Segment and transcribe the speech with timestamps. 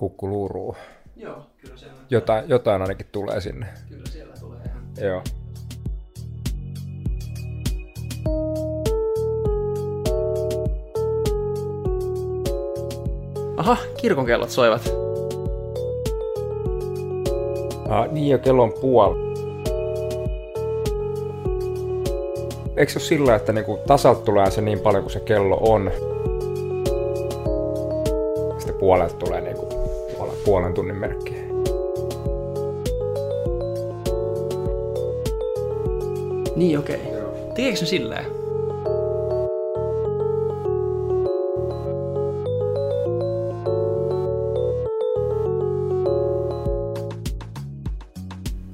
[0.00, 0.76] kukkuluuruu.
[1.16, 3.66] Joo, kyllä siellä, Jotain, jotain ainakin tulee sinne.
[3.88, 4.82] kyllä siellä tulee ihan.
[5.00, 5.22] Joo.
[13.56, 14.92] Aha, kirkon kellot soivat.
[17.88, 19.30] Ah, niin, ja kello on puoli.
[22.76, 25.90] Eikö se ole sillä, että niinku tasalta tulee se niin paljon kuin se kello on?
[28.58, 29.49] Sitten puolelta tulee niinku
[30.44, 31.34] puolen, tunnin merkki.
[36.56, 36.96] Niin, okei.
[36.96, 37.20] Okay.
[37.54, 38.26] Tekeekö ne silleen?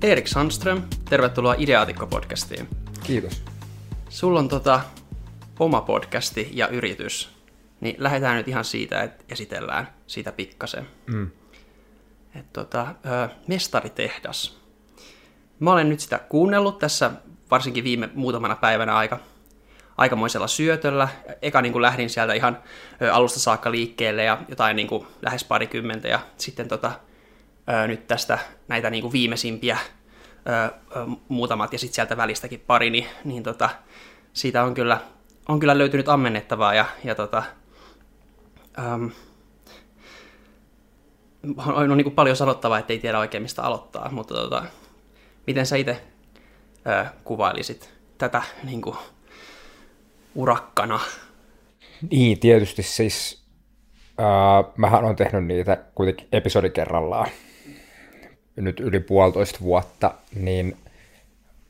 [0.03, 2.67] Erik Sandström, tervetuloa Ideaatikko-podcastiin.
[3.03, 3.43] Kiitos.
[4.09, 4.81] Sulla on tota
[5.59, 7.31] oma podcasti ja yritys,
[7.81, 10.87] niin lähdetään nyt ihan siitä, että esitellään siitä pikkasen.
[11.07, 11.31] Mm.
[12.39, 12.87] Et tota,
[13.47, 14.59] Mestaritehdas.
[15.61, 17.11] Mä olen nyt sitä kuunnellut tässä
[17.51, 19.19] varsinkin viime muutamana päivänä aika
[19.97, 21.09] aikamoisella syötöllä.
[21.43, 22.59] Eka niin kuin lähdin sieltä ihan
[23.13, 26.93] alusta saakka liikkeelle ja jotain niin kuin lähes parikymmentä ja sitten tota,
[27.87, 29.79] nyt tästä näitä niin kuin viimeisimpiä
[31.29, 33.71] muutamat ja sitten sieltä välistäkin pari, niin, niin tota,
[34.33, 35.01] siitä on kyllä,
[35.49, 37.43] on kyllä löytynyt ammennettavaa ja, ja tota,
[38.79, 39.11] äm,
[41.67, 44.63] on, on niin kuin paljon sanottavaa, että ei tiedä oikein mistä aloittaa, mutta tota,
[45.47, 46.03] miten sä itse
[47.25, 48.97] kuvailisit tätä niin kuin,
[50.35, 51.01] urakkana?
[52.11, 53.43] Niin, tietysti siis
[54.21, 57.29] äh, mähän on tehnyt niitä kuitenkin episodi kerrallaan
[58.57, 60.77] nyt yli puolitoista vuotta, niin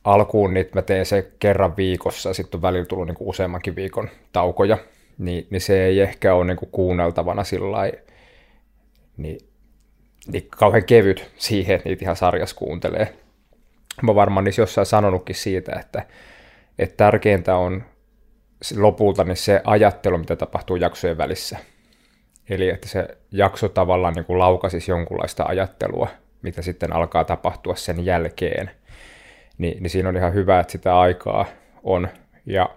[0.03, 4.77] alkuun niitä mä teen se kerran viikossa, sitten on välillä tullut niinku useammankin viikon taukoja,
[5.17, 7.91] niin, niin se ei ehkä ole niinku kuunneltavana sillä
[9.17, 9.46] niin,
[10.27, 13.13] niin kauhean kevyt siihen, että niitä ihan sarjas kuuntelee.
[14.01, 16.05] Mä varmaan niissä jossain sanonutkin siitä, että,
[16.79, 17.83] että tärkeintä on
[18.77, 21.57] lopulta niin se ajattelu, mitä tapahtuu jaksojen välissä.
[22.49, 26.07] Eli että se jakso tavallaan niin kuin laukasisi jonkunlaista ajattelua,
[26.41, 28.71] mitä sitten alkaa tapahtua sen jälkeen.
[29.57, 31.45] Ni, niin siinä on ihan hyvä, että sitä aikaa
[31.83, 32.07] on.
[32.45, 32.69] Ja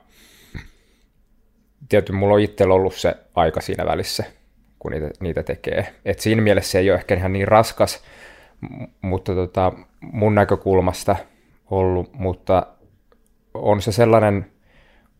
[1.88, 4.24] tietysti mulla on itsellä ollut se aika siinä välissä,
[4.80, 5.86] kun niitä, niitä tekee.
[6.04, 8.04] Et siinä mielessä se ei ole ehkä ihan niin raskas,
[9.02, 11.16] mutta tota, mun näkökulmasta
[11.70, 12.66] ollut, mutta
[13.54, 14.46] on se sellainen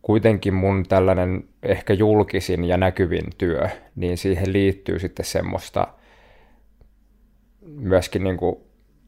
[0.03, 5.87] kuitenkin mun tällainen ehkä julkisin ja näkyvin työ, niin siihen liittyy sitten semmoista
[7.67, 8.57] myöskin niin kuin,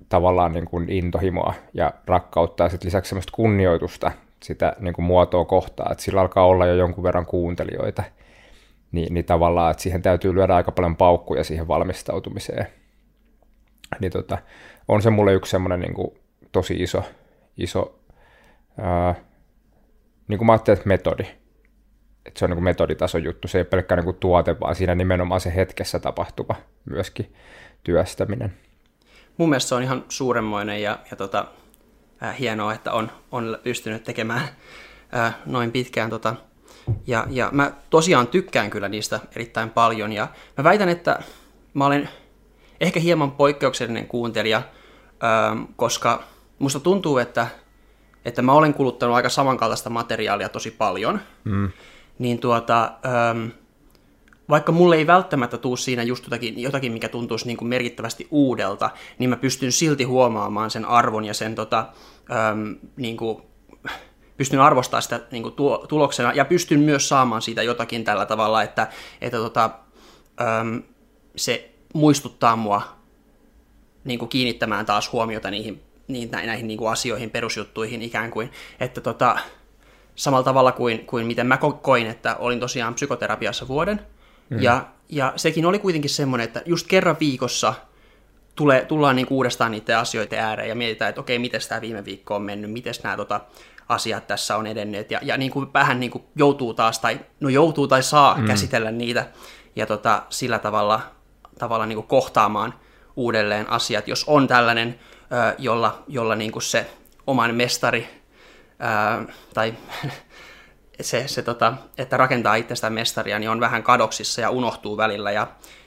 [0.09, 4.13] tavallaan niin kuin intohimoa ja rakkautta ja sitten lisäksi semmoista kunnioitusta
[4.43, 8.03] sitä niin kuin muotoa kohtaa, että sillä alkaa olla jo jonkun verran kuuntelijoita,
[8.93, 12.67] niin, niin tavallaan, että siihen täytyy lyödä aika paljon paukkuja siihen valmistautumiseen.
[14.01, 14.39] Niin tota,
[14.89, 15.95] on se mulle yksi semmoinen niin
[16.53, 17.05] tosi iso,
[17.57, 17.99] iso
[18.79, 19.15] ää,
[20.29, 21.25] niin kuin mä ajattelin, että metodi.
[22.27, 24.95] Että se on niin kuin metoditason juttu, se ei pelkkää niin kuin tuote, vaan siinä
[24.95, 26.55] nimenomaan se hetkessä tapahtuva
[26.85, 27.35] myöskin
[27.85, 28.53] työstäminen.
[29.37, 31.45] Mun mielestä se on ihan suuremmoinen ja, ja tota,
[32.23, 34.49] äh, hienoa, että on, on pystynyt tekemään
[35.17, 36.11] äh, noin pitkään.
[36.11, 36.35] Tota,
[37.07, 41.23] ja, ja mä tosiaan tykkään kyllä niistä erittäin paljon ja mä väitän, että
[41.75, 42.09] mä olen
[42.81, 46.23] ehkä hieman poikkeuksellinen kuuntelija, äh, koska
[46.59, 47.47] musta tuntuu, että
[48.25, 51.71] että mä olen kuluttanut aika samankaltaista materiaalia tosi paljon, mm.
[52.19, 53.49] niin tuota, ähm,
[54.49, 58.91] vaikka mulle ei välttämättä tuu siinä just jotakin, jotakin mikä tuntuisi niin kuin merkittävästi uudelta,
[59.19, 61.87] niin mä pystyn silti huomaamaan sen arvon ja sen tota,
[62.33, 63.43] ähm, niin kuin,
[64.37, 68.63] pystyn arvostamaan sitä niin kuin tuo, tuloksena ja pystyn myös saamaan siitä jotakin tällä tavalla,
[68.63, 68.89] että,
[69.21, 69.71] että tota,
[70.41, 70.77] ähm,
[71.37, 72.83] se muistuttaa mua
[74.05, 78.51] niin kuin kiinnittämään taas huomiota niihin niin, näihin niin kuin asioihin, perusjuttuihin ikään kuin,
[78.81, 79.39] että tota,
[80.15, 84.01] samalla tavalla kuin, kuin miten mä koin, että olin tosiaan psykoterapiassa vuoden,
[84.51, 84.63] mm.
[84.63, 87.75] ja, ja sekin oli kuitenkin semmoinen, että just kerran viikossa
[88.55, 92.37] tulee, tullaan niin uudestaan niiden asioiden ääreen ja mietitään, että okei, miten tämä viime viikko
[92.37, 93.41] on mennyt, miten nämä tota,
[93.93, 97.49] asiat tässä on edenneet, ja, ja niin kuin vähän niin kuin joutuu taas, tai no
[97.49, 98.47] joutuu tai saa mm.
[98.47, 99.27] käsitellä niitä,
[99.77, 101.01] ja tota, sillä tavalla,
[101.59, 102.75] tavalla niin kuin kohtaamaan
[103.17, 104.99] uudelleen asiat, jos on tällainen
[105.59, 106.91] jolla, jolla niin kuin se
[107.27, 108.09] oman mestari
[108.79, 109.25] ää,
[109.55, 109.75] tai
[111.01, 115.47] se, se tota, että rakentaa itsestään mestaria, niin on vähän kadoksissa ja unohtuu välillä ja,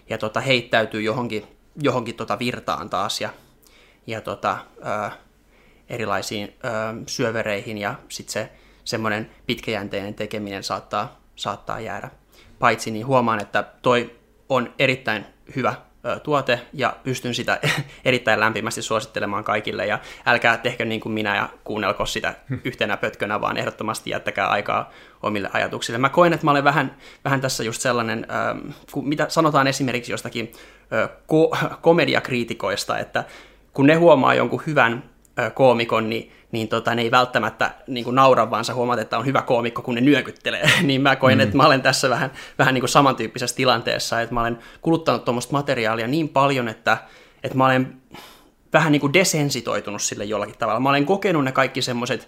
[0.09, 1.45] ja tota, heittäytyy johonkin,
[1.81, 3.29] johonkin tota virtaan taas ja,
[4.07, 5.11] ja tota, ää,
[5.89, 8.49] erilaisiin ää, syövereihin ja sitten se
[8.83, 12.09] semmoinen pitkäjänteinen tekeminen saattaa, saattaa jäädä.
[12.59, 14.15] Paitsi niin huomaan, että toi
[14.49, 15.73] on erittäin hyvä
[16.23, 17.59] tuote ja pystyn sitä
[18.05, 22.33] erittäin lämpimästi suosittelemaan kaikille ja älkää tehkö niin kuin minä ja kuunnelko sitä
[22.63, 24.91] yhtenä pötkönä, vaan ehdottomasti jättäkää aikaa
[25.23, 25.97] omille ajatuksille.
[25.97, 28.27] Mä koen, että mä olen vähän, vähän tässä just sellainen,
[28.91, 30.51] kun mitä sanotaan esimerkiksi jostakin
[31.07, 33.23] ko- komediakriitikoista, että
[33.73, 35.14] kun ne huomaa jonkun hyvän
[35.53, 39.25] koomikon, niin, niin tota, ne ei välttämättä niin kuin naura, vaan sä huomaat, että on
[39.25, 40.69] hyvä koomikko, kun ne nyökyttelee.
[40.81, 41.41] niin mä koen, mm.
[41.41, 45.53] että mä olen tässä vähän, vähän niin kuin samantyyppisessä tilanteessa, että mä olen kuluttanut tuommoista
[45.53, 46.97] materiaalia niin paljon, että,
[47.43, 47.97] että mä olen
[48.73, 50.79] vähän niin kuin desensitoitunut sille jollakin tavalla.
[50.79, 52.27] Mä olen kokenut ne kaikki semmoiset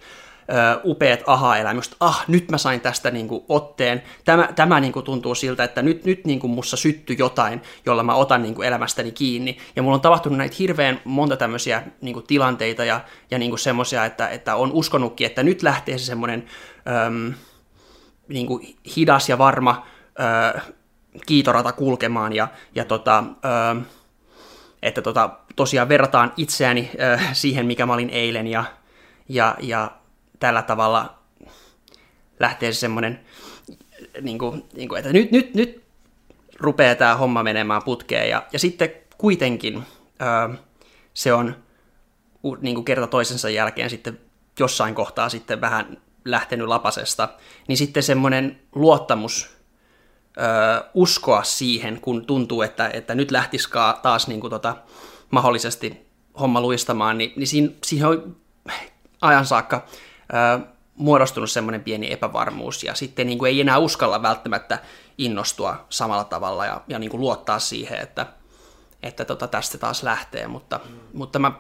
[0.84, 5.36] upeat aha-elämykset, ah, nyt mä sain tästä niin kuin, otteen, tämä, tämä niin kuin, tuntuu
[5.36, 9.12] siltä, että nyt, nyt niin kuin, mussa sytty jotain, jolla mä otan niin kuin, elämästäni
[9.12, 13.02] kiinni, ja mulla on tapahtunut näitä hirveän monta tämmöisiä niin kuin, tilanteita ja,
[13.32, 16.46] ja niin semmoisia, että, että on uskonutkin, että nyt lähtee se semmoinen
[17.08, 17.34] äm,
[18.28, 19.88] niin kuin, hidas ja varma
[20.56, 20.64] äh,
[21.26, 23.84] kiitorata kulkemaan, ja, ja tota, äh,
[24.82, 28.64] että tota, tosiaan verrataan itseäni äh, siihen, mikä mä olin eilen, ja,
[29.30, 29.92] ja, ja
[30.40, 31.18] tällä tavalla
[32.40, 33.20] lähtee se semmoinen,
[34.22, 35.84] niin kuin, niin kuin, että nyt, nyt, nyt
[36.60, 38.30] rupeaa tämä homma menemään putkeen.
[38.30, 39.84] Ja, ja sitten kuitenkin
[40.22, 40.58] öö,
[41.14, 41.56] se on
[42.62, 44.20] niin kuin kerta toisensa jälkeen sitten
[44.60, 47.30] jossain kohtaa sitten vähän lähtenyt lapasesta,
[47.68, 49.50] niin sitten semmoinen luottamus
[50.38, 50.46] öö,
[50.94, 53.70] uskoa siihen, kun tuntuu, että, että nyt lähtisi
[54.02, 54.76] taas niin kuin tota,
[55.32, 56.08] mahdollisesti
[56.40, 58.36] homma luistamaan, niin, niin siinä, siihen on
[59.22, 59.86] ajan saakka
[60.96, 64.80] muodostunut semmoinen pieni epävarmuus ja sitten niin kuin ei enää uskalla välttämättä
[65.18, 68.26] innostua samalla tavalla ja, ja niin kuin luottaa siihen, että,
[69.04, 70.96] että tota, tästä taas lähtee, mutta, mm.
[71.14, 71.52] mutta mä,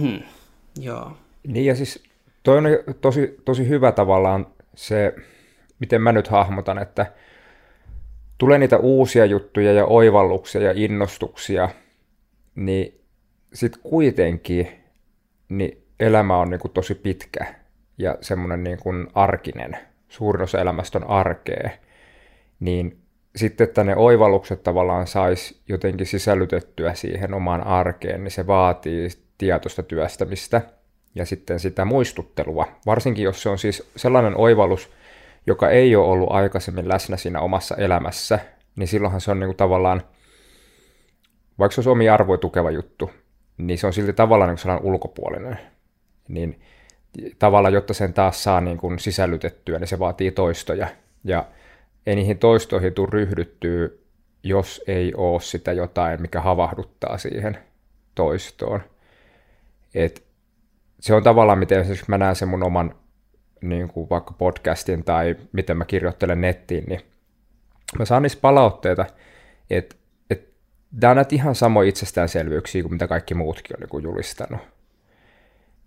[0.00, 0.22] hmm,
[0.80, 1.16] joo.
[1.46, 2.02] Niin ja siis
[2.42, 2.64] toi on
[3.00, 5.14] tosi, tosi hyvä tavallaan se,
[5.78, 7.12] miten mä nyt hahmotan, että
[8.38, 11.68] tulee niitä uusia juttuja ja oivalluksia ja innostuksia,
[12.54, 13.00] niin
[13.52, 14.68] sitten kuitenkin
[15.48, 17.54] niin elämä on niin kuin tosi pitkä
[17.98, 21.70] ja semmoinen niin kuin arkinen, suurin osa elämästä on arkea,
[22.60, 22.98] niin
[23.36, 29.08] sitten, että ne oivallukset tavallaan saisi jotenkin sisällytettyä siihen omaan arkeen, niin se vaatii
[29.38, 30.62] tietoista työstämistä
[31.14, 32.68] ja sitten sitä muistuttelua.
[32.86, 34.90] Varsinkin jos se on siis sellainen oivallus,
[35.46, 38.38] joka ei ole ollut aikaisemmin läsnä siinä omassa elämässä,
[38.76, 40.02] niin silloinhan se on niin kuin tavallaan,
[41.58, 43.10] vaikka se olisi omia arvoja tukeva juttu,
[43.58, 45.58] niin se on silti tavallaan niin sellainen ulkopuolinen
[46.28, 46.60] niin
[47.38, 50.88] tavallaan, jotta sen taas saa niin kuin sisällytettyä, niin se vaatii toistoja.
[51.24, 51.46] Ja
[52.06, 53.88] ei niihin toistoihin tule ryhdyttyä,
[54.42, 57.58] jos ei ole sitä jotain, mikä havahduttaa siihen
[58.14, 58.80] toistoon.
[59.94, 60.24] Et
[61.00, 62.94] se on tavallaan, miten esimerkiksi mä näen sen mun oman
[63.60, 67.00] niin kuin vaikka podcastin tai miten mä kirjoittelen nettiin, niin
[67.98, 69.06] mä saan niistä palautteita,
[69.70, 69.96] että,
[70.30, 70.52] että
[71.00, 74.60] nämä on ihan samoja itsestäänselvyyksiä kuin mitä kaikki muutkin on niin julistanut.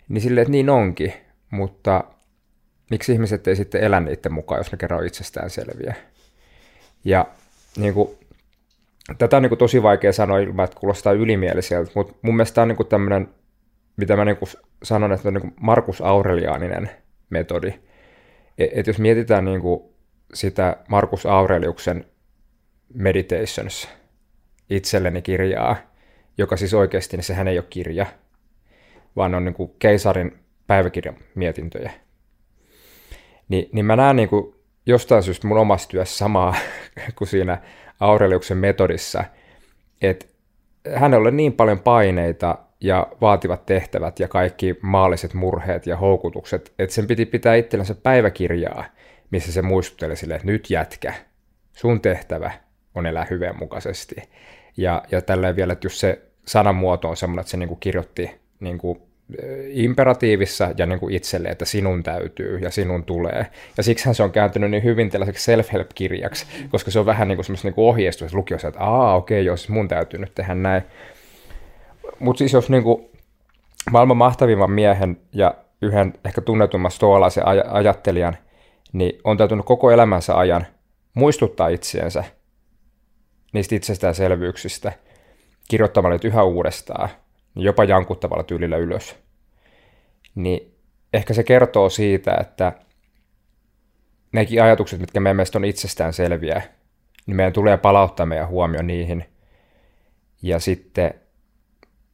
[0.10, 1.14] Niin silleen, että niin onkin,
[1.52, 2.04] mutta
[2.92, 5.96] miksi ihmiset ei sitten elä niiden mukaan, jos ne kerran itsestään selviä.
[7.06, 7.26] Ja
[7.78, 8.10] niin kuin,
[9.18, 12.64] tätä on niin kuin tosi vaikea sanoa ilman, että kuulostaa ylimieliseltä, mutta mun mielestä tämä
[12.64, 13.30] on niin kuin tämmöinen,
[13.98, 14.50] mitä mä niin kuin
[14.84, 16.90] sanon, että on niin kuin Markus Aureliaaninen
[17.30, 17.74] metodi.
[18.58, 19.84] Et, et jos mietitään niin kuin
[20.34, 22.06] sitä Markus Aureliuksen
[22.94, 23.90] Meditations
[24.70, 25.76] itselleni kirjaa,
[26.38, 28.06] joka siis oikeasti, niin sehän ei ole kirja,
[29.18, 31.92] vaan on niin kuin keisarin päiväkirjan mietintöjä.
[33.50, 34.56] Ni, niin mä näen niin kuin
[34.86, 36.56] jostain syystä mun omassa työssä samaa
[37.18, 37.58] kuin siinä
[38.00, 39.24] Aureliuksen metodissa,
[40.02, 40.26] että
[40.96, 46.96] hänellä on niin paljon paineita ja vaativat tehtävät ja kaikki maalliset murheet ja houkutukset, että
[46.96, 48.86] sen piti pitää itsellensä päiväkirjaa,
[49.32, 51.14] missä se muistutteli sille, että nyt jätkä,
[51.74, 52.52] sun tehtävä
[52.96, 54.16] on elää hyvänmukaisesti.
[54.78, 58.32] Ja, ja tälleen vielä, että jos se sanamuoto on semmoinen, että se niin kuin kirjoitti
[58.60, 59.07] niin kuin
[59.70, 63.48] imperatiivissa ja niin kuin itselle, että sinun täytyy ja sinun tulee.
[63.78, 67.46] Ja siksi se on kääntynyt niin hyvin tällaiseksi self-help-kirjaksi, koska se on vähän niin kuin
[67.46, 67.98] semmoista niin kuin
[68.34, 70.82] lukiossa, että aa okei, okay, jos siis mun täytyy nyt tehdä näin.
[72.20, 73.10] Mutta siis jos niin kuin
[73.92, 78.38] maailman mahtavimman miehen ja yhden ehkä tunnetumman stoalaisen aj- ajattelijan,
[78.94, 80.66] niin on täytynyt koko elämänsä ajan
[81.14, 82.24] muistuttaa itseensä
[83.54, 84.92] niistä itsestäänselvyyksistä
[85.70, 87.10] kirjoittamalla yhä uudestaan–
[87.58, 89.16] jopa jankuttavalla tyylillä ylös.
[90.36, 90.76] Niin
[91.14, 92.74] ehkä se kertoo siitä, että
[94.32, 96.62] nekin ajatukset, mitkä meidän mielestä on itsestään selviä,
[97.26, 99.26] niin meidän tulee palauttaa meidän huomio niihin.
[100.42, 101.14] Ja sitten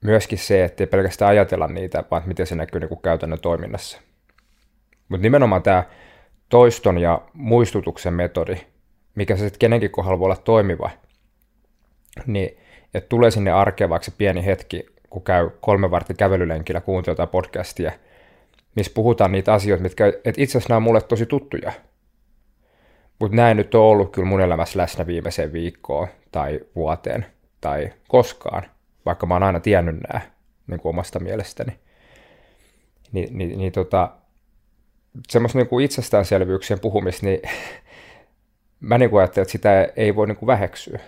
[0.01, 4.01] myöskin se, että ei pelkästään ajatella niitä, vaan miten se näkyy niin käytännön toiminnassa.
[5.09, 5.83] Mutta nimenomaan tämä
[6.49, 8.55] toiston ja muistutuksen metodi,
[9.15, 10.89] mikä se sitten kenenkin kohdalla voi olla toimiva,
[12.25, 12.57] niin
[12.93, 13.51] että tulee sinne
[14.01, 17.91] se pieni hetki, kun käy kolme vartin kävelylenkillä, kuuntelee jotain podcastia,
[18.75, 21.71] missä puhutaan niitä asioita, mitkä, että itse asiassa nämä on mulle tosi tuttuja.
[23.19, 27.25] Mutta näin nyt on ollut kyllä mun elämässä läsnä viimeiseen viikkoon tai vuoteen
[27.61, 28.63] tai koskaan,
[29.05, 30.21] vaikka mä oon aina tiennyt nämä
[30.67, 31.79] niin kuin omasta mielestäni.
[33.11, 34.11] Ni, niin, niin tota,
[35.29, 37.41] semmoista niin kuin itsestäänselvyyksien puhumista, niin
[38.79, 40.99] mä niin kuin ajattelen, että sitä ei voi niin kuin väheksyä,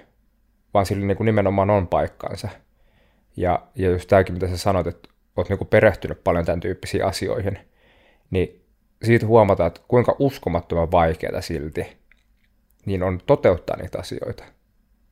[0.73, 2.49] vaan sillä niin kuin nimenomaan on paikkansa.
[3.37, 7.05] Ja, ja just tämäkin, mitä sä sanoit, että oot niin kuin perehtynyt paljon tämän tyyppisiin
[7.05, 7.59] asioihin,
[8.29, 8.61] niin
[9.03, 11.97] siitä huomataan, että kuinka uskomattoman vaikeaa silti
[12.85, 14.43] niin on toteuttaa niitä asioita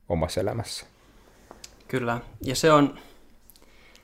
[0.09, 0.85] omassa elämässä.
[1.87, 2.99] Kyllä, ja se on,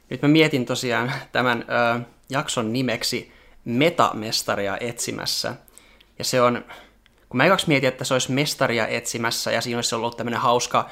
[0.10, 1.66] nyt mä mietin tosiaan tämän
[1.98, 2.00] ö,
[2.30, 3.32] jakson nimeksi
[3.66, 5.56] Metamestaria etsimässä,
[6.20, 6.66] ja se on,
[7.30, 10.90] kun mä ekaksi mietin, että se olisi mestaria etsimässä, ja siinä olisi ollut tämmöinen hauska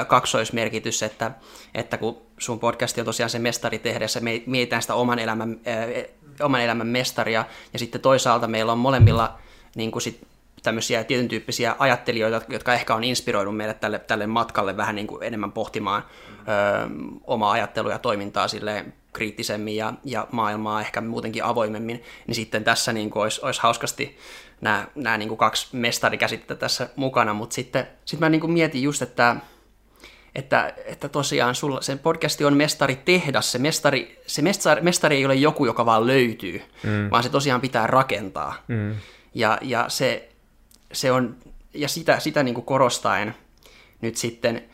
[0.00, 1.30] ö, kaksoismerkitys, että,
[1.74, 6.08] että kun sun podcasti on tosiaan se mestari tehdessä, me mietitään sitä oman elämän, ö,
[6.44, 9.38] oman elämän mestaria, ja sitten toisaalta meillä on molemmilla
[9.74, 10.26] niin kuin sit
[10.62, 15.22] tämmöisiä tietyn tyyppisiä ajattelijoita, jotka ehkä on inspiroinut meidät tälle, tälle matkalle vähän niin kuin
[15.22, 16.42] enemmän pohtimaan ö,
[17.26, 22.92] omaa ajattelua ja toimintaa sille kriittisemmin ja, ja maailmaa ehkä muutenkin avoimemmin, niin sitten tässä
[22.92, 24.18] niin kuin olisi, olisi hauskasti
[24.60, 28.82] nämä, nämä niin kuin kaksi mestarikäsitettä tässä mukana, mutta sitten sitten mä niin kuin mietin
[28.82, 29.36] just, että,
[30.34, 35.26] että, että tosiaan sulla, sen podcasti on mestari tehdas, se mestari, se mestari, mestari ei
[35.26, 37.10] ole joku, joka vaan löytyy, mm.
[37.10, 38.54] vaan se tosiaan pitää rakentaa.
[38.68, 38.94] Mm.
[39.34, 40.28] Ja, ja se,
[40.92, 41.36] se on,
[41.74, 43.34] ja sitä, sitä niin kuin korostaen
[44.00, 44.64] nyt sitten,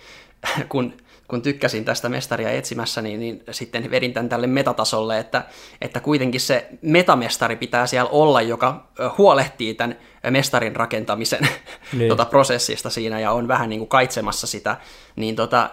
[0.69, 0.95] kun,
[1.29, 5.45] kun tykkäsin tästä mestaria etsimässä, niin, niin sitten vedin tämän tälle metatasolle, että,
[5.81, 9.99] että kuitenkin se metamestari pitää siellä olla, joka huolehtii tämän
[10.31, 11.49] mestarin rakentamisen
[11.93, 12.09] niin.
[12.09, 14.77] tota, prosessista siinä ja on vähän niin kuin kaitsemassa sitä,
[15.17, 15.71] niin, tota,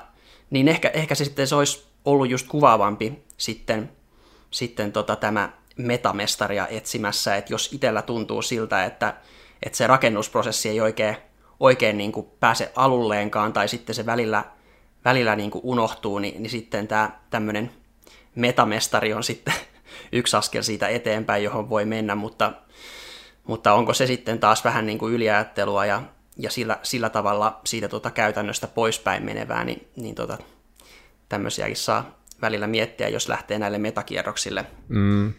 [0.50, 3.92] niin ehkä, ehkä se sitten se olisi ollut just kuvaavampi sitten,
[4.52, 9.14] sitten tota, tämä metamestaria etsimässä, että jos itsellä tuntuu siltä, että,
[9.64, 11.18] että se rakennusprosessi ei oikein,
[11.60, 14.44] oikein niin kuin pääse alulleenkaan tai sitten se välillä,
[15.06, 17.72] välillä niin kuin unohtuu, niin, niin sitten tämä tämmöinen
[18.36, 19.54] metamestari on sitten
[20.12, 22.54] yksi askel siitä eteenpäin, johon voi mennä, mutta,
[23.44, 26.02] mutta onko se sitten taas vähän niin kuin yliajattelua ja,
[26.38, 30.38] ja sillä, sillä tavalla siitä tuota käytännöstä poispäin menevää, niin, niin tuota,
[31.30, 34.66] tämmöisiäkin saa välillä miettiä, jos lähtee näille metakierroksille.
[34.88, 35.34] Mm.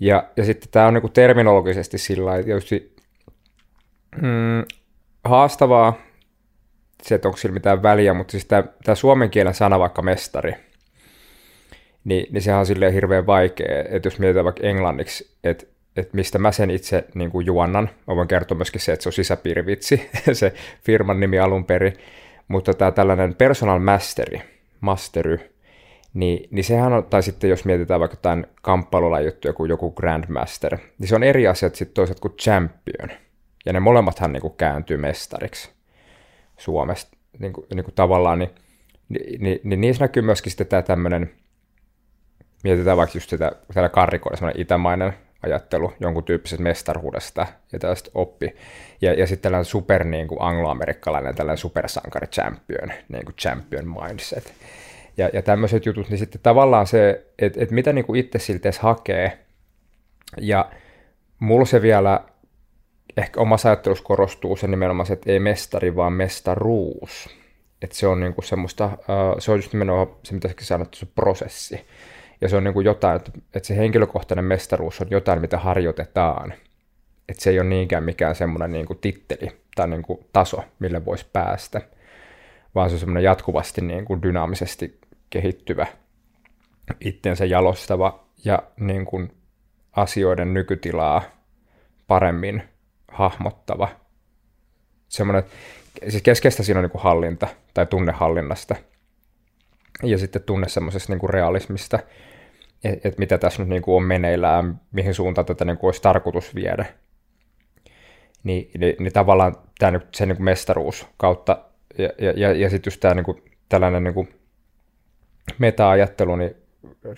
[0.00, 2.96] Ja, ja sitten tämä on niin kuin terminologisesti sillä että tietysti
[4.22, 4.64] mm,
[5.24, 5.94] haastavaa,
[7.02, 10.54] se, että onko sillä mitään väliä, mutta siis tämä, suomen kielen sana vaikka mestari,
[12.04, 16.38] niin, niin sehän on silleen hirveän vaikea, että jos mietitään vaikka englanniksi, että, että mistä
[16.38, 20.10] mä sen itse niin kuin juonnan, mä voin kertoa myöskin se, että se on sisäpiirivitsi,
[20.32, 20.52] se
[20.84, 21.96] firman nimi alun perin,
[22.48, 24.42] mutta tämä tällainen personal masteri,
[24.80, 25.40] mastery,
[26.14, 31.08] niin, niin sehän on, tai sitten jos mietitään vaikka jotain kamppailulajuttuja kuin joku Grandmaster, niin
[31.08, 33.10] se on eri asiat sitten toisaalta kuin Champion–
[33.66, 35.70] ja ne molemmathan niin kuin kääntyy mestariksi
[36.58, 38.50] Suomesta niin kuin, niin kuin tavallaan, niin,
[39.08, 41.30] niin, niin, niin niissä näkyy myöskin sitten tämä tämmöinen,
[42.64, 45.12] mietitään vaikka just sitä täällä karrikoilla, semmoinen itämainen
[45.42, 48.56] ajattelu jonkun tyyppisestä mestaruudesta ja tällaista oppi.
[49.00, 54.54] Ja, ja sitten tällainen super niin kuin angloamerikkalainen, tällainen supersankari champion, niin kuin champion mindset.
[55.16, 58.70] Ja, ja tämmöiset jutut, niin sitten tavallaan se, että, että mitä niin kuin itse siltä
[58.80, 59.38] hakee.
[60.40, 60.70] Ja
[61.38, 62.20] mulla se vielä
[63.18, 67.38] ehkä omassa ajattelussa korostuu se nimenomaan se, että ei mestari, vaan mestaruus.
[67.82, 68.90] Että se on niinku semmoista,
[69.38, 71.86] se on just nimenomaan se, mitä sanottu, se prosessi.
[72.40, 73.32] Ja se on niinku jotain, että,
[73.62, 76.54] se henkilökohtainen mestaruus on jotain, mitä harjoitetaan.
[77.28, 81.80] Että se ei ole niinkään mikään semmoinen niinku titteli tai niinku taso, mille voisi päästä,
[82.74, 84.98] vaan se on semmoinen jatkuvasti niinku dynaamisesti
[85.30, 85.86] kehittyvä,
[87.00, 89.28] itteensä jalostava ja niinku
[89.92, 91.22] asioiden nykytilaa
[92.06, 92.62] paremmin
[93.18, 93.88] hahmottava.
[95.08, 95.42] Semmoinen,
[96.08, 98.76] siis keskeistä siinä on niin kuin hallinta tai tunnehallinnasta
[100.02, 101.98] ja sitten tunne semmoisesta niin kuin realismista,
[102.84, 106.02] että et mitä tässä nyt niin kuin on meneillään, mihin suuntaan tätä niin kuin olisi
[106.02, 106.84] tarkoitus viedä.
[108.42, 111.64] Niin, niin, niin tavallaan tämä se niin kuin mestaruus kautta
[111.98, 114.34] ja, ja, ja, ja sitten just tämä niin kuin, tällainen niin kuin
[115.58, 116.56] meta-ajattelu niin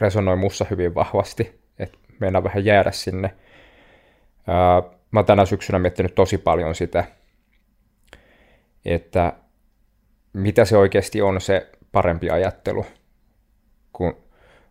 [0.00, 3.34] resonoi mussa hyvin vahvasti, että meinaa vähän jäädä sinne.
[4.46, 7.04] Ää, mä oon tänä syksynä miettinyt tosi paljon sitä,
[8.84, 9.32] että
[10.32, 12.86] mitä se oikeasti on se parempi ajattelu,
[13.92, 14.16] kun,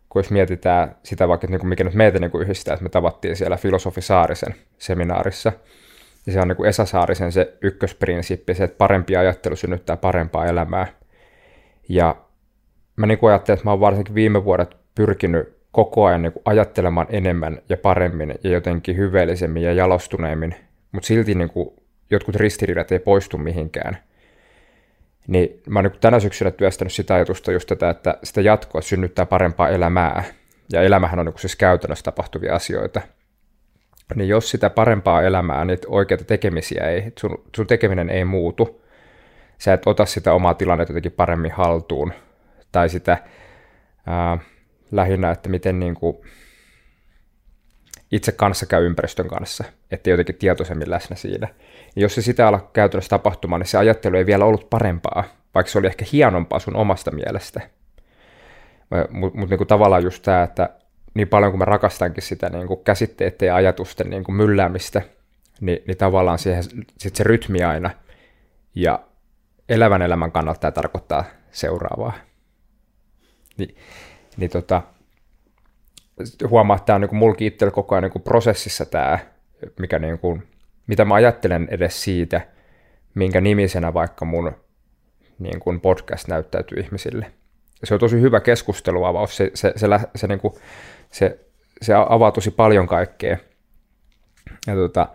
[0.08, 2.88] kun jos mietitään sitä vaikka, että niin mikä nyt meitä niin kuin yhdistää, että me
[2.88, 5.52] tavattiin siellä Filosofi Saarisen seminaarissa,
[6.26, 10.46] ja se on niin kuin Esa Saarisen se ykkösprinsiippi, se, että parempi ajattelu synnyttää parempaa
[10.46, 10.86] elämää.
[11.88, 12.16] Ja,
[12.96, 16.42] mä niin kuin ajattelen, että mä oon varsinkin viime vuodet pyrkinyt koko ajan niin kuin
[16.44, 20.54] ajattelemaan enemmän ja paremmin ja jotenkin hyveellisemmin ja jalostuneemmin,
[20.92, 21.70] mutta silti niin kuin
[22.10, 23.98] jotkut ristiriidat ei poistu mihinkään.
[25.26, 29.26] Niin mä oon niin tänä syksynä työstänyt sitä ajatusta just tätä, että sitä jatkoa synnyttää
[29.26, 30.24] parempaa elämää.
[30.72, 33.00] Ja elämähän on niin siis käytännössä tapahtuvia asioita.
[34.14, 38.82] Niin jos sitä parempaa elämää, niitä oikeita tekemisiä ei, sun, sun tekeminen ei muutu,
[39.58, 42.12] sä et ota sitä omaa tilannetta jotenkin paremmin haltuun,
[42.72, 43.18] tai sitä
[44.06, 44.38] ää,
[44.90, 46.16] lähinnä, että miten niin kuin
[48.12, 51.48] itse kanssa käy ympäristön kanssa, ettei jotenkin tietoisemmin läsnä siinä.
[51.96, 55.72] Ja jos se sitä ala käytännössä tapahtumaan, niin se ajattelu ei vielä ollut parempaa, vaikka
[55.72, 57.60] se oli ehkä hienompaa sun omasta mielestä.
[59.10, 60.70] Mutta mut niinku tavallaan just tämä, että
[61.14, 65.02] niin paljon kuin mä rakastankin sitä niinku käsitteiden ja ajatusten niinku mylläämistä,
[65.60, 66.62] niin, niin tavallaan siihen
[66.98, 67.90] sit se rytmi aina.
[68.74, 69.02] Ja
[69.68, 72.12] elävän elämän kannalta tämä tarkoittaa seuraavaa.
[73.56, 73.76] Niin,
[74.36, 74.82] niin tota,
[76.50, 79.18] huomaa, että tämä on niin mulki itsellä koko ajan niin prosessissa tämä,
[79.78, 80.42] mikä niin kuin,
[80.86, 82.40] mitä mä ajattelen edes siitä,
[83.14, 84.52] minkä nimisenä vaikka mun
[85.38, 87.32] niin kuin podcast näyttäytyy ihmisille.
[87.84, 90.54] Se on tosi hyvä keskusteluavaus, se, se, se, se, se, niin kuin,
[91.10, 91.38] se,
[91.82, 93.36] se avaa tosi paljon kaikkea.
[94.66, 95.08] Ja tota,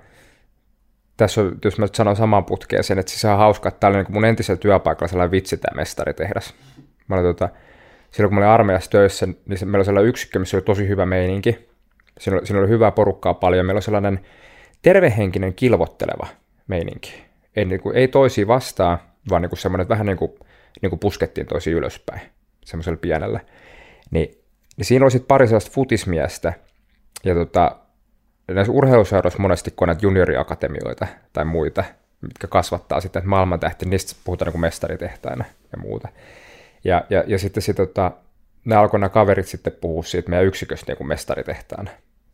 [1.17, 4.03] tässä on, jos mä sanon saman putkeen sen, että se on hauska, että tämä oli
[4.03, 6.53] niin mun entisellä työpaikalla sellainen vitsi tämä mestaritehdas.
[7.07, 7.49] Mä olin tota,
[8.15, 11.05] silloin kun mä olin armeijassa töissä, niin meillä oli sellainen yksikkö, missä oli tosi hyvä
[11.05, 11.69] meininki.
[12.19, 13.65] Siinä oli, siinä oli hyvää porukkaa paljon.
[13.65, 14.19] Meillä oli sellainen
[14.81, 16.27] tervehenkinen kilvotteleva
[16.67, 17.23] meininki.
[17.55, 18.97] Ei, niin kuin, ei toisia vastaan,
[19.29, 20.31] vaan niin kuin semmoinen, että vähän niin kuin,
[20.81, 22.21] niin kuin puskettiin toisia ylöspäin,
[22.65, 23.39] semmoisella pienellä.
[24.11, 24.37] Niin,
[24.77, 26.53] niin siinä oli sitten pari sellaista futismiestä,
[27.23, 27.75] ja tota,
[28.47, 31.83] näissä urheiluseuroissa monesti kun näitä junioriakatemioita tai muita,
[32.21, 36.09] mitkä kasvattaa sitten että maailmantähti, niistä puhutaan niin kuin mestaritehtaina ja muuta.
[36.85, 38.11] Ja, ja, ja sitten sit, tota,
[38.65, 41.91] ne alkoi nämä kaverit sitten puhua siitä meidän yksiköstä niin kuin mestaritehtaana.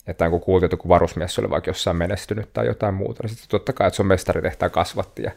[0.08, 3.50] Että kun kuultiin, että joku varusmies oli vaikka jossain menestynyt tai jotain muuta, niin sitten
[3.50, 5.32] totta kai, että se on mestaritehtaan kasvatti ja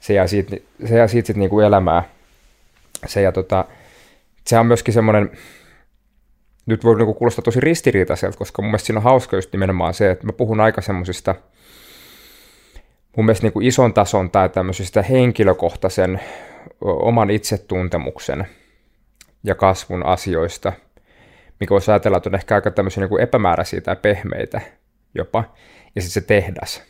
[0.00, 2.04] se jää siitä, se jää siitä sitten niin kuin elämää.
[3.06, 3.64] Se, ja tota,
[4.46, 5.30] se on myöskin semmoinen,
[6.66, 10.10] nyt voi niin kuulostaa tosi ristiriitaiselta, koska mun mielestä siinä on hauska just nimenomaan se,
[10.10, 11.34] että mä puhun aika semmoisista
[13.16, 16.20] mun mielestä niin kuin ison tason tai tämmöisistä henkilökohtaisen
[16.80, 18.46] oman itsetuntemuksen
[19.44, 20.72] ja kasvun asioista,
[21.60, 24.60] mikä voisi ajatella, että on ehkä aika tämmöisiä niin epämääräisiä tai pehmeitä
[25.14, 25.54] jopa,
[25.94, 26.82] ja sitten se tehdas,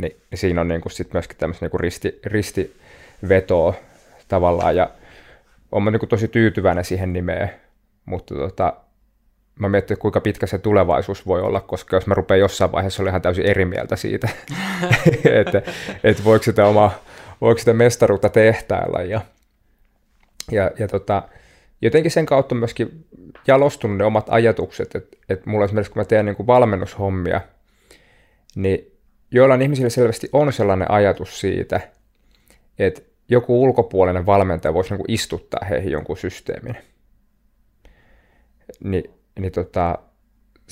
[0.00, 3.74] niin, siinä on niin kuin sit myöskin tämmöistä niin risti, ristivetoa
[4.28, 4.90] tavallaan, ja
[5.72, 7.50] olen niin tosi tyytyväinen siihen nimeen,
[8.04, 8.74] mutta tota,
[9.58, 13.10] mä mietin, kuinka pitkä se tulevaisuus voi olla, koska jos mä rupean jossain vaiheessa olla
[13.10, 14.28] ihan täysin eri mieltä siitä,
[15.40, 15.62] että,
[16.04, 16.90] että voiko sitä oma
[17.42, 19.20] voiko sitä mestaruutta tehtailla ja,
[20.50, 21.22] ja, ja tota,
[21.80, 23.06] jotenkin sen kautta myöskin
[23.46, 27.40] jalostunut ne omat ajatukset, että, että mulla esimerkiksi kun mä teen niin kuin valmennushommia,
[28.56, 28.92] niin
[29.30, 31.80] joillain ihmisillä selvästi on sellainen ajatus siitä,
[32.78, 36.76] että joku ulkopuolinen valmentaja voisi niin istuttaa heihin jonkun systeemin.
[38.84, 39.04] Ni,
[39.38, 39.98] niin tota,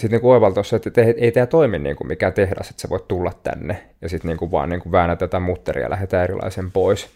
[0.01, 3.09] sitten niin oivaltaa se, että ei tämä toimi niin kuin mikä tehdas, että sä voit
[3.09, 6.73] tulla tänne ja sitten niin kuin vaan niin kuin väännä tätä mutteria ja lähdetään erilaisen
[6.73, 7.11] pois.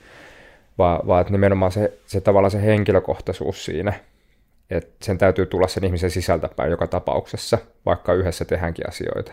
[0.79, 3.92] Vaan, vaan että nimenomaan se, se tavallaan se henkilökohtaisuus siinä,
[4.70, 9.33] että sen täytyy tulla sen ihmisen sisältäpäin joka tapauksessa, vaikka yhdessä tehdäänkin asioita.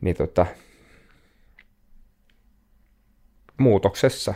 [0.00, 0.46] Niin tota,
[3.56, 4.34] muutoksessa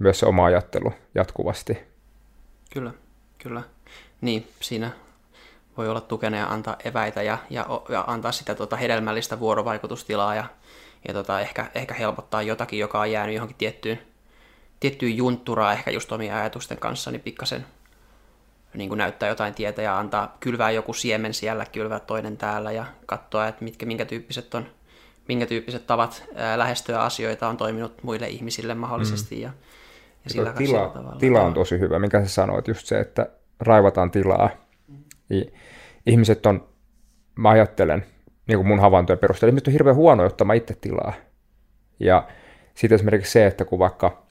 [0.00, 1.78] myös se oma ajattelu jatkuvasti.
[2.72, 2.92] Kyllä,
[3.38, 3.62] kyllä.
[4.20, 4.90] Niin, siinä
[5.76, 10.44] voi olla tukena ja antaa eväitä ja, ja, ja antaa sitä tota hedelmällistä vuorovaikutustilaa ja,
[11.08, 13.98] ja tota, ehkä, ehkä helpottaa jotakin, joka on jäänyt johonkin tiettyyn,
[14.80, 17.66] tiettyyn juntturaan ehkä just omien ajatusten kanssa, niin pikkasen
[18.74, 22.84] niin kuin näyttää jotain tietä ja antaa kylvää joku siemen siellä, kylvää toinen täällä ja
[23.06, 24.66] katsoa, että mitkä, minkä tyyppiset on
[25.28, 29.34] minkä tyyppiset tavat ää, lähestyä asioita on toiminut muille ihmisille mahdollisesti.
[29.34, 29.42] Mm.
[29.42, 29.50] Ja,
[30.24, 33.26] ja sillä tila, tila on tosi hyvä, minkä sä sanoit, just se, että
[33.60, 34.50] raivataan tilaa.
[35.32, 35.58] Mm
[36.06, 36.68] ihmiset on,
[37.36, 38.04] mä ajattelen,
[38.46, 41.12] niin kuin mun havaintojen perusteella, ihmiset on hirveän huono ottamaan itse tilaa.
[42.00, 42.28] Ja
[42.74, 44.22] sitten esimerkiksi se, että kun vaikka,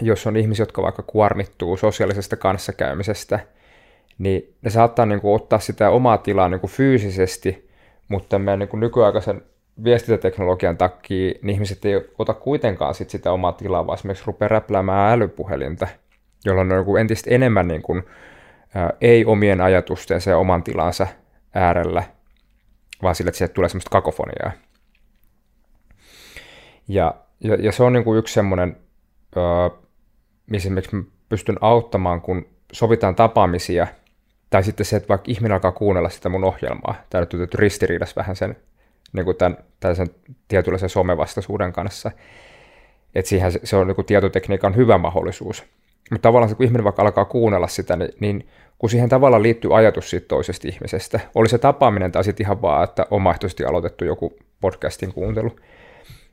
[0.00, 3.40] jos on ihmisiä, jotka vaikka kuormittuu sosiaalisesta kanssakäymisestä,
[4.18, 7.70] niin ne saattaa niin kuin ottaa sitä omaa tilaa niin kuin fyysisesti,
[8.08, 9.42] mutta meidän niin kuin nykyaikaisen
[9.84, 15.12] viestintäteknologian takia niin ihmiset ei ota kuitenkaan sit sitä omaa tilaa, vaan esimerkiksi rupeaa räpläämään
[15.12, 15.88] älypuhelinta,
[16.44, 18.02] jolloin on niin entistä enemmän niin kuin
[19.00, 21.06] ei omien ajatustensa ja oman tilansa
[21.54, 22.02] äärellä,
[23.02, 24.52] vaan sille, että sieltä tulee semmoista kakofoniaa.
[26.88, 28.76] Ja, ja, ja se on niin kuin yksi semmoinen,
[30.46, 30.96] missä esimerkiksi
[31.28, 33.86] pystyn auttamaan, kun sovitaan tapaamisia,
[34.50, 38.16] tai sitten se, että vaikka ihminen alkaa kuunnella sitä mun ohjelmaa, tämä on nyt ristiriidassa
[38.16, 38.56] vähän sen,
[39.12, 39.96] niin kuin tämän, tämän
[40.48, 42.10] tietynlaisen somevastaisuuden kanssa,
[43.14, 45.64] että siihen se, se on niin kuin tietotekniikan hyvä mahdollisuus.
[46.10, 50.10] Mutta tavallaan kun ihminen vaikka alkaa kuunnella sitä, niin, niin kun siihen tavallaan liittyy ajatus
[50.10, 55.12] siitä toisesta ihmisestä, oli se tapaaminen tai sitten ihan vaan, että omaehtoisesti aloitettu joku podcastin
[55.12, 55.56] kuuntelu,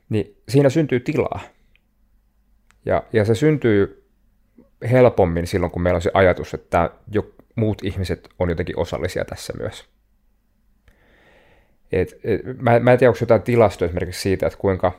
[0.08, 1.40] niin siinä syntyy tilaa.
[2.86, 4.08] Ja, ja se syntyy
[4.90, 9.52] helpommin silloin, kun meillä on se ajatus, että jo, muut ihmiset on jotenkin osallisia tässä
[9.58, 9.84] myös.
[11.92, 14.92] Et, et, mä, mä en tiedä, onko jotain tilastoja esimerkiksi siitä, että kuinka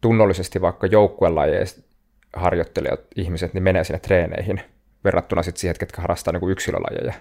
[0.00, 1.91] tunnollisesti vaikka joukkuelajeista
[2.36, 4.60] harjoittelijat ihmiset niin menee sinne treeneihin
[5.04, 7.12] verrattuna sitten siihen, ketkä harrastaa niin yksilölajeja.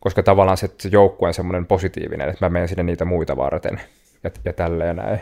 [0.00, 3.80] Koska tavallaan se, se joukkue semmoinen positiivinen, että mä menen sinne niitä muita varten
[4.24, 5.20] ja, ja tälleen näin.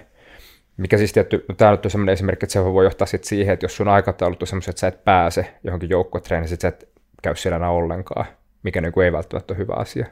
[0.77, 3.65] Mikä siis tietty, no tämä on semmoinen esimerkki, että se voi johtaa sitten siihen, että
[3.65, 6.89] jos sun aikataulut on semmoiset, että sä et pääse johonkin joukkuetreeniin, sit sä et
[7.23, 8.27] käy siellä enää ollenkaan,
[8.63, 10.07] mikä niin kuin ei välttämättä ole hyvä asia.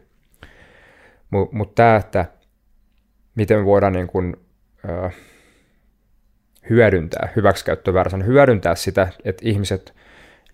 [1.30, 2.24] Mutta mut tämä, että
[3.34, 4.36] miten me voidaan niin kuin,
[4.88, 5.10] ö,
[6.70, 9.94] hyödyntää, hyväksikäyttöväärä hyödyntää sitä, että ihmiset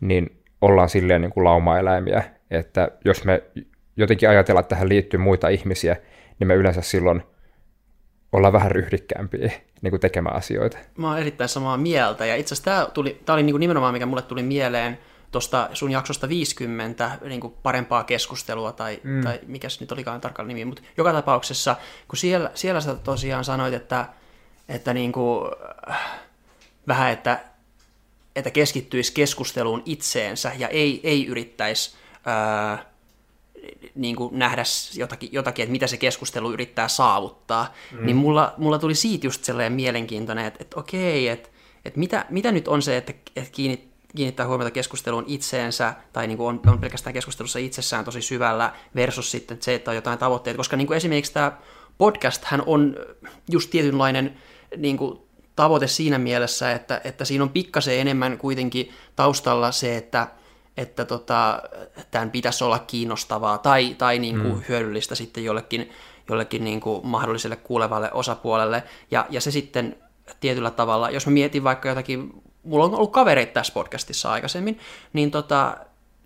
[0.01, 3.43] niin ollaan silleen niin kuin laumaeläimiä, että jos me
[3.97, 5.97] jotenkin ajatellaan, että tähän liittyy muita ihmisiä,
[6.39, 7.23] niin me yleensä silloin
[8.33, 10.79] ollaan vähän ryhdikkäämpiä niin kuin tekemään asioita.
[10.97, 13.93] Mä oon erittäin samaa mieltä, ja itse asiassa tämä, tuli, tämä oli niin kuin nimenomaan,
[13.93, 14.99] mikä mulle tuli mieleen
[15.33, 19.21] tuosta sun jaksosta 50, niin kuin parempaa keskustelua, tai, mm.
[19.23, 21.77] tai mikä se nyt olikaan tarkkaan nimi, mutta joka tapauksessa,
[22.09, 24.07] kun siellä, siellä sä tosiaan sanoit, että,
[24.71, 25.51] että niin kuin,
[26.89, 27.41] vähän, että,
[28.37, 32.91] että keskittyisi keskusteluun itseensä ja ei, ei yrittäisi ää,
[33.95, 34.63] niin kuin nähdä
[34.97, 38.07] jotakin, jotakin, että mitä se keskustelu yrittää saavuttaa, mm.
[38.07, 41.49] niin mulla, mulla tuli siitä just sellainen mielenkiintoinen, että, että okei, että,
[41.85, 46.37] että mitä, mitä nyt on se, että, että kiinnit, kiinnittää huomiota keskusteluun itseensä, tai niin
[46.37, 50.57] kuin on, on pelkästään keskustelussa itsessään tosi syvällä, versus sitten se, että on jotain tavoitteita,
[50.57, 51.53] koska niin kuin esimerkiksi tämä
[51.99, 52.97] podcast hän on
[53.51, 54.37] just tietynlainen
[54.77, 55.21] niin kuin,
[55.57, 60.27] tavoite siinä mielessä, että, että siinä on pikkasen enemmän kuitenkin taustalla se, että,
[60.77, 61.63] että tota,
[62.11, 64.63] tämän pitäisi olla kiinnostavaa tai, tai niin kuin mm.
[64.69, 65.91] hyödyllistä sitten jollekin,
[66.29, 68.83] jollekin niin kuin mahdolliselle kuulevalle osapuolelle.
[69.11, 69.97] Ja, ja se sitten
[70.41, 74.79] tietyllä tavalla, jos mä mietin vaikka jotakin, mulla on ollut kavereita tässä podcastissa aikaisemmin,
[75.13, 75.77] niin tota,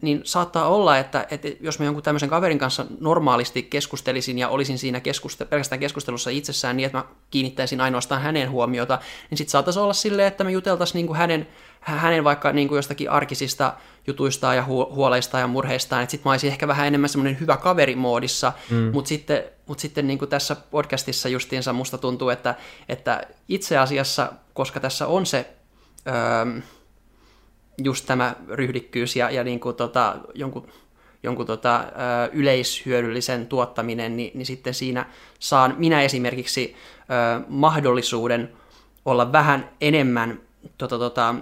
[0.04, 4.78] niin saattaa olla, että, että jos mä jonkun tämmöisen kaverin kanssa normaalisti keskustelisin ja olisin
[4.78, 8.98] siinä keskuste- pelkästään keskustelussa itsessään niin, että mä kiinnittäisin ainoastaan hänen huomiota,
[9.30, 11.46] niin sitten saattaisi olla silleen, että me juteltaisiin niin kuin hänen,
[11.80, 13.74] hänen vaikka niin kuin jostakin arkisista
[14.06, 17.56] jutuista ja hu- huoleista ja murheistaan, että sitten mä olisin ehkä vähän enemmän semmoinen hyvä
[17.56, 18.76] kaverimoodissa, mm.
[18.76, 22.54] mutta sitten, mut sitten niin kuin tässä podcastissa justiinsa musta tuntuu, että,
[22.88, 25.46] että itse asiassa, koska tässä on se...
[26.06, 26.60] Öö,
[27.78, 30.68] just tämä ryhdikkyys ja, ja niin kuin tota, jonkun,
[31.22, 31.84] jonkun tota,
[32.32, 35.06] yleishyödyllisen tuottaminen, niin, niin sitten siinä
[35.38, 38.52] saan minä esimerkiksi ö, mahdollisuuden
[39.04, 40.40] olla vähän enemmän
[40.78, 41.34] tota, tota,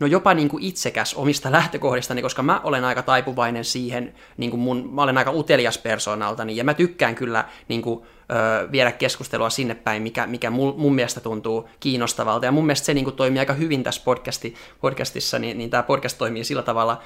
[0.00, 4.60] no jopa niin kuin itsekäs omista lähtökohdistani, koska mä olen aika taipuvainen siihen, niin kuin
[4.60, 9.50] mun, mä olen aika utelias persoonaltani, ja mä tykkään kyllä niin kuin, ö, viedä keskustelua
[9.50, 13.16] sinne päin, mikä, mikä mun, mun mielestä tuntuu kiinnostavalta, ja mun mielestä se niin kuin,
[13.16, 17.02] toimii aika hyvin tässä podcasti, podcastissa, niin, niin tämä podcast toimii sillä tavalla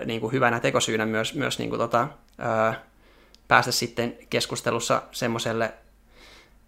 [0.00, 2.08] ö, niin kuin hyvänä tekosyynä myös, myös niin kuin, tota,
[2.70, 2.74] ö,
[3.48, 5.74] päästä sitten keskustelussa semmoiselle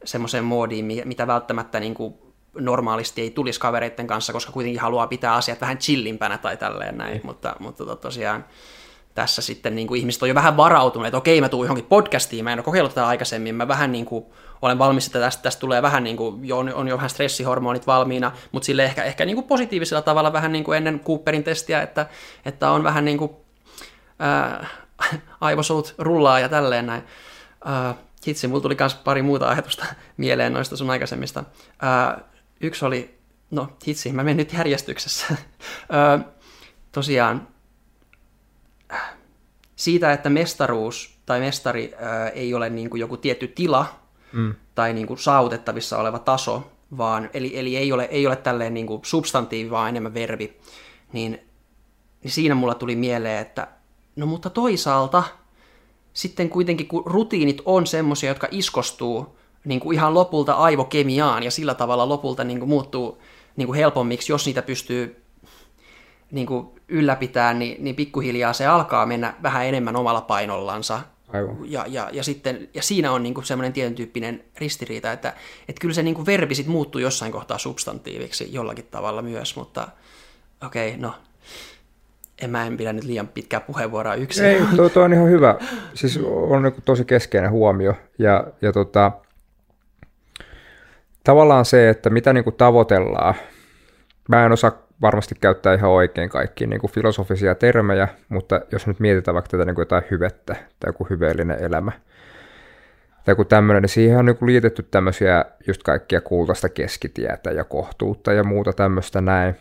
[0.04, 2.14] semmoiseen moodiin, mitä välttämättä niin kuin,
[2.54, 7.16] normaalisti ei tulisi kavereiden kanssa, koska kuitenkin haluaa pitää asiat vähän chillimpänä tai tälleen näin,
[7.16, 7.26] mm.
[7.26, 8.44] mutta, mutta tosiaan
[9.14, 12.44] tässä sitten niin kuin ihmiset on jo vähän varautuneet, että okei mä tuun johonkin podcastiin,
[12.44, 14.24] mä en ole kokeillut tätä aikaisemmin, mä vähän niin kuin
[14.62, 17.86] olen valmis, että tästä, tästä tulee vähän niin kuin, jo, on, on jo vähän stressihormonit
[17.86, 21.82] valmiina, mutta sille ehkä, ehkä niin kuin positiivisella tavalla vähän niin kuin ennen Cooperin testiä,
[21.82, 22.06] että,
[22.44, 23.30] että on vähän niin kuin
[24.18, 24.66] ää,
[25.40, 27.02] aivosolut rullaa ja tälleen näin.
[27.64, 27.94] Ää,
[28.26, 29.84] hitsi, mulla tuli myös pari muuta ajatusta
[30.16, 31.44] mieleen noista sun aikaisemmista.
[31.82, 32.20] Ää,
[32.60, 33.18] Yksi oli,
[33.50, 35.26] no hitsi, mä menen nyt järjestyksessä.
[35.34, 36.24] ö,
[36.92, 37.48] tosiaan
[39.76, 44.00] siitä, että mestaruus tai mestari ö, ei ole niin kuin joku tietty tila
[44.32, 44.54] mm.
[44.74, 48.86] tai niin kuin saavutettavissa oleva taso, vaan, eli, eli ei ole, ei ole tälleen niin
[48.86, 50.56] kuin substantiivi, vaan enemmän verbi,
[51.12, 51.40] niin,
[52.22, 53.68] niin siinä mulla tuli mieleen, että
[54.16, 55.22] no mutta toisaalta
[56.12, 61.74] sitten kuitenkin kun rutiinit on semmoisia, jotka iskostuu niin kuin ihan lopulta aivokemiaan ja sillä
[61.74, 63.22] tavalla lopulta niin kuin muuttuu
[63.56, 65.22] niin kuin helpommiksi, jos niitä pystyy
[66.30, 71.00] niin kuin ylläpitämään, niin, niin pikkuhiljaa se alkaa mennä vähän enemmän omalla painollansa.
[71.28, 71.56] Aivan.
[71.64, 75.34] Ja, ja, ja, sitten, ja siinä on niin semmoinen tietyn tyyppinen ristiriita, että,
[75.68, 79.88] että kyllä se niin kuin verbi sit muuttuu jossain kohtaa substantiiviksi jollakin tavalla myös, mutta
[80.66, 81.14] okei, okay, no
[82.40, 84.44] en mä en pidä nyt liian pitkää puheenvuoroa yksin.
[84.44, 85.58] Ei, toi, toi on ihan hyvä.
[85.94, 87.94] Siis on niin tosi keskeinen huomio.
[88.18, 89.12] Ja, ja tota,
[91.24, 93.34] tavallaan se, että mitä niin kuin tavoitellaan.
[94.28, 99.00] Mä en osaa varmasti käyttää ihan oikein kaikki niin kuin filosofisia termejä, mutta jos nyt
[99.00, 101.92] mietitään vaikka tätä niin kuin jotain hyvettä tai joku hyveellinen elämä,
[103.24, 107.64] tai joku tämmöinen, niin siihen on niin kuin liitetty tämmöisiä just kaikkia kultaista keskitietä ja
[107.64, 109.56] kohtuutta ja muuta tämmöistä näin.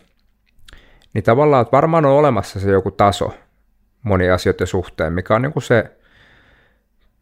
[1.14, 3.34] Niin tavallaan, että varmaan on olemassa se joku taso
[4.02, 5.90] moni asioiden suhteen, mikä on niin kuin se,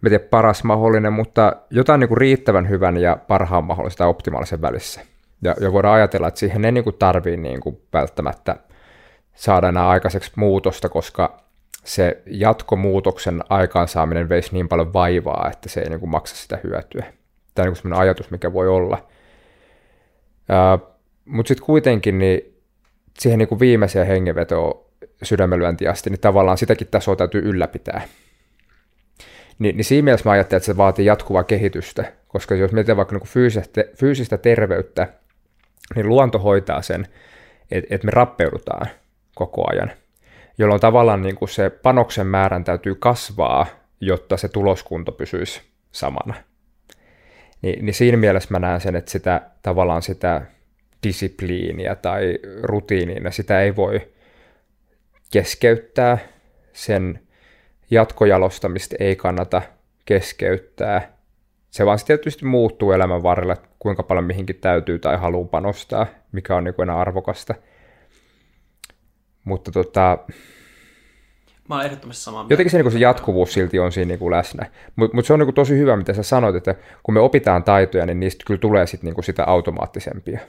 [0.01, 5.01] mä tiedä, paras mahdollinen, mutta jotain niin kuin riittävän hyvän ja parhaan mahdollista optimaalisen välissä.
[5.43, 8.57] Ja, ja voidaan ajatella, että siihen ei niin kuin tarvii niin kuin välttämättä
[9.35, 11.41] saada enää aikaiseksi muutosta, koska
[11.85, 17.05] se jatkomuutoksen aikaansaaminen veisi niin paljon vaivaa, että se ei niin kuin maksa sitä hyötyä.
[17.55, 19.09] Tämä on niin sellainen ajatus, mikä voi olla.
[21.25, 22.63] Mutta sitten kuitenkin niin
[23.19, 24.85] siihen niin kuin viimeiseen hengenvetoon
[25.23, 28.03] sydämenlyönti asti, niin tavallaan sitäkin tasoa täytyy ylläpitää.
[29.59, 33.17] Ni, niin siinä mielessä mä ajattelen, että se vaatii jatkuvaa kehitystä, koska jos mietitään vaikka
[33.17, 35.09] niin fyysistä, fyysistä terveyttä,
[35.95, 37.09] niin luonto hoitaa sen,
[37.71, 38.87] että et me rappeudutaan
[39.35, 39.91] koko ajan,
[40.59, 43.67] jolloin tavallaan niin kuin se panoksen määrän täytyy kasvaa,
[44.01, 46.35] jotta se tuloskunto pysyisi samana.
[47.63, 50.43] Ni, niin siinä mielessä mä näen sen, että sitä tavallaan sitä
[51.03, 54.09] disipliiniä tai rutiiniä, sitä ei voi
[55.33, 56.19] keskeyttää,
[56.73, 57.21] sen
[57.91, 59.63] jatkojalostamista ei kannata
[60.05, 61.19] keskeyttää.
[61.71, 66.65] Se vaan tietysti muuttuu elämän varrella, kuinka paljon mihinkin täytyy tai haluaa panostaa, mikä on
[66.65, 67.55] niin enää arvokasta.
[69.45, 70.19] Mutta tota,
[71.69, 72.53] Mä olen ehdottomasti samaa mieltä.
[72.53, 74.67] Jotenkin se, niin se jatkuvuus silti on siinä niin kuin läsnä.
[74.97, 77.65] Mutta mut se on niin kuin tosi hyvä, mitä sä sanoit, että kun me opitaan
[77.65, 80.41] taitoja, niin niistä kyllä tulee sit niin kuin sitä automaattisempia.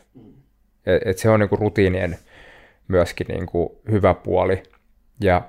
[0.85, 2.17] Et, et se on niin kuin rutiinien
[2.87, 4.63] myöskin niin kuin hyvä puoli.
[5.21, 5.41] Ja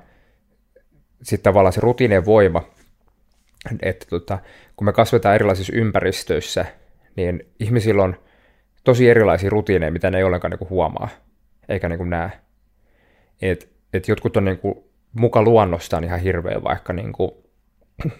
[1.22, 2.62] sitten tavallaan se rutiinien voima,
[3.82, 4.38] että tota,
[4.76, 6.64] kun me kasvetaan erilaisissa ympäristöissä,
[7.16, 8.16] niin ihmisillä on
[8.84, 11.08] tosi erilaisia rutiineja, mitä ne ei ollenkaan niin huomaa,
[11.68, 12.30] eikä niin näe.
[13.42, 14.74] Et, et jotkut on niin kuin
[15.12, 17.30] muka luonnostaan ihan hirveän vaikka niin kuin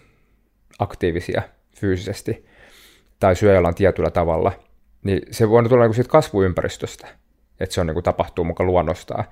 [0.79, 1.43] aktiivisia
[1.77, 2.47] fyysisesti,
[3.21, 4.53] tai syö jollain tietyllä tavalla,
[5.03, 7.09] niin se voi tulla niin siitä kasvuympäristöstä,
[7.61, 9.25] että se on niin kuin tapahtuu muka luonnostaan.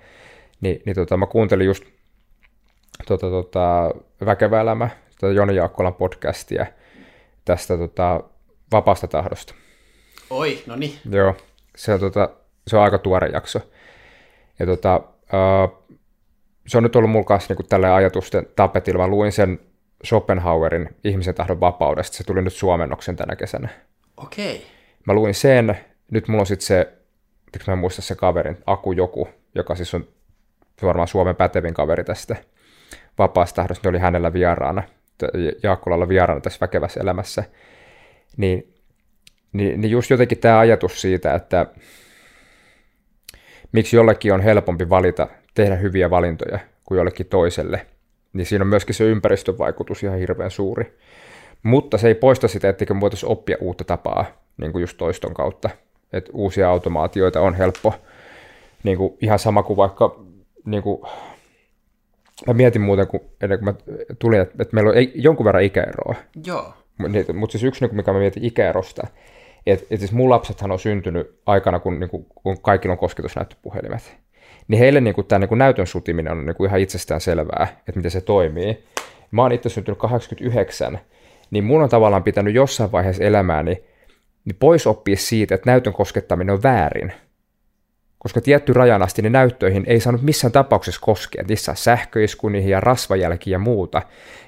[0.60, 1.84] Ni, niin tota, mä kuuntelin just
[3.06, 3.90] tota, tota,
[4.26, 4.88] Väkevä elämä,
[5.20, 6.66] tota Joni Jaakkolan podcastia
[7.44, 8.20] tästä tota,
[8.72, 9.54] vapaasta tahdosta.
[10.30, 10.92] Oi, no niin.
[11.10, 11.34] Joo,
[11.76, 12.30] se on, tota,
[12.66, 13.60] se on aika tuore jakso.
[14.58, 15.96] Ja tota, uh,
[16.66, 19.02] se on nyt ollut mulla kanssa niin tällä ajatusten tapetilla.
[19.02, 19.60] Mä luin sen
[20.04, 22.16] Schopenhauerin Ihmisen tahdon vapaudesta.
[22.16, 23.68] Se tuli nyt suomennoksen tänä kesänä.
[24.16, 24.56] Okei.
[24.56, 24.68] Okay.
[25.06, 25.78] Mä luin sen.
[26.10, 26.92] Nyt mulla on sitten se,
[27.66, 30.08] mä en muista se kaverin, Aku Joku, joka siis on
[30.82, 32.36] varmaan Suomen pätevin kaveri tästä
[33.18, 33.88] vapaasta tahdosta.
[33.88, 34.82] Ne oli hänellä vieraana,
[35.62, 37.44] Jaakkolalla vieraana tässä väkevässä elämässä.
[38.36, 38.74] Niin,
[39.52, 41.66] niin, niin just jotenkin tämä ajatus siitä, että
[43.72, 47.86] miksi jollekin on helpompi valita tehdä hyviä valintoja kuin jollekin toiselle,
[48.32, 50.98] niin siinä on myöskin se ympäristövaikutus ihan hirveän suuri.
[51.62, 54.24] Mutta se ei poista sitä, etteikö me voitaisiin oppia uutta tapaa,
[54.56, 55.70] niin kuin just toiston kautta.
[56.12, 57.94] Että uusia automaatioita on helppo,
[58.82, 60.20] niin kuin ihan sama kuin vaikka,
[60.64, 61.02] niin kuin,
[62.46, 66.14] mä mietin muuten, kun, ennen kuin mä tulin, että, että meillä on jonkun verran ikäeroa.
[66.46, 66.74] Joo.
[67.08, 69.06] Niin, mutta siis yksi, mikä mä mietin ikäerosta,
[69.66, 74.18] että et siis mun lapsethan on syntynyt aikana, kun, niin kuin, kun kaikilla on kosketusnäyttöpuhelimet
[74.68, 78.10] niin heille niin tämä niin näytön sutiminen on niin kuin ihan itsestään selvää, että miten
[78.10, 78.84] se toimii.
[79.30, 80.98] Mä oon itse syntynyt 89,
[81.50, 83.82] niin mun on tavallaan pitänyt jossain vaiheessa elämääni
[84.44, 87.12] niin pois oppia siitä, että näytön koskettaminen on väärin.
[88.18, 91.44] Koska tietty rajan asti niin näyttöihin ei saanut missään tapauksessa koskea.
[91.48, 94.02] Niissä sähköisku, ja rasvajälki ja muuta.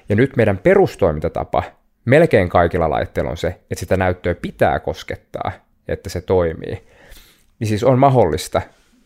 [0.09, 1.63] Ja nyt meidän perustoimintatapa
[2.05, 5.51] melkein kaikilla laitteilla on se, että sitä näyttöä pitää koskettaa,
[5.87, 6.83] että se toimii.
[7.59, 8.61] Niin siis on mahdollista,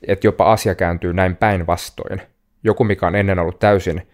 [0.07, 2.21] että jopa asia kääntyy näin päinvastoin.
[2.63, 4.07] Joku, mikä on ennen ollut täysin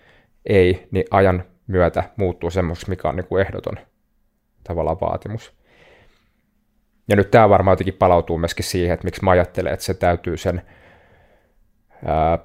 [0.45, 3.77] ei, niin ajan myötä muuttuu semmoiseksi, mikä on niin kuin ehdoton
[4.63, 5.60] tavallaan vaatimus.
[7.11, 10.37] Ja nyt tämä varmaan jotenkin palautuu myöskin siihen, että miksi mä ajattelen, että se täytyy
[10.37, 10.61] sen
[12.05, 12.39] ää,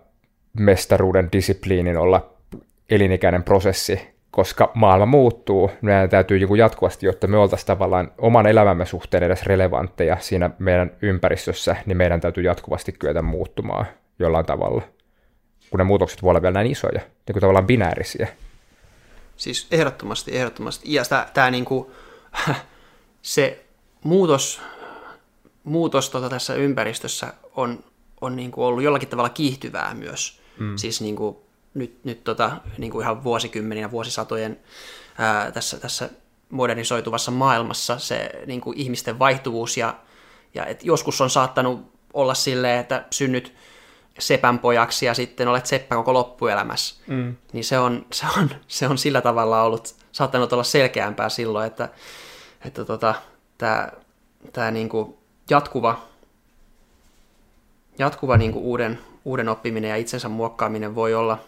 [0.59, 2.35] mestaruuden disipliinin olla
[2.91, 8.87] elinikäinen prosessi, koska maailma muuttuu, meidän täytyy joku jatkuvasti, jotta me oltaisiin tavallaan oman elämämme
[8.87, 13.87] suhteen edes relevantteja siinä meidän ympäristössä, niin meidän täytyy jatkuvasti kyetä muuttumaan
[14.19, 14.83] jollain tavalla,
[15.71, 18.29] kun ne muutokset voi olla vielä näin isoja, niin kuin tavallaan binäärisiä.
[19.37, 20.95] Siis ehdottomasti, ehdottomasti.
[20.95, 21.67] Ja tämä, tämä niin
[23.23, 23.66] se
[24.07, 24.61] muutos,
[25.65, 27.85] muutos tota tässä ympäristössä on,
[28.21, 30.41] on niin kuin ollut jollakin tavalla kiihtyvää myös.
[30.59, 30.77] Mm.
[30.77, 31.37] Siis niin kuin
[31.75, 34.61] nyt, nyt tota, niin kuin ihan vuosikymmeninä, vuosisatojen
[35.19, 36.11] ää, tässä, tässä
[36.51, 39.95] modernisoituvassa maailmassa se niin kuin ihmisten vaihtuvuus ja,
[40.55, 43.55] ja et joskus on saattanut olla silleen, että synnyt
[44.19, 46.95] sepän pojaksi ja sitten olet seppä koko loppuelämässä.
[47.07, 47.37] Mm.
[47.53, 51.89] Niin se on, se, on, se on sillä tavalla ollut, saattanut olla selkeämpää silloin, että,
[52.65, 53.15] että tota,
[53.59, 53.89] tämä
[54.53, 55.19] tää niinku
[55.51, 56.03] jatkuva,
[57.99, 61.39] jatkuva niinku uuden, uuden oppiminen ja itsensä muokkaaminen voi olla,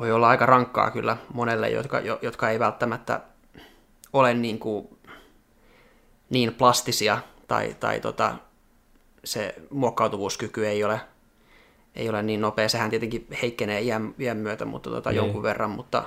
[0.00, 3.20] voi olla aika rankkaa kyllä monelle, jotka, jotka ei välttämättä
[4.12, 4.98] ole niin, kuin,
[6.30, 8.34] niin plastisia tai, tai tota,
[9.24, 11.00] se muokkautuvuuskyky ei ole,
[11.94, 12.68] ei ole niin nopea.
[12.68, 15.16] Sehän tietenkin heikkenee iän, iän myötä mutta tota, niin.
[15.16, 16.04] jonkun verran, mutta,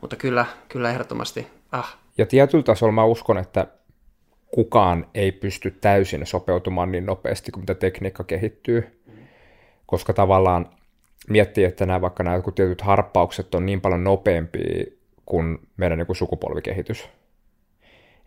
[0.00, 1.46] mutta kyllä, kyllä ehdottomasti.
[1.72, 2.01] Ah.
[2.22, 3.66] Ja tietyllä tasolla mä uskon, että
[4.50, 9.02] kukaan ei pysty täysin sopeutumaan niin nopeasti kuin mitä tekniikka kehittyy,
[9.86, 10.70] koska tavallaan
[11.28, 14.84] miettii, että nämä, vaikka nämä tietyt harppaukset on niin paljon nopeampia
[15.26, 17.08] kuin meidän niin kuin sukupolvikehitys,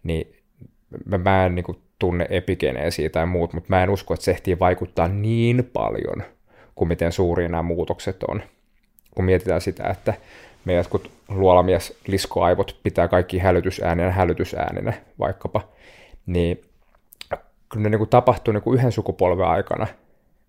[0.03, 0.36] niin
[1.23, 4.60] mä en niin kuin tunne epigeneesiä tai muut, mutta mä en usko, että se ehtii
[4.60, 6.23] vaikuttaa niin paljon
[6.75, 8.43] kuin miten suuria nämä muutokset on.
[9.12, 10.13] Kun mietitään sitä, että
[10.65, 15.67] meidän jotkut luolamies liskoaivot pitää kaikki hälytysääninä hälytysääninä vaikkapa,
[16.25, 16.62] niin
[17.73, 19.88] kun ne niin kuin tapahtuu niin kuin yhden sukupolven aikana,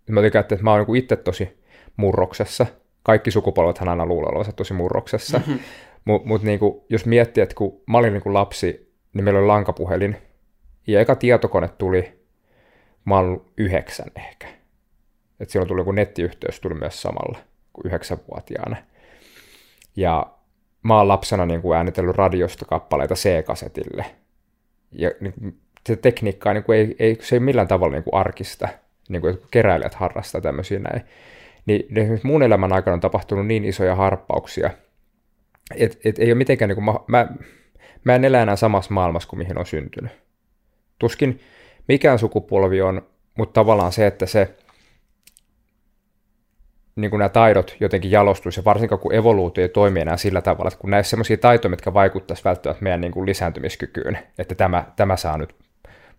[0.06, 1.62] niin mä tykkään, että mä oon niin itse tosi
[1.96, 2.66] murroksessa.
[3.02, 5.38] Kaikki sukupolvethan aina luulee olevansa tosi murroksessa.
[5.38, 5.58] Mm-hmm.
[6.04, 10.16] Mutta mut niinku, jos miettii, että kun mä olin niinku lapsi, niin meillä oli lankapuhelin,
[10.86, 12.20] ja eka tietokone tuli,
[13.04, 14.46] mä olin yhdeksän ehkä.
[15.40, 17.38] Et silloin tuli joku nettiyhteys tuli myös samalla
[17.72, 18.76] kuin yhdeksänvuotiaana.
[19.96, 20.26] Ja
[20.82, 24.04] mä oon lapsena niin kuin äänitellyt radiosta kappaleita C-kasetille.
[24.92, 28.68] Ja niin, se tekniikka niin kuin ei, ei, se ei millään tavalla niin kuin arkista,
[29.08, 31.02] niin kuin keräilijät harrastaa tämmöisiä näin.
[31.66, 34.70] Niin, niin mun elämän aikana on tapahtunut niin isoja harppauksia,
[35.76, 37.28] että et ei ole mitenkään, niin kuin, mä, mä,
[38.04, 40.26] mä en elä enää samassa maailmassa kuin mihin on syntynyt
[40.98, 41.40] tuskin
[41.88, 43.02] mikään sukupolvi on,
[43.38, 44.56] mutta tavallaan se, että se
[46.96, 50.68] niin kuin nämä taidot jotenkin jalostuisi, ja varsinkin kun evoluutio ei toimi enää sillä tavalla,
[50.68, 55.16] että kun näissä sellaisia taitoja, mitkä vaikuttaisi välttämättä meidän niin kuin lisääntymiskykyyn, että tämä, tämä
[55.16, 55.54] saa nyt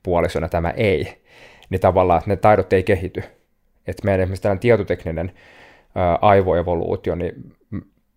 [0.03, 1.23] puolisona, tämä ei,
[1.69, 3.23] niin tavallaan että ne taidot ei kehity.
[3.87, 5.31] Että meidän esimerkiksi tällainen tietotekninen
[5.95, 7.55] ää, aivoevoluutio, niin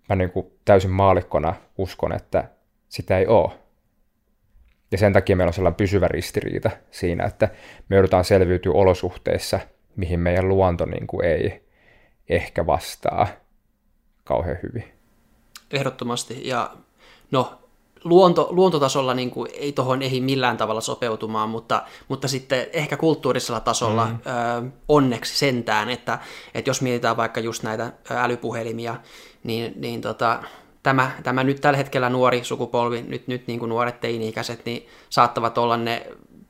[0.09, 2.45] mä niin kuin täysin maalikkona uskon, että
[2.89, 3.51] sitä ei ole.
[4.93, 7.49] Ja sen takia meillä on sellainen pysyvä ristiriita siinä, että
[7.89, 9.61] me joudutaan selviytyä olosuhteissa,
[9.97, 11.70] mihin meidän luonto niin kuin ei
[12.31, 13.27] ehkä vastaa
[14.25, 14.85] kauhean hyvin.
[15.71, 16.49] Ehdottomasti.
[16.49, 16.71] Ja
[17.31, 17.61] no,
[18.05, 23.61] luonto, luontotasolla niin kuin ei tuohon ehdi millään tavalla sopeutumaan, mutta, mutta sitten ehkä kulttuurisella
[23.61, 24.15] tasolla mm.
[24.15, 26.19] ö, onneksi sentään, että,
[26.55, 28.97] että jos mietitään vaikka just näitä älypuhelimia,
[29.45, 30.43] niin, niin tota,
[30.83, 35.59] tämä, tämä nyt tällä hetkellä nuori sukupolvi, nyt, nyt niin kuin nuoret teini-ikäiset, niin saattavat
[35.59, 36.07] olla ne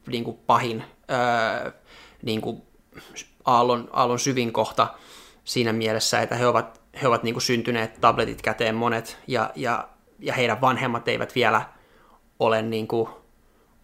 [0.07, 1.71] niin kuin pahin öö,
[2.23, 2.63] niin kuin
[3.45, 4.87] aallon, aallon syvin kohta
[5.51, 9.89] siinä mielessä, että he ovat, he ovat niin kuin syntyneet tabletit käteen monet, ja, ja,
[10.19, 11.63] ja heidän vanhemmat eivät vielä
[12.39, 13.09] ole niin kuin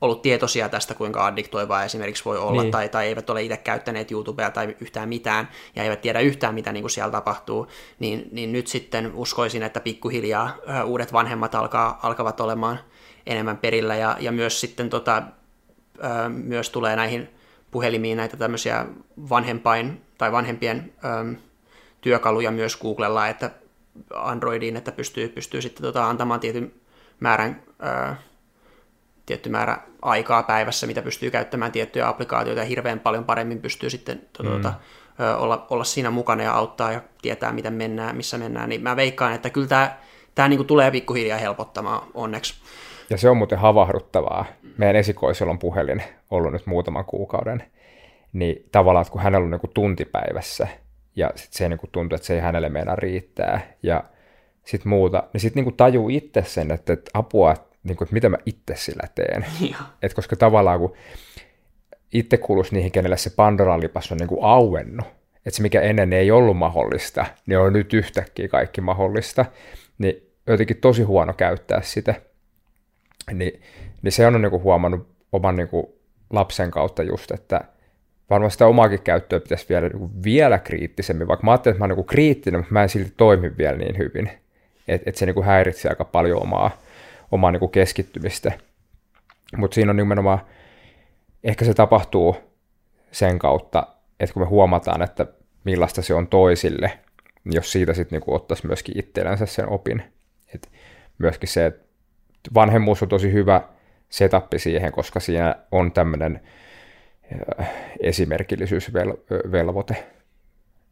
[0.01, 2.73] ollut tietoisia tästä, kuinka addiktoivaa esimerkiksi voi olla, niin.
[2.73, 6.73] tai, tai eivät ole itse käyttäneet YouTubea tai yhtään mitään, ja eivät tiedä yhtään, mitä
[6.73, 7.67] niin kuin siellä tapahtuu,
[7.99, 12.81] niin, niin nyt sitten uskoisin, että pikkuhiljaa uudet vanhemmat alkaa, alkavat olemaan
[13.27, 15.23] enemmän perillä, ja, ja myös sitten tota,
[16.29, 17.29] myös tulee näihin
[17.71, 18.87] puhelimiin näitä tämmöisiä
[19.31, 20.93] vanhempain tai vanhempien
[22.07, 23.51] työkaluja myös Googlella, että
[24.15, 26.73] Androidiin, että pystyy, pystyy sitten tota, antamaan tietyn
[27.21, 28.15] määrän ö,
[29.27, 34.23] tietty määrä aikaa päivässä, mitä pystyy käyttämään tiettyjä applikaatioita ja hirveän paljon paremmin pystyy sitten
[34.43, 34.49] mm.
[34.49, 34.75] tuota,
[35.39, 38.69] olla, olla siinä mukana ja auttaa ja tietää, miten mennään, missä mennään.
[38.69, 39.97] Niin mä veikkaan, että kyllä tämä,
[40.35, 42.55] tämä niin kuin tulee pikkuhiljaa helpottamaan onneksi.
[43.11, 44.45] Ja se on muuten havahduttavaa.
[44.77, 47.63] Meidän esikoisella on puhelin ollut nyt muutaman kuukauden.
[48.33, 50.69] Niin tavallaan, että kun hänellä on niin tuntipäivässä
[51.17, 54.05] ja sitten se niin kuin tuntuu, että se ei hänelle meinaa riittää ja
[54.65, 58.15] sitten muuta, niin sitten niin tajuu itse sen, että, että apua, että niin kuin, että
[58.15, 59.47] mitä mä itse sillä teen.
[60.03, 60.97] Et koska tavallaan kun
[62.13, 65.07] itse kuuluisi niihin, kenelle se Pandoran lipas on niin kuin auennut,
[65.37, 69.45] että se mikä ennen ei ollut mahdollista, niin on nyt yhtäkkiä kaikki mahdollista,
[69.99, 72.15] niin jotenkin tosi huono käyttää sitä.
[73.33, 73.63] Niin,
[74.03, 75.87] niin se on niin kuin huomannut oman niin kuin
[76.31, 77.61] lapsen kautta just, että
[78.31, 81.93] varmaan sitä omaakin käyttöä pitäisi vielä, niin kuin vielä kriittisemmin, vaikka mä ajattelin, että mä
[81.93, 84.31] oon niin kriittinen, mutta mä en silti toimi vielä niin hyvin,
[84.89, 86.71] että et se niin kuin häiritsee aika paljon omaa
[87.33, 88.53] omaa niin kuin keskittymistä.
[89.57, 90.39] Mutta siinä on nimenomaan,
[91.45, 92.37] ehkä se tapahtuu
[93.13, 93.87] sen kautta,
[94.21, 95.27] että kun me huomataan, että
[95.65, 96.99] millaista se on toisille,
[97.45, 100.03] jos siitä sitten niinku ottaisi myöskin itsellensä sen opin.
[100.55, 100.69] Et
[101.19, 101.87] myöskin se, että
[102.55, 103.63] vanhemmuus on tosi hyvä
[104.09, 106.41] setappi siihen, koska siinä on tämmöinen
[108.01, 110.07] esimerkillisyysvelvoite.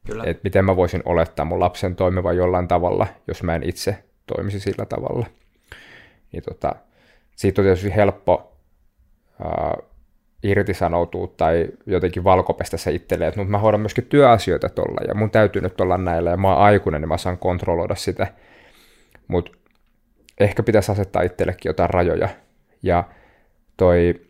[0.07, 0.25] Kyllä.
[0.27, 4.61] Et miten mä voisin olettaa mun lapsen toimivan jollain tavalla, jos mä en itse toimisi
[4.61, 5.27] sillä tavalla.
[6.33, 6.75] Niin tota,
[7.37, 8.57] siitä on tietysti helppo
[9.41, 9.89] uh,
[10.43, 15.63] irtisanoutua tai jotenkin valkopestä se itselleen, että mä hoidan myöskin työasioita tuolla ja mun täytyy
[15.63, 18.27] nyt olla näillä ja mä oon aikuinen, niin mä saan kontrolloida sitä.
[19.29, 19.53] Mutta
[20.41, 22.29] ehkä pitäisi asettaa itsellekin jotain rajoja.
[22.83, 23.05] Ja
[23.77, 24.21] toi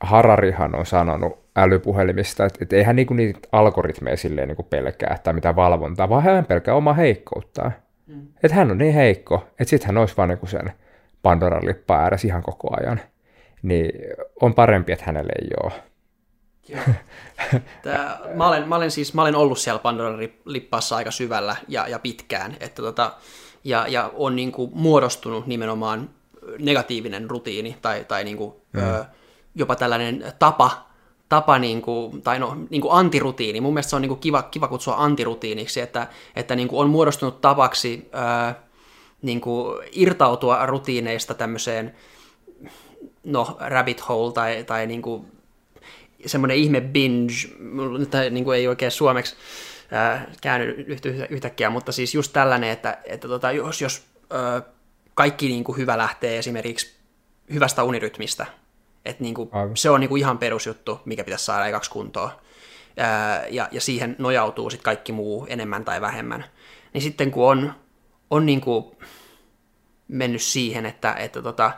[0.00, 5.56] Hararihan on sanonut älypuhelimista, että, että eihän niinku niitä algoritmeja silleen niinku pelkää tai mitä
[5.56, 7.72] valvontaa, vaan hän pelkää omaa heikkouttaan.
[8.06, 8.26] Mm.
[8.42, 10.72] Että hän on niin heikko, että sitten hän olisi vaan niinku sen
[11.22, 13.00] Pandoran lippaa ääressä ihan koko ajan.
[13.62, 13.92] Niin
[14.40, 15.72] on parempi, että hänelle ei ole.
[17.82, 21.88] Tää, mä, olen, mä, olen siis, mä olen ollut siellä Pandoran lippaassa aika syvällä ja,
[21.88, 23.12] ja pitkään, että tota,
[23.64, 26.10] ja, ja on niin kuin muodostunut nimenomaan
[26.58, 28.80] negatiivinen rutiini tai, tai niin kuin, mm.
[28.82, 29.04] ö,
[29.54, 30.87] jopa tällainen tapa,
[31.28, 33.60] tapa niin kuin, tai no, niin kuin antirutiini.
[33.60, 36.06] Mun mielestä se on niin kuin kiva, kiva kutsua antirutiiniksi, että,
[36.36, 38.10] että niin kuin on muodostunut tapaksi
[38.50, 38.54] ö,
[39.22, 41.94] niin kuin irtautua rutiineista tämmöiseen
[43.24, 45.26] no, rabbit hole tai, tai niin kuin
[46.26, 47.34] semmoinen ihme binge,
[48.10, 49.36] tai niin kuin ei oikein suomeksi
[49.90, 50.86] ää, käänny
[51.30, 54.62] yhtäkkiä, mutta siis just tällainen, että, että tota, jos, jos ää,
[55.14, 56.94] kaikki niin kuin hyvä lähtee esimerkiksi
[57.52, 58.46] hyvästä unirytmistä,
[59.04, 62.30] että niin kuin, se on niin kuin ihan perusjuttu, mikä pitäisi saada ekaksi kuntoon,
[63.50, 66.44] ja, ja siihen nojautuu sitten kaikki muu enemmän tai vähemmän,
[66.92, 67.72] niin sitten kun on,
[68.30, 68.84] on niin kuin
[70.08, 71.72] mennyt siihen, että, että tota,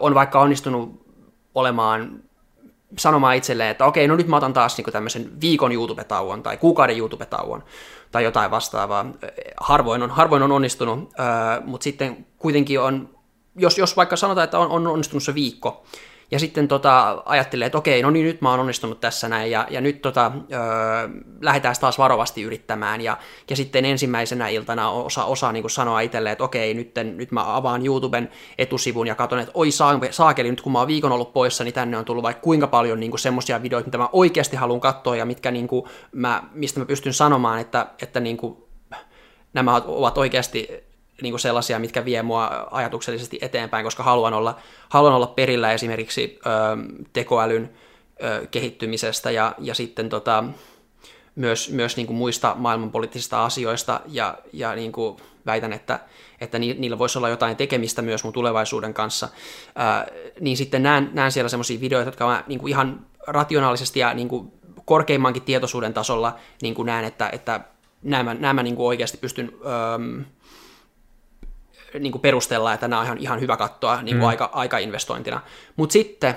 [0.00, 1.06] on vaikka onnistunut
[1.54, 2.22] olemaan
[2.98, 6.98] sanomaan itselleen, että okei, no nyt mä otan taas niin tämmöisen viikon YouTube-tauon tai kuukauden
[6.98, 7.64] YouTube-tauon
[8.10, 9.06] tai jotain vastaavaa.
[9.56, 11.12] Harvoin on, harvoin on onnistunut,
[11.64, 13.08] mutta sitten kuitenkin on,
[13.56, 15.84] jos, jos vaikka sanotaan, että on, on onnistunut se viikko,
[16.34, 19.66] ja sitten tota, ajattelee, että okei, no niin nyt mä oon onnistunut tässä näin, ja,
[19.70, 20.60] ja nyt tota, öö,
[21.40, 23.18] lähdetään taas varovasti yrittämään, ja,
[23.50, 27.86] ja sitten ensimmäisenä iltana osa, osaa niin sanoa itselleen, että okei, nyt, nyt mä avaan
[27.86, 29.68] YouTuben etusivun ja katson, että oi
[30.10, 33.00] saakeli, nyt kun mä oon viikon ollut poissa, niin tänne on tullut vaikka kuinka paljon
[33.00, 36.86] niin semmoisia videoita, mitä mä oikeasti haluan katsoa, ja mitkä niin kuin mä, mistä mä
[36.86, 38.56] pystyn sanomaan, että, että niin kuin,
[39.52, 40.68] nämä ovat oikeasti
[41.22, 44.56] niin kuin sellaisia, mitkä vie mua ajatuksellisesti eteenpäin, koska haluan olla,
[44.88, 46.50] haluan olla perillä esimerkiksi ö,
[47.12, 47.70] tekoälyn
[48.22, 50.44] ö, kehittymisestä ja, ja sitten tota,
[51.34, 56.00] myös, myös niin kuin muista maailmanpoliittisista asioista ja, ja niin kuin väitän, että,
[56.40, 59.28] että niillä voisi olla jotain tekemistä myös mun tulevaisuuden kanssa,
[59.68, 64.14] ö, niin sitten näen, näen siellä semmoisia videoita, jotka mä niin kuin ihan rationaalisesti ja
[64.14, 64.52] niin kuin
[64.84, 67.60] korkeimmankin tietoisuuden tasolla niin kuin näen, että, että
[68.02, 69.52] nämä, nämä niin kuin oikeasti pystyn...
[69.64, 70.24] Ö,
[71.98, 74.28] niin kuin perustella, että nämä on ihan, ihan hyvä katsoa niin kuin mm.
[74.28, 75.40] aika, aikainvestointina.
[75.76, 76.34] Mutta sitten,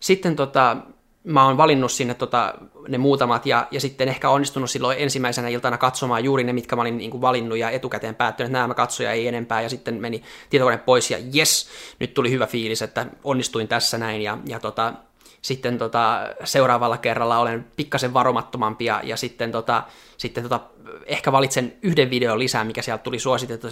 [0.00, 0.76] sitten tota,
[1.24, 2.54] mä oon valinnut sinne tota,
[2.88, 6.82] ne muutamat ja, ja sitten ehkä onnistunut silloin ensimmäisenä iltana katsomaan juuri ne, mitkä mä
[6.82, 9.94] olin niin kuin valinnut ja etukäteen päättänyt, että nämä mä katsoja ei enempää ja sitten
[9.94, 11.68] meni tietokone pois ja yes,
[12.00, 14.94] nyt tuli hyvä fiilis, että onnistuin tässä näin ja, ja tota,
[15.42, 19.82] sitten tota, seuraavalla kerralla olen pikkasen varomattomampi ja, ja sitten, tota,
[20.16, 20.60] sitten tota,
[21.06, 23.18] ehkä valitsen yhden videon lisää, mikä sieltä tuli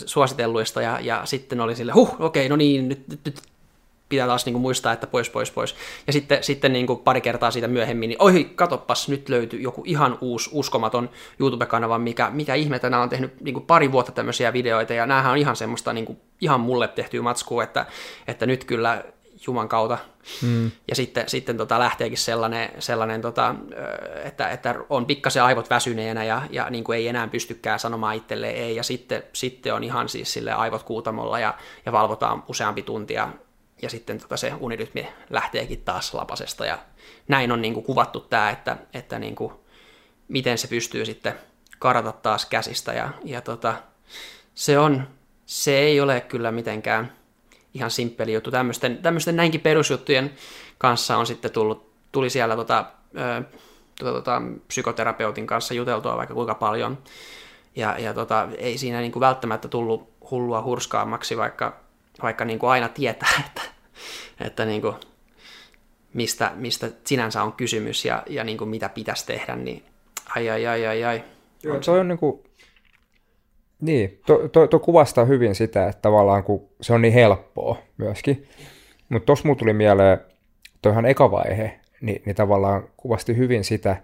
[0.07, 3.43] suositelluista ja, ja sitten oli sille, huh, okei, okay, no niin, nyt, nyt, nyt
[4.09, 5.75] pitää taas niin kuin muistaa, että pois, pois, pois.
[6.07, 9.83] Ja sitten, sitten niin kuin pari kertaa siitä myöhemmin, niin oi, katoppas, nyt löytyi joku
[9.87, 14.53] ihan uusi, uskomaton YouTube-kanava, mikä, mikä ihme, nämä on tehnyt niin kuin pari vuotta tämmöisiä
[14.53, 17.87] videoita, ja näähän on ihan semmoista niin kuin, ihan mulle tehtyä matskua, että,
[18.29, 19.05] että nyt kyllä
[19.49, 19.99] Juman kautta.
[20.43, 20.71] Mm.
[20.89, 23.55] Ja sitten, sitten tota lähteekin sellainen, sellainen tota,
[24.25, 28.57] että, että on pikkasen aivot väsyneenä ja, ja niin kuin ei enää pystykään sanomaan itselleen
[28.57, 28.77] ei.
[28.77, 31.55] Ja sitten, sitten on ihan siis sille aivot kuutamolla ja,
[31.87, 33.29] ja valvotaan useampi tuntia
[33.83, 36.67] ja sitten tota se unirytmi lähteekin taas lapasesta.
[36.67, 36.79] Ja
[37.29, 39.53] näin on niin kuin kuvattu tämä, että, että niin kuin,
[40.29, 41.35] miten se pystyy sitten
[41.79, 42.93] karata taas käsistä.
[42.93, 43.75] Ja, ja tota,
[44.55, 45.09] se, on,
[45.47, 47.18] se ei ole kyllä mitenkään
[47.75, 48.51] ihan simppeli juttu.
[48.51, 50.31] Tämmöisten, tämmöisten näinkin perusjuttujen
[50.79, 52.85] kanssa on sitten tullut, tuli siellä tota,
[53.17, 53.43] ö,
[53.99, 56.99] tota, tota, psykoterapeutin kanssa juteltua vaikka kuinka paljon.
[57.77, 61.77] Ja, ja tota, ei siinä niin kuin välttämättä tullut hullua hurskaammaksi, vaikka,
[62.23, 63.63] vaikka niin kuin aina tietää, että,
[64.41, 64.95] että niin kuin
[66.15, 69.85] mistä, mistä sinänsä on kysymys ja, ja niin kuin mitä pitäisi tehdä, niin
[70.37, 71.25] ai ai ai ai ai.
[71.63, 72.41] Joo, se on niin kuin
[73.81, 78.47] niin, tuo to, to kuvastaa hyvin sitä, että tavallaan kun se on niin helppoa myöskin.
[79.09, 80.21] Mutta tuossa tuli mieleen
[80.83, 83.97] toihan eka vaihe, niin, niin tavallaan kuvasti hyvin sitä,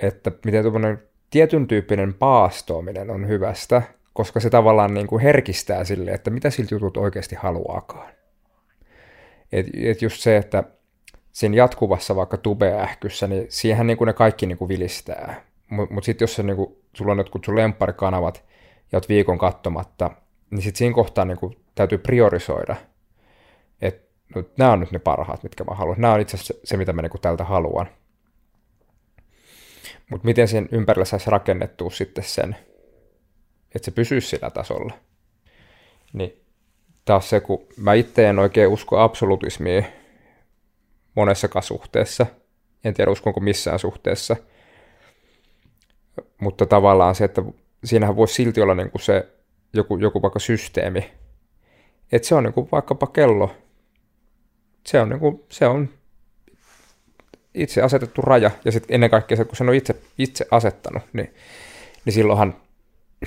[0.00, 3.82] että miten tuommoinen tietyn tyyppinen paastoaminen on hyvästä,
[4.12, 8.12] koska se tavallaan niin kuin herkistää sille, että mitä siltä jutut oikeasti haluaakaan.
[9.52, 10.64] Et, et just se, että
[11.32, 15.51] siinä jatkuvassa vaikka tubeähkyssä, niin siihen niin kuin ne kaikki niin kuin vilistää.
[15.72, 18.44] Mutta mut sitten jos se, niin kuin, sulla on jotkut sun lempparikanavat
[18.92, 20.10] ja oot viikon katsomatta,
[20.50, 22.76] niin sitten siinä kohtaa niin kuin, täytyy priorisoida,
[23.82, 26.00] että no, nämä on nyt ne parhaat, mitkä mä haluan.
[26.00, 27.88] Nämä on itse asiassa se, mitä mä niin kuin, tältä haluan.
[30.10, 32.56] Mutta miten sen ympärillä saisi rakennettua sitten sen,
[33.74, 34.92] että se pysyisi sillä tasolla.
[36.12, 36.44] Niin
[37.04, 39.86] taas se, kun mä itse en oikein usko absolutismiin
[41.14, 42.26] monessakaan suhteessa,
[42.84, 44.36] en tiedä uskonko missään suhteessa,
[46.40, 47.42] mutta tavallaan se, että
[47.84, 49.28] siinähän voisi silti olla niin kuin se
[49.72, 51.12] joku, joku vaikka systeemi,
[52.12, 53.54] että se on niin kuin vaikkapa kello,
[54.86, 55.88] se on, niin kuin, se on
[57.54, 61.34] itse asetettu raja, ja sitten ennen kaikkea se, kun sen on itse, itse asettanut, niin,
[62.04, 62.56] niin silloinhan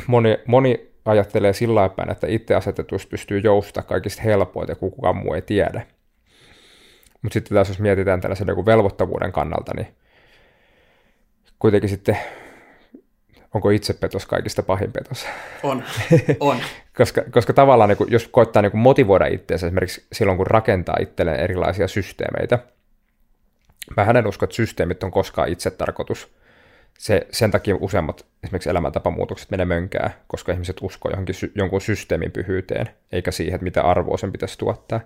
[0.08, 5.34] moni, moni ajattelee sillä päin, että itse asetetusti pystyy joustaa kaikista helpoita, kun kukaan muu
[5.34, 5.86] ei tiedä.
[7.22, 9.88] Mutta sitten taas jos mietitään tällaisen joku velvoittavuuden kannalta, niin
[11.60, 12.18] kuitenkin sitten
[13.56, 15.28] onko itsepetos kaikista pahin petos?
[15.64, 15.84] On,
[16.40, 16.58] on.
[16.98, 21.40] koska, koska tavallaan niin kun, jos koittaa niin motivoida itseänsä esimerkiksi silloin, kun rakentaa itselleen
[21.40, 22.60] erilaisia systeemeitä,
[23.98, 26.36] mä en usko, että systeemit on koskaan itse tarkoitus.
[27.00, 32.90] Se, sen takia useammat esimerkiksi elämäntapamuutokset menee mönkää, koska ihmiset uskoo johonkin jonkun systeemin pyhyyteen,
[33.12, 35.00] eikä siihen, että mitä arvoa sen pitäisi tuottaa.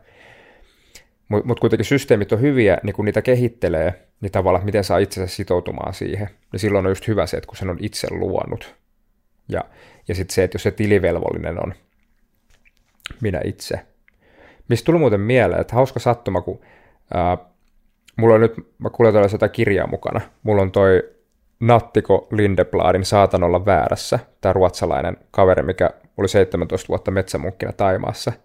[1.29, 5.35] Mutta mut kuitenkin systeemit on hyviä, niin kun niitä kehittelee, niin tavallaan, miten saa itsensä
[5.35, 6.29] sitoutumaan siihen.
[6.51, 8.75] Niin silloin on just hyvä se, että kun sen on itse luonut.
[9.49, 9.63] Ja,
[10.07, 11.73] ja sitten se, että jos se tilivelvollinen on
[13.21, 13.79] minä itse.
[14.67, 16.61] Mistä tuli muuten mieleen, että hauska sattuma, kun
[17.13, 17.37] ää,
[18.15, 20.21] mulla on nyt, mä kuljetan sitä kirjaa mukana.
[20.43, 21.03] Mulla on toi
[21.59, 28.33] Nattiko Lindebladin Saatan olla väärässä, tämä ruotsalainen kaveri, mikä oli 17 vuotta metsämunkkina Taimaassa–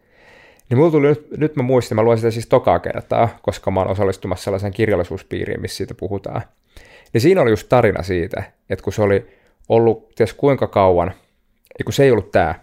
[0.71, 3.81] niin mulla tuli nyt, nyt mä muistin, mä luen sitä siis tokaa kertaa, koska mä
[3.81, 6.43] oon osallistumassa sellaiseen kirjallisuuspiiriin, missä siitä puhutaan.
[7.13, 9.27] Niin siinä oli just tarina siitä, että kun se oli
[9.69, 11.09] ollut ties kuinka kauan,
[11.79, 12.55] ei kun se ei ollut tämä,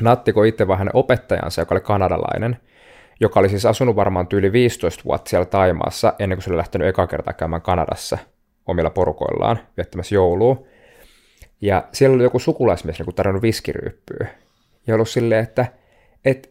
[0.00, 2.56] Nattiko itse vaan hänen opettajansa, joka oli kanadalainen,
[3.20, 6.88] joka oli siis asunut varmaan tyyli 15 vuotta siellä Taimaassa, ennen kuin se oli lähtenyt
[6.88, 8.18] eka kertaa käymään Kanadassa
[8.66, 10.64] omilla porukoillaan viettämässä joulua.
[11.60, 14.26] Ja siellä oli joku sukulaismies niin tarjonnut viskiryyppyä.
[14.86, 15.66] Ja ollut silleen, että,
[16.24, 16.48] että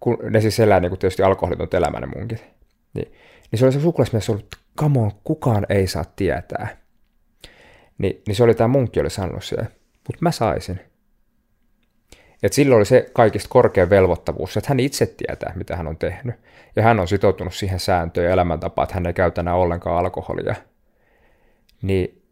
[0.00, 2.44] kun ne siis elää niin kuin tietysti alkoholitonta elämää ne munkit.
[2.94, 3.12] Niin,
[3.50, 6.76] niin se oli se sukulaismies ollut, come on, kukaan ei saa tietää.
[7.98, 10.80] Niin, niin se oli tämä munkki oli sanonut se, mutta mä saisin.
[12.42, 16.34] Et silloin oli se kaikista korkein velvoittavuus, että hän itse tietää, mitä hän on tehnyt.
[16.76, 20.54] Ja hän on sitoutunut siihen sääntöön ja elämäntapaan, että hän ei käytä enää ollenkaan alkoholia.
[21.82, 22.22] Niin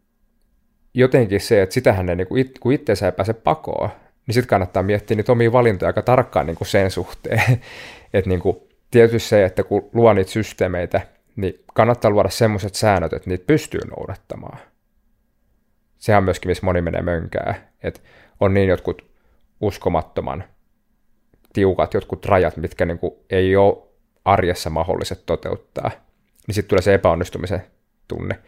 [0.93, 2.27] jotenkin se, että sitä hän ei, niin
[2.59, 3.89] kun itseensä ei pääse pakoon,
[4.29, 7.41] niin sitten kannattaa miettiä niitä omia valintoja aika tarkkaan niin kuin sen suhteen.
[8.13, 8.57] että niin kuin,
[8.91, 11.01] tietysti se, että kun luo niitä systeemeitä,
[11.35, 14.59] niin kannattaa luoda semmoiset säännöt, että niitä pystyy noudattamaan.
[15.97, 17.71] Sehän on myöskin, missä moni menee mönkää.
[17.83, 17.99] Että
[18.39, 19.05] on niin jotkut
[19.61, 20.43] uskomattoman
[21.53, 23.77] tiukat jotkut rajat, mitkä niin kuin ei ole
[24.25, 25.91] arjessa mahdolliset toteuttaa.
[26.47, 27.63] Niin sitten tulee se epäonnistumisen
[28.07, 28.39] tunne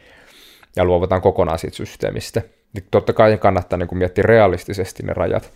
[0.75, 2.41] ja luovutaan kokonaan siitä systeemistä
[2.73, 5.51] niin totta kai kannattaa niin kuin miettiä realistisesti ne rajat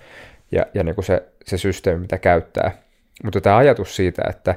[0.51, 2.71] ja, ja niin kuin se, se systeemi, mitä käyttää.
[3.23, 4.55] Mutta tämä ajatus siitä, että,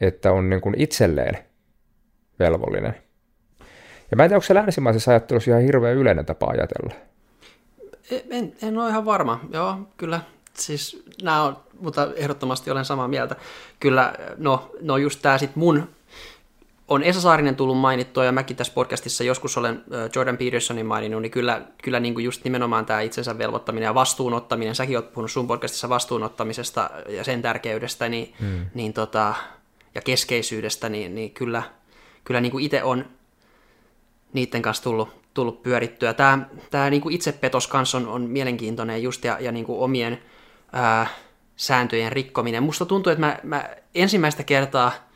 [0.00, 1.38] että on niin kuin itselleen
[2.38, 2.94] velvollinen.
[4.10, 6.94] Ja mä en tiedä, onko se länsimaisessa ajattelussa ihan hirveän yleinen tapa ajatella.
[8.30, 9.40] En, en ole ihan varma.
[9.52, 10.20] Joo, kyllä.
[10.54, 13.36] Siis nämä on, mutta ehdottomasti olen samaa mieltä.
[13.80, 15.88] Kyllä, no, no just tämä sitten mun
[16.88, 19.84] on Esa Saarinen tullut mainittua, ja mäkin tässä podcastissa joskus olen
[20.14, 24.74] Jordan Petersonin maininnut, niin kyllä, kyllä niin kuin just nimenomaan tämä itsensä velvoittaminen ja vastuunottaminen,
[24.74, 28.66] säkin olet puhunut sun podcastissa vastuunottamisesta ja sen tärkeydestä niin, hmm.
[28.74, 29.34] niin tota,
[29.94, 31.62] ja keskeisyydestä, niin, niin kyllä,
[32.24, 33.04] kyllä niin kuin itse on
[34.32, 36.14] niiden kanssa tullut, tullut pyörittyä.
[36.14, 40.22] Tämä, tämä niin kuin itsepetos kanssa on, on mielenkiintoinen just ja, ja niin kuin omien
[40.72, 41.06] ää,
[41.56, 42.62] sääntöjen rikkominen.
[42.62, 44.92] Musta tuntuu, että mä, mä ensimmäistä kertaa–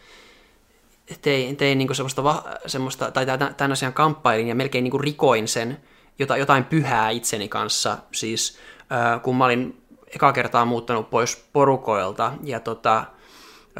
[1.22, 3.26] tein, tein niin semmoista, semmoista, tai
[3.56, 5.78] tämän asian kamppailin ja melkein niin rikoin sen
[6.18, 7.98] jota, jotain pyhää itseni kanssa.
[8.12, 8.58] Siis
[8.92, 9.82] äh, kun mä olin
[10.14, 13.04] eka kertaa muuttanut pois porukoilta ja tota,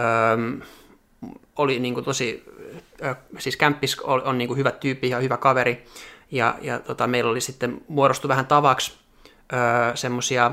[0.00, 0.60] ähm,
[1.56, 2.44] oli niin kuin tosi,
[3.04, 5.84] äh, siis Kämppis on, on niin kuin hyvä tyyppi ja hyvä kaveri
[6.30, 8.92] ja, ja tota, meillä oli sitten muodostu vähän tavaksi
[9.52, 10.52] äh, semmoisia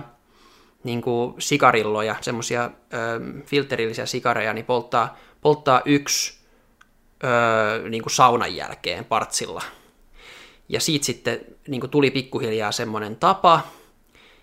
[0.84, 1.01] niin
[1.39, 2.72] sikarilloja, semmoisia
[3.45, 6.39] filterillisiä sikareja, niin polttaa, polttaa yksi
[7.24, 9.61] öö, niin kuin saunan jälkeen partsilla.
[10.70, 13.61] ja siitä sitten niin kuin tuli pikkuhiljaa semmoinen tapa,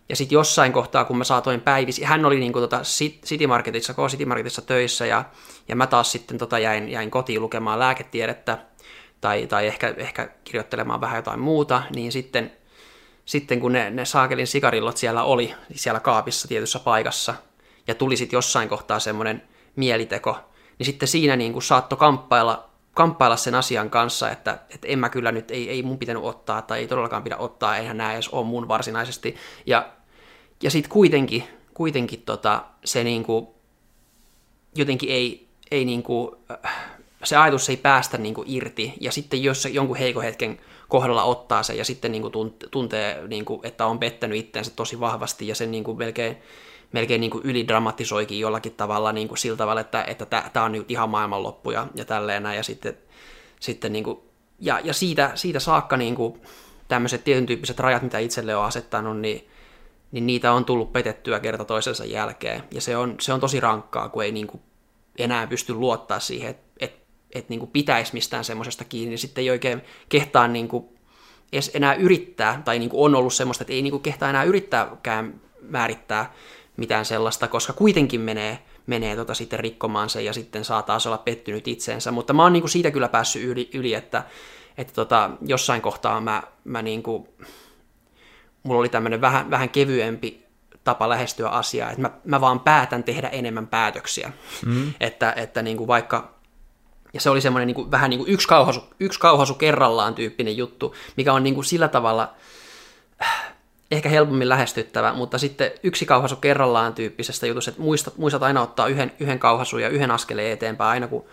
[0.09, 2.81] ja sitten jossain kohtaa, kun mä saatoin päivisi, hän oli niin kuin tota
[3.25, 5.25] City Marketissa, K City Marketissa töissä, ja,
[5.69, 8.59] ja mä taas sitten tota jäin, jäin kotiin lukemaan lääketiedettä,
[9.21, 12.53] tai, tai ehkä, ehkä kirjoittelemaan vähän jotain muuta, niin sitten,
[13.25, 17.35] sitten kun ne, ne saakelin sikarillot siellä oli, siellä kaapissa tietyssä paikassa,
[17.87, 19.43] ja tuli sitten jossain kohtaa semmoinen
[19.77, 20.39] mieliteko,
[20.79, 25.09] niin sitten siinä niin kuin saattoi kamppailla, kamppailla sen asian kanssa, että, että en mä
[25.09, 28.29] kyllä nyt, ei, ei mun pitänyt ottaa, tai ei todellakaan pidä ottaa, eihän nämä edes
[28.29, 29.37] ole mun varsinaisesti.
[29.67, 29.89] Ja,
[30.63, 33.47] ja sitten kuitenkin, kuitenkin tota, se niin kuin,
[34.75, 36.37] jotenkin ei, ei niin kuin,
[37.25, 41.23] se ajatus ei päästä niin kuin irti, ja sitten jos se jonkun heikon hetken kohdalla
[41.23, 45.49] ottaa sen, ja sitten niin kuin tuntee, niin kuin, että on pettänyt itseensä tosi vahvasti,
[45.49, 46.37] ja sen niin kuin melkein,
[46.93, 50.91] melkein niin kuin ylidramatisoikin jollakin tavalla niin kuin sillä tavalla, että, että tämä on nyt
[50.91, 52.99] ihan maailmanloppu ja, ja tälleen näin, ja sitten,
[53.61, 54.19] sitten niin kuin,
[54.61, 56.41] ja, ja siitä, siitä saakka niin kuin,
[56.89, 59.49] tämmöiset tietyn tyyppiset rajat, mitä itselle on asettanut, niin,
[60.13, 64.09] niin niitä on tullut petettyä kerta toisensa jälkeen, ja se on, se on tosi rankkaa,
[64.09, 64.61] kun ei niin kuin
[65.19, 66.67] enää pysty luottaa siihen, että
[67.35, 70.85] että niin pitäisi mistään semmoisesta kiinni, niin sitten ei oikein kehtaa niin kuin
[71.53, 74.45] edes enää yrittää, tai niin kuin on ollut semmoista, että ei niin kuin kehtaa enää
[74.45, 76.35] yrittääkään määrittää
[76.77, 81.19] mitään sellaista, koska kuitenkin menee, menee tota sitten rikkomaan se ja sitten saa taas olla
[81.19, 82.11] pettynyt itseensä.
[82.11, 84.25] Mutta mä oon niin kuin siitä kyllä päässyt yli, yli että,
[84.79, 87.29] että tota, jossain kohtaa mä, mä niin kuin,
[88.63, 90.47] mulla oli tämmöinen vähän, vähän kevyempi
[90.85, 94.33] tapa lähestyä asiaa, että mä, mä vaan päätän tehdä enemmän päätöksiä.
[94.67, 94.93] Mm.
[95.01, 96.37] että, että niin kuin vaikka
[97.17, 100.57] ja se oli semmoinen niin kuin, vähän niin kuin yksi, kauhasu, yksi kauhasu kerrallaan tyyppinen
[100.57, 102.35] juttu, mikä on niin kuin sillä tavalla
[103.91, 108.89] ehkä helpommin lähestyttävä, mutta sitten yksi kauhasu kerrallaan tyyppisestä jutusta, että muistat, muistat aina ottaa
[108.89, 111.25] yhden, yhden kauhasun ja yhden askeleen eteenpäin aina kun,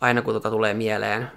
[0.00, 1.30] aina kun tota tulee mieleen,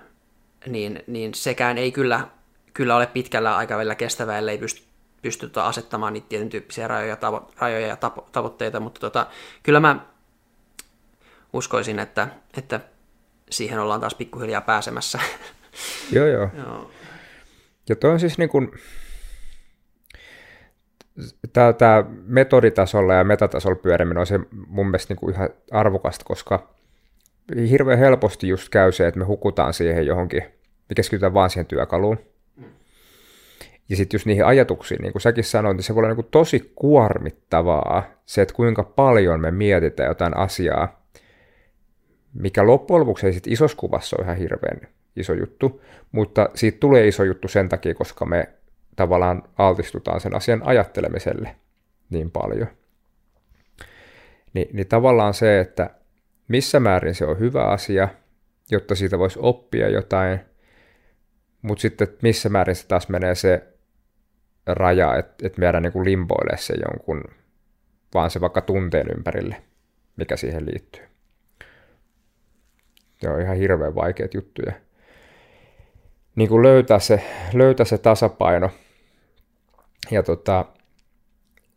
[0.67, 2.27] niin, niin sekään ei kyllä,
[2.73, 4.83] kyllä ole pitkällä aikavälillä kestävä, ellei pysty,
[5.21, 9.27] pysty tota asettamaan niitä tietyn tyyppisiä rajoja, tavo, rajoja ja tavo, tavoitteita, mutta tota,
[9.63, 9.99] kyllä mä
[11.53, 12.27] uskoisin, että,
[12.57, 12.79] että
[13.49, 15.19] siihen ollaan taas pikkuhiljaa pääsemässä.
[16.11, 16.49] joo, joo.
[16.57, 16.91] joo.
[17.89, 18.71] Ja toi on siis niin kuin,
[21.77, 26.69] tämä, metoditasolla ja metatasolla pyöriminen on se mun mielestä niin kuin ihan arvokasta, koska
[27.69, 30.43] hirveän helposti just käy se, että me hukutaan siihen johonkin,
[30.89, 32.19] me keskitytään vaan siihen työkaluun.
[33.89, 36.27] Ja sitten just niihin ajatuksiin, niin kuin säkin sanoit, niin se voi olla niin kuin
[36.31, 41.05] tosi kuormittavaa se, että kuinka paljon me mietitään jotain asiaa,
[42.33, 44.81] mikä loppujen lopuksi ei sitten isossa kuvassa ole ihan hirveän
[45.15, 48.49] iso juttu, mutta siitä tulee iso juttu sen takia, koska me
[48.95, 51.55] tavallaan altistutaan sen asian ajattelemiselle
[52.09, 52.67] niin paljon.
[54.53, 55.89] Ni, niin tavallaan se, että
[56.47, 58.07] missä määrin se on hyvä asia,
[58.71, 60.39] jotta siitä voisi oppia jotain,
[61.61, 63.67] mutta sitten missä määrin se taas menee se
[64.65, 67.23] raja, että, että me jäädään niin limboille se jonkun,
[68.13, 69.61] vaan se vaikka tunteen ympärille,
[70.15, 71.03] mikä siihen liittyy.
[73.23, 74.73] Ne on ihan hirveän vaikeat juttuja.
[76.35, 77.23] Niin kuin löytää se,
[77.53, 78.69] löytää se tasapaino.
[80.11, 80.65] Ja tota,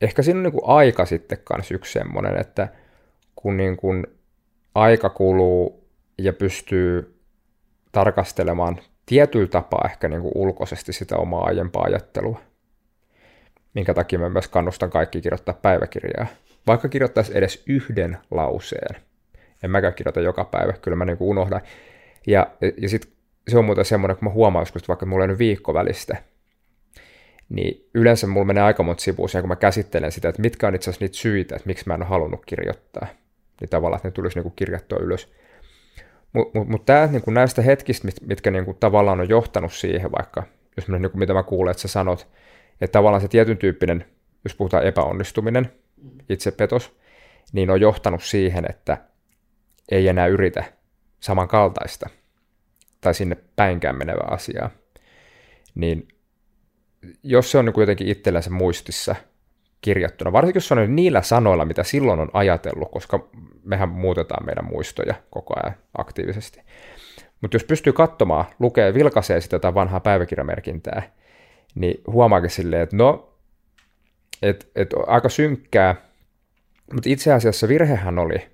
[0.01, 2.69] ehkä siinä on niin kuin aika sitten kanssa yksi semmoinen, että
[3.37, 4.07] kun niin kuin
[4.75, 7.21] aika kuluu ja pystyy
[7.93, 12.41] tarkastelemaan tietyllä tapaa ehkä niin kuin ulkoisesti sitä omaa aiempaa ajattelua,
[13.75, 16.27] minkä takia mä myös kannustan kaikki kirjoittaa päiväkirjaa.
[16.67, 19.01] Vaikka kirjoittaisi edes yhden lauseen,
[19.63, 21.61] en mäkään kirjoita joka päivä, kyllä mä niin unohdan.
[22.27, 22.51] Ja,
[22.83, 23.13] ja sitten
[23.49, 26.17] se on muuten semmoinen, kun mä huomaan joskus, vaikka mulla on nyt viikko välistä,
[27.49, 30.91] niin yleensä mulla menee aika monta sivua kun mä käsittelen sitä, että mitkä on itse
[30.91, 33.07] asiassa niitä syitä, että miksi mä en ole halunnut kirjoittaa.
[33.61, 35.33] Niin tavallaan, että ne tulisi niin kirjattua ylös.
[36.33, 40.13] Mutta mut, mut tämä niin näistä hetkistä, mit, mitkä niin kuin tavallaan on johtanut siihen,
[40.13, 40.43] vaikka
[40.77, 42.29] jos mä, niin kuin, mitä mä kuulen, että sä sanot,
[42.81, 44.05] että tavallaan se tietyn tyyppinen,
[44.45, 45.73] jos puhutaan epäonnistuminen,
[46.29, 46.97] itsepetos,
[47.53, 48.99] niin on johtanut siihen, että
[49.91, 50.65] ei enää yritä
[51.21, 52.11] samankaltaista
[53.01, 54.71] tai sinne päinkään menevää asiaa,
[55.75, 56.09] niin
[57.23, 59.17] jos se on niin jotenkin itsellensä muistissa
[59.81, 63.29] kirjattuna, varsinkin jos se on niillä sanoilla, mitä silloin on ajatellut, koska
[63.65, 66.61] mehän muutetaan meidän muistoja koko ajan aktiivisesti.
[67.41, 71.03] Mutta jos pystyy katsomaan, lukee, vilkaisee sitä jotain vanhaa päiväkirjamerkintää,
[71.75, 73.39] niin huomaakin silleen, että no,
[74.43, 75.95] et, et aika synkkää,
[76.93, 78.49] mutta itse asiassa virhehän oli,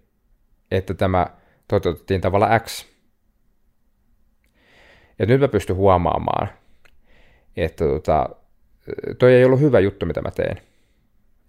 [0.71, 1.27] että tämä
[1.69, 2.87] toteutettiin tavalla X.
[5.19, 6.49] Ja nyt mä pystyn huomaamaan,
[7.57, 8.29] että tota,
[9.19, 10.61] toi ei ollut hyvä juttu, mitä mä teen.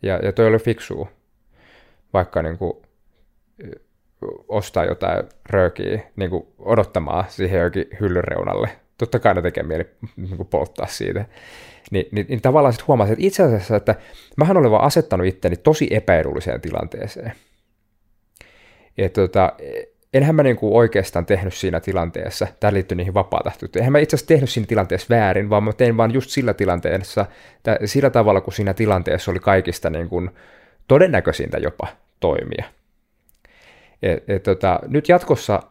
[0.01, 1.07] Ja, ja toi oli fiksua,
[2.13, 2.73] vaikka niin kuin,
[4.47, 9.85] ostaa jotain röökiä niin kuin odottamaan siihen jokin hyllyreunalle totta kai ne tekee mieli
[10.15, 11.25] niin polttaa siitä.
[11.91, 13.95] Ni, niin, niin tavallaan sitten huomasin, että itse asiassa, että
[14.37, 17.31] mähän olen vaan asettanut itteni tosi epäedulliseen tilanteeseen.
[18.97, 19.53] Ja tota,
[20.15, 24.15] enhän mä niin kuin oikeastaan tehnyt siinä tilanteessa, tämä liittyy niihin vapaatahtoihin, enhän mä itse
[24.15, 27.25] asiassa tehnyt siinä tilanteessa väärin, vaan mä tein vaan just sillä tilanteessa,
[27.85, 30.29] sillä tavalla, kun siinä tilanteessa oli kaikista niin kuin
[30.87, 31.87] todennäköisintä jopa
[32.19, 32.65] toimia.
[34.03, 35.63] Et, et, tota, nyt jatkossa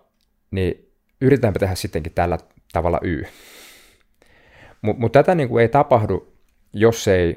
[0.50, 0.88] niin
[1.20, 2.38] yritetäänpä tehdä sittenkin tällä
[2.72, 3.24] tavalla Y.
[4.82, 6.32] Mutta mut tätä niin kuin ei tapahdu,
[6.72, 7.36] jos ei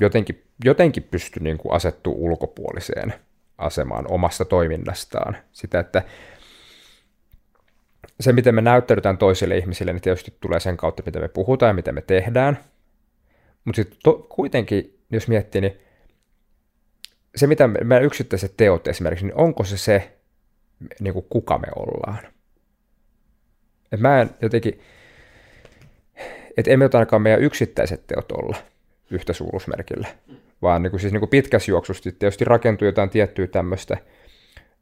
[0.00, 3.14] jotenkin, jotenkin pysty niin kuin asettua ulkopuoliseen
[3.60, 5.36] asemaan omasta toiminnastaan.
[5.52, 6.02] Sitä, että
[8.20, 11.74] se, miten me näyttäydytään toisille ihmisille, niin tietysti tulee sen kautta, miten me puhutaan ja
[11.74, 12.58] miten me tehdään.
[13.64, 15.80] Mutta sitten kuitenkin, jos miettii, niin
[17.36, 20.16] se, mitä meidän yksittäiset teot esimerkiksi, niin onko se se,
[21.00, 22.18] niin kuin kuka me ollaan?
[23.92, 24.80] Et mä en jotenkin,
[26.56, 28.56] että emme ainakaan meidän yksittäiset teot olla
[29.10, 30.08] yhtä suuruusmerkillä,
[30.62, 33.96] vaan niin kuin, siis niin kuin pitkässä juoksussa tietysti rakentuu jotain tiettyä tämmöistä,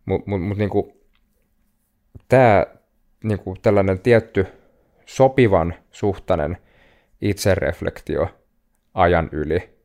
[0.04, 0.92] mutta mut, mut, niin kuin,
[2.28, 2.66] tämä
[3.24, 4.46] niin kuin tällainen tietty
[5.06, 6.56] sopivan suhtainen
[7.20, 8.28] itsereflektio
[8.94, 9.78] ajan yli.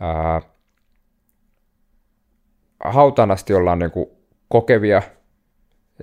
[0.00, 0.42] Ää,
[2.84, 4.10] hautanasti ollaan niin kuin
[4.48, 5.02] kokevia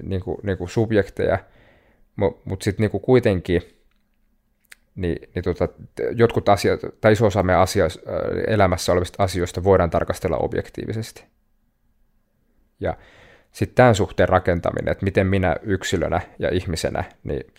[0.04, 1.40] niin kuin, niin kuin subjekteja,
[2.16, 3.79] mutta mut sitten niin kuitenkin
[5.02, 5.68] niin, niin tota,
[6.12, 7.86] jotkut asiat, tai iso osa meidän asia,
[8.48, 11.24] elämässä olevista asioista voidaan tarkastella objektiivisesti.
[12.80, 12.98] Ja
[13.52, 17.54] sitten tämän suhteen rakentaminen, että miten minä yksilönä ja ihmisenä niin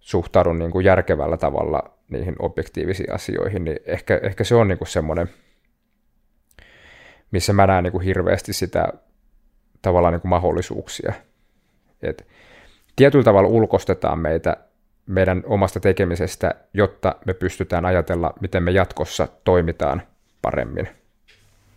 [0.00, 4.88] suhtaudun niin kuin järkevällä tavalla niihin objektiivisiin asioihin, niin ehkä, ehkä se on niin kuin
[4.88, 5.28] semmoinen,
[7.30, 8.92] missä mä näen niin kuin hirveästi sitä
[9.82, 11.12] tavallaan niin kuin mahdollisuuksia.
[12.02, 12.26] Et
[12.96, 14.56] tietyllä tavalla ulkostetaan meitä
[15.08, 20.02] meidän omasta tekemisestä, jotta me pystytään ajatella, miten me jatkossa toimitaan
[20.42, 20.88] paremmin.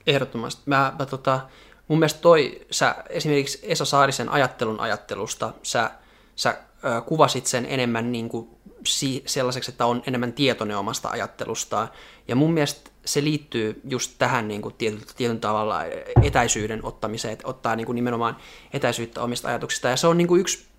[0.08, 0.62] Ehdottomasti.
[0.66, 1.40] Mä, mä tota,
[1.88, 5.92] mun mielestä toi, sä esimerkiksi Esa Saarisen ajattelun ajattelusta, sä,
[6.36, 8.50] sä ö, kuvasit sen enemmän niin kuin
[8.86, 11.90] si- sellaiseksi, että on enemmän tietoinen omasta ajattelustaan.
[12.28, 15.82] Ja mun mielestä se liittyy just tähän niin kuin tietyllä, tietyllä tavalla
[16.24, 18.38] etäisyyden ottamiseen, että ottaa niin kuin nimenomaan
[18.74, 19.88] etäisyyttä omista ajatuksista.
[19.88, 20.71] Ja se on niin kuin yksi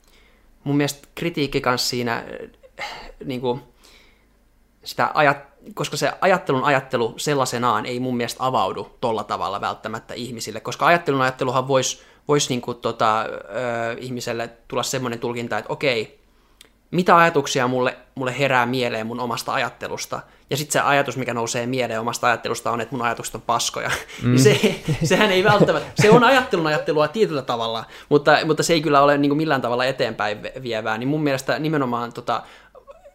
[0.64, 2.24] mun mielestä kritiikki kanssa siinä,
[3.24, 3.60] niin kuin,
[4.84, 5.38] sitä ajat,
[5.74, 11.22] koska se ajattelun ajattelu sellaisenaan ei mun mielestä avaudu tolla tavalla välttämättä ihmisille, koska ajattelun
[11.22, 13.24] ajatteluhan voisi vois niin kuin, tota,
[13.98, 16.21] ihmiselle tulla semmoinen tulkinta, että okei,
[16.92, 20.20] mitä ajatuksia mulle, mulle herää mieleen mun omasta ajattelusta,
[20.50, 23.90] ja sitten se ajatus, mikä nousee mieleen omasta ajattelusta on, että mun ajatukset on paskoja.
[24.22, 24.38] Mm.
[24.44, 29.02] se, sehän ei välttämättä, se on ajattelun ajattelua tietyllä tavalla, mutta, mutta se ei kyllä
[29.02, 32.42] ole niin millään tavalla eteenpäin vievää, niin mun mielestä nimenomaan, tota,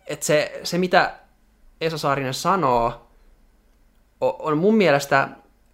[0.08, 1.14] että se, se mitä
[1.82, 3.08] Esa Saarinen sanoo,
[4.22, 5.30] on mun mielestä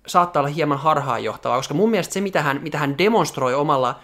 [0.07, 3.99] saattaa olla hieman harhaanjohtavaa, koska mun mielestä se, mitä hän, mitä hän demonstroi omalla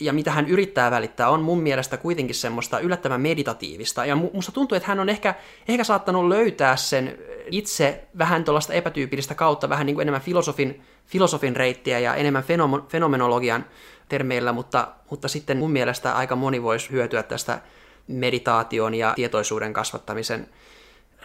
[0.00, 4.06] ja mitä hän yrittää välittää, on mun mielestä kuitenkin semmoista yllättävän meditatiivista.
[4.06, 5.34] Ja musta tuntuu, että hän on ehkä,
[5.68, 7.18] ehkä saattanut löytää sen
[7.50, 12.44] itse vähän tuollaista epätyypillistä kautta, vähän niin kuin enemmän filosofin, filosofin reittiä ja enemmän
[12.88, 13.64] fenomenologian
[14.08, 17.60] termeillä, mutta, mutta sitten mun mielestä aika moni voisi hyötyä tästä
[18.06, 20.48] meditaation ja tietoisuuden kasvattamisen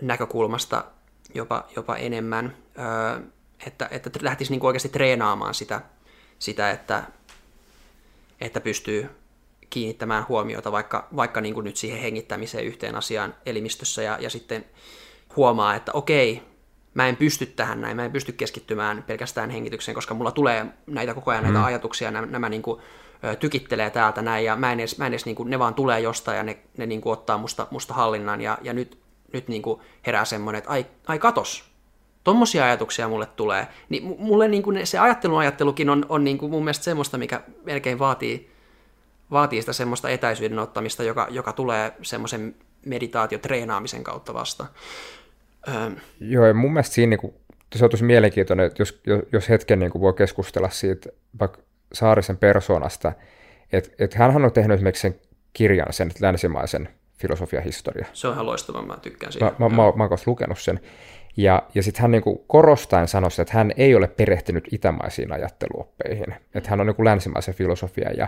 [0.01, 0.83] näkökulmasta
[1.33, 3.19] jopa, jopa enemmän, öö,
[3.67, 5.81] että, että lähtisi niin oikeasti treenaamaan sitä,
[6.39, 7.03] sitä että
[8.41, 9.09] että pystyy
[9.69, 14.65] kiinnittämään huomiota vaikka, vaikka niin kuin nyt siihen hengittämiseen yhteen asiaan elimistössä ja, ja sitten
[15.35, 16.41] huomaa, että okei,
[16.93, 21.13] mä en pysty tähän näin, mä en pysty keskittymään pelkästään hengitykseen, koska mulla tulee näitä
[21.13, 21.65] koko ajan näitä mm.
[21.65, 22.81] ajatuksia, nämä, nämä niin kuin,
[23.39, 25.99] tykittelee täältä näin ja mä en edes, mä en edes niin kuin, ne vaan tulee
[25.99, 28.99] jostain ja ne, ne niin kuin ottaa musta, musta hallinnan ja, ja nyt,
[29.33, 31.68] nyt niin kuin herää semmoinen, että ai, ai katos,
[32.29, 36.51] tommosia ajatuksia mulle tulee, niin mulle niin kuin se ajattelun ajattelukin on, on niin kuin
[36.51, 38.51] mun mielestä semmoista, mikä melkein vaatii,
[39.31, 42.55] vaatii sitä semmoista etäisyyden ottamista, joka, joka tulee semmoisen
[42.85, 44.65] meditaatiotreenaamisen kautta vasta.
[45.67, 45.91] Öö.
[46.19, 47.33] Joo, ja mun mielestä siinä niin kuin,
[47.75, 49.01] se on tosi mielenkiintoinen, että jos,
[49.31, 51.09] jos hetken niin kuin voi keskustella siitä
[51.39, 51.59] vaikka
[51.93, 53.11] Saarisen persoonasta,
[53.71, 55.19] että, että hän on tehnyt esimerkiksi sen
[55.53, 58.05] kirjan, sen länsimaisen filosofiahistoria.
[58.13, 59.45] Se on ihan loistava, mä tykkään siitä.
[59.45, 60.79] Mä, mä, mä, mä oon lukenut sen.
[61.37, 66.69] Ja, ja sitten hän niin korostaen sanoi, että hän ei ole perehtynyt itämaisiin ajatteluoppeihin, että
[66.69, 68.11] hän on niin länsimaisen filosofia.
[68.11, 68.27] Ja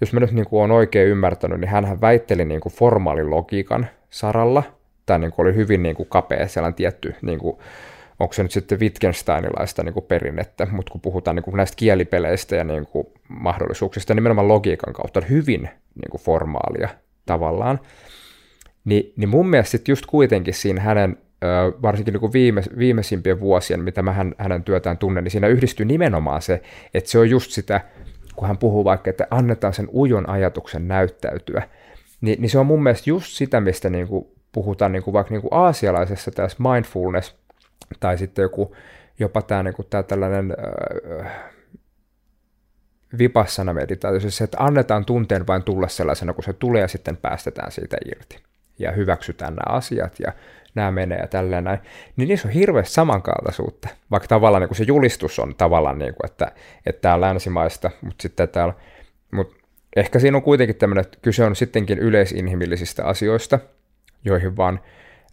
[0.00, 3.86] jos mä nyt niin kuin olen oikein ymmärtänyt, niin hän väitteli niin kuin formaalin logiikan
[4.10, 4.62] saralla,
[5.06, 7.58] tai niin oli hyvin niin kuin kapea sellainen tietty, niin kuin,
[8.18, 12.56] onko se nyt sitten Wittgensteinilaista niin kuin perinnettä, mutta kun puhutaan niin kuin näistä kielipeleistä
[12.56, 15.60] ja niin kuin mahdollisuuksista, nimenomaan logiikan kautta hyvin
[15.94, 16.88] niin kuin formaalia
[17.26, 17.80] tavallaan.
[18.84, 21.18] Niin, niin mun mielestä just kuitenkin siinä hänen,
[21.82, 26.42] varsinkin niin viime, viimeisimpien vuosien, mitä mä hän, hänen työtään tunnen, niin siinä yhdistyy nimenomaan
[26.42, 26.62] se,
[26.94, 27.80] että se on just sitä,
[28.36, 31.62] kun hän puhuu vaikka, että annetaan sen ujon ajatuksen näyttäytyä,
[32.20, 35.34] niin, niin se on mun mielestä just sitä, mistä niin kuin puhutaan niin kuin vaikka
[35.34, 37.36] niin kuin aasialaisessa tässä mindfulness,
[38.00, 38.76] tai sitten joku,
[39.18, 40.54] jopa tämä, niin kuin tämä tällainen
[41.20, 41.32] äh,
[43.18, 47.16] vipassana meditaatio, siis se, että annetaan tunteen vain tulla sellaisena, kun se tulee ja sitten
[47.16, 48.38] päästetään siitä irti
[48.78, 50.32] ja hyväksytään nämä asiat ja
[50.74, 51.78] nämä menee ja tälleen näin,
[52.16, 56.30] niin niissä on hirveästi samankaltaisuutta, vaikka tavallaan niin kuin se julistus on tavallaan, niin kuin,
[56.30, 56.52] että,
[56.86, 58.74] että tämä on länsimaista, mutta sitten täällä,
[59.30, 59.56] mutta
[59.96, 63.58] ehkä siinä on kuitenkin tämmöinen, että kyse on sittenkin yleisinhimillisistä asioista,
[64.24, 64.80] joihin vaan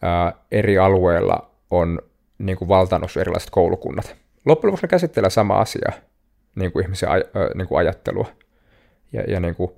[0.01, 1.99] ää, eri alueilla on
[2.37, 4.15] niin kuin valtannut erilaiset koulukunnat.
[4.45, 5.91] Loppujen lopuksi ne käsittelee sama asia,
[6.55, 8.27] niin kuin ihmisen aj- niin kuin ajattelua.
[9.13, 9.71] Ja, ja niin kuin,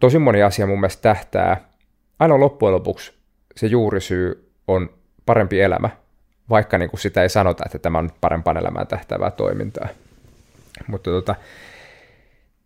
[0.00, 1.68] tosi moni asia mun mielestä tähtää,
[2.18, 3.12] aina loppujen lopuksi
[3.56, 4.90] se juurisyy on
[5.26, 5.90] parempi elämä,
[6.50, 9.88] vaikka niin kuin sitä ei sanota, että tämä on parempaan elämään tähtäävää toimintaa.
[10.86, 11.34] Mutta tota,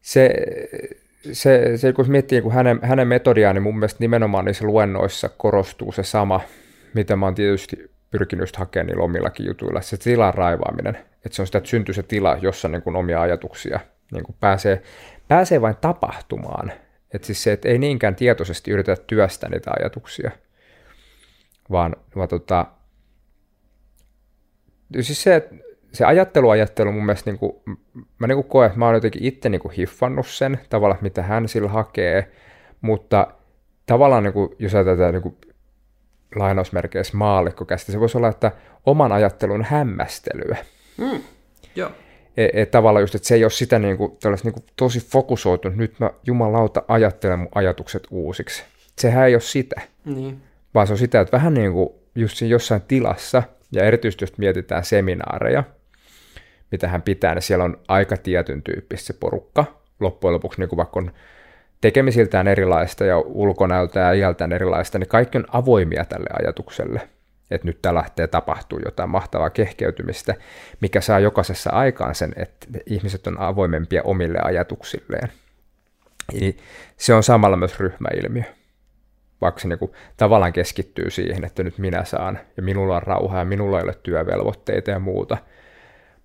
[0.03, 0.31] se,
[1.33, 5.93] se, se, kun miettii niin hänen, hänen metodiaan, niin mun mielestä nimenomaan niissä luennoissa korostuu
[5.93, 6.41] se sama,
[6.95, 11.47] mitä mä oon tietysti pyrkinyt hakemaan niillä omillakin jutuilla, se tilan raivaaminen, että se on
[11.47, 13.81] sitä, että syntyy se tila, jossa niin kuin omia ajatuksia
[14.13, 14.83] niin kuin pääsee,
[15.29, 16.73] pääsee vain tapahtumaan.
[17.15, 20.31] Että siis se, että ei niinkään tietoisesti yritetä työstää niitä ajatuksia,
[21.71, 22.67] vaan, vaan tota,
[25.01, 25.55] siis se, että
[25.93, 27.53] se ajatteluajattelu mun mielestä, niin kuin,
[28.19, 31.23] mä niin kuin koen, että mä oon jotenkin itse niin kuin hiffannut sen tavalla, mitä
[31.23, 32.31] hän sillä hakee,
[32.81, 33.27] mutta
[33.87, 35.37] tavallaan niin kuin, jos ajatellaan niin kuin,
[36.35, 38.53] lainausmerkeissä maallikkokästä, se voisi olla, että
[38.87, 40.57] oman ajattelun hämmästelyä.
[40.97, 41.23] Mm,
[41.77, 41.91] joo.
[42.37, 45.79] Et, et tavallaan just, että se ei ole sitä niin kuin, niin kuin tosi fokusoitunut,
[45.79, 48.65] nyt mä jumalauta ajattelen mun ajatukset uusiksi.
[48.99, 50.43] Sehän ei ole sitä, niin.
[50.77, 54.39] Vaan se on sitä, että vähän niin kuin just siinä jossain tilassa, ja erityisesti jos
[54.39, 55.65] mietitään seminaareja,
[56.71, 59.65] mitä hän pitää, niin siellä on aika tietyn tyyppistä se porukka.
[60.01, 61.13] Loppujen lopuksi, niin kuin vaikka on
[61.81, 67.01] tekemisiltään erilaista ja ulkonäöltä ja iältään erilaista, niin kaikki on avoimia tälle ajatukselle,
[67.51, 70.35] että nyt tämä lähtee tapahtuu jotain mahtavaa kehkeytymistä,
[70.81, 75.29] mikä saa jokaisessa aikaan sen, että ihmiset on avoimempia omille ajatuksilleen.
[76.35, 76.57] Eli
[76.97, 78.45] se on samalla myös ryhmäilmiö,
[79.41, 83.45] vaikka se niin tavallaan keskittyy siihen, että nyt minä saan ja minulla on rauhaa ja
[83.45, 85.39] minulla ei ole työvelvoitteita ja muuta,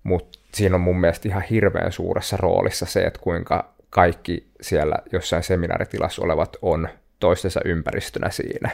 [0.02, 5.42] mutta siinä on mun mielestä ihan hirveän suuressa roolissa se, että kuinka kaikki siellä jossain
[5.42, 6.88] seminaaritilassa olevat on
[7.20, 8.70] toistensa ympäristönä siinä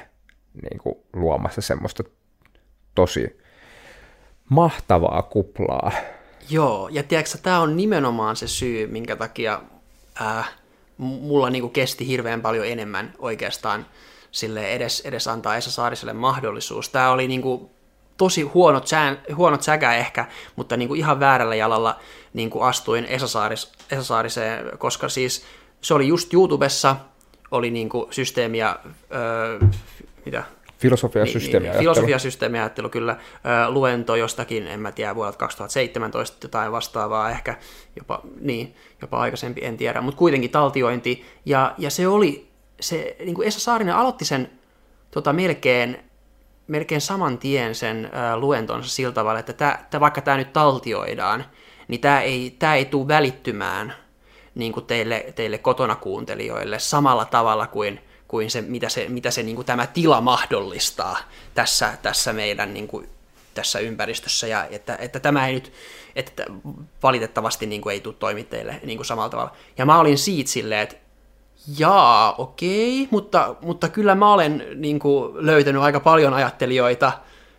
[0.62, 2.04] niin kuin luomassa semmoista
[2.94, 3.40] tosi
[4.48, 5.92] mahtavaa kuplaa.
[6.50, 9.62] Joo, ja tiedätkö, tämä on nimenomaan se syy, minkä takia
[10.20, 10.44] ää,
[10.98, 13.86] mulla niin kuin kesti hirveän paljon enemmän oikeastaan
[14.30, 16.88] sille edes, edes antaa Esa Saariselle mahdollisuus.
[16.88, 17.70] Tämä oli niin kuin
[18.16, 20.26] tosi huonot, sään, huonot säkä ehkä,
[20.56, 22.00] mutta niin kuin ihan väärällä jalalla
[22.34, 25.44] niin kuin astuin Esa, Saaris, Esa Saariseen, koska siis
[25.80, 26.96] se oli just YouTubessa,
[27.50, 28.76] oli niin kuin systeemiä,
[29.14, 29.58] öö,
[30.24, 30.44] mitä?
[30.78, 31.80] Filosofia- ja niin, systeemiajattelu.
[31.80, 33.16] Niin, filosofia- ja systeemiajattelu, kyllä.
[33.46, 37.56] Öö, luento jostakin, en mä tiedä, vuodelta 2017 jotain vastaavaa ehkä,
[37.96, 41.24] jopa, niin, jopa aikaisempi, en tiedä, mutta kuitenkin taltiointi.
[41.44, 42.47] Ja, ja se oli,
[42.80, 44.50] se, niin kuin Esa Saarinen aloitti sen
[45.10, 46.08] tota, melkein
[46.68, 51.44] melkein saman tien sen ää, luentonsa sillä tavalla, että tää, tää, vaikka tämä nyt taltioidaan,
[51.88, 53.94] niin tämä ei, tää ei tule välittymään
[54.54, 59.42] niin kuin teille, teille kotona kuuntelijoille samalla tavalla kuin, kuin se, mitä se, mitä se
[59.42, 61.18] niin kuin tämä tila mahdollistaa
[61.54, 63.08] tässä, tässä meidän niin kuin,
[63.54, 65.72] tässä ympäristössä, ja että, että tämä ei nyt,
[66.16, 66.44] että
[67.02, 69.56] valitettavasti niin kuin ei tule toimittajille niin kuin samalla tavalla.
[69.78, 70.96] Ja mä olin siitä silleen, että
[71.78, 77.12] jaa, okei, mutta, mutta kyllä mä olen niin kuin, löytänyt aika paljon ajattelijoita,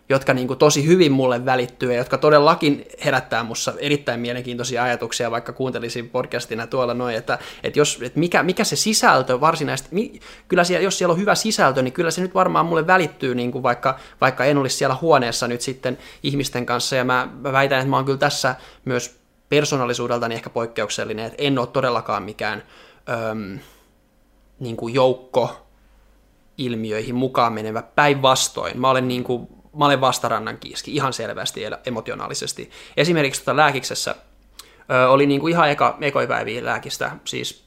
[0.08, 5.30] jotka niin kuin, tosi hyvin mulle välittyy ja jotka todellakin herättää mussa erittäin mielenkiintoisia ajatuksia,
[5.30, 10.20] vaikka kuuntelisin podcastina tuolla noin, että, että, jos, että mikä, mikä se sisältö varsinaisesti, mi,
[10.48, 13.52] kyllä siellä, jos siellä on hyvä sisältö, niin kyllä se nyt varmaan mulle välittyy, niin
[13.52, 17.78] kuin vaikka, vaikka en olisi siellä huoneessa nyt sitten ihmisten kanssa, ja mä, mä väitän,
[17.78, 18.54] että mä oon kyllä tässä
[18.84, 22.62] myös persoonallisuudeltani ehkä poikkeuksellinen, että en ole todellakaan mikään...
[23.30, 23.58] Öm,
[24.60, 25.66] niin kuin joukko
[26.58, 28.80] ilmiöihin mukaan menevä päinvastoin.
[28.80, 32.70] Mä olen, niin kuin, mä olen vastarannan kiiski ihan selvästi emotionaalisesti.
[32.96, 34.14] Esimerkiksi tota lääkiksessä
[34.90, 37.64] ö, oli niin kuin ihan eka, ekoipäiviä lääkistä, siis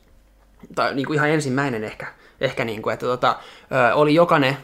[0.76, 2.08] tai niin kuin ihan ensimmäinen ehkä,
[2.42, 3.40] ehkä niin kuin, että tota,
[3.72, 4.58] ö, oli jokainen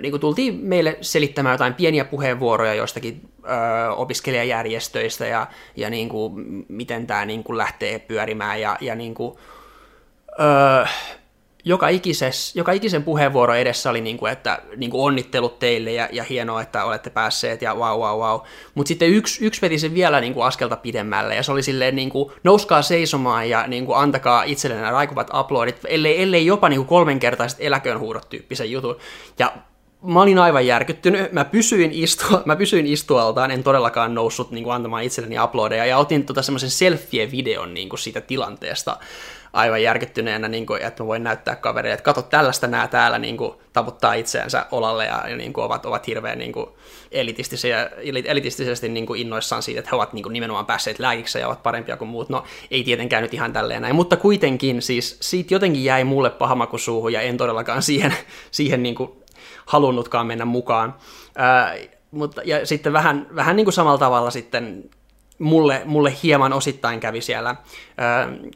[0.00, 6.64] niin kuin tultiin meille selittämään jotain pieniä puheenvuoroja joistakin ö, opiskelijajärjestöistä ja, ja niin kuin,
[6.68, 9.38] miten tämä niin kuin lähtee pyörimään ja, ja niin kuin,
[10.40, 10.86] ö,
[11.64, 16.08] joka, ikises, joka ikisen puheenvuoro edessä oli, niin kuin, että niin kuin onnittelut teille ja,
[16.12, 18.40] ja hienoa, että olette päässeet ja wow, wow, wow.
[18.74, 21.96] Mutta sitten yksi, yksi veti sen vielä niin kuin askelta pidemmälle ja se oli silleen,
[21.96, 26.68] niin kuin, nouskaa seisomaan ja niin kuin, antakaa itsellenne nämä raikuvat uploadit, ellei, ellei jopa
[26.68, 28.96] niin kuin kolmenkertaiset eläköönhuudot tyyppisen jutun.
[29.38, 29.52] Ja
[30.02, 31.32] mä olin aivan järkyttynyt.
[31.32, 35.98] Mä pysyin, istu, mä pysyin istualtaan, en todellakaan noussut niin kuin, antamaan itselleni uploadeja, ja
[35.98, 38.96] otin tota semmoisen selfie-videon niin kuin, siitä tilanteesta
[39.54, 43.36] aivan järkyttyneenä, niin kuin, että mä voin näyttää kavereille, että kato tällaista nämä täällä niin
[43.36, 46.66] kuin, taputtaa itseänsä olalle ja, ja niin kuin, ovat, ovat hirveän niin kuin,
[48.24, 51.62] elitistisesti niin kuin, innoissaan siitä, että he ovat niin kuin, nimenomaan päässeet lääkiksi ja ovat
[51.62, 52.28] parempia kuin muut.
[52.28, 56.78] No ei tietenkään nyt ihan tälleen näin, mutta kuitenkin siis siitä jotenkin jäi mulle pahamaku
[56.78, 58.14] suuhun ja en todellakaan siihen,
[58.50, 59.12] siihen niin kuin,
[59.66, 60.94] halunnutkaan mennä mukaan.
[61.36, 61.74] Ää,
[62.10, 64.90] mutta, ja sitten vähän, vähän niin kuin samalla tavalla sitten
[65.44, 67.56] mulle, mulle hieman osittain kävi siellä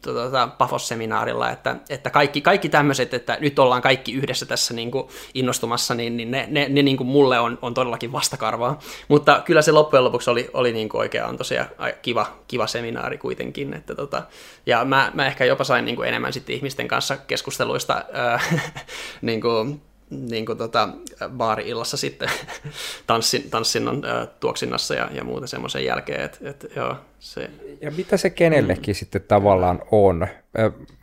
[0.02, 5.08] tuota, Pafos-seminaarilla, että, että kaikki, kaikki tämmöiset, että nyt ollaan kaikki yhdessä tässä niin kuin
[5.34, 8.78] innostumassa, niin, niin ne, ne, ne niin kuin mulle on, on todellakin vastakarvaa.
[9.08, 11.68] Mutta kyllä se loppujen lopuksi oli, oli niin kuin oikeaan tosiaan
[12.02, 13.74] kiva, kiva seminaari kuitenkin.
[13.74, 14.22] Että tota,
[14.66, 18.40] ja mä, mä ehkä jopa sain niin kuin enemmän sitten ihmisten kanssa keskusteluista ää,
[19.22, 19.80] niin kuin
[20.10, 20.88] niin kuin tota,
[21.28, 22.28] baari-illassa sitten
[23.06, 26.20] tanssin, tanssinnon äh, tuoksinnassa ja, ja muuta semmoisen jälkeen.
[26.20, 27.50] Et, et, joo, se.
[27.80, 28.96] Ja mitä se kenellekin mm.
[28.96, 30.26] sitten tavallaan on?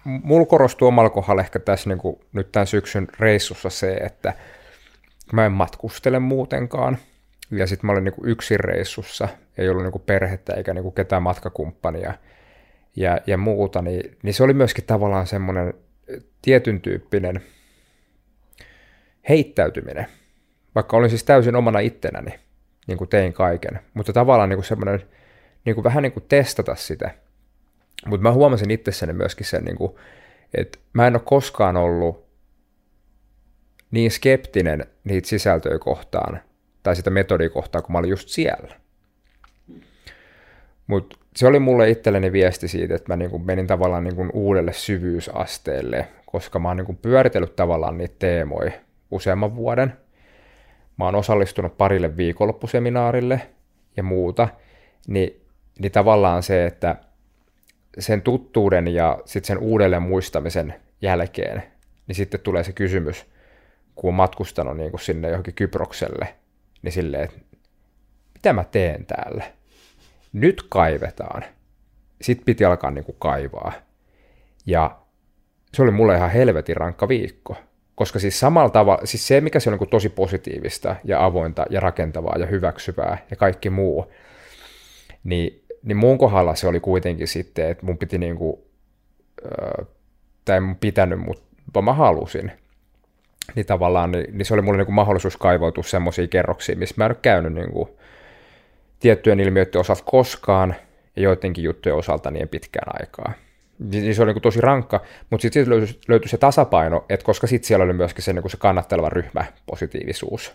[0.04, 4.34] Mulla korostuu omalla kohdalla ehkä tässä niin kuin, nyt tämän syksyn reissussa se, että
[5.34, 6.98] mä en matkustele muutenkaan.
[7.52, 9.28] Ja sitten mä olin niin kuin yksin reissussa,
[9.58, 12.14] ei ollut niin kuin perhettä eikä niin kuin ketään matkakumppania
[12.96, 15.74] ja, ja muuta, niin, niin se oli myöskin tavallaan semmoinen
[16.42, 17.42] tietyn tyyppinen–
[19.30, 20.06] heittäytyminen,
[20.76, 22.40] vaikka olin siis täysin omana ittenäni,
[22.88, 25.02] niin kuin tein kaiken, mutta tavallaan niin kuin semmoinen,
[25.66, 27.12] niin kuin vähän niin kuin testata sitä.
[28.06, 29.96] Mutta mä huomasin itsessäni myöskin sen, niin kuin,
[30.54, 32.26] että mä en ole koskaan ollut
[33.92, 36.40] niin skeptinen niitä sisältöjä kohtaan
[36.84, 38.76] tai sitä metodia kohtaan, kun mä olin just siellä.
[40.88, 44.30] Mutta se oli mulle itselleni viesti siitä, että mä niin kuin menin tavallaan niin kuin
[44.34, 48.72] uudelle syvyysasteelle, koska mä oon niin kuin pyöritellyt tavallaan niitä teemoja
[49.12, 49.94] useamman vuoden.
[50.98, 53.42] Mä oon osallistunut parille viikonloppuseminaarille
[53.98, 54.48] ja muuta,
[55.08, 55.42] niin,
[55.80, 56.96] niin tavallaan se, että
[58.00, 61.64] sen tuttuuden ja sitten sen uudelleen muistamisen jälkeen,
[62.08, 63.26] niin sitten tulee se kysymys,
[63.96, 66.36] kun on matkustanut niin kuin sinne johonkin Kyprokselle,
[66.82, 67.40] niin silleen, että
[68.34, 69.44] mitä mä teen täällä?
[70.34, 71.44] Nyt kaivetaan.
[72.22, 73.74] Sitten piti alkaa niin kuin kaivaa.
[74.66, 75.00] Ja
[75.74, 77.58] se oli mulle ihan helvetin rankka viikko.
[77.96, 81.80] Koska siis samalla tavalla, siis se mikä se on niin tosi positiivista ja avointa ja
[81.80, 84.12] rakentavaa ja hyväksyvää ja kaikki muu,
[85.24, 88.58] niin, niin mun kohdalla se oli kuitenkin sitten, että mun piti niin kuin,
[90.46, 92.52] tai mun pitänyt, mutta mä halusin,
[93.56, 97.06] niin tavallaan niin, niin se oli mulle niin kuin mahdollisuus kaivautua semmoisiin kerroksiin, missä mä
[97.06, 97.90] en ole käynyt niin kuin,
[99.00, 100.76] tiettyjen ilmiöiden osalta koskaan
[101.16, 103.34] ja joidenkin juttujen osalta niin pitkään aikaa.
[103.80, 107.48] Niin, niin se oli niin tosi rankka, mutta sitten löytyi, löytyi se tasapaino, että koska
[107.48, 110.54] sitten siellä oli myöskin se, niin se kannatteleva ryhmä positiivisuus,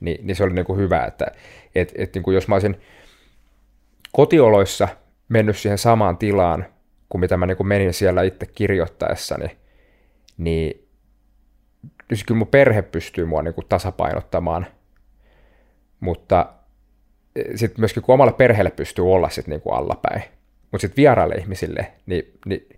[0.00, 1.26] niin, niin se oli niin kuin hyvä, että
[1.74, 2.80] et, et, niin jos mä olisin
[4.12, 4.88] kotioloissa
[5.28, 6.66] mennyt siihen samaan tilaan,
[7.08, 9.46] kuin mitä mä niin kuin menin siellä itse kirjoittaessani,
[10.38, 10.88] niin,
[12.10, 14.66] niin kyllä mun perhe pystyy mua niin tasapainottamaan,
[16.00, 16.52] mutta
[17.36, 20.22] e, sitten myöskin kun omalle perheelle pystyy olla sitten niin allapäin,
[20.72, 22.68] mutta sitten vieraille ihmisille, niin, niin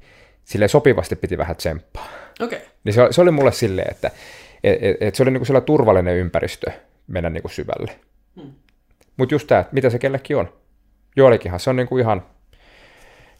[0.45, 2.09] sille sopivasti piti vähän tsemppaa.
[2.40, 2.59] Okay.
[2.84, 4.11] Niin se, se oli mulle silleen, että
[4.64, 6.70] et, et, et se oli niinku sellainen turvallinen ympäristö
[7.07, 7.92] mennä niinku syvälle.
[8.36, 8.53] Hmm.
[9.16, 10.53] Mutta just tämä, mitä se kellekin on.
[11.16, 12.22] Joillekinhan se on niinku ihan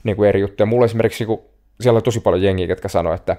[0.05, 0.63] niinku eri juttu.
[0.63, 1.51] Ja mulla esimerkiksi niinku,
[1.81, 3.37] siellä on tosi paljon jengiä, jotka sanoo, että,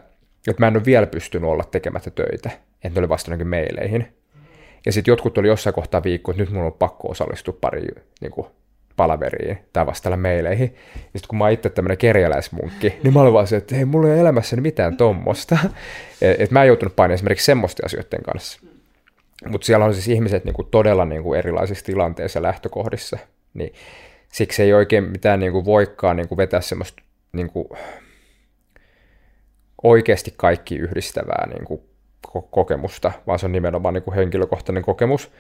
[0.47, 2.49] että mä en ole vielä pystynyt olla tekemättä töitä.
[2.84, 4.07] Että ne oli vasta meileihin.
[4.86, 7.88] Ja sitten jotkut oli jossain kohtaa viikkoa, että nyt mulla on pakko osallistua pari
[8.22, 8.47] niin kuin,
[8.95, 10.75] palaveriin tai vastailla meileihin.
[10.95, 13.85] Ja sitten kun mä oon itse tämmöinen kerjäläismunkki, niin mä olin vaan se, että hei,
[13.85, 15.57] mulla ei ole elämässäni mitään tommosta.
[16.21, 18.59] että et mä en joutunut painamaan esimerkiksi semmoisten asioiden kanssa.
[19.47, 23.17] Mutta siellä on siis ihmiset niinku todella niinku erilaisissa tilanteissa ja lähtökohdissa.
[23.53, 23.73] Niin
[24.31, 27.77] siksi ei oikein mitään niinku voikaan niinku vetää semmoista niinku
[29.83, 31.83] oikeasti kaikki yhdistävää niinku
[32.51, 35.31] kokemusta, vaan se on nimenomaan niinku henkilökohtainen kokemus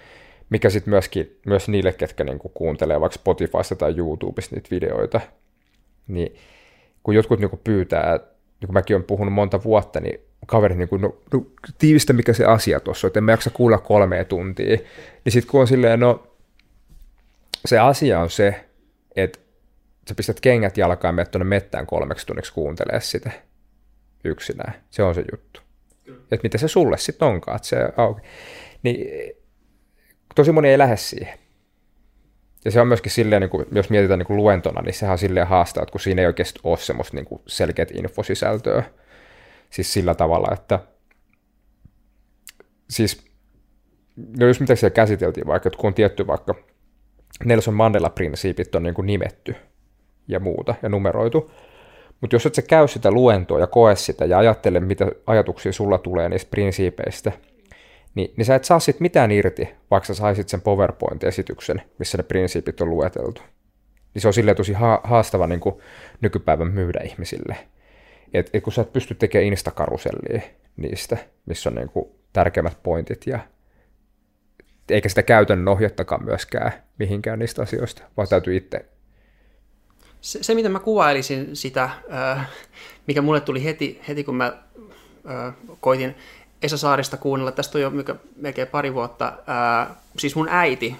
[0.49, 5.21] mikä sitten myöskin myös niille, ketkä niinku kuuntelee vaikka Spotifysta tai YouTubesta niitä videoita,
[6.07, 6.35] niin
[7.03, 8.17] kun jotkut niinku pyytää,
[8.59, 11.45] niin kun mäkin olen puhunut monta vuotta, niin kaveri niin kuin, no, no,
[11.77, 14.77] tiivistä mikä se asia tuossa on, että en mä jaksa kuulla kolmea tuntia.
[15.25, 16.27] Niin sitten kun on silleen, no
[17.65, 18.65] se asia on se,
[19.15, 19.39] että
[20.09, 23.31] sä pistät kengät jalkaan ja menet tuonne mettään kolmeksi tunniksi kuuntelee sitä.
[24.23, 24.73] yksinään.
[24.89, 25.61] Se on se juttu.
[26.07, 28.21] Että mitä se sulle sitten onkaan, että se auki.
[28.83, 29.35] Niin
[30.35, 31.39] tosi moni ei lähde siihen.
[32.65, 35.17] Ja se on myöskin silleen, niin kuin, jos mietitään niin kuin luentona, niin sehän on
[35.17, 38.83] silleen haastaa, että kun siinä ei oikeasti ole semmoista niin kuin selkeät infosisältöä.
[39.69, 40.79] Siis sillä tavalla, että
[42.89, 43.25] siis
[44.39, 46.55] no jos mitä siellä käsiteltiin vaikka, että kun on tietty vaikka
[47.45, 49.55] Nelson Mandela-prinsiipit on niin kuin nimetty
[50.27, 51.51] ja muuta ja numeroitu,
[52.21, 55.97] mutta jos et sä käy sitä luentoa ja koe sitä ja ajattele, mitä ajatuksia sulla
[55.97, 57.31] tulee niistä prinsiipeistä,
[58.15, 62.23] niin, niin sä et saa sit mitään irti, vaikka sä saisit sen PowerPoint-esityksen, missä ne
[62.23, 63.41] prinsiipit on lueteltu.
[64.13, 65.61] Niin se on silleen tosi ha- haastava niin
[66.21, 67.57] nykypäivän myydä ihmisille.
[68.33, 70.41] Et, et kun sä et pysty tekemään instakarusellia
[70.77, 73.39] niistä, missä on niin kuin tärkeimmät pointit ja
[74.89, 78.85] eikä sitä käytännön ohjettakaan myöskään mihinkään niistä asioista, vaan täytyy itse.
[80.21, 81.89] Se, se mitä mä kuvailisin sitä,
[83.07, 84.63] mikä mulle tuli heti, heti kun mä
[85.79, 86.15] koitin
[86.61, 87.91] Esa Saarista kuunnella, tästä on jo
[88.35, 89.33] melkein pari vuotta,
[90.19, 90.95] siis mun äiti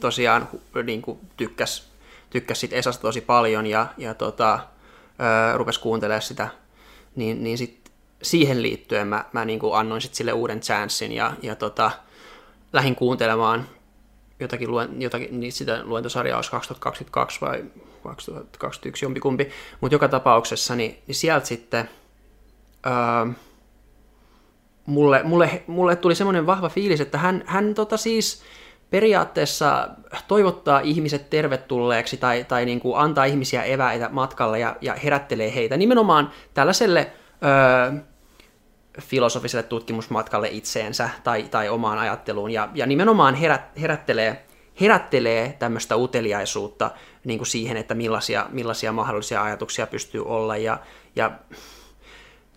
[0.00, 0.48] tosiaan
[0.84, 1.82] niin kuin tykkäsi,
[2.30, 4.58] tykkäs sit Esasta tosi paljon ja, ja tota,
[5.54, 6.48] rupesi kuuntelemaan sitä,
[7.16, 7.90] niin, niin sit
[8.22, 11.90] siihen liittyen mä, mä niin kuin annoin sit sille uuden chanssin ja, ja tota,
[12.72, 13.68] lähdin kuuntelemaan
[14.40, 17.64] jotakin, luen, jotakin niin sitä luentosarjaa olisi 2022 vai
[18.02, 19.50] 2021 jompikumpi,
[19.80, 21.90] mutta joka tapauksessa niin, niin sieltä sitten
[22.86, 23.32] öö,
[24.86, 28.42] mulle, mulle, mulle tuli semmoinen vahva fiilis, että hän, hän tota siis
[28.90, 29.88] periaatteessa
[30.28, 35.76] toivottaa ihmiset tervetulleeksi tai, tai niin kuin antaa ihmisiä eväitä matkalle ja, ja herättelee heitä
[35.76, 37.12] nimenomaan tällaiselle
[37.44, 38.00] öö,
[39.00, 42.50] filosofiselle tutkimusmatkalle itseensä tai, tai omaan ajatteluun.
[42.50, 44.46] Ja, ja nimenomaan herät, herättelee,
[44.80, 46.90] herättelee tämmöistä uteliaisuutta
[47.24, 50.56] niin kuin siihen, että millaisia, millaisia mahdollisia ajatuksia pystyy olla.
[50.56, 50.78] Ja,
[51.16, 51.30] ja,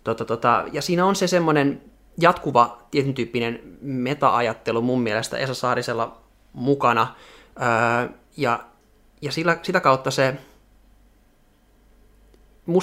[0.04, 1.82] tota, tota, ja siinä on se semmoinen
[2.20, 6.20] jatkuva tietyn tyyppinen meta-ajattelu mun mielestä Esa Saarisella
[6.52, 7.14] mukana
[7.62, 8.60] öö, ja,
[9.22, 10.34] ja sillä, sitä kautta se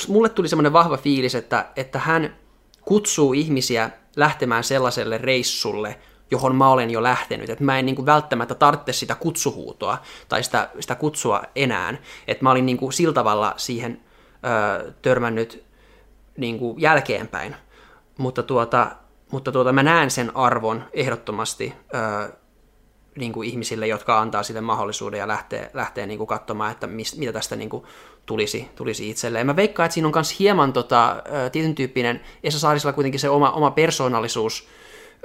[0.08, 2.36] mulle tuli semmoinen vahva fiilis, että, että hän
[2.82, 6.00] kutsuu ihmisiä lähtemään sellaiselle reissulle,
[6.32, 7.50] johon mä olen jo lähtenyt.
[7.50, 9.98] Että mä en niin kuin välttämättä tarvitse sitä kutsuhuutoa
[10.30, 11.94] tai sitä, sitä kutsua enää.
[12.28, 14.02] Että mä olin niin kuin sillä tavalla siihen
[14.84, 15.64] ö, törmännyt
[16.38, 17.56] niin kuin jälkeenpäin.
[18.18, 18.92] Mutta, tuota,
[19.32, 22.34] mutta tuota, mä näen sen arvon ehdottomasti ö,
[23.16, 27.18] niin kuin ihmisille, jotka antaa sille mahdollisuuden ja lähtee, lähtee niin kuin katsomaan, että mis,
[27.18, 27.84] mitä tästä niin kuin
[28.26, 29.46] tulisi, tulisi itselleen.
[29.46, 33.52] Mä veikkaan, että siinä on myös hieman tota, tietyn tyyppinen, Esa Saarisella kuitenkin se oma,
[33.52, 34.68] oma persoonallisuus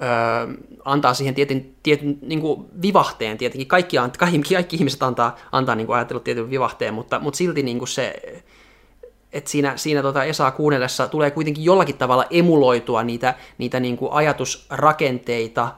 [0.03, 5.75] ö, antaa siihen tietyn, tietyn niin kuin vivahteen, tietenkin kaikki, kaikki, kaikki ihmiset antaa, antaa
[5.75, 8.23] niin kuin ajattelut tietyn vivahteen, mutta, mutta silti niin kuin se,
[9.37, 14.12] että siinä, siinä tota Esaa kuunnellessa tulee kuitenkin jollakin tavalla emuloitua niitä, niitä niin kuin
[14.12, 15.72] ajatusrakenteita,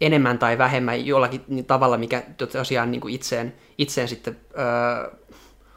[0.00, 2.22] enemmän tai vähemmän jollakin tavalla, mikä
[2.52, 5.10] tosiaan niin kuin itseen, itseen sitten öö,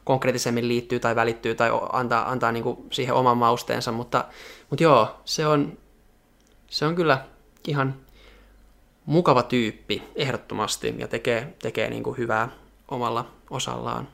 [0.04, 4.26] konkreettisemmin liittyy tai välittyy tai antaa, antaa niin kuin siihen oman mausteensa, mutta,
[4.70, 5.78] mutta joo, se on,
[6.68, 7.26] se on kyllä
[7.68, 7.96] ihan
[9.06, 12.50] mukava tyyppi ehdottomasti ja tekee, tekee niin kuin hyvää
[12.88, 14.08] omalla osallaan.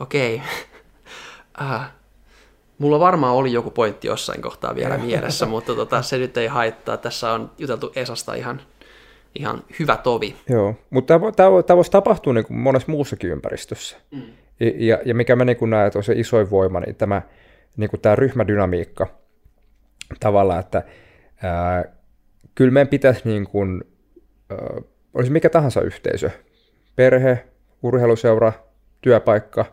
[0.00, 0.42] Okei.
[1.60, 1.92] Äh,
[2.78, 6.96] mulla varmaan oli joku pointti jossain kohtaa vielä mielessä, mutta tota, se nyt ei haittaa.
[6.96, 8.60] Tässä on juteltu Esasta ihan
[9.38, 10.36] ihan hyvä tovi.
[10.48, 11.20] Joo, mutta
[11.66, 13.96] tämä voisi tapahtua niin kuin monessa muussakin ympäristössä.
[14.10, 14.22] Mm.
[14.60, 17.22] Ja, ja mikä mä niin kuin näen, että on se isoin voima, niin tämä,
[17.76, 19.06] niin kuin tämä ryhmädynamiikka
[20.20, 20.82] tavallaan, että
[21.42, 21.84] ää,
[22.54, 23.84] kyllä meidän pitäisi niin kuin,
[24.50, 24.58] ää,
[25.14, 26.30] olisi mikä tahansa yhteisö,
[26.96, 27.44] perhe,
[27.82, 28.52] urheiluseura,
[29.00, 29.64] työpaikka,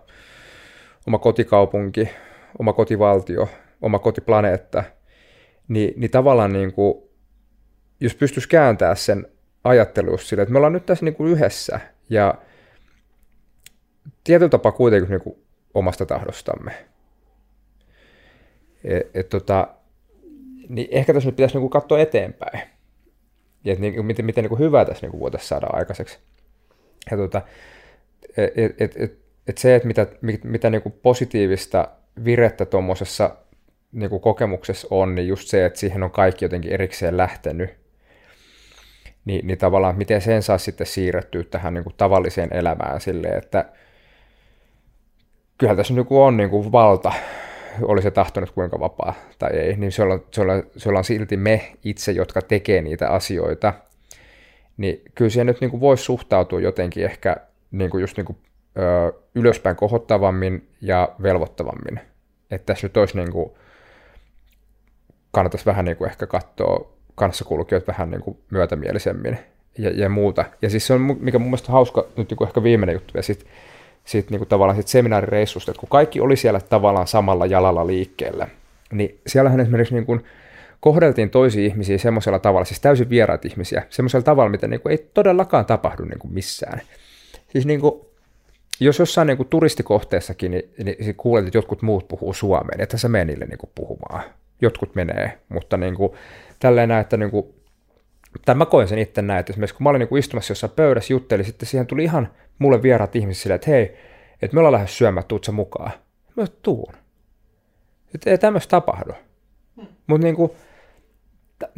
[1.08, 2.10] oma kotikaupunki,
[2.60, 3.50] oma kotivaltio,
[3.82, 4.84] oma kotiplaneetta,
[5.68, 7.04] niin, niin tavallaan niin kuin,
[8.00, 9.28] jos pystyisi kääntämään sen
[9.64, 12.36] ajattelussa sille, että me ollaan nyt tässä niin kuin yhdessä ja
[14.24, 15.36] tietyllä tapaa kuitenkin niin kuin
[15.74, 16.72] omasta tahdostamme.
[18.84, 19.68] Et, et tota,
[20.70, 22.62] niin ehkä tässä nyt pitäisi niin kuin katsoa eteenpäin.
[23.64, 26.20] Ja et, niin, miten, miten niin kuin hyvää tässä niin kuin voitaisiin saada aikaiseksi.
[27.12, 27.42] Ja tota,
[28.38, 30.08] et, et, et, et se, että mitä,
[30.44, 31.88] mitä niin kuin positiivista
[32.26, 33.36] virettä tuommoisessa
[33.92, 37.70] niin kokemuksessa on, niin just se, että siihen on kaikki jotenkin erikseen lähtenyt.
[39.26, 43.66] Niin, niin tavallaan miten sen saa sitten siirrettyä tähän niin kuin tavalliseen elämään silleen, että
[45.58, 47.12] kyllähän tässä niin on niin kuin valta,
[47.82, 51.38] oli se tahtonut kuinka vapaa tai ei, niin se on, se, on, se on silti
[51.38, 53.74] me itse, jotka tekee niitä asioita,
[54.78, 57.38] niin kyllä siihen nyt niin kuin voisi suhtautua jotenkin ehkä
[57.72, 58.38] niin kuin just niin kuin,
[58.78, 62.00] ö, ylöspäin kohottavammin ja velvoittavammin.
[62.52, 63.52] Että tässä nyt olisi niin kuin
[65.32, 69.38] kannattaisi vähän niin kuin ehkä katsoa kanssakulkijoita vähän niin kuin myötämielisemmin
[69.78, 70.46] ja, ja muuta.
[70.62, 73.24] Ja siis se on, mikä mun mielestä hauska, nyt niin kuin ehkä viimeinen juttu, ja
[73.24, 73.48] sitten
[74.06, 78.48] sit niin kuin tavallaan sit seminaarireissusta, että kun kaikki oli siellä tavallaan samalla jalalla liikkeellä,
[78.92, 80.24] niin siellähän esimerkiksi niin kuin
[80.80, 85.10] kohdeltiin toisia ihmisiä semmoisella tavalla, siis täysin vieraat ihmisiä, semmoisella tavalla, mitä niin kuin ei
[85.14, 86.82] todellakaan tapahdu niin kuin missään.
[87.50, 88.02] Siis niin kuin,
[88.80, 93.10] jos jossain niin kuin turistikohteessakin, niin, niin kuulet, että jotkut muut puhuu suomeen, että sä
[93.10, 94.24] mene niille niin kuin puhumaan.
[94.62, 96.12] Jotkut menee, mutta niin kuin,
[96.60, 97.54] tälleen näin, että niin kuin,
[98.46, 100.74] tai mä koin sen itse näin, että esimerkiksi kun mä olin niin kuin istumassa jossain
[100.76, 102.30] pöydässä, juttelin, sitten siihen tuli ihan
[102.60, 103.98] mulle vieraat ihmiset silleen, että hei,
[104.42, 105.92] että me ollaan lähes syömään, tuut sä mukaan.
[106.36, 106.94] Mä tuun.
[108.16, 109.14] Että ei tämmöistä tapahdu.
[110.08, 110.52] Mutta niin kuin,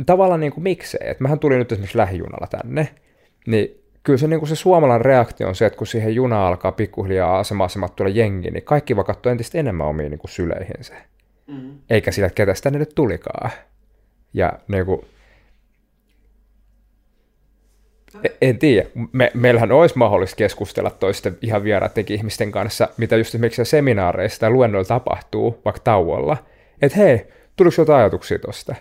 [0.06, 1.10] tavallaan niin kuin miksei.
[1.10, 2.96] Että mähän tulin nyt esimerkiksi lähijunalla tänne,
[3.48, 6.72] niin kyllä se, niin kuin se suomalainen reaktio on se, että kun siihen juna alkaa
[6.72, 10.94] pikkuhiljaa asema-asemat tulla jengi, niin kaikki vaan katsoo entistä enemmän omiin niin kuin syleihinsä.
[11.48, 11.78] Mm.
[11.90, 13.52] Eikä sillä, että ketä sitä nyt tulikaan.
[14.34, 15.02] Ja niin kuin,
[18.24, 18.90] e, en tiedä.
[19.12, 24.50] Me, meillähän olisi mahdollista keskustella toisten ihan vieraiden ihmisten kanssa, mitä just esimerkiksi seminaareissa tai
[24.50, 26.38] luennoilla tapahtuu, vaikka tauolla.
[26.82, 28.76] Että hei, tuliko jotain ajatuksia tuosta?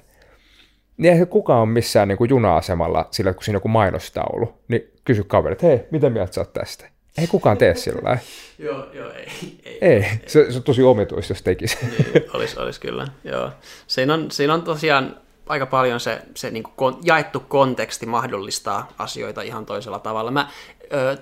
[0.96, 4.93] Niin eihän kukaan ole missään niin kuin juna-asemalla sillä, kun siinä on joku mainostaulu, niin
[5.04, 6.88] kysy kaverit, hei, mitä mieltä sä oot tästä?
[7.18, 8.18] Ei kukaan tee sillä
[8.58, 9.28] Joo, joo, ei.
[9.64, 10.04] Ei, ei.
[10.26, 11.78] Se, se on tosi omituista, jos tekisi.
[11.82, 13.50] niin, olisi, olisi kyllä, joo.
[13.86, 15.16] Siinä on, siinä on tosiaan
[15.46, 20.30] aika paljon se, se niin kuin jaettu konteksti mahdollistaa asioita ihan toisella tavalla.
[20.30, 20.48] Mä,
[20.92, 21.16] ö,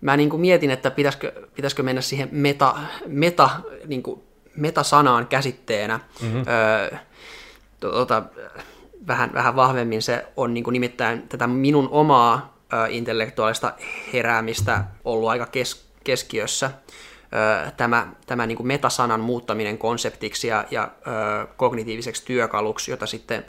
[0.00, 2.74] mä niin kuin mietin, että pitäisikö, pitäisikö mennä siihen meta,
[3.06, 3.50] meta,
[3.86, 4.22] niin kuin
[4.56, 6.00] metasanaan käsitteenä.
[6.22, 6.44] Mm-hmm.
[6.92, 6.96] Ö,
[7.80, 8.22] tota,
[9.06, 12.51] vähän, vähän vahvemmin se on niin kuin nimittäin tätä minun omaa
[12.88, 13.72] intellektuaalista
[14.12, 16.70] heräämistä ollut aika kes, keskiössä.
[17.76, 20.90] Tämä tämä niin kuin metasanan muuttaminen konseptiksi ja, ja
[21.56, 23.44] kognitiiviseksi työkaluksi, jota sitten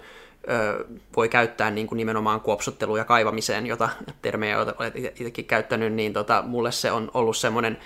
[1.15, 3.89] voi käyttää niin kuin nimenomaan kuopsutteluun ja kaivamiseen, jota
[4.21, 7.77] termejä olet itsekin käyttänyt, niin tota, mulle se on ollut semmoinen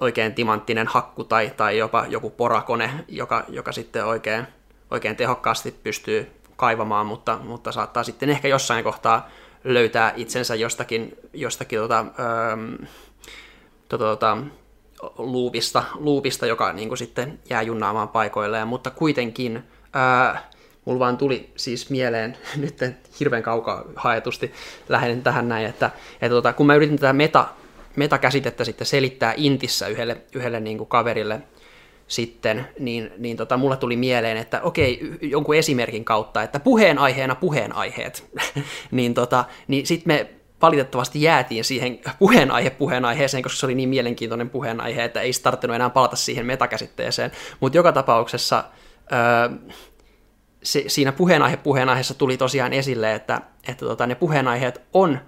[0.00, 4.46] oikein timanttinen hakku tai, tai jopa joku porakone, joka, joka sitten oikein
[4.90, 9.28] oikein tehokkaasti pystyy kaivamaan, mutta, mutta saattaa sitten ehkä jossain kohtaa
[9.64, 12.74] löytää itsensä jostakin, jostakin tota, ähm,
[13.88, 14.38] tota, tota,
[15.18, 19.62] luupista, luupista, joka niin kuin sitten jää junnaamaan paikoilleen, mutta kuitenkin
[19.92, 20.50] ää,
[20.84, 22.78] mulla vaan tuli siis mieleen nyt
[23.20, 24.52] hirveän kaukaa haetusti
[24.88, 27.48] lähden tähän näin, että, että tota, kun mä yritin tätä meta,
[27.96, 31.40] metakäsitettä sitten selittää intissä yhdelle, yhdelle niin kuin kaverille,
[32.08, 38.30] sitten, niin, niin tota, mulla tuli mieleen, että okei, jonkun esimerkin kautta, että puheenaiheena puheenaiheet,
[38.90, 40.30] niin, tota, niin sitten me
[40.62, 45.90] valitettavasti jäätiin siihen puheenaihe puheenaiheeseen, koska se oli niin mielenkiintoinen puheenaihe, että ei tarvinnut enää
[45.90, 47.32] palata siihen metakäsitteeseen.
[47.60, 48.64] Mutta joka tapauksessa
[49.12, 49.58] öö,
[50.62, 55.18] se, siinä puheenaihe puheenaiheessa tuli tosiaan esille, että, että tota, ne puheenaiheet on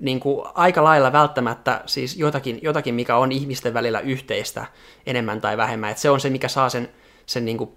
[0.00, 4.66] niin kuin aika lailla välttämättä siis jotakin, jotakin, mikä on ihmisten välillä yhteistä
[5.06, 5.90] enemmän tai vähemmän.
[5.90, 6.88] että se on se, mikä saa sen,
[7.26, 7.70] sen niin kuin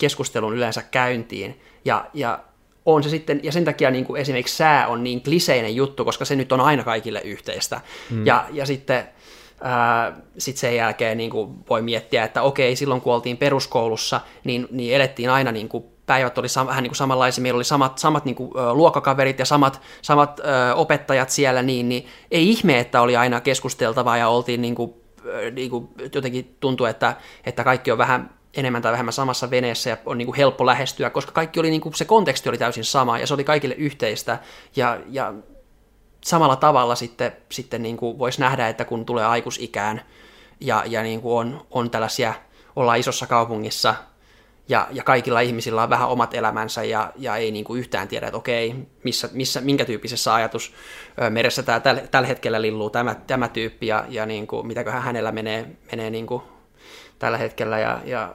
[0.00, 1.60] keskustelun yleensä käyntiin.
[1.84, 2.44] Ja, ja
[2.86, 6.24] on se sitten, ja sen takia niin kuin esimerkiksi sää on niin kliseinen juttu, koska
[6.24, 7.80] se nyt on aina kaikille yhteistä.
[8.10, 8.26] Mm.
[8.26, 9.08] Ja, ja sitten
[9.60, 14.68] ää, sit sen jälkeen niin kuin voi miettiä, että okei, silloin kun oltiin peruskoulussa, niin,
[14.70, 18.24] niin elettiin aina niin kuin päivät oli vähän niin kuin samanlaisia, meillä oli samat, samat
[18.24, 20.40] niin kuin, luokkakaverit ja samat, samat
[20.74, 24.94] opettajat siellä, niin, niin ei ihme, että oli aina keskusteltavaa ja oltiin niin kuin,
[25.52, 27.16] niin kuin, jotenkin tuntuu, että,
[27.46, 31.10] että kaikki on vähän enemmän tai vähemmän samassa veneessä ja on niin kuin helppo lähestyä,
[31.10, 34.38] koska kaikki oli, niin kuin, se konteksti oli täysin sama ja se oli kaikille yhteistä.
[34.76, 35.34] Ja, ja
[36.24, 40.02] samalla tavalla sitten, sitten niin kuin voisi nähdä, että kun tulee aikuisikään
[40.60, 42.34] ja, ja niin kuin on, on tällaisia,
[42.76, 43.94] ollaan isossa kaupungissa–
[44.68, 48.26] ja, ja kaikilla ihmisillä on vähän omat elämänsä ja, ja ei niin kuin yhtään tiedä,
[48.26, 48.74] että okei,
[49.04, 50.72] missä, missä, minkä tyyppisessä ajatus
[51.30, 55.32] meressä tämä täl, tällä hetkellä lilluu tämä, tämä tyyppi ja, ja niin kuin, mitäköhän hänellä
[55.32, 56.42] menee, menee niin kuin
[57.18, 58.34] tällä hetkellä ja, ja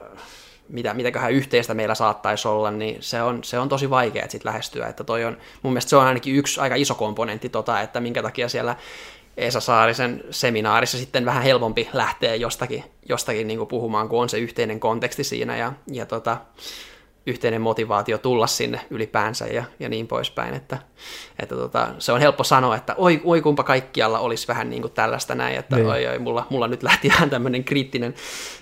[0.68, 4.86] mitä, mitäköhän yhteistä meillä saattaisi olla, niin se on, se on tosi vaikea sit lähestyä.
[4.86, 8.22] Että toi on, mun mielestä se on ainakin yksi aika iso komponentti, tota, että minkä
[8.22, 8.76] takia siellä
[9.36, 14.38] Esa Saarisen seminaarissa sitten vähän helpompi lähteä jostakin, jostakin niin kuin puhumaan, kun on se
[14.38, 15.56] yhteinen konteksti siinä.
[15.56, 16.36] Ja, ja tota,
[17.26, 20.54] yhteinen motivaatio tulla sinne ylipäänsä ja, ja niin poispäin.
[20.54, 20.78] Että,
[21.38, 24.92] että tota, se on helppo sanoa, että oi, oi kumpa kaikkialla olisi vähän niin kuin
[24.92, 25.88] tällaista näin, että niin.
[25.88, 28.14] oi, oi mulla, mulla nyt lähti ihan tämmöinen kriittinen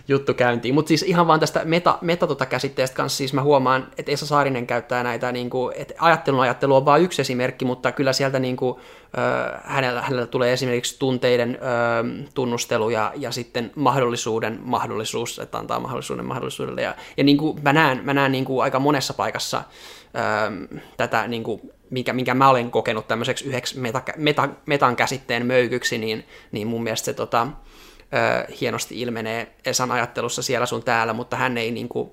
[0.08, 0.74] juttu käyntiin.
[0.74, 4.26] Mutta siis ihan vaan tästä meta, meta tota käsitteestä kanssa siis mä huomaan, että Esa
[4.26, 8.38] Saarinen käyttää näitä, niin kuin, että ajattelun ajattelu on vain yksi esimerkki, mutta kyllä sieltä
[8.38, 8.80] niin kuin,
[9.64, 16.24] hänellä, hänellä tulee esimerkiksi tunteiden ö, tunnustelu ja, ja sitten mahdollisuuden mahdollisuus, että antaa mahdollisuuden
[16.24, 16.82] mahdollisuudelle.
[16.82, 21.28] Ja, ja niin kuin mä näen, mä näen niin kuin aika monessa paikassa ö, tätä,
[21.28, 21.60] niin kuin,
[21.90, 26.82] mikä, minkä mä olen kokenut tämmöiseksi yhdeksi meta, meta, metan käsitteen möykyksi, niin, niin mun
[26.82, 31.88] mielestä se tota, ö, hienosti ilmenee Esan ajattelussa siellä sun täällä, mutta hän ei niin
[31.88, 32.10] kuin,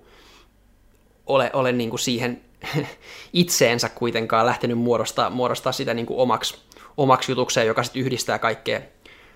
[1.26, 2.42] ole, ole niin kuin siihen
[3.34, 6.68] itseensä kuitenkaan lähtenyt muodostaa, muodostaa sitä niin kuin omaksi
[6.98, 8.82] omaksi jutukseen, joka sitten yhdistää kaikkea,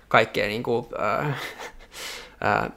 [0.08, 1.34] kaikkea niin kuin, ää,
[2.40, 2.70] ää,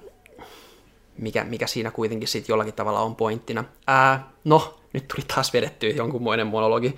[1.18, 3.64] mikä, mikä siinä kuitenkin sitten jollakin tavalla on pointtina.
[3.88, 6.95] Ää, no, nyt tuli taas vedettyä jonkunmoinen monologi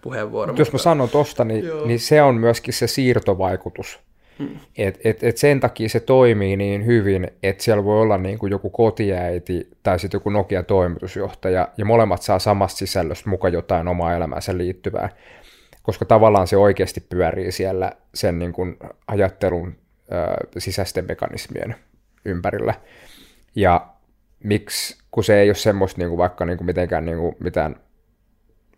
[0.00, 0.52] puheenvuoro.
[0.52, 4.00] Mutta jos mä sanon tosta, niin, niin se on myöskin se siirtovaikutus.
[4.38, 4.56] Hmm.
[4.76, 8.50] Et, et, et sen takia se toimii niin hyvin, että siellä voi olla niin kuin
[8.50, 14.58] joku kotiäiti tai sitten joku Nokia-toimitusjohtaja, ja molemmat saa samasta sisällöstä mukaan jotain omaa elämäänsä
[14.58, 15.08] liittyvää
[15.88, 19.76] koska tavallaan se oikeasti pyörii siellä sen niin kuin ajattelun
[20.12, 21.74] ö, sisäisten mekanismien
[22.24, 22.74] ympärillä.
[23.54, 23.86] Ja
[24.44, 27.76] miksi, kun se ei ole semmoista niin kuin vaikka niin kuin mitenkään niin kuin mitään,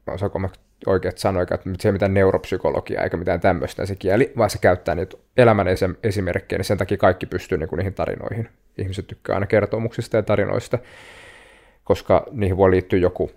[0.06, 0.48] osaako mä
[0.86, 4.94] oikeat sanoa, että se ei mitään neuropsykologiaa eikä mitään tämmöistä se kieli, vaan se käyttää
[4.94, 5.66] niitä elämän
[6.02, 8.48] esimerkkejä, niin sen takia kaikki pystyy niin kuin niihin tarinoihin.
[8.78, 10.78] Ihmiset tykkää aina kertomuksista ja tarinoista,
[11.84, 13.30] koska niihin voi liittyä joku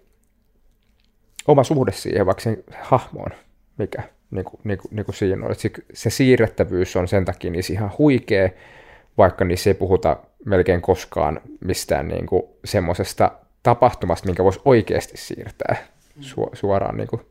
[1.47, 3.31] oma suhde siihen, vaikka sen hahmoon
[3.77, 5.51] mikä niin kuin, niin kuin, niin kuin siinä on.
[5.51, 8.49] Että se, se siirrettävyys on sen takia niin ihan huikea,
[9.17, 13.31] vaikka niissä ei puhuta melkein koskaan mistään niin kuin semmoisesta
[13.63, 15.75] tapahtumasta, minkä voisi oikeasti siirtää
[16.19, 17.21] su, suoraan, niin kuin,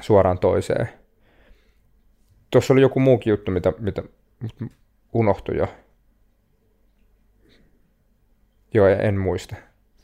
[0.00, 0.88] suoraan toiseen.
[2.50, 4.02] Tuossa oli joku muukin juttu, mitä, mitä
[5.12, 5.68] unohtui jo.
[8.74, 9.56] Joo, en muista.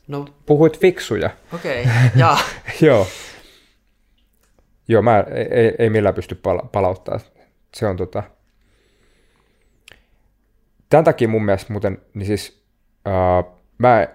[0.07, 0.25] No.
[0.45, 1.29] Puhuit fiksuja.
[1.53, 2.09] Okei, okay.
[2.81, 3.07] Joo.
[4.87, 7.19] Joo, mä ei, ei millään pysty pala- palauttaa.
[7.75, 8.23] Se on tota...
[10.89, 12.63] Tämän takia mun mielestä muuten, niin siis
[13.07, 14.07] uh, mä,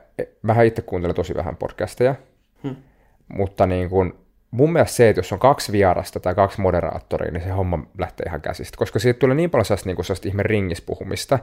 [0.43, 2.15] mähän itse kuuntelen tosi vähän podcasteja,
[2.63, 2.77] hmm.
[3.29, 4.19] mutta niin kun,
[4.51, 8.25] mun mielestä se, että jos on kaksi vierasta tai kaksi moderaattoria, niin se homma lähtee
[8.27, 11.39] ihan käsistä, koska siitä tulee niin paljon sellaista, niin kuin sellaista ihme ringispuhumista,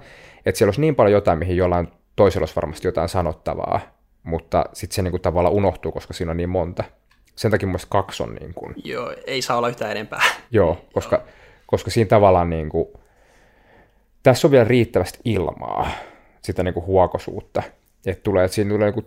[0.46, 3.80] että siellä olisi niin paljon jotain, mihin jollain toisella olisi varmasti jotain sanottavaa,
[4.24, 6.84] mutta sitten se niin kuin tavallaan unohtuu, koska siinä on niin monta.
[7.36, 8.76] Sen takia mun kaksi on niin kuin...
[8.84, 10.22] Joo, ei saa olla yhtään enempää.
[10.52, 11.26] Joo, koska, Joo.
[11.66, 12.88] koska siinä tavallaan niin kuin,
[14.24, 15.90] tässä on vielä riittävästi ilmaa,
[16.42, 17.64] sitä niin kuin huokosuutta,
[18.06, 19.06] että tulee, että siinä tulee niin kuin,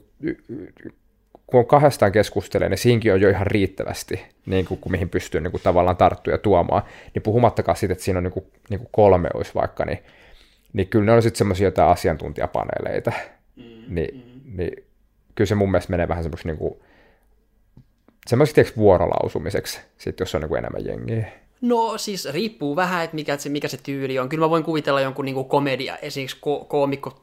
[1.47, 5.41] kun on kahdestaan keskustelee, niin siinkin on jo ihan riittävästi, niin kuin, kun mihin pystyy
[5.41, 6.83] niin kuin, tavallaan tarttua ja tuomaan.
[7.15, 9.99] Niin puhumattakaan siitä, että siinä on niin kuin, niin kuin kolme olisi vaikka, niin,
[10.73, 13.13] niin kyllä ne on sitten semmoisia jotain asiantuntijapaneeleita.
[13.57, 14.57] Mm, niin, mm.
[14.57, 14.85] niin
[15.35, 16.81] kyllä se mun mielestä menee vähän semmoiksi niin kuin,
[18.29, 21.33] semmoiseksi vuorolausumiseksi, sit jos on niin kuin enemmän jengiä?
[21.61, 24.29] No siis riippuu vähän, että mikä se, mikä se tyyli on.
[24.29, 27.21] Kyllä mä voin kuvitella jonkun niin komedia, esimerkiksi ko- koomikko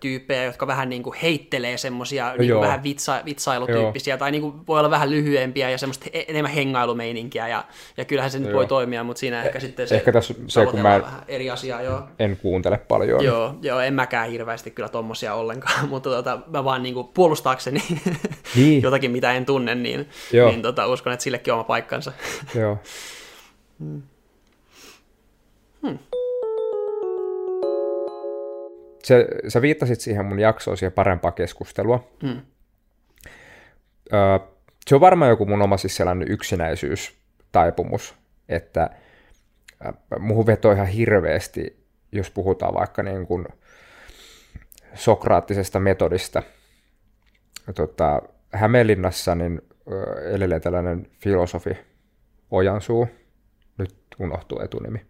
[0.00, 4.18] tyyppejä, jotka vähän niin kuin heittelee semmoisia niin vähän vitsa, vitsailutyyppisiä, Joo.
[4.18, 7.64] tai niin kuin voi olla vähän lyhyempiä ja semmoista enemmän hengailumeininkiä, ja,
[7.96, 8.56] ja kyllähän se nyt Joo.
[8.56, 11.82] voi toimia, mutta siinä ehkä sitten se, ehkä tässä, se kun mä vähän eri asiaa.
[11.82, 12.02] Joo.
[12.18, 13.24] En kuuntele paljon.
[13.24, 17.82] Joo, joo en mäkään hirveästi kyllä tommosia ollenkaan, mutta tota, mä vaan niin kuin puolustaakseni
[18.56, 18.82] niin.
[18.82, 22.12] jotakin, mitä en tunne, niin, niin tota, uskon, että sillekin on oma paikkansa.
[22.54, 22.78] Joo.
[23.78, 24.02] hmm.
[25.82, 25.98] Hmm
[29.06, 32.10] se, sä viittasit siihen mun jaksoon siihen parempaa keskustelua.
[32.22, 32.40] Mm.
[34.12, 34.38] Öö,
[34.86, 38.14] se on varmaan joku mun oma siis sellainen yksinäisyystaipumus,
[38.48, 38.90] että
[39.86, 43.46] äh, muuhun vetoo ihan hirveästi, jos puhutaan vaikka niin kuin
[44.94, 46.42] sokraattisesta metodista.
[47.74, 48.22] Tota,
[48.52, 49.62] Hämeenlinnassa niin
[50.32, 51.76] elelee tällainen filosofi
[52.50, 53.08] Ojansuu,
[53.78, 55.06] nyt unohtuu etunimi.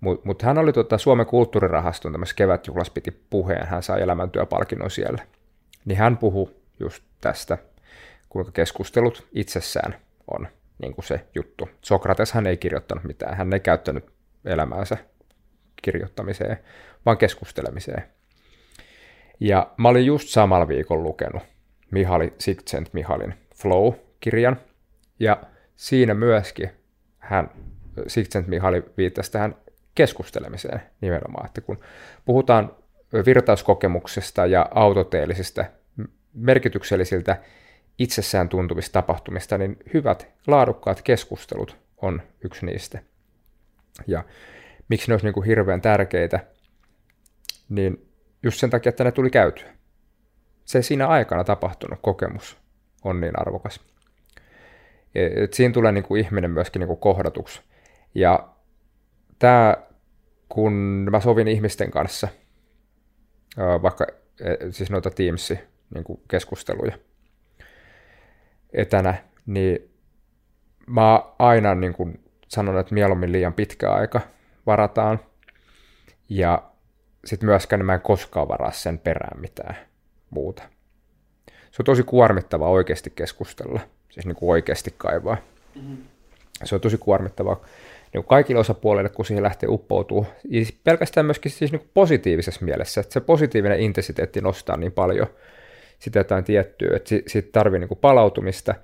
[0.00, 5.22] Mutta mut hän oli tota Suomen kulttuurirahaston tämmöisessä kevätjuhlassa piti puheen, hän sai elämäntyöpalkinnon siellä.
[5.84, 7.58] Niin hän puhui just tästä,
[8.28, 9.96] kuinka keskustelut itsessään
[10.30, 10.48] on
[10.78, 11.68] niin kuin se juttu.
[11.82, 14.04] Sokrates hän ei kirjoittanut mitään, hän ei käyttänyt
[14.44, 14.96] elämäänsä
[15.82, 16.58] kirjoittamiseen,
[17.06, 18.02] vaan keskustelemiseen.
[19.40, 21.42] Ja mä olin just samalla viikolla lukenut
[21.90, 24.56] Mihali Siktsent Mihalin Flow-kirjan,
[25.20, 25.42] ja
[25.76, 26.70] siinä myöskin
[27.18, 27.50] hän,
[28.06, 29.56] Siktsent Mihali viittasi tähän
[29.96, 31.46] keskustelemiseen nimenomaan.
[31.46, 31.80] Että kun
[32.24, 32.76] puhutaan
[33.26, 35.64] virtauskokemuksesta ja autoteellisista
[36.34, 37.42] merkityksellisiltä
[37.98, 42.98] itsessään tuntuvista tapahtumista, niin hyvät, laadukkaat keskustelut on yksi niistä.
[44.06, 44.24] Ja
[44.88, 46.40] miksi ne olisi niin kuin hirveän tärkeitä,
[47.68, 48.08] niin
[48.42, 49.76] just sen takia, että ne tuli käytyä.
[50.64, 52.58] Se siinä aikana tapahtunut kokemus
[53.04, 53.80] on niin arvokas.
[55.14, 57.62] Et siinä tulee niin kuin ihminen myöskin niin kuin kohdatuksi.
[58.14, 58.48] Ja
[59.38, 59.76] tämä,
[60.48, 60.72] kun
[61.10, 62.28] mä sovin ihmisten kanssa,
[63.82, 64.06] vaikka
[64.40, 65.58] e, siis noita Teamsi
[65.94, 66.98] niin kuin keskusteluja
[68.72, 69.14] etänä,
[69.46, 69.90] niin
[70.86, 74.20] mä aina niin kuin sanon, että mieluummin liian pitkä aika
[74.66, 75.20] varataan.
[76.28, 76.62] Ja
[77.24, 79.76] sitten myöskään mä en koskaan varaa sen perään mitään
[80.30, 80.62] muuta.
[81.46, 83.80] Se on tosi kuormittavaa oikeasti keskustella,
[84.10, 85.36] siis niin kuin oikeasti kaivaa.
[85.74, 85.96] Mm-hmm.
[86.64, 87.60] Se on tosi kuormittavaa
[88.16, 90.26] niin kuin kaikille osapuolille, kun siihen lähtee uppoutuu.
[90.48, 95.26] Ja pelkästään myöskin siis niin kuin positiivisessa mielessä, että se positiivinen intensiteetti nostaa niin paljon
[95.98, 98.74] sitä jotain tiettyä, että siitä tarvii niin kuin palautumista.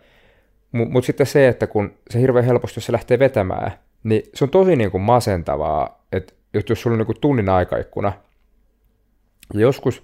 [0.72, 3.72] Mutta mut sitten se, että kun se hirveän helposti, jos se lähtee vetämään,
[4.04, 6.32] niin se on tosi niin kuin masentavaa, että
[6.68, 8.12] jos sulla on niin kuin tunnin aikaikkuna,
[9.54, 10.02] ja joskus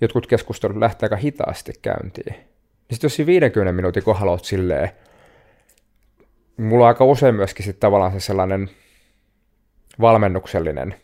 [0.00, 2.46] jotkut keskustelut lähtee aika hitaasti käyntiin, niin
[2.90, 4.90] sitten jos siinä 50 minuutin kohdalla olet silleen,
[6.56, 8.70] mulla on aika usein myöskin sitten tavallaan se sellainen
[10.00, 10.94] valmennuksellinen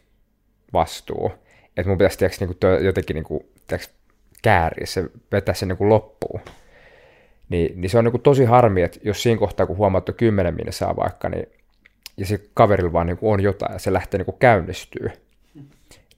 [0.72, 1.32] vastuu,
[1.76, 3.90] että mun pitäisi tiiäks, niinku, jotenkin niinku, tiiäks,
[4.42, 6.40] kääriä se, vetää se niinku loppuun.
[7.48, 10.56] Niin, niin se on niinku tosi harmi, että jos siinä kohtaa, kun huomaat, että 10
[10.70, 11.46] saa vaikka, niin,
[12.16, 15.10] ja se kaverilla vaan niinku on jotain, ja se lähtee niinku käynnistyy,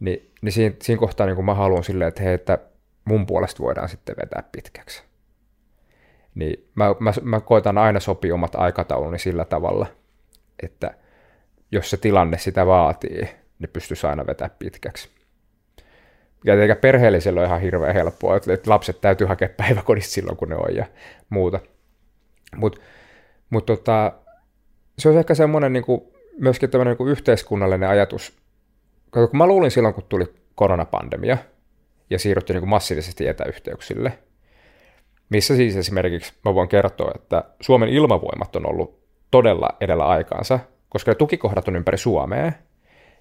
[0.00, 2.58] niin, niin siinä, siinä kohtaa niinku mä haluan silleen, että hei, että
[3.04, 5.09] mun puolesta voidaan sitten vetää pitkäksi.
[6.34, 9.86] Niin mä, mä, mä koitan aina sopia omat aikatauluni sillä tavalla,
[10.62, 10.94] että
[11.72, 13.28] jos se tilanne sitä vaatii,
[13.58, 15.08] niin pystyisi aina vetää pitkäksi.
[16.44, 20.56] Ja eikä perheellisellä ole ihan hirveän helppoa, että lapset täytyy hakea päiväkodista silloin, kun ne
[20.56, 20.86] on ja
[21.30, 21.60] muuta.
[22.56, 22.80] Mutta
[23.50, 24.12] mut tota,
[24.98, 26.02] se on ehkä semmoinen niin kuin,
[26.38, 28.36] myöskin tämmöinen niin yhteiskunnallinen ajatus.
[29.10, 31.38] Kun mä luulin silloin, kun tuli koronapandemia
[32.10, 34.12] ja siirryttiin niin kuin massiivisesti etäyhteyksille–
[35.30, 39.00] missä siis esimerkiksi mä voin kertoa, että Suomen ilmavoimat on ollut
[39.30, 40.58] todella edellä aikaansa,
[40.88, 42.52] koska ne tukikohdat on ympäri Suomea,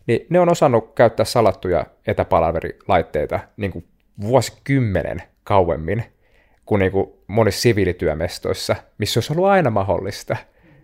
[0.08, 3.86] niin ne on osannut käyttää salattuja etäpalaverilaitteita niin kuin
[4.22, 6.04] vuosikymmenen kauemmin
[6.66, 10.38] kuin, niin kuin monissa siviilityömestoissa, missä olisi ollut aina mahdollista.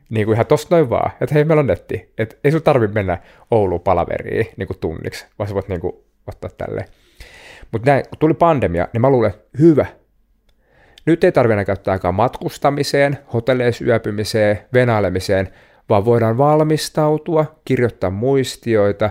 [0.10, 2.14] Niin kuin ihan tosta noin vaan, että hei, meillä on netti.
[2.18, 3.18] Että ei sun tarvitse mennä
[3.52, 5.94] Ouluun palaveriin niin kuin tunniksi, vaan sä voit niin kuin,
[6.28, 6.88] ottaa tälleen.
[7.72, 9.86] Mutta kun tuli pandemia, niin mä luulen, hyvä,
[11.06, 15.50] nyt ei tarvitse käyttää aikaa matkustamiseen, hotelleissa yöpymiseen, venailemiseen,
[15.90, 19.10] vaan voidaan valmistautua, kirjoittaa muistioita,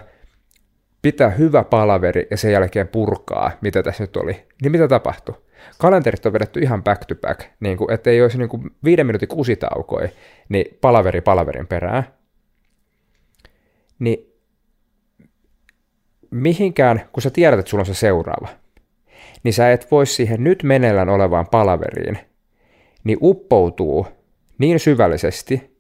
[1.03, 4.47] pitää hyvä palaveri ja sen jälkeen purkaa, mitä tässä nyt oli.
[4.63, 5.35] Niin mitä tapahtui?
[5.79, 9.29] Kalenterit on vedetty ihan back to back, niin kuin, ettei olisi niin kuin viiden minuutin
[9.29, 10.09] kusitaukoi,
[10.49, 12.05] niin palaveri palaverin perään.
[13.99, 14.35] Niin
[16.31, 18.49] mihinkään, kun sä tiedät, että sulla on se seuraava,
[19.45, 22.19] niin sä et voi siihen nyt meneillään olevaan palaveriin,
[23.05, 24.07] niin uppoutuu
[24.59, 25.79] niin syvällisesti,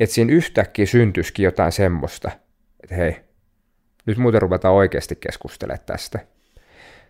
[0.00, 2.30] että siinä yhtäkkiä syntyisikin jotain semmoista,
[2.82, 3.16] että hei,
[4.06, 6.18] nyt muuten ruvetaan oikeasti keskustelemaan tästä.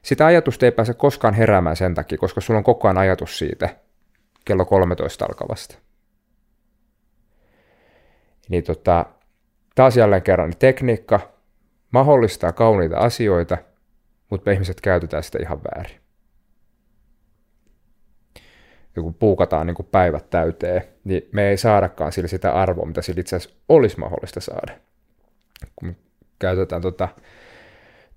[0.02, 3.68] Sitä ajatusta ei pääse koskaan heräämään sen takia, koska sulla on koko ajan ajatus siitä
[4.44, 5.78] kello 13 alkavasta.
[8.48, 9.06] Niin tota,
[9.74, 11.20] taas jälleen kerran tekniikka
[11.90, 13.58] mahdollistaa kauniita asioita–
[14.30, 16.00] mutta me ihmiset käytetään sitä ihan väärin.
[18.96, 23.02] Ja kun puukataan niin kuin päivät täyteen, niin me ei saadakaan sillä sitä arvoa, mitä
[23.02, 24.78] sillä itse asiassa olisi mahdollista saada.
[25.76, 25.96] Kun
[26.38, 27.08] käytetään tota,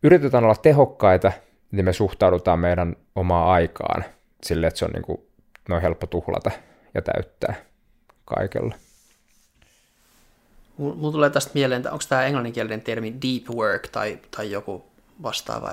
[0.04, 1.32] yritetään olla tehokkaita,
[1.72, 4.04] niin me suhtaudutaan meidän omaa aikaan
[4.44, 5.18] sille, että se on niin kuin,
[5.70, 6.52] noin helppo tuhlata
[6.94, 7.56] ja täyttää
[8.26, 8.76] kaikella.
[10.78, 14.93] Mulla tulee tästä mieleen, että onko tämä englanninkielinen termi deep work tai, tai joku
[15.24, 15.72] vastaava.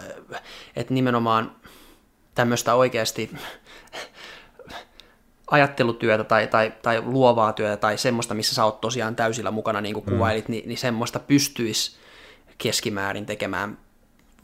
[0.76, 1.56] Että nimenomaan
[2.34, 3.30] tämmöistä oikeasti
[5.50, 9.94] ajattelutyötä tai, tai, tai luovaa työtä tai semmoista, missä sä oot tosiaan täysillä mukana, niin
[9.94, 10.12] kuin mm.
[10.12, 11.98] kuvailit, niin, niin semmoista pystyisi
[12.58, 13.78] keskimäärin tekemään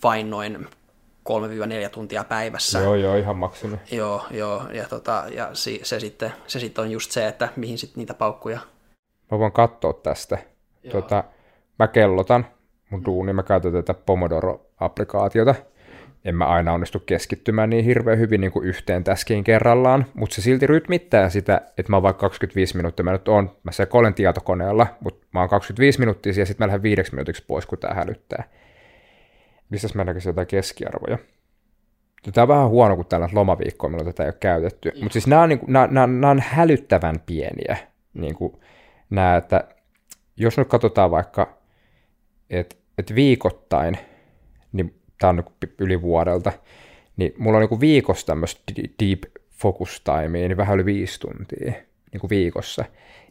[0.02, 0.68] vain noin
[1.28, 2.78] 3-4 tuntia päivässä.
[2.78, 3.76] Joo, joo, ihan maksimi.
[3.90, 7.78] Joo, joo, ja, tota, ja se, se, sitten, se sitten on just se, että mihin
[7.78, 8.60] sitten niitä paukkuja.
[9.30, 10.38] Mä voin katsoa tästä.
[10.92, 11.24] Tota,
[11.78, 12.46] mä kellotan
[12.90, 15.54] mun duuni, mä käytän tätä Pomodoro-applikaatiota.
[16.24, 20.42] En mä aina onnistu keskittymään niin hirveän hyvin niin kuin yhteen täskiin kerrallaan, mutta se
[20.42, 24.86] silti rytmittää sitä, että mä oon vaikka 25 minuuttia, mä nyt on, mä sekoilen tietokoneella,
[25.00, 28.44] mutta mä oon 25 minuuttia ja sitten mä lähden viideksi minuutiksi pois, kun tää hälyttää.
[29.70, 31.18] Mistäs mä näkisin jotain keskiarvoja?
[32.32, 34.92] Tämä on vähän huono, kun täällä on lomaviikkoa, milloin tätä ei ole käytetty.
[35.02, 37.76] Mutta siis nämä on, niin kuin, nämä, nämä, nämä on hälyttävän pieniä.
[38.14, 38.52] Niin kuin,
[39.10, 39.64] nämä, että
[40.36, 41.58] jos nyt katsotaan vaikka,
[42.50, 43.98] että, että viikoittain,
[44.72, 46.52] niin tämä on niin yli vuodelta,
[47.16, 48.62] niin mulla on niin kuin viikossa tämmöistä
[49.02, 51.72] deep focus timea, niin vähän yli viisi tuntia
[52.12, 52.84] niin kuin viikossa.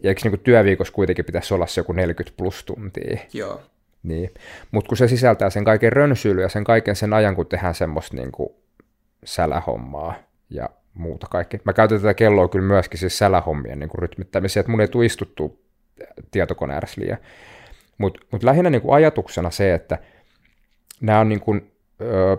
[0.04, 3.18] Ja eikö niin kuin työviikossa kuitenkin pitäisi olla se joku 40 plus tuntia?
[3.34, 3.62] Joo.
[4.04, 4.32] Niin.
[4.72, 8.16] Mutta kun se sisältää sen kaiken rönsyily ja sen kaiken sen ajan, kun tehdään semmoista
[8.16, 8.50] niin kuin
[9.24, 10.14] sälähommaa
[10.50, 11.60] ja muuta kaikkea.
[11.64, 15.66] Mä käytän tätä kelloa kyllä myöskin siis sälähommien niin rytmittämiseen, että mun ei tule istuttu
[16.32, 17.18] tietokoneen ääressä liian.
[17.98, 19.98] Mutta mut lähinnä niin kuin ajatuksena se, että
[21.02, 22.38] nämä on niin kuin, öö,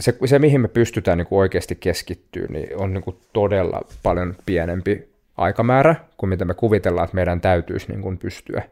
[0.00, 4.36] se, se, mihin me pystytään niin kuin oikeasti keskittyä, niin on niin kuin todella paljon
[4.46, 8.62] pienempi aikamäärä kuin mitä me kuvitellaan, että meidän täytyisi niin kuin pystyä.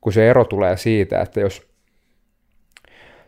[0.00, 1.66] Kun se ero tulee siitä, että jos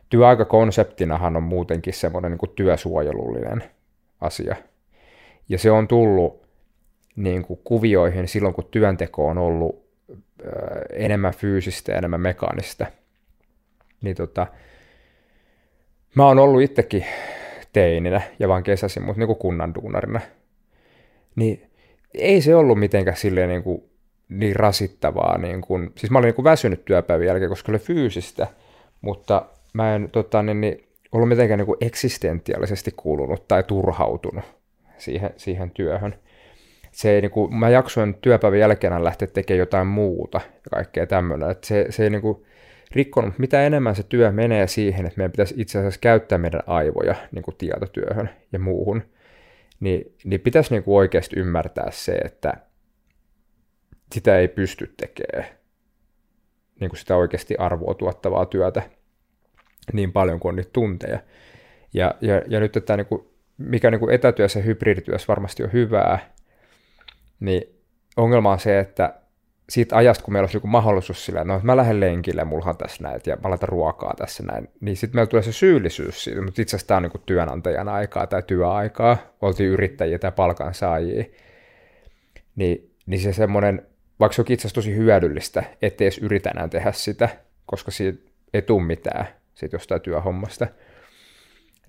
[0.08, 3.64] työaikakonseptinahan on muutenkin semmoinen niin kuin työsuojelullinen
[4.20, 4.56] asia.
[5.48, 6.46] Ja se on tullut
[7.16, 9.85] niin kuin kuvioihin silloin, kun työnteko on ollut
[10.92, 12.86] enemmän fyysistä ja enemmän mekaanista.
[14.02, 14.46] Niin tota,
[16.14, 17.06] mä oon ollut itsekin
[17.72, 20.20] teininä ja vaan kesäsin, mutta niin kuin kunnan duunarina.
[21.36, 21.70] Niin
[22.14, 23.82] ei se ollut mitenkään silleen niin, kuin,
[24.28, 25.38] niin rasittavaa.
[25.38, 28.46] Niin kuin, siis mä olin niin kuin väsynyt työpäivän jälkeen, koska oli fyysistä,
[29.00, 34.44] mutta mä en tota, niin, niin, ollut mitenkään niin kuin eksistentiaalisesti kuulunut tai turhautunut
[34.98, 36.14] siihen, siihen työhön.
[36.96, 41.50] Se ei, niin kuin, mä jaksoin työpäivän jälkeen lähteä tekemään jotain muuta ja kaikkea tämmöinen.
[41.50, 42.44] Että se, se ei niin kuin,
[42.92, 47.14] rikkonut, mitä enemmän se työ menee siihen, että meidän pitäisi itse asiassa käyttää meidän aivoja
[47.32, 49.02] niin kuin tietotyöhön ja muuhun,
[49.80, 52.52] niin, niin pitäisi niin kuin oikeasti ymmärtää se, että
[54.12, 55.48] sitä ei pysty tekemään
[56.80, 58.82] niin kuin sitä oikeasti arvoa tuottavaa työtä
[59.92, 61.18] niin paljon kuin on nyt tunteja.
[61.94, 63.26] Ja, ja, ja nyt tämä, niin kuin,
[63.58, 66.36] mikä niin kuin etätyössä ja hybridityössä varmasti on hyvää,
[67.40, 67.62] niin
[68.16, 69.14] ongelma on se, että
[69.68, 73.20] siitä ajasta, kun meillä olisi joku mahdollisuus sillä, no mä lähden lenkille, mullahan tässä näin,
[73.26, 76.76] ja mä laitan ruokaa tässä näin, niin sitten meillä tulee se syyllisyys siitä, mutta itse
[76.76, 81.24] asiassa tämä on niin työnantajan aikaa tai työaikaa, oltiin yrittäjiä tai palkansaajia,
[82.56, 83.86] niin, niin se semmoinen,
[84.20, 87.28] vaikka se onkin itse asiassa tosi hyödyllistä, ettei edes yritä enää tehdä sitä,
[87.66, 90.66] koska siitä ei tule mitään siitä jostain työhommasta,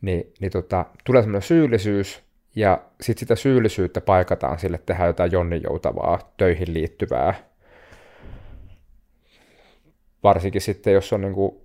[0.01, 2.26] niin, niin tota, tulee semmoinen syyllisyys,
[2.57, 7.33] ja sitten sitä syyllisyyttä paikataan sille, että tehdään jotain jonninjoutavaa, töihin liittyvää,
[10.23, 11.55] varsinkin sitten, jos on niin kuin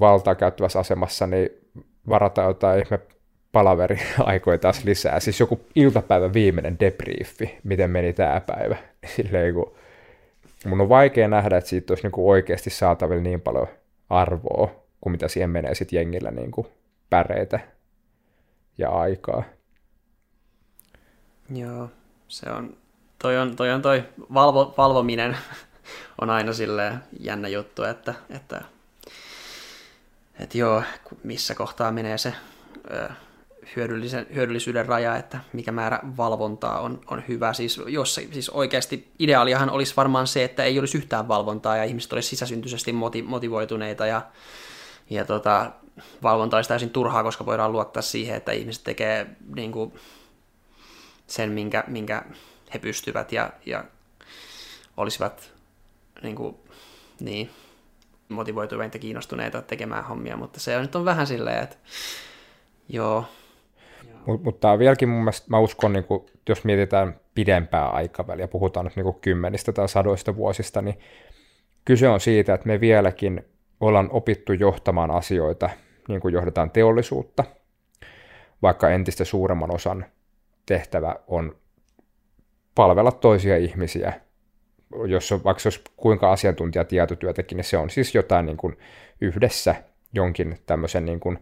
[0.00, 1.50] valtaa käyttävässä asemassa, niin
[2.08, 2.98] varataan jotain ihme
[3.52, 5.20] palaveri-aikoja taas lisää.
[5.20, 8.76] Siis joku iltapäivän viimeinen debriefi, miten meni tämä päivä.
[9.16, 9.74] Silleen, kun
[10.66, 13.68] mun on vaikea nähdä, että siitä olisi niin kuin oikeasti saatavilla niin paljon
[14.10, 16.66] arvoa, kuin mitä siihen menee sitten jengillä niin kuin
[17.10, 17.60] päreitä
[18.78, 19.42] ja aikaa.
[21.50, 21.90] Joo,
[22.28, 22.76] se on,
[23.18, 24.04] toi on toi, on toi
[24.34, 25.36] valvo, valvominen
[26.20, 28.62] on aina sille jännä juttu, että, että,
[30.38, 30.82] että joo,
[31.22, 32.34] missä kohtaa menee se
[32.90, 33.08] ö,
[33.76, 37.52] hyödyllisen, hyödyllisyyden raja, että mikä määrä valvontaa on, on hyvä.
[37.52, 42.12] Siis, jos, siis oikeasti ideaaliahan olisi varmaan se, että ei olisi yhtään valvontaa ja ihmiset
[42.12, 44.22] olisi sisäsyntyisesti moti, motivoituneita ja,
[45.10, 45.72] ja tota,
[46.22, 49.92] valvonta olisi täysin turhaa, koska voidaan luottaa siihen, että ihmiset tekee niin kuin,
[51.26, 52.22] sen, minkä, minkä
[52.74, 53.84] he pystyvät ja, ja
[54.96, 55.52] olisivat
[56.22, 56.56] niin, kuin,
[57.20, 57.50] niin
[58.28, 61.76] motivoituneita kiinnostuneita tekemään hommia, mutta se on nyt on vähän silleen, että
[62.88, 63.24] joo.
[64.26, 68.48] Mutta mut tämä on vieläkin mun mielestä, mä uskon, niin kuin, jos mietitään pidempää aikaväliä,
[68.48, 70.98] puhutaan nyt niin kuin kymmenistä tai sadoista vuosista, niin
[71.84, 73.44] kyse on siitä, että me vieläkin
[73.80, 75.70] ollaan opittu johtamaan asioita,
[76.08, 77.44] niin kuin johdetaan teollisuutta,
[78.62, 80.06] vaikka entistä suuremman osan
[80.66, 81.56] tehtävä on
[82.74, 84.12] palvella toisia ihmisiä.
[85.06, 88.78] Jos on, vaikka olisi kuinka asiantuntija tietotyötäkin, niin se on siis jotain niin kuin
[89.20, 89.74] yhdessä
[90.12, 91.38] jonkin tämmöisen niin kuin,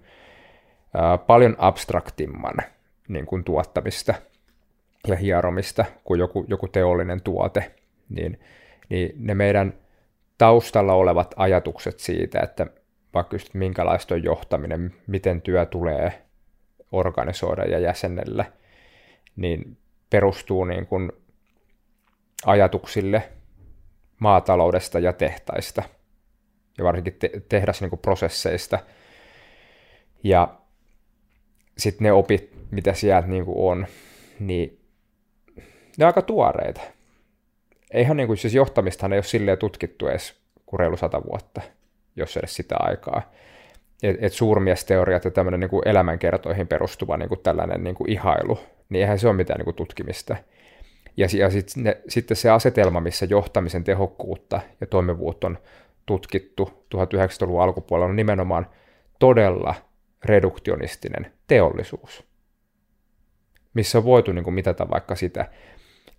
[0.94, 2.54] ää, paljon abstraktimman
[3.08, 4.14] niin kuin tuottamista
[5.08, 7.74] ja hieromista kuin joku, joku teollinen tuote,
[8.08, 8.40] niin,
[8.88, 9.74] niin ne meidän
[10.38, 12.66] taustalla olevat ajatukset siitä, että
[13.14, 16.22] vaikka just minkälaista on johtaminen, miten työ tulee
[16.92, 18.44] organisoida ja jäsennellä,
[19.36, 19.76] niin
[20.10, 21.12] perustuu niin kuin
[22.46, 23.28] ajatuksille
[24.18, 25.82] maataloudesta ja tehtaista
[26.78, 28.76] ja varsinkin te- tehdasprosesseista.
[28.76, 28.86] Niin
[30.24, 30.54] ja
[31.78, 33.86] sitten ne opit, mitä sieltä niin kuin on,
[34.40, 34.80] niin
[35.98, 36.80] ne on aika tuoreita.
[37.90, 41.60] Eihän niin kuin, siis johtamistahan ei ole silleen tutkittu edes kuin reilu sata vuotta,
[42.16, 43.32] jos edes sitä aikaa.
[44.02, 48.58] että et suurmiesteoriat ja tämmöinen niin elämänkertoihin perustuva niin kuin tällainen niin kuin ihailu,
[48.92, 50.36] niin eihän se ole mitään niin tutkimista.
[51.16, 55.58] Ja, ja sit ne, sitten se asetelma, missä johtamisen tehokkuutta ja toimivuutta on
[56.06, 58.66] tutkittu 1900-luvun alkupuolella, on nimenomaan
[59.18, 59.74] todella
[60.24, 62.24] reduktionistinen teollisuus,
[63.74, 65.50] missä on voitu niin kuin mitata vaikka sitä,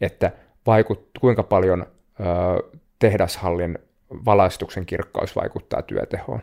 [0.02, 0.32] että
[0.66, 3.80] vaikut, kuinka paljon ö, tehdashallin
[4.26, 6.42] valaistuksen kirkkaus vaikuttaa työtehoon.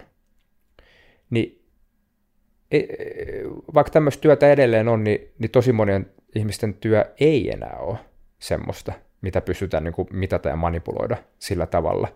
[1.30, 1.64] Niin
[2.70, 2.86] e, e,
[3.74, 7.98] vaikka tämmöistä työtä edelleen on, niin, niin tosi monien ihmisten työ ei enää ole
[8.38, 12.08] semmoista, mitä pystytään niin kuin mitata ja manipuloida sillä tavalla,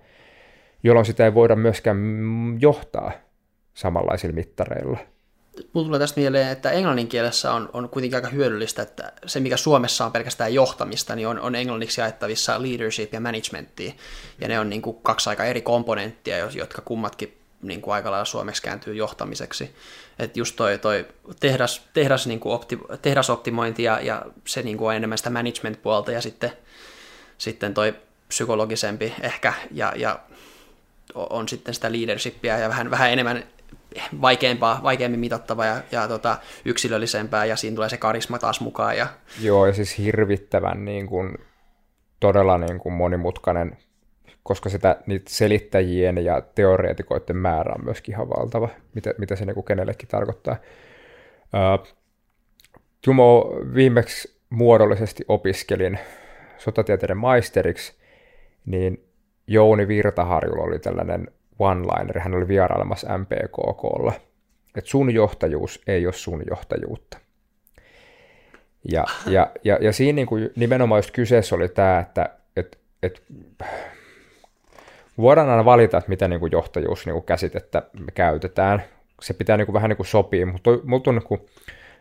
[0.83, 1.99] jolloin sitä ei voida myöskään
[2.61, 3.13] johtaa
[3.75, 4.99] samanlaisilla mittareilla.
[5.73, 9.57] Mulla tulee tästä mieleen, että englannin kielessä on, on kuitenkin aika hyödyllistä, että se mikä
[9.57, 13.93] Suomessa on pelkästään johtamista, niin on, on englanniksi jaettavissa leadership ja managementtia.
[14.41, 18.25] Ja ne on niin kuin kaksi aika eri komponenttia, jotka kummatkin niin kuin aika lailla
[18.25, 19.75] suomeksi kääntyy johtamiseksi.
[20.19, 21.07] Että just toi, toi
[21.41, 26.13] tehdas, tehdas, niin kuin opti, tehdasoptimointi ja, ja se niin kuin on enemmän sitä management-puolta
[26.13, 26.53] ja sitten,
[27.39, 27.95] sitten toi
[28.29, 30.19] psykologisempi ehkä ja, ja
[31.15, 33.45] on sitten sitä leadershipia ja vähän, vähän enemmän
[34.21, 38.97] vaikeampaa, vaikeammin mitattavaa ja, ja tota, yksilöllisempää ja siinä tulee se karisma taas mukaan.
[38.97, 39.07] Ja...
[39.41, 41.39] Joo, ja siis hirvittävän niin kuin,
[42.21, 43.79] todella niin kuin monimutkainen,
[44.45, 49.55] koska sitä, niitä selittäjien ja teoreetikoiden määrä on myöskin ihan valtava, mitä, mitä se niin
[49.55, 50.57] kuin kenellekin tarkoittaa.
[51.45, 51.95] Uh,
[53.07, 55.99] Jumo viimeksi muodollisesti opiskelin
[56.59, 57.95] sotatieteiden maisteriksi,
[58.67, 59.05] niin
[59.47, 64.13] Jouni Virtaharjulla oli tällainen one-liner, hän oli vierailemassa MPKKlla,
[64.77, 67.19] että sun johtajuus ei ole sun johtajuutta.
[68.93, 73.23] Ja, ja, ja, ja siinä niin kuin nimenomaan just kyseessä oli tämä, että et, et,
[75.19, 78.83] voidaan aina valita, että mitä niin kuin johtajuus niin kuin käsitettä me käytetään.
[79.23, 81.41] Se pitää niin kuin vähän niin kuin sopia, mutta mulla on niin kuin,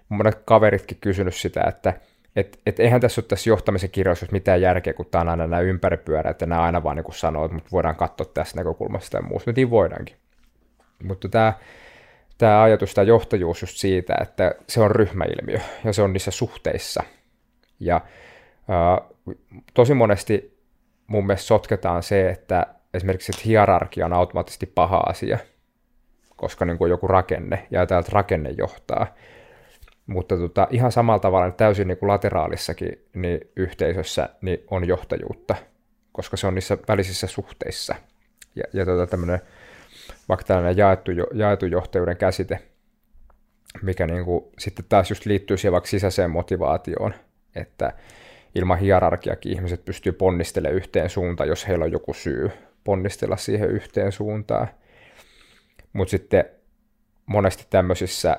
[0.10, 1.94] monet kaveritkin kysynyt sitä, että
[2.35, 5.61] et, et eihän tässä ole tässä johtamisen kirjallisuus mitään järkeä, kun tämä on aina nämä
[5.61, 9.52] ympäripyörät ja nämä aina vaan niin sanoo, että voidaan katsoa tästä näkökulmasta ja muusta.
[9.56, 10.15] Niin voidaankin.
[11.03, 11.53] Mutta tämä,
[12.38, 17.03] tämä ajatus, tämä johtajuus just siitä, että se on ryhmäilmiö ja se on niissä suhteissa.
[17.80, 18.02] Ja
[18.68, 19.02] ää,
[19.73, 20.60] tosi monesti
[21.07, 25.40] mun mielestä sotketaan se, että esimerkiksi että hierarkia on automaattisesti paha asia,
[26.36, 29.07] koska niin kuin joku rakenne ja täältä rakenne johtaa.
[30.07, 35.56] Mutta tota, ihan samalla tavalla niin täysin niin kuin lateraalissakin niin yhteisössä niin on johtajuutta,
[36.11, 37.95] koska se on niissä välisissä suhteissa.
[38.56, 39.40] Ja, ja tota, tämmöinen,
[40.30, 42.60] vaikka tällainen jaettu, jaettu johtajuuden käsite,
[43.82, 47.14] mikä niin kuin, sitten taas just liittyy siihen vaikka sisäiseen motivaatioon,
[47.56, 47.94] että
[48.56, 52.52] ilman hierarkiakin ihmiset pystyy ponnistelemaan yhteen suuntaan, jos heillä on joku syy
[52.84, 54.68] ponnistella siihen yhteen suuntaan.
[55.94, 56.46] Mutta sitten
[57.26, 58.38] monesti tämmöisissä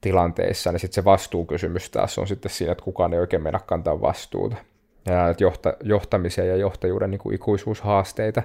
[0.00, 4.00] tilanteissa, niin sitten se vastuukysymys taas on sitten siinä, että kukaan ei oikein mennä kantaa
[4.00, 4.56] vastuuta.
[5.06, 8.42] Ja johta, johtamisen ja johtajuuden niin kuin ikuisuushaasteita.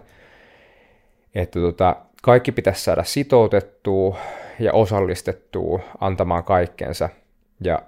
[1.35, 4.17] Että tota, kaikki pitäisi saada sitoutettua
[4.59, 7.09] ja osallistettua antamaan kaikkensa.
[7.61, 7.81] Ja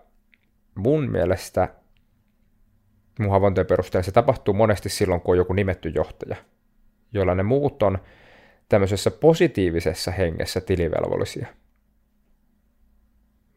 [0.75, 1.67] mun mielestä
[3.19, 6.35] mun havaintojen perusteella se tapahtuu monesti silloin, kun on joku nimetty johtaja,
[7.15, 7.97] jolla ne muut on
[8.69, 11.47] tämmöisessä positiivisessa hengessä tilivelvollisia–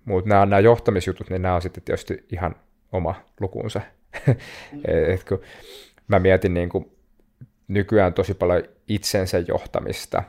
[0.09, 2.57] mutta nämä, nämä johtamisjutut, niin nämä on sitten tietysti ihan
[2.93, 3.81] oma lukunsa.
[4.27, 4.35] Mm.
[5.15, 5.41] Et kun
[6.09, 6.91] mä mietin niin kuin
[7.69, 10.23] nykyään tosi paljon itsensä johtamista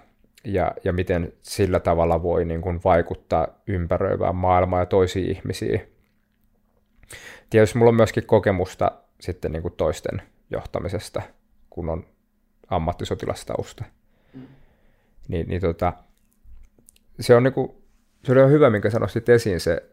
[0.44, 5.82] ja, ja miten sillä tavalla voi niin kuin vaikuttaa ympäröivään maailmaan ja toisiin ihmisiin.
[7.50, 11.22] Tietysti mulla on myöskin kokemusta sitten niin kuin toisten johtamisesta,
[11.70, 12.06] kun on
[12.70, 13.84] ammattisotilastausta.
[14.34, 14.48] Mm.
[15.28, 15.94] Niin, niin tota,
[17.20, 17.72] se on niin kuin
[18.24, 19.84] se oli hyvä, minkä sanoisit esiin se,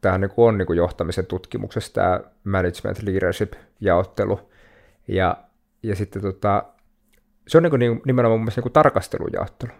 [0.00, 4.50] tämähän niin on niin kuin johtamisen tutkimuksessa tämä management leadership jaottelu.
[5.08, 5.36] Ja,
[5.82, 6.64] ja sitten tota,
[7.48, 9.72] se on niin kuin nimenomaan mun mielestä niin kuin tarkastelujaottelu.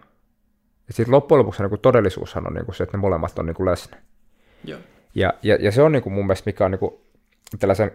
[0.87, 3.45] Ja sitten loppujen lopuksi niin kuin todellisuushan on niin kuin se, että ne molemmat on
[3.45, 3.97] niin kuin läsnä.
[4.63, 4.79] Joo.
[5.15, 6.93] Ja, ja, ja se on niin kuin mun mielestä, mikä on niin kuin
[7.59, 7.91] tällaisen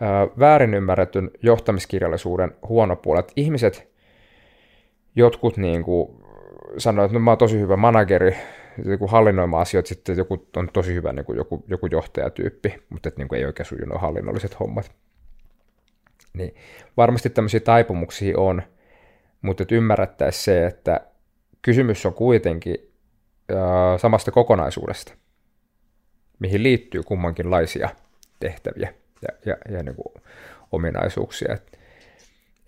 [0.00, 3.88] ää, väärin ymmärretyn johtamiskirjallisuuden huono puoli, että ihmiset,
[5.16, 6.08] jotkut niin kuin
[6.78, 8.36] sanoo, että no mä oon tosi hyvä manageri,
[8.84, 13.20] joku hallinnoimaan asioita, sitten joku on tosi hyvä niin kuin joku, joku johtajatyyppi, mutta että
[13.20, 14.92] niin kuin ei oikein suju nuo hallinnolliset hommat.
[16.32, 16.54] Niin
[16.96, 18.62] varmasti tämmöisiä taipumuksia on,
[19.42, 21.00] mutta että ymmärrettäisiin se, että
[21.62, 22.92] kysymys on kuitenkin
[23.52, 23.56] äh,
[24.00, 25.14] samasta kokonaisuudesta,
[26.38, 27.88] mihin liittyy kummankinlaisia
[28.40, 30.24] tehtäviä ja, ja, ja niin kuin
[30.72, 31.54] ominaisuuksia.
[31.54, 31.78] Et,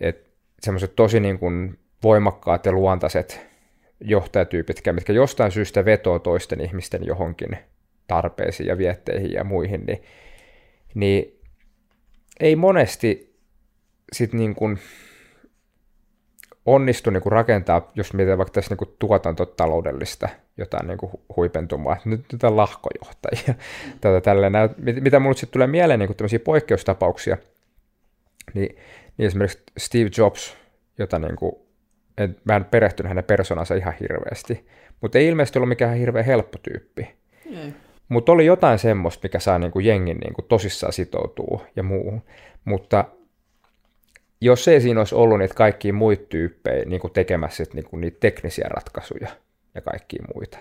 [0.01, 0.31] et
[0.61, 3.51] semmoiset tosi niin kuin voimakkaat ja luontaiset
[4.01, 7.59] johtajatyypit, mitkä jostain syystä vetoo toisten ihmisten johonkin
[8.07, 10.03] tarpeisiin ja vietteihin ja muihin, niin,
[10.95, 11.41] niin
[12.41, 13.37] ei monesti
[14.13, 14.79] sit niin kuin
[16.67, 21.97] onnistu niin kuin rakentaa, jos mietitään vaikka tässä niin kuin tuotantotaloudellista jotain niin kuin huipentumaa,
[22.05, 23.55] nyt tätä lahkojohtajia,
[24.01, 24.53] tätä tälleen,
[25.01, 27.37] mitä mulle sitten tulee mieleen niin kuin tämmöisiä poikkeustapauksia,
[28.55, 28.77] niin,
[29.17, 30.57] niin esimerkiksi Steve Jobs,
[30.99, 31.53] jota niin kuin,
[32.21, 34.67] en, mä en perehtynyt hänen persoonansa ihan hirveästi,
[35.01, 37.09] mutta ei ilmeisesti ollut mikään hirveän helppo tyyppi.
[38.09, 42.23] Mutta oli jotain semmoista, mikä saa niin kuin jengin niin kuin tosissaan sitoutuu ja muuhun.
[42.65, 43.05] Mutta
[44.41, 48.17] jos ei siinä olisi ollut niitä kaikkia muita tyyppejä niin kuin tekemässä niin kuin niitä
[48.21, 49.29] teknisiä ratkaisuja
[49.75, 50.59] ja kaikkia muita.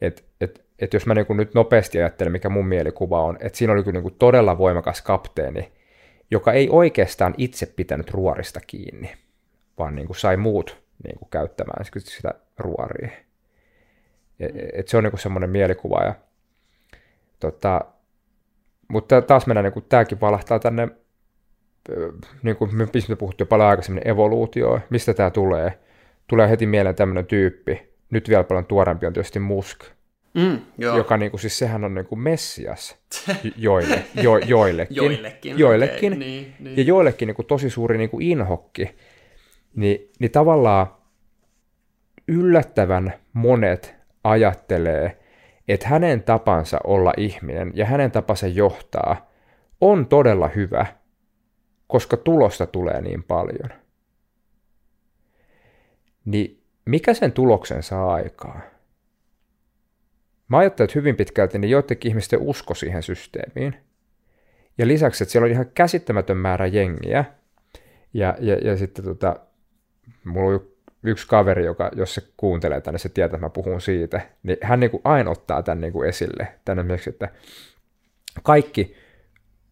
[0.00, 3.58] Et, et, et jos mä niin kuin nyt nopeasti ajattelen, mikä mun mielikuva on, että
[3.58, 5.72] siinä oli kyllä niin kuin todella voimakas kapteeni,
[6.30, 9.12] joka ei oikeastaan itse pitänyt ruorista kiinni,
[9.78, 13.10] vaan niin kuin sai muut niin kuin käyttämään sitä ruoria.
[14.40, 16.02] Et, et se on niin semmoinen mielikuva.
[16.02, 16.14] Ja,
[17.40, 17.80] tota,
[18.88, 20.88] mutta taas mennään, niin kuin, tämäkin valahtaa tänne
[22.42, 22.76] niin kuin
[23.08, 25.78] me puhuttiin paljon aikaisemmin, evoluutio, mistä tämä tulee?
[26.26, 29.84] Tulee heti mieleen tämmöinen tyyppi, nyt vielä paljon tuorempi on tietysti Musk,
[30.34, 30.96] mm, joo.
[30.96, 32.98] joka niin kuin, siis sehän on niin kuin messias
[33.56, 36.76] joille, jo, joillekin, joillekin, joillekin okay, niin, niin.
[36.76, 38.94] ja joillekin niin kuin tosi suuri niin kuin inhokki,
[39.76, 40.86] niin, niin tavallaan
[42.28, 43.94] yllättävän monet
[44.24, 45.18] ajattelee,
[45.68, 49.30] että hänen tapansa olla ihminen ja hänen tapansa johtaa
[49.80, 50.86] on todella hyvä–
[51.86, 53.70] koska tulosta tulee niin paljon.
[56.24, 58.60] Niin mikä sen tuloksen saa aikaa?
[60.48, 63.76] Mä ajattelen, että hyvin pitkälti niin joidenkin ihmisten usko siihen systeemiin.
[64.78, 67.24] Ja lisäksi, että siellä on ihan käsittämätön määrä jengiä.
[68.14, 69.36] Ja, ja, ja sitten tota,
[70.24, 70.66] mulla on
[71.02, 74.80] yksi kaveri, joka, jos se kuuntelee tänne, se tietää, että mä puhun siitä, niin hän
[74.80, 76.48] niin kuin aina ottaa tämän niin kuin esille.
[76.64, 77.28] Tänne että
[78.42, 78.96] kaikki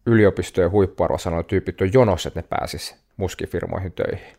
[0.05, 4.37] yliopistojen huippuarvosanoja tyypit on jonossa, että ne pääsis muskifirmoihin töihin.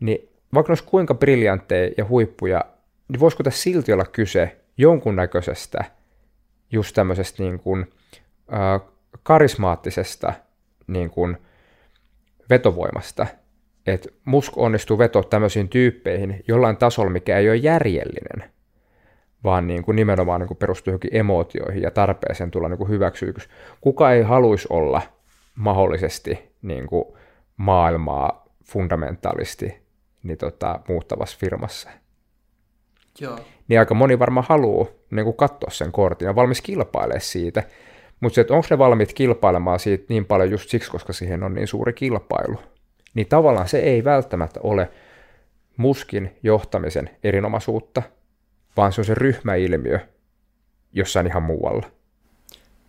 [0.00, 2.64] Niin vaikka ne olisi kuinka briljantteja ja huippuja,
[3.08, 5.84] niin voisiko tässä silti olla kyse jonkunnäköisestä
[6.72, 7.92] just tämmöisestä niin kuin,
[8.52, 8.80] äh,
[9.22, 10.32] karismaattisesta
[10.86, 11.36] niin kuin
[12.50, 13.26] vetovoimasta,
[13.86, 18.44] että musk onnistuu vetoa tämmöisiin tyyppeihin jollain tasolla, mikä ei ole järjellinen–
[19.44, 23.48] vaan niin kuin nimenomaan niin kuin perustuu johonkin emootioihin ja tarpeeseen tulla niin kuin hyväksyyksi.
[23.80, 25.02] Kuka ei haluaisi olla
[25.54, 27.04] mahdollisesti niin kuin
[27.56, 29.82] maailmaa fundamentaalisti
[30.22, 31.90] niin tota, muuttavassa firmassa?
[33.20, 33.38] Joo.
[33.68, 37.62] Niin aika moni varmaan haluaa niin kuin katsoa sen kortin ja valmis kilpailemaan siitä,
[38.20, 41.54] mutta se, että onko ne valmiit kilpailemaan siitä niin paljon just siksi, koska siihen on
[41.54, 42.58] niin suuri kilpailu,
[43.14, 44.90] niin tavallaan se ei välttämättä ole
[45.76, 48.02] muskin johtamisen erinomaisuutta,
[48.76, 49.98] vaan se on se ryhmäilmiö
[50.92, 51.86] jossain ihan muualla.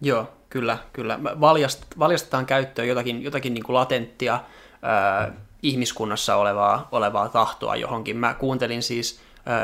[0.02, 1.20] Joo, kyllä, kyllä.
[1.24, 4.40] Valjast, valjastetaan käyttöön jotakin, jotakin niin kuin latenttia
[4.82, 5.32] ää,
[5.62, 8.18] ihmiskunnassa olevaa, olevaa tahtoa johonkin.
[8.18, 9.22] Mä kuuntelin siis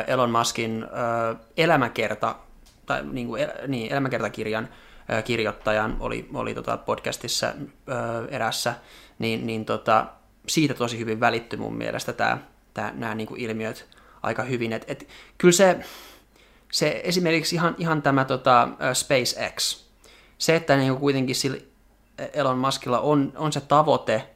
[0.08, 0.86] Elon Muskin
[1.58, 2.36] elämäkerta,
[2.86, 4.70] tai niin kuin, el, niin, elämäkertakirjan
[5.08, 7.54] ää, kirjoittajan oli, oli tota podcastissa
[8.30, 8.74] erässä,
[9.20, 10.06] niin, niin tota,
[10.50, 12.38] siitä tosi hyvin välittyi mun mielestä tämä,
[12.74, 13.88] tämä, nämä niin kuin ilmiöt
[14.24, 14.74] aika hyvin.
[14.74, 15.08] Et, et,
[15.38, 15.80] kyllä se,
[16.72, 19.84] se esimerkiksi ihan, ihan tämä tota, SpaceX,
[20.38, 21.58] se, että niin kuin kuitenkin sillä
[22.34, 24.30] Elon Muskilla on, on se tavoite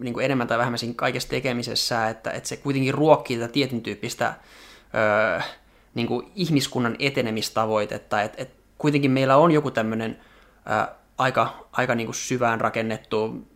[0.00, 3.82] niin kuin enemmän tai vähemmän siinä kaikessa tekemisessä, että, että se kuitenkin ruokkii tätä tietyn
[3.82, 4.34] tyyppistä
[4.94, 5.40] öö,
[5.94, 10.20] niin kuin ihmiskunnan etenemistavoitetta, että, että kuitenkin meillä on joku tämmöinen
[10.70, 13.48] öö, aika, aika niin kuin syvään rakennettu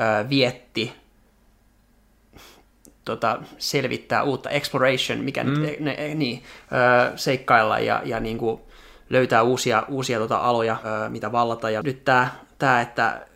[0.00, 0.99] öö, vietti
[3.10, 5.50] tota, selvittää uutta exploration, mikä mm.
[5.50, 6.42] nyt, ne, niin,
[6.72, 8.60] ö, seikkailla ja, ja niin kuin
[9.10, 11.70] löytää uusia, uusia tota, aloja, ö, mitä vallata.
[11.70, 12.28] Ja nyt tämä,
[12.58, 13.26] tää, että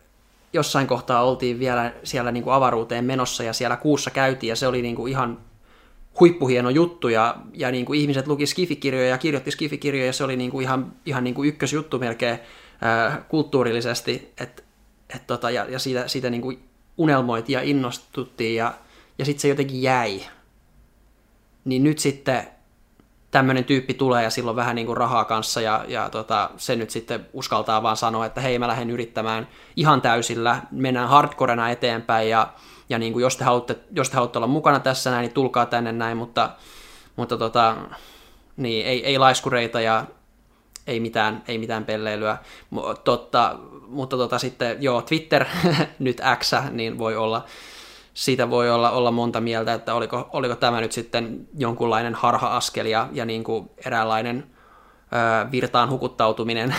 [0.53, 4.67] jossain kohtaa oltiin vielä siellä niin kuin avaruuteen menossa ja siellä kuussa käytiin ja se
[4.67, 5.37] oli niin kuin ihan
[6.19, 10.35] huippuhieno juttu ja, ja niin kuin ihmiset luki skifikirjoja ja kirjoitti skifikirjoja ja se oli
[10.35, 12.39] niin kuin ihan, ihan niin kuin ykkösjuttu melkein
[12.83, 14.63] äh, kulttuurillisesti et,
[15.15, 16.59] et tota, ja, ja siitä, siitä niin kuin
[16.97, 18.73] unelmoitiin ja innostuttiin ja
[19.17, 20.21] ja sitten se jotenkin jäi.
[21.65, 22.47] Niin nyt sitten
[23.31, 26.89] tämmöinen tyyppi tulee ja silloin vähän niin kuin rahaa kanssa ja, ja tota, se nyt
[26.89, 32.53] sitten uskaltaa vaan sanoa, että hei mä lähden yrittämään ihan täysillä, mennään hardcorena eteenpäin ja,
[32.89, 35.65] ja niin kuin jos, te haluatte, jos te haluatte olla mukana tässä näin, niin tulkaa
[35.65, 36.49] tänne näin, mutta,
[37.15, 37.75] mutta tota,
[38.57, 40.05] niin, ei, ei laiskureita ja
[40.87, 42.37] ei mitään, ei mitään pelleilyä,
[43.03, 45.45] totta, mutta tota, sitten joo, Twitter
[45.99, 47.45] nyt X, niin voi olla
[48.15, 53.09] siitä voi olla, olla monta mieltä, että oliko, oliko tämä nyt sitten jonkunlainen harha-askel ja,
[53.11, 54.51] ja niin kuin eräänlainen
[55.13, 56.75] ö, virtaan hukuttautuminen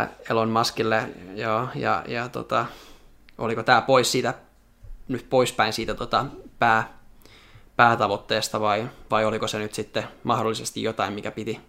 [0.00, 2.66] ö, Elon Muskille, joo, ja, ja tota,
[3.38, 4.34] oliko tämä pois siitä,
[5.08, 6.26] nyt poispäin siitä tota,
[6.58, 6.98] pää,
[7.76, 11.60] päätavoitteesta vai, vai oliko se nyt sitten mahdollisesti jotain, mikä piti,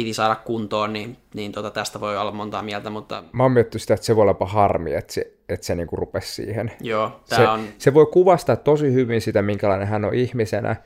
[0.00, 3.24] piti saada kuntoon, niin, niin tota, tästä voi olla montaa mieltä, mutta...
[3.32, 6.32] Mä oon miettinyt sitä, että se voi olla harmi, että se, että se niinku rupesi
[6.32, 6.72] siihen.
[6.80, 7.60] Joo, se, on...
[7.78, 10.76] se voi kuvastaa tosi hyvin sitä, minkälainen hän on ihmisenä,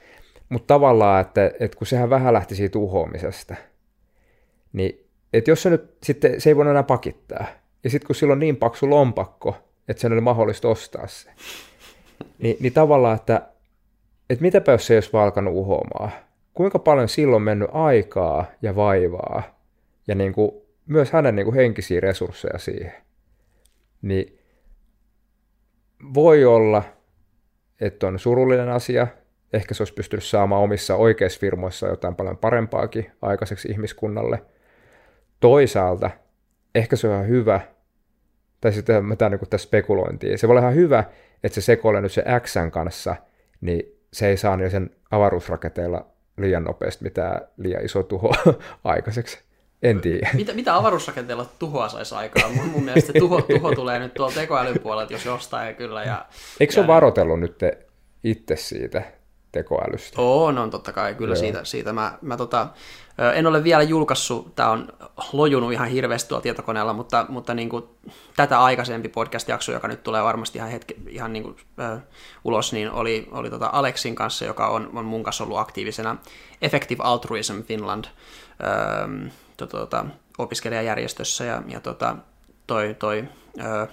[0.48, 3.54] mutta tavallaan, että, että kun sehän vähän lähti siitä uhoamisesta,
[4.72, 7.46] niin että jos se nyt sitten, se ei voi enää pakittaa.
[7.84, 9.56] Ja sitten kun sillä on niin paksu lompakko,
[9.88, 11.30] että sen oli mahdollista ostaa se,
[12.38, 13.42] niin, niin tavallaan, että,
[14.30, 16.12] että mitäpä jos se ei olisi valkanut uhoamaan,
[16.54, 19.42] kuinka paljon silloin on mennyt aikaa ja vaivaa
[20.08, 20.50] ja niin kuin,
[20.86, 22.92] myös hänen niin kuin henkisiä resursseja siihen.
[24.02, 24.38] Niin
[26.14, 26.82] voi olla,
[27.80, 29.06] että on surullinen asia.
[29.52, 34.42] Ehkä se olisi pystynyt saamaan omissa oikeissa firmoissa jotain paljon parempaakin aikaiseksi ihmiskunnalle.
[35.40, 36.10] Toisaalta
[36.74, 37.60] ehkä se on ihan hyvä,
[38.60, 41.04] tai sitten mä niin tässä spekulointiin, se voi olla ihan hyvä,
[41.42, 43.16] että se sekoilee nyt se Xn kanssa,
[43.60, 43.82] niin
[44.12, 48.34] se ei saa niin sen avaruusraketeilla liian nopeasti mitään liian iso tuho
[48.84, 49.38] aikaiseksi.
[49.82, 50.30] En tiedä.
[50.34, 52.54] Mitä, mitä avaruusrakenteella tuhoa saisi aikaan?
[52.54, 56.04] Mun, mun mielestä tuho, tuho tulee nyt tuolta tekoälyn puolelta, jos jostain kyllä.
[56.04, 56.26] Ja,
[56.60, 56.82] Eikö se ja...
[56.82, 57.60] ole varoitellut nyt
[58.24, 59.02] itse siitä
[59.54, 60.20] tekoälystä?
[60.20, 61.14] On, on totta kai.
[61.14, 61.40] Kyllä Joo.
[61.40, 62.68] siitä, siitä mä, mä tota,
[63.34, 64.88] en ole vielä julkaissut, tämä on
[65.32, 67.84] lojunut ihan hirveästi tuolla tietokoneella, mutta, mutta niin kuin
[68.36, 71.98] tätä aikaisempi podcast-jakso, joka nyt tulee varmasti ihan, hetki, ihan niin kuin, ö,
[72.44, 76.16] ulos, niin oli, oli tota Alexin kanssa, joka on, on mun kanssa ollut aktiivisena
[76.62, 80.06] Effective Altruism Finland ö, to, tota,
[80.38, 82.16] opiskelijajärjestössä, ja, ja tota,
[82.66, 83.24] toi, toi
[83.60, 83.86] ö,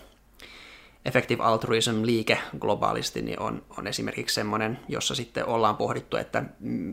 [1.06, 6.44] Effective Altruism-liike globaalisti niin on, on esimerkiksi semmoinen, jossa sitten ollaan pohdittu, että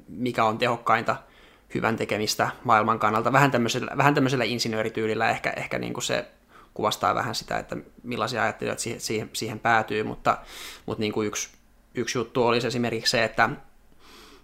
[0.09, 1.17] mikä on tehokkainta–
[1.75, 3.33] hyvän tekemistä maailman kannalta.
[3.33, 6.27] Vähän tämmöisellä, vähän tämmöisellä insinöörityylillä ehkä, ehkä niin kuin se
[6.75, 10.39] kuvastaa vähän sitä, että millaisia ajattelijoita siihen, siihen, siihen päätyy, mutta,
[10.87, 11.49] mutta niin kuin yksi,
[11.95, 13.51] yksi juttu olisi esimerkiksi se, että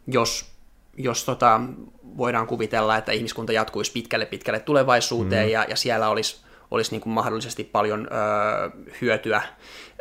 [0.06, 0.52] jos,
[0.96, 1.60] jos tota,
[2.16, 5.52] voidaan kuvitella, että ihmiskunta jatkuisi pitkälle pitkälle tulevaisuuteen mm.
[5.52, 8.70] ja, ja siellä olisi, olisi niin kuin mahdollisesti paljon ö,
[9.00, 9.42] hyötyä,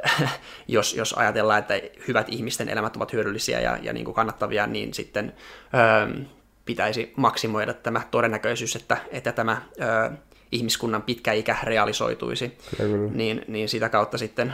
[0.68, 1.74] jos, jos ajatellaan, että
[2.08, 5.34] hyvät ihmisten elämät ovat hyödyllisiä ja, ja niin kuin kannattavia, niin sitten
[5.74, 6.26] ö,
[6.66, 10.12] pitäisi maksimoida tämä todennäköisyys, että, että tämä ö,
[10.52, 13.12] ihmiskunnan pitkä ikä realisoituisi, kyllä.
[13.12, 14.54] Niin, niin sitä kautta sitten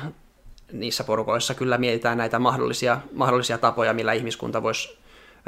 [0.72, 4.98] niissä porukoissa kyllä mietitään näitä mahdollisia, mahdollisia tapoja, millä ihmiskunta voisi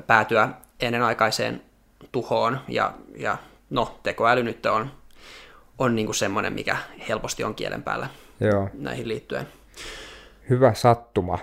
[0.07, 1.61] päätyä ennenaikaiseen
[2.11, 3.37] tuhoon, ja, ja
[3.69, 4.91] no, tekoäly nyt on,
[5.81, 6.77] on niin kuin semmoinen, mikä
[7.09, 8.09] helposti on kielen päällä
[8.39, 8.69] Joo.
[8.73, 9.47] näihin liittyen.
[10.49, 11.39] Hyvä sattuma,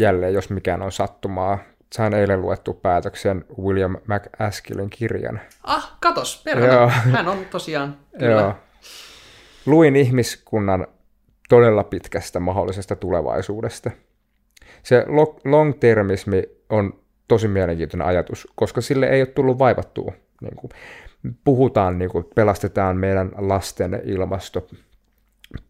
[0.00, 1.58] jälleen jos mikään on sattumaa,
[1.92, 5.40] sain eilen luettu päätöksen William McAskillin kirjan.
[5.62, 6.88] Ah, katos, perhana.
[6.88, 8.40] Hän on tosiaan, kyllä.
[8.40, 8.54] Joo.
[9.66, 10.86] Luin ihmiskunnan
[11.48, 13.90] todella pitkästä mahdollisesta tulevaisuudesta.
[14.82, 15.04] Se
[15.44, 20.12] long-termismi on tosi mielenkiintoinen ajatus, koska sille ei ole tullut vaivattua.
[20.40, 20.70] Niin kuin
[21.44, 24.66] puhutaan, niin kuin pelastetaan meidän lasten ilmasto,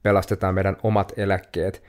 [0.03, 1.83] pelastetaan meidän omat eläkkeet,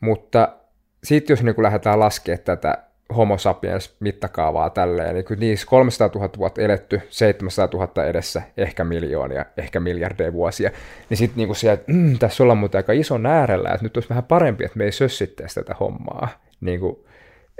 [0.00, 0.56] mutta
[1.04, 2.78] sitten jos niin kuin lähdetään laskemaan tätä
[3.16, 9.44] homo sapiens mittakaavaa tälleen, niin niissä 300 000 vuotta eletty, 700 000 edessä, ehkä miljoonia,
[9.56, 10.70] ehkä miljardeja vuosia,
[11.10, 14.08] niin sitten niin siellä, että mm, tässä ollaan muuten aika iso äärellä, että nyt olisi
[14.08, 16.28] vähän parempi, että me ei sössittäisi tätä hommaa,
[16.60, 16.96] niin kuin,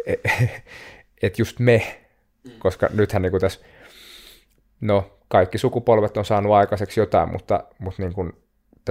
[1.23, 1.83] että just me,
[2.59, 3.61] koska nythän niin kuin tässä,
[4.81, 8.33] no kaikki sukupolvet on saanut aikaiseksi jotain, mutta, mutta niin kuin,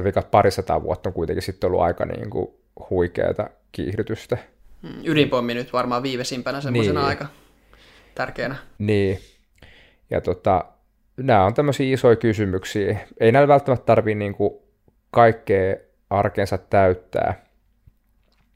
[0.04, 2.48] vikat parisataa vuotta on kuitenkin sitten ollut aika niin kuin
[2.90, 4.38] huikeata kiihdytystä.
[4.82, 7.08] Mm, ydinpommi nyt varmaan viimeisimpänä semmoisena niin.
[7.08, 7.26] aika
[8.16, 8.56] tärkeänä.
[8.78, 9.20] Niin.
[10.10, 10.66] Ja tota,
[11.18, 13.00] nämä on tämmöisiä isoja kysymyksiä.
[13.20, 14.36] Ei näillä välttämättä tarvitse niin
[15.12, 15.76] kaikkea
[16.10, 17.46] arkensa täyttää,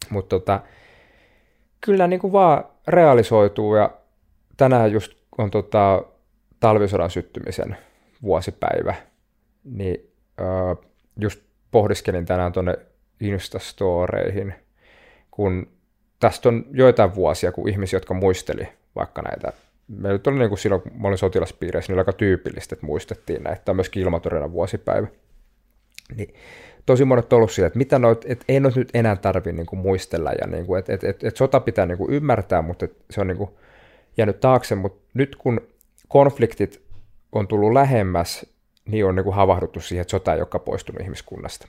[0.10, 0.60] mutta tota,
[1.82, 3.90] kyllä niin kuin vaan realisoituu ja
[4.58, 6.04] tänään just on tota,
[6.60, 7.78] talvisodan syttymisen
[8.22, 8.96] vuosipäivä,
[9.64, 10.76] niin öö,
[11.20, 11.42] just
[11.72, 12.76] pohdiskelin tänään tuonne
[13.20, 14.54] Instastoreihin,
[15.32, 15.68] kun
[16.20, 19.54] tästä on joitain vuosia, kun ihmisiä, jotka muisteli vaikka näitä,
[19.88, 23.44] meillä oli niin kuin silloin, kun mä olin sotilaspiireissä, niin oli aika tyypillistä, että muistettiin
[23.44, 25.08] näitä, tämä on myöskin ilmatorjunnan vuosipäivä.
[26.16, 26.34] Niin,
[26.86, 29.66] tosi monet on ollut sillä, että mitä noit, et ei noit nyt enää tarvitse niin
[29.66, 32.88] kuin muistella, ja niin kuin, että et, et, et sota pitää niin kuin ymmärtää, mutta
[33.10, 33.50] se on niin kuin
[34.18, 35.62] jäänyt taakse, mutta nyt kun
[36.16, 36.82] konfliktit
[37.32, 38.46] on tullut lähemmäs,
[38.86, 41.68] niin on niin kuin havahduttu siihen, että sota ei olekaan poistunut ihmiskunnasta.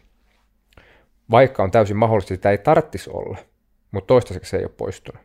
[1.30, 3.38] Vaikka on täysin mahdollista, että sitä ei tarvitsisi olla–
[3.90, 5.22] mutta toistaiseksi se ei ole poistunut.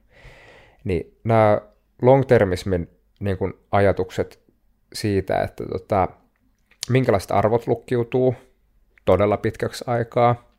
[0.83, 1.61] Niin nämä
[2.01, 2.89] long-termismin
[3.19, 4.39] niin kuin ajatukset
[4.93, 6.07] siitä, että tota,
[6.89, 8.35] minkälaiset arvot lukkiutuu
[9.05, 10.55] todella pitkäksi aikaa,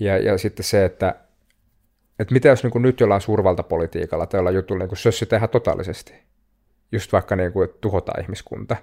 [0.00, 1.14] ja, ja sitten se, että,
[2.18, 6.14] että mitä jos niin kuin nyt jollain suurvaltapolitiikalla tai jollain jutulla niin sössi tehdä totaalisesti,
[6.92, 8.76] just vaikka niin kuin, että tuhotaan ihmiskunta.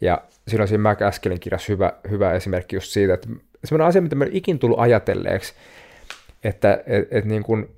[0.00, 3.28] Ja silloin siinä Mac Askelin kirjassa hyvä, hyvä esimerkki just siitä, että
[3.64, 5.54] semmoinen asia, mitä me ikin tullut ajatelleeksi,
[6.44, 7.68] että et, et niin kuin,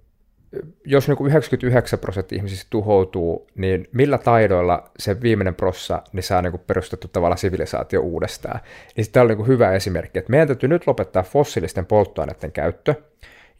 [0.85, 6.43] jos niin kuin 99 prosenttia ihmisistä tuhoutuu, niin millä taidoilla se viimeinen prossa niin saa
[6.43, 8.61] niin kuin perustettu tavallaan sivilisaatio uudestaan.
[8.97, 12.95] Niin tämä on niin kuin hyvä esimerkki, että meidän täytyy nyt lopettaa fossiilisten polttoaineiden käyttö,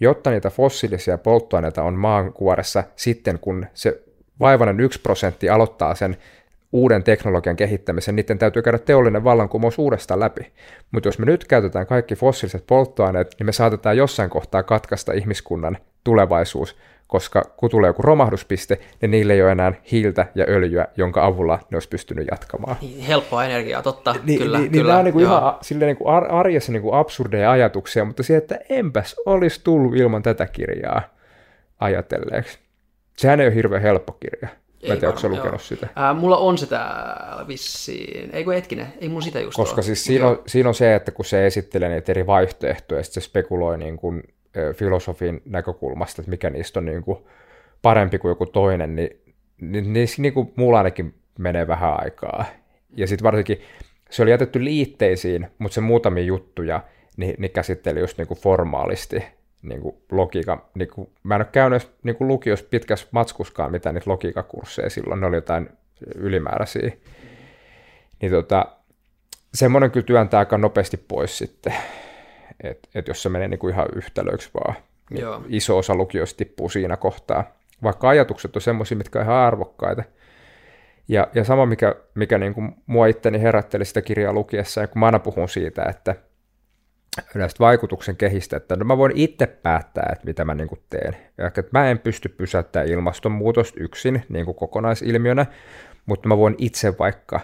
[0.01, 4.03] jotta niitä fossiilisia polttoaineita on maankuoressa sitten, kun se
[4.41, 6.17] vaivainen 1 prosentti aloittaa sen
[6.73, 10.53] uuden teknologian kehittämisen, niiden täytyy käydä teollinen vallankumous uudestaan läpi.
[10.91, 15.79] Mutta jos me nyt käytetään kaikki fossiiliset polttoaineet, niin me saatetaan jossain kohtaa katkaista ihmiskunnan
[16.05, 21.27] tulevaisuus, koska kun tulee joku romahduspiste, niin niille ei ole enää hiiltä ja öljyä, jonka
[21.27, 22.77] avulla ne olisi pystynyt jatkamaan.
[22.81, 24.59] Niin, helppoa energiaa, totta, Ni, kyllä.
[24.59, 28.05] Niin, kyllä, nämä on niin kuin ihan silleen niin kuin arjessa niin kuin absurdeja ajatuksia,
[28.05, 31.03] mutta se, että enpäs olisi tullut ilman tätä kirjaa
[31.81, 32.59] ajatelleeksi.
[33.19, 34.49] Sehän ei ole hirveän helppo kirja.
[34.89, 35.59] Mä en tiedä, onko lukenut joo.
[35.59, 35.89] sitä?
[35.97, 36.81] Ää, mulla on sitä
[37.49, 38.31] vissiin.
[38.33, 39.83] Ei kun hetkinen, ei mulla sitä just Koska ole.
[39.83, 43.23] siis siinä on, siinä on se, että kun se esittelee niitä eri vaihtoehtoja, ja sitten
[43.23, 44.23] se spekuloi niin kuin,
[44.75, 47.19] filosofin näkökulmasta, että mikä niistä on niin kuin
[47.83, 49.11] parempi kuin joku toinen, niin,
[49.61, 52.45] niin niissä niin kuin mulla ainakin menee vähän aikaa.
[52.97, 53.61] Ja sitten varsinkin
[54.11, 56.83] se oli jätetty liitteisiin, mutta se muutamia juttuja,
[57.17, 59.25] niin, niin käsitteli just niin kuin formaalisti
[59.63, 60.69] niin kuin logiikka.
[60.75, 65.21] Niin kuin, mä en ole käynyt niin kuin lukiossa pitkässä matskuskaan mitään niitä logiikakursseja silloin,
[65.21, 65.71] ne oli jotain
[66.15, 66.93] ylimääräisiä.
[68.21, 68.67] Niin tota,
[69.55, 71.75] semmoinen kyllä työntää aika nopeasti pois sitten
[72.61, 74.75] että et jos se menee niin kuin ihan yhtälöiksi vaan,
[75.11, 75.43] niin Joo.
[75.49, 77.45] iso osa lukioista tippuu siinä kohtaa.
[77.83, 80.03] Vaikka ajatukset on semmoisia, mitkä on ihan arvokkaita.
[81.09, 85.01] Ja, ja sama, mikä, mikä niin kuin mua itteni herätteli sitä kirjaa lukiessa, ja kun
[85.01, 86.15] mä aina puhun siitä, että
[87.35, 91.17] näistä vaikutuksen kehistä, että no mä voin itse päättää, että mitä mä niin kuin teen.
[91.39, 95.47] Ja että mä en pysty pysäyttämään ilmastonmuutosta yksin niin kuin kokonaisilmiönä,
[96.07, 97.41] mutta mä voin itse vaikka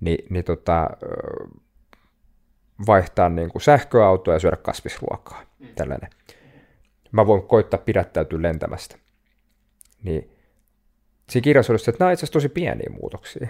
[0.00, 0.90] niin, niin tota,
[2.86, 5.42] vaihtaa niin kuin sähköautoa ja syödä kasvisruokaa.
[5.58, 5.68] Mm.
[5.74, 6.10] Tällainen.
[7.12, 8.96] Mä voin koittaa pidättäytyä lentämästä.
[10.02, 10.30] Niin
[11.30, 13.48] siinä kirjassa olisi, että nämä on itse asiassa tosi pieniä muutoksia.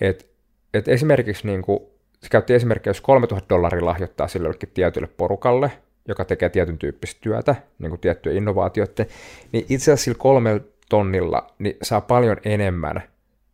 [0.00, 0.32] Et,
[0.74, 1.80] et esimerkiksi niin kuin,
[2.22, 5.72] se käytti esimerkkiä, jos 3000 dollaria lahjoittaa sille jollekin tietylle porukalle,
[6.08, 9.04] joka tekee tietyn tyyppistä työtä, niin kuin tiettyjä innovaatioita,
[9.52, 13.02] niin itse asiassa sillä kolmella tonnilla niin saa paljon enemmän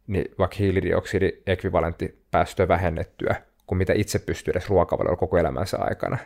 [0.07, 3.36] niin vaikka hiilidioksidiekvivalenttipäästöä vähennettyä
[3.66, 6.19] kuin mitä itse pystyy edes ruokavaliolla koko elämänsä aikana.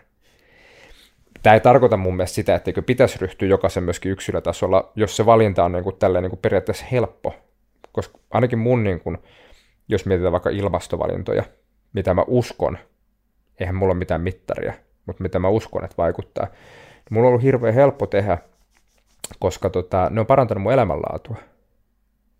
[1.42, 5.64] Tämä ei tarkoita mun mielestä sitä, etteikö pitäisi ryhtyä jokaisen myöskin yksilötasolla, jos se valinta
[5.64, 7.34] on niin kuin tälleen niin kuin periaatteessa helppo.
[7.92, 9.18] Koska ainakin mun, niin kuin,
[9.88, 11.42] jos mietitään vaikka ilmastovalintoja,
[11.92, 12.78] mitä mä uskon,
[13.60, 14.72] eihän mulla ole mitään mittaria,
[15.06, 16.46] mutta mitä mä uskon, että vaikuttaa,
[17.10, 18.38] mulla on ollut hirveän helppo tehdä,
[19.38, 21.36] koska tota, ne on parantanut mun elämänlaatua.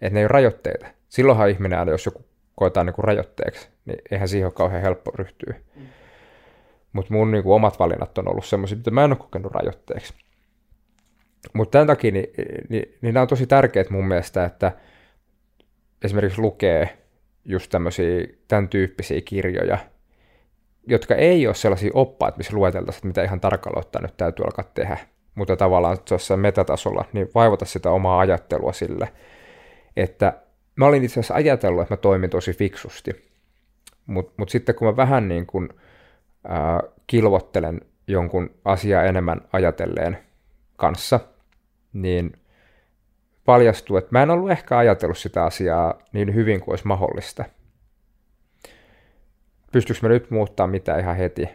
[0.01, 0.87] Että ne ei ole rajoitteita.
[1.09, 2.25] Silloinhan ihminen, jos joku
[2.55, 5.55] koetaan niin kuin rajoitteeksi, niin eihän siihen ole kauhean helppo ryhtyä.
[5.77, 5.87] Mm.
[6.93, 10.15] Mutta mun niin kuin, omat valinnat on ollut semmoisia, mitä mä en ole kokenut rajoitteeksi.
[11.53, 12.27] Mutta tämän takia niin,
[12.69, 14.73] niin, niin nämä on tosi tärkeät mun mielestä, että
[16.05, 17.02] esimerkiksi lukee
[17.45, 19.79] just tämmöisiä tämän tyyppisiä kirjoja,
[20.87, 24.99] jotka ei ole sellaisia oppaita, missä lueteltaisiin, että mitä ihan tarkalleen nyt täytyy alkaa tehdä,
[25.35, 29.13] mutta tavallaan tuossa metatasolla, niin vaivata sitä omaa ajattelua sille,
[29.97, 30.43] että
[30.77, 33.33] mä olin itse asiassa ajatellut, että mä toimin tosi fiksusti.
[34.07, 35.69] Mutta mut sitten kun mä vähän niin kuin,
[36.49, 40.19] ää, kilvottelen jonkun asiaa enemmän ajatelleen
[40.77, 41.21] kanssa,
[41.93, 42.33] niin
[43.45, 47.45] paljastuu, että mä en ollut ehkä ajatellut sitä asiaa niin hyvin kuin olisi mahdollista.
[49.73, 51.49] Pystyykö mä nyt muuttaa mitä ihan heti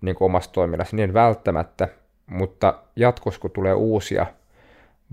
[0.00, 0.96] niin kuin omassa toiminnassa?
[0.96, 1.88] Niin välttämättä,
[2.26, 4.26] mutta jatkossa kun tulee uusia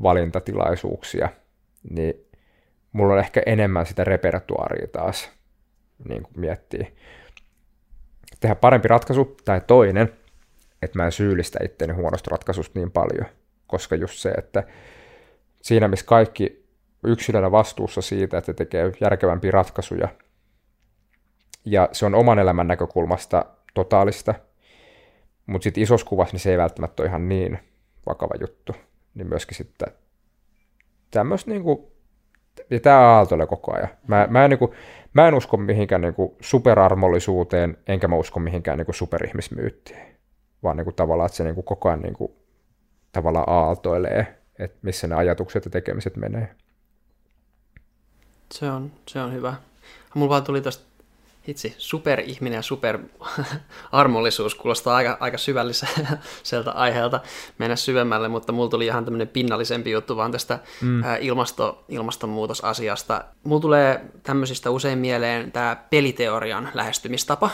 [0.03, 1.29] valintatilaisuuksia,
[1.89, 2.27] niin
[2.91, 5.31] mulla on ehkä enemmän sitä repertuaaria taas
[6.09, 6.95] niin kuin miettii.
[8.39, 10.13] Tehdä parempi ratkaisu tai toinen,
[10.81, 13.25] että mä en syyllistä itseäni huonosta ratkaisusta niin paljon,
[13.67, 14.63] koska just se, että
[15.61, 16.67] siinä missä kaikki
[17.03, 20.07] yksilönä vastuussa siitä, että tekee järkevämpiä ratkaisuja,
[21.65, 24.33] ja se on oman elämän näkökulmasta totaalista,
[25.45, 27.59] mutta sitten isossa kuvassa niin se ei välttämättä ole ihan niin
[28.05, 28.73] vakava juttu,
[29.15, 29.87] niin myöskin sitten
[31.11, 31.87] tämmöistä niin kuin
[32.69, 33.89] ja tämä aaltoilee koko ajan.
[34.07, 34.71] Mä, mä, en, niin kuin,
[35.13, 40.07] mä en usko mihinkään niin kuin superarmollisuuteen, enkä mä usko mihinkään niin kuin superihmismyyttiin,
[40.63, 42.31] vaan niin kuin tavallaan, että se niin kuin koko ajan niin kuin,
[43.11, 46.55] tavallaan aaltoilee, että missä ne ajatukset ja tekemiset menee.
[48.51, 49.53] Se on, se on hyvä.
[50.13, 50.87] Mulla vaan tuli tuosta
[51.47, 57.19] itse superihminen ja superarmollisuus kuulostaa aika, aika syvälliseltä aiheelta
[57.57, 61.03] mennä syvemmälle, mutta mulla tuli ihan tämmöinen pinnallisempi juttu vaan tästä mm.
[61.19, 63.23] ilmasto, ilmastonmuutosasiasta.
[63.43, 67.49] Mulla tulee tämmöisistä usein mieleen tämä peliteorian lähestymistapa,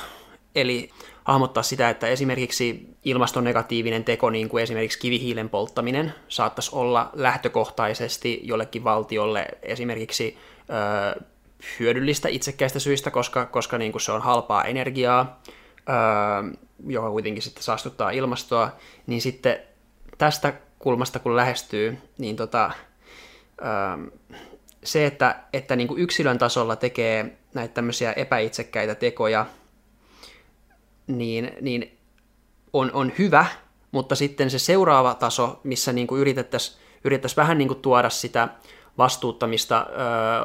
[0.56, 0.90] eli
[1.24, 8.84] hahmottaa sitä, että esimerkiksi ilmastonegatiivinen teko, niin kuin esimerkiksi kivihiilen polttaminen, saattaisi olla lähtökohtaisesti jollekin
[8.84, 10.38] valtiolle esimerkiksi
[11.18, 11.22] ö,
[11.80, 15.42] hyödyllistä itsekkäistä syistä, koska, koska niin kuin se on halpaa energiaa,
[15.80, 16.58] ö,
[16.88, 18.72] joka kuitenkin sitten saastuttaa ilmastoa,
[19.08, 19.60] niin sitten
[20.18, 22.72] tästä kulmasta kun lähestyy, niin tota,
[23.62, 24.12] ö,
[24.84, 29.46] se, että, että niin kuin yksilön tasolla tekee näitä tämmöisiä epäitsekkäitä tekoja,
[31.08, 31.98] niin, niin
[32.74, 33.46] on, on hyvä,
[33.92, 38.48] mutta sitten se seuraava taso, missä niin kuin yritettäisiin yritettäisi vähän niin kuin tuoda sitä
[38.98, 39.94] vastuuttamista ö,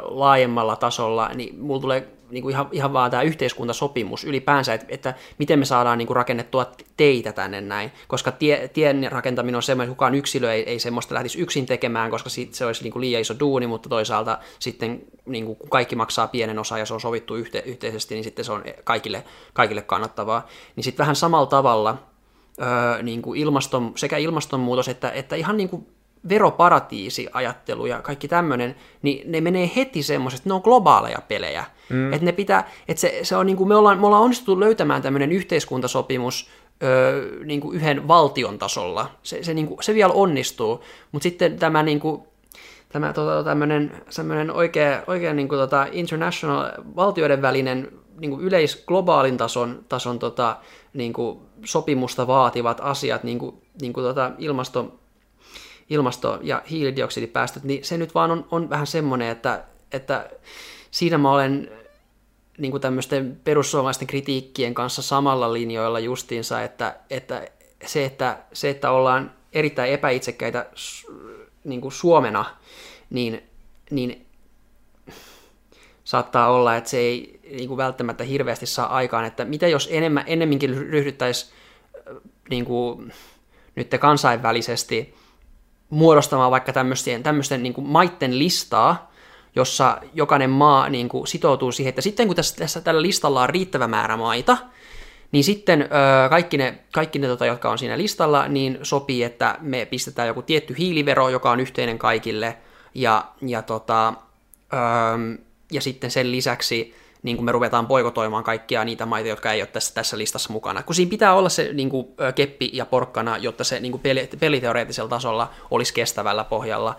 [0.05, 5.15] laajemmalla tasolla, niin mulla tulee niin kuin ihan, ihan vaan tämä yhteiskuntasopimus ylipäänsä, että, että
[5.39, 9.89] miten me saadaan niin kuin rakennettua teitä tänne näin, koska tie, tien rakentaminen on semmoinen,
[9.89, 13.01] että kukaan yksilö ei, ei semmoista lähtisi yksin tekemään, koska sit se olisi niin kuin
[13.01, 17.01] liian iso duuni, mutta toisaalta sitten niin kuin kaikki maksaa pienen osan ja se on
[17.01, 20.47] sovittu yhte, yhteisesti, niin sitten se on kaikille, kaikille kannattavaa.
[20.77, 21.99] Niin sitten vähän samalla tavalla
[22.63, 25.87] öö, niin kuin ilmaston, sekä ilmastonmuutos että, että ihan niin kuin
[26.28, 31.65] veroparatiisi-ajattelu ja kaikki tämmöinen, niin ne menee heti semmoiset, ne on globaaleja pelejä.
[31.89, 32.12] Mm.
[32.12, 35.03] Että ne pitää, että se, se on niin kuin me ollaan, me ollaan onnistuttu löytämään
[35.03, 36.51] tämmöinen yhteiskuntasopimus
[36.82, 39.11] öö, niin kuin yhden valtion tasolla.
[39.23, 42.23] Se, se, niin kuin, se vielä onnistuu, mutta sitten tämä niin kuin,
[42.89, 47.89] tämä tota, tämmöinen, tämmöinen oikea, oikea niin kuin, tota, international, valtioiden välinen
[48.20, 50.57] niin kuin yleis globaalin tason, tason tota,
[50.95, 54.95] niin kuin, sopimusta vaativat asiat, niin kuin, niin kuin, tota, ilmasto,
[55.90, 60.31] ilmasto- ja hiilidioksidipäästöt, niin se nyt vaan on, on vähän semmoinen, että, että
[60.90, 61.70] siinä mä olen
[62.59, 67.48] niin kuin tämmöisten perussuomalaisten kritiikkien kanssa samalla linjoilla justiinsa, että, että,
[67.86, 70.66] se, että se, että ollaan erittäin epäitsekkäitä
[71.65, 72.44] niin kuin Suomena,
[73.10, 73.43] niin,
[73.90, 74.27] niin
[76.05, 80.24] saattaa olla, että se ei niin kuin välttämättä hirveästi saa aikaan, että mitä jos enemmän,
[80.27, 81.52] ennemminkin ryhdyttäisiin
[82.51, 83.12] niin kuin,
[83.74, 85.15] nyt kansainvälisesti
[85.90, 89.12] muodostamaan vaikka tämmöisten, tämmöisten niin kuin maitten listaa,
[89.56, 93.48] jossa jokainen maa niin kuin sitoutuu siihen, että sitten kun tässä, tässä tällä listalla on
[93.48, 94.59] riittävä määrä maita,
[95.32, 99.59] niin sitten ö, kaikki ne, kaikki ne tota, jotka on siinä listalla, niin sopii, että
[99.60, 102.56] me pistetään joku tietty hiilivero, joka on yhteinen kaikille,
[102.94, 104.09] ja, ja, tota,
[104.73, 105.39] ö,
[105.73, 109.66] ja sitten sen lisäksi niin kuin me ruvetaan poikotoimaan kaikkia niitä maita, jotka ei ole
[109.66, 110.82] tässä, tässä listassa mukana.
[110.82, 114.28] Kun siinä pitää olla se niin kuin, keppi ja porkkana, jotta se niin kuin peli,
[114.40, 116.97] peliteoreettisella tasolla olisi kestävällä pohjalla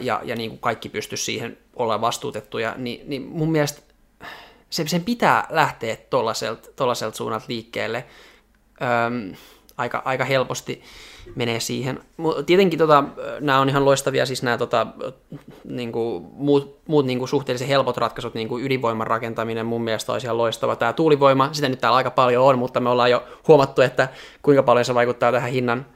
[0.00, 3.82] ja, ja niin kuin kaikki pystyisi siihen olla vastuutettuja, niin, niin mun mielestä
[4.70, 5.96] se, sen pitää lähteä
[6.76, 8.04] tuollaiselta suunnalta liikkeelle
[8.82, 9.36] öm,
[9.76, 10.82] aika, aika helposti
[11.34, 12.00] menee siihen.
[12.46, 13.04] Tietenkin tota,
[13.40, 14.86] nämä on ihan loistavia, siis nämä tota,
[15.64, 20.12] niin kuin, muut, muut niin kuin suhteellisen helpot ratkaisut, niin kuin ydinvoiman rakentaminen mun mielestä
[20.12, 20.76] olisi ihan loistava.
[20.76, 24.08] Tämä tuulivoima, sitä nyt täällä aika paljon on, mutta me ollaan jo huomattu, että
[24.42, 25.86] kuinka paljon se vaikuttaa tähän hinnan,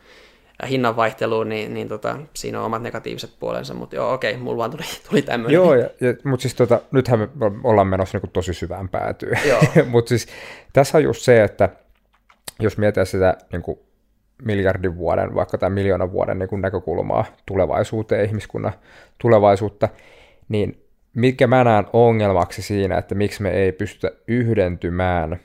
[0.68, 4.70] hinnan vaihteluun, niin, niin tota, siinä on omat negatiiviset puolensa, mutta joo, okei, mulla vaan
[4.70, 5.54] tuli, tuli tämmöinen.
[5.54, 7.28] Joo, ja, ja, mutta siis tota, nythän me
[7.64, 9.38] ollaan menossa niin tosi syvään päätyyn,
[9.86, 10.26] mutta siis
[10.72, 11.68] tässä on just se, että
[12.60, 13.78] jos mietitään sitä niin kuin
[14.42, 18.72] miljardin vuoden, vaikka tämän miljoonan vuoden niin näkökulmaa tulevaisuuteen, ihmiskunnan
[19.18, 19.88] tulevaisuutta,
[20.48, 20.82] niin
[21.14, 25.40] mikä mä näen ongelmaksi siinä, että miksi me ei pystytä yhdentymään,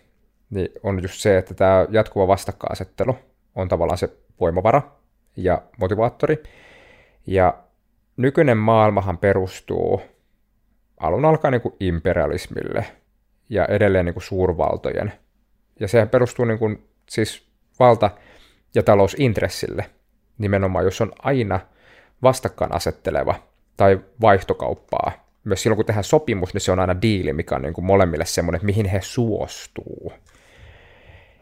[0.50, 3.16] niin on just se, että tämä jatkuva vastakkainasettelu
[3.56, 4.10] on tavallaan se
[4.40, 4.82] voimavara
[5.38, 6.44] ja motivaattori.
[7.28, 7.54] Ja
[8.18, 10.02] nykyinen maailmahan perustuu
[11.00, 12.86] alun alkaen niin kuin imperialismille
[13.50, 15.14] ja edelleen niin kuin suurvaltojen.
[15.80, 17.48] Ja sehän perustuu niin kuin, siis
[17.80, 18.12] valta
[18.76, 19.86] ja talousintressille,
[20.38, 21.60] nimenomaan jos on aina
[22.24, 23.36] vastakkain asetteleva
[23.78, 25.12] tai vaihtokauppaa.
[25.44, 28.26] Myös silloin, kun tehdään sopimus, niin se on aina diili, mikä on niin kuin molemmille
[28.26, 30.14] semmoinen, että mihin he suostuu.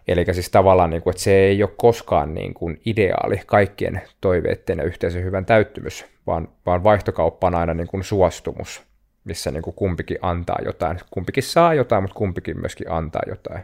[0.08, 4.78] Eli siis tavallaan, niin kuin, että se ei ole koskaan niin kuin ideaali kaikkien toiveiden
[4.78, 8.84] ja yhteisön hyvän täyttymys, vaan, vaan vaihtokauppa on aina niin kuin suostumus,
[9.24, 11.00] missä niin kuin kumpikin antaa jotain.
[11.12, 13.64] Kumpikin saa jotain, mutta kumpikin myöskin antaa jotain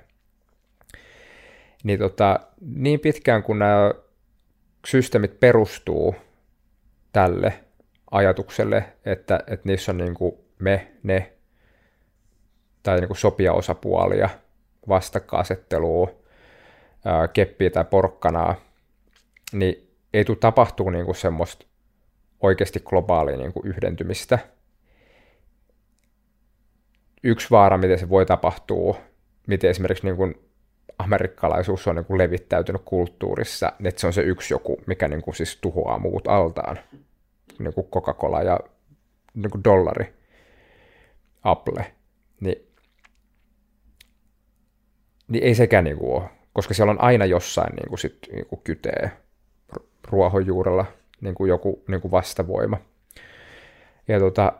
[1.85, 3.93] niin, tota, niin pitkään kun nämä
[4.87, 6.15] systeemit perustuu
[7.13, 7.53] tälle
[8.11, 11.33] ajatukselle, että, että niissä on niin kuin me, ne
[12.83, 14.29] tai niin kuin sopia osapuolia,
[14.87, 16.15] vastakkainasettelua,
[17.33, 18.55] keppiä tai porkkanaa,
[19.51, 21.65] niin ei tule tapahtuu niin kuin semmoista
[22.41, 24.39] oikeasti globaalia niin kuin yhdentymistä.
[27.23, 28.97] Yksi vaara, miten se voi tapahtua,
[29.47, 30.44] miten esimerkiksi niin kuin
[30.99, 35.21] amerikkalaisuus on niin kuin levittäytynyt kulttuurissa, niin että se on se yksi joku, mikä niin
[35.21, 36.79] kuin siis tuhoaa muut altaan.
[37.59, 38.59] Niin kuin Coca-Cola ja
[39.33, 40.13] niin kuin dollari,
[41.43, 41.85] Apple.
[42.39, 42.67] Niin,
[45.27, 48.45] niin ei sekään niin kuin ole, koska siellä on aina jossain niin kuin sit, niin
[48.45, 49.11] kuin kytee
[50.03, 50.85] ruohonjuurella
[51.21, 52.77] niin kuin joku niin kuin vastavoima.
[54.07, 54.53] Ja tota,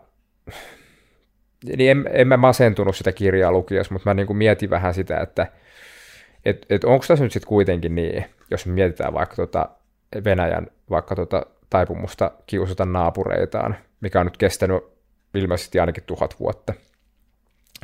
[1.78, 5.20] niin en, en mä masentunut sitä kirjaa lukiessa, mutta mä niin kuin mietin vähän sitä,
[5.20, 5.48] että
[6.46, 9.70] et, et onko tässä nyt sitten kuitenkin niin, jos me mietitään vaikka tota
[10.24, 14.84] Venäjän vaikka tota taipumusta kiusata naapureitaan, mikä on nyt kestänyt
[15.34, 16.74] ilmeisesti ainakin tuhat vuotta,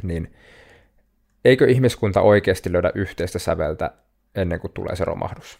[0.03, 0.35] niin
[1.45, 3.91] eikö ihmiskunta oikeasti löydä yhteistä säveltä
[4.35, 5.59] ennen kuin tulee se romahdus?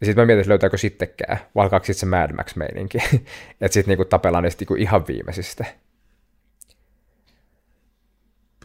[0.00, 2.98] Ja sitten mä mietin, löytääkö sittenkään, vai alkaako sitten se Mad Max-meininki,
[3.60, 5.64] että sitten niinku tapellaan niistä niinku ihan viimeisistä.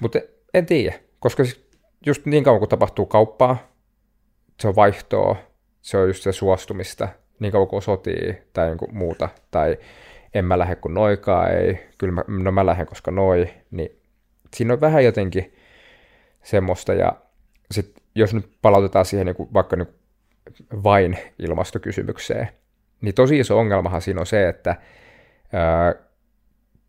[0.02, 0.20] Mutta
[0.54, 1.44] en tiedä, koska
[2.06, 3.58] just niin kauan kuin tapahtuu kauppaa,
[4.60, 5.36] se on vaihtoa,
[5.82, 7.08] se on just se suostumista,
[7.40, 9.78] niin kauan kuin sotii tai niinku muuta, tai
[10.34, 14.00] en mä lähde kun noikaa ei, kyllä mä, no mä lähden koska noi, niin
[14.56, 15.54] siinä on vähän jotenkin
[16.44, 17.14] semmoista, ja
[17.72, 19.88] sitten jos nyt palautetaan siihen niin kuin, vaikka niin
[20.84, 22.50] vain ilmastokysymykseen,
[23.02, 24.76] niin tosi iso ongelmahan siinä on se, että
[25.54, 25.96] ää,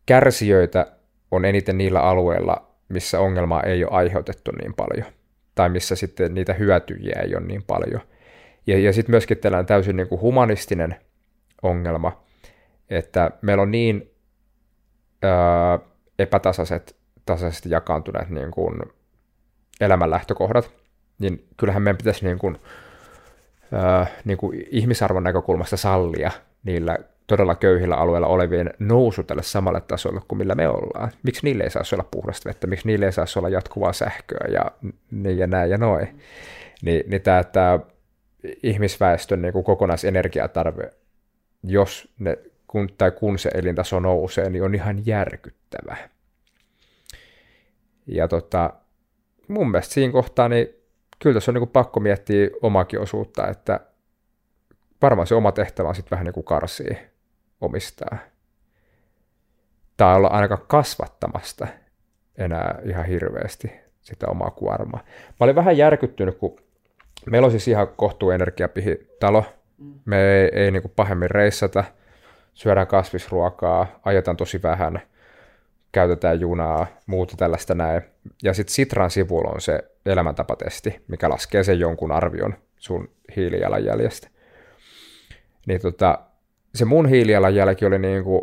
[0.05, 0.91] kärsijöitä
[1.31, 5.05] on eniten niillä alueilla, missä ongelmaa ei ole aiheutettu niin paljon,
[5.55, 8.01] tai missä sitten niitä hyötyjiä ei ole niin paljon.
[8.67, 10.95] Ja, ja sitten myöskin tällainen täysin niin kuin humanistinen
[11.61, 12.23] ongelma,
[12.89, 14.11] että meillä on niin
[15.21, 15.79] ää,
[16.19, 16.95] epätasaiset,
[17.25, 18.81] tasaisesti jakaantuneet niin kuin
[19.81, 20.71] elämänlähtökohdat,
[21.19, 22.57] niin kyllähän meidän pitäisi niin kuin,
[23.71, 26.31] ää, niin kuin ihmisarvon näkökulmasta sallia
[26.63, 26.97] niillä
[27.27, 31.11] todella köyhillä alueilla olevien nousu tälle samalle tasolle kuin millä me ollaan.
[31.23, 34.71] Miksi niille ei saisi olla puhdasta vettä, miksi niille ei saisi olla jatkuvaa sähköä ja
[35.11, 36.19] niin ja näin ja noin.
[36.81, 37.79] Ni, niin tämä, tämä
[38.63, 40.89] ihmisväestön niin kuin kokonaisenergiatarve,
[41.63, 42.37] jos ne,
[42.67, 45.97] kun, tai kun se elintaso nousee, niin on ihan järkyttävä.
[48.07, 48.73] Ja tota,
[49.47, 50.67] mun mielestä siinä kohtaa, niin
[51.19, 53.79] kyllä tässä on niin kuin pakko miettiä omakin osuutta, että
[55.01, 57.10] varmaan se oma tehtävä on sitten vähän niin kuin karsii
[57.61, 58.17] omistaa.
[59.97, 61.67] Tai olla ainakaan kasvattamasta
[62.37, 63.71] enää ihan hirveästi
[64.01, 65.03] sitä omaa kuormaa.
[65.29, 66.59] Mä olin vähän järkyttynyt, kun
[67.25, 69.45] meillä on siis ihan kohtuu energiapihi talo.
[70.05, 71.83] Me ei, ei niin kuin pahemmin reissata,
[72.53, 75.01] syödään kasvisruokaa, ajetaan tosi vähän,
[75.91, 78.01] käytetään junaa, muuta tällaista näin.
[78.43, 84.27] Ja sitten Sitran sivulla on se elämäntapatesti, mikä laskee sen jonkun arvion sun hiilijalanjäljestä.
[85.67, 86.19] Niin tota,
[86.75, 88.41] se mun hiilijalanjälki oli niin kuin,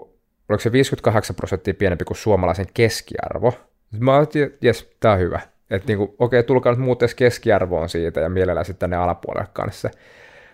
[0.48, 3.54] oliko se 58 prosenttia pienempi kuin suomalaisen keskiarvo.
[3.98, 5.40] Mä ajattelin, että jes, tää on hyvä.
[5.70, 9.48] Että niin kuin, okei, tulkaa nyt muut edes keskiarvoon siitä ja mielellään sitten tänne alapuolelle
[9.52, 9.90] kanssa.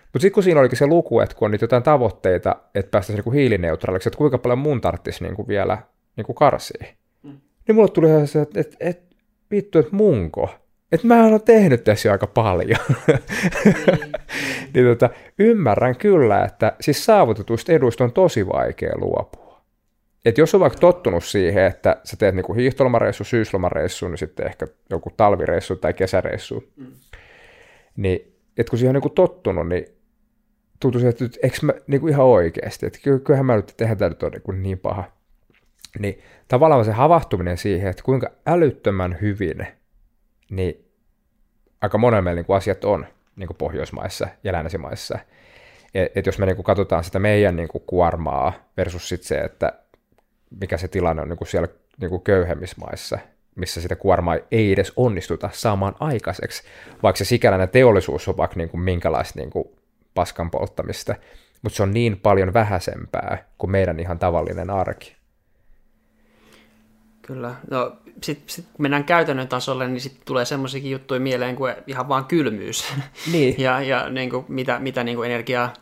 [0.03, 3.23] Mutta sitten kun siinä olikin se luku, että kun on niitä jotain tavoitteita, että päästäisiin
[3.25, 5.77] niin hiilineutraaliksi, että kuinka paljon mun tarvitsisi niin kuin vielä
[6.15, 6.85] niin kuin karsia.
[7.23, 7.37] Mm.
[7.67, 9.15] Niin mulle tuli ihan se, että, että, että
[9.51, 10.49] vittu, että munko
[10.91, 12.79] että mä oon tehnyt tässä jo aika paljon.
[13.07, 13.17] Mm.
[14.73, 15.09] niin tota,
[15.39, 19.61] ymmärrän kyllä, että siis saavutetuista eduista on tosi vaikea luopua.
[20.25, 24.67] Et jos on vaikka tottunut siihen, että sä teet niinku hiihtolomareissu, syyslomareissu, niin sitten ehkä
[24.89, 26.87] joku talvireissu tai kesäreissu, mm.
[27.97, 29.85] niin et kun siihen on niinku tottunut, niin
[30.79, 34.23] tuntuu se, että eikö mä niinku ihan oikeasti, että kyllähän mä nyt tehdä tämä nyt
[34.23, 35.03] on niinku niin paha.
[35.99, 39.67] Niin tavallaan se havahtuminen siihen, että kuinka älyttömän hyvin
[40.49, 40.91] niin
[41.81, 43.05] aika monella meillä niin kuin asiat on
[43.35, 45.19] niin kuin Pohjoismaissa ja länsimaissa.
[45.93, 49.37] Et, et jos me niin kuin katsotaan sitä meidän niin kuin kuormaa versus sit se,
[49.37, 49.73] että
[50.59, 51.67] mikä se tilanne on niin kuin siellä
[52.01, 53.19] niin kuin köyhemmissä maissa,
[53.55, 56.63] missä sitä kuormaa ei edes onnistuta saamaan aikaiseksi,
[57.03, 59.67] vaikka se sikäläinen teollisuus on vaikka niin kuin minkälaista niin kuin
[60.13, 61.15] paskan polttamista,
[61.61, 65.14] mutta se on niin paljon vähäisempää kuin meidän ihan tavallinen arki.
[67.27, 67.55] Kyllä.
[67.71, 72.25] No, sitten sit, mennään käytännön tasolle, niin sitten tulee semmoisiakin juttuja mieleen kuin ihan vaan
[72.25, 72.85] kylmyys.
[73.31, 73.55] Niin.
[73.57, 75.73] ja ja niin kuin, mitä, mitä niin kuin energiaa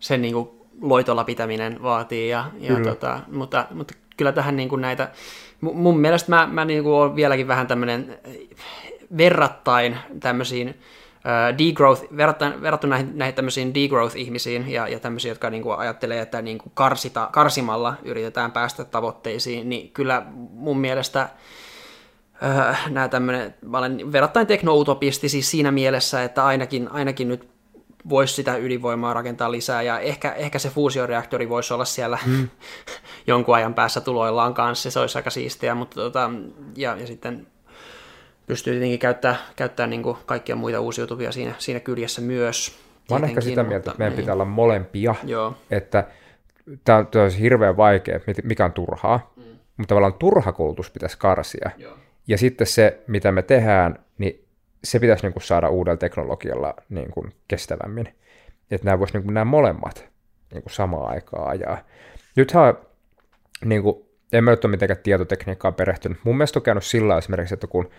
[0.00, 0.48] sen niin kuin
[0.80, 2.28] loitolla pitäminen vaatii.
[2.28, 5.10] Ja, ja tota, mutta, mutta kyllä tähän niin kuin näitä,
[5.60, 8.18] mun mielestä mä, mä niin kuin olen vieläkin vähän tämmöinen
[9.16, 10.74] verrattain tämmöisiin
[11.58, 12.04] degrowth,
[12.62, 16.72] verrattuna näihin, näihin tämmöisiin degrowth-ihmisiin ja, ja tämmöisiä, jotka niin kuin ajattelee, että niin kuin
[16.74, 21.28] karsita, karsimalla yritetään päästä tavoitteisiin, niin kyllä mun mielestä
[22.42, 27.48] äh, nämä tämmöinen, mä olen verrattain teknoutopisti siis siinä mielessä, että ainakin, ainakin nyt
[28.08, 32.48] voisi sitä ydinvoimaa rakentaa lisää, ja ehkä, ehkä se fuusioreaktori voisi olla siellä mm.
[33.26, 36.30] jonkun ajan päässä tuloillaan kanssa, se olisi aika siistiä, mutta tota,
[36.76, 37.46] ja, ja sitten
[38.46, 42.78] pystyy tietenkin käyttämään, käyttää niin kuin kaikkia muita uusiutuvia siinä, siinä kyljessä myös.
[43.10, 44.22] Mä olen ehkä sitä mieltä, että meidän niin.
[44.22, 45.54] pitää olla molempia, Joo.
[45.70, 46.04] että
[46.84, 49.42] tämä on hirveän vaikea, mikä on turhaa, mm.
[49.76, 51.70] mutta tavallaan turha koulutus pitäisi karsia.
[51.76, 51.96] Joo.
[52.28, 54.44] Ja sitten se, mitä me tehdään, niin
[54.84, 58.08] se pitäisi niin kuin saada uudella teknologialla niin kuin kestävämmin.
[58.70, 60.08] Että nämä voisi niin nämä molemmat
[60.52, 61.78] niin kuin samaan aikaan ajaa.
[62.36, 62.74] Nythän
[63.64, 63.96] niin kuin,
[64.32, 66.18] en mä nyt ole mitenkään tietotekniikkaa perehtynyt.
[66.24, 67.90] Mun mielestä on käynyt sillä esimerkiksi, että kun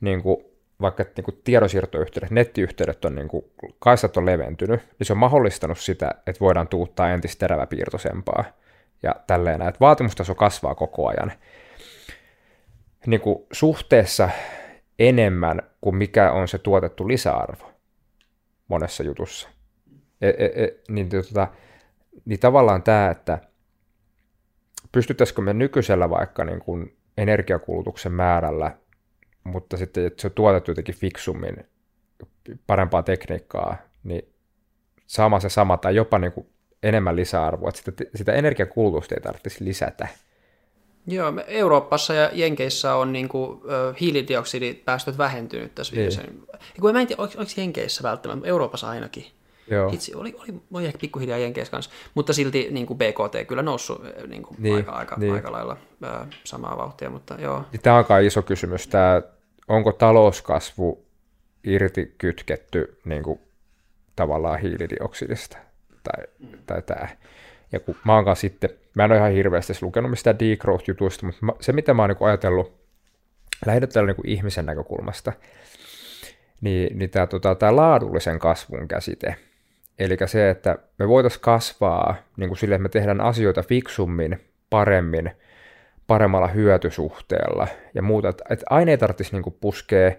[0.00, 0.36] niin kuin,
[0.80, 3.44] vaikka niin kuin tiedonsiirtoyhteydet, nettiyhteydet on, niin kuin,
[3.78, 8.44] kaistat on leventynyt, niin se on mahdollistanut sitä, että voidaan tuuttaa entistä teräväpiirtoisempaa
[9.02, 11.32] ja tälleen, että vaatimustaso kasvaa koko ajan.
[13.06, 14.30] Niin kuin suhteessa
[14.98, 17.72] enemmän kuin mikä on se tuotettu lisäarvo
[18.68, 19.48] monessa jutussa.
[20.20, 21.48] E, e, e, niin, tota,
[22.24, 23.38] niin tavallaan tämä, että
[24.92, 28.76] pystyttäisikö me nykyisellä vaikka niin kuin energiakulutuksen määrällä,
[29.48, 31.56] mutta sitten että se on tuotettu jotenkin fiksummin,
[32.66, 34.28] parempaa tekniikkaa, niin
[35.06, 36.46] saamaan se sama tai jopa niin kuin
[36.82, 40.08] enemmän lisäarvoa, että sitä, sitä energiakulutusta ei tarvitsisi lisätä.
[41.06, 43.60] Joo, me Euroopassa ja Jenkeissä on niin kuin,
[44.00, 45.98] hiilidioksidipäästöt vähentynyt tässä niin.
[45.98, 46.42] viimeisen.
[46.80, 49.26] Kun mä en tiedä, oliko, oliko Jenkeissä välttämättä, Euroopassa ainakin.
[49.70, 49.90] Joo.
[49.92, 54.02] Itse, oli, oli, oli ehkä pikkuhiljaa Jenkeissä kanssa, mutta silti niin kuin BKT kyllä noussut
[54.26, 55.32] niin kuin niin, aika, aika, niin.
[55.32, 57.64] aika lailla ö, samaa vauhtia, mutta joo.
[57.82, 59.22] Tämä on aika iso kysymys, tämä,
[59.68, 61.06] onko talouskasvu
[61.64, 63.40] irti kytketty niin kuin,
[64.16, 65.58] tavallaan hiilidioksidista
[66.02, 66.24] tai,
[66.66, 67.08] tai tämä.
[67.72, 71.52] Ja kun mä oon sitten, mä en ole ihan hirveästi lukenut mistään degrowth-jutuista, mutta mä,
[71.60, 72.78] se mitä mä oon niin ajatellut
[73.66, 75.32] lähinnä niin ihmisen näkökulmasta,
[76.60, 79.36] niin, niin tämä tota, tää laadullisen kasvun käsite,
[79.98, 84.40] eli se, että me voitaisiin kasvaa niin kuin sille, että me tehdään asioita fiksummin,
[84.70, 85.30] paremmin,
[86.08, 90.12] paremmalla hyötysuhteella ja muuta, että, että aina ei tarvitsisi niin puskea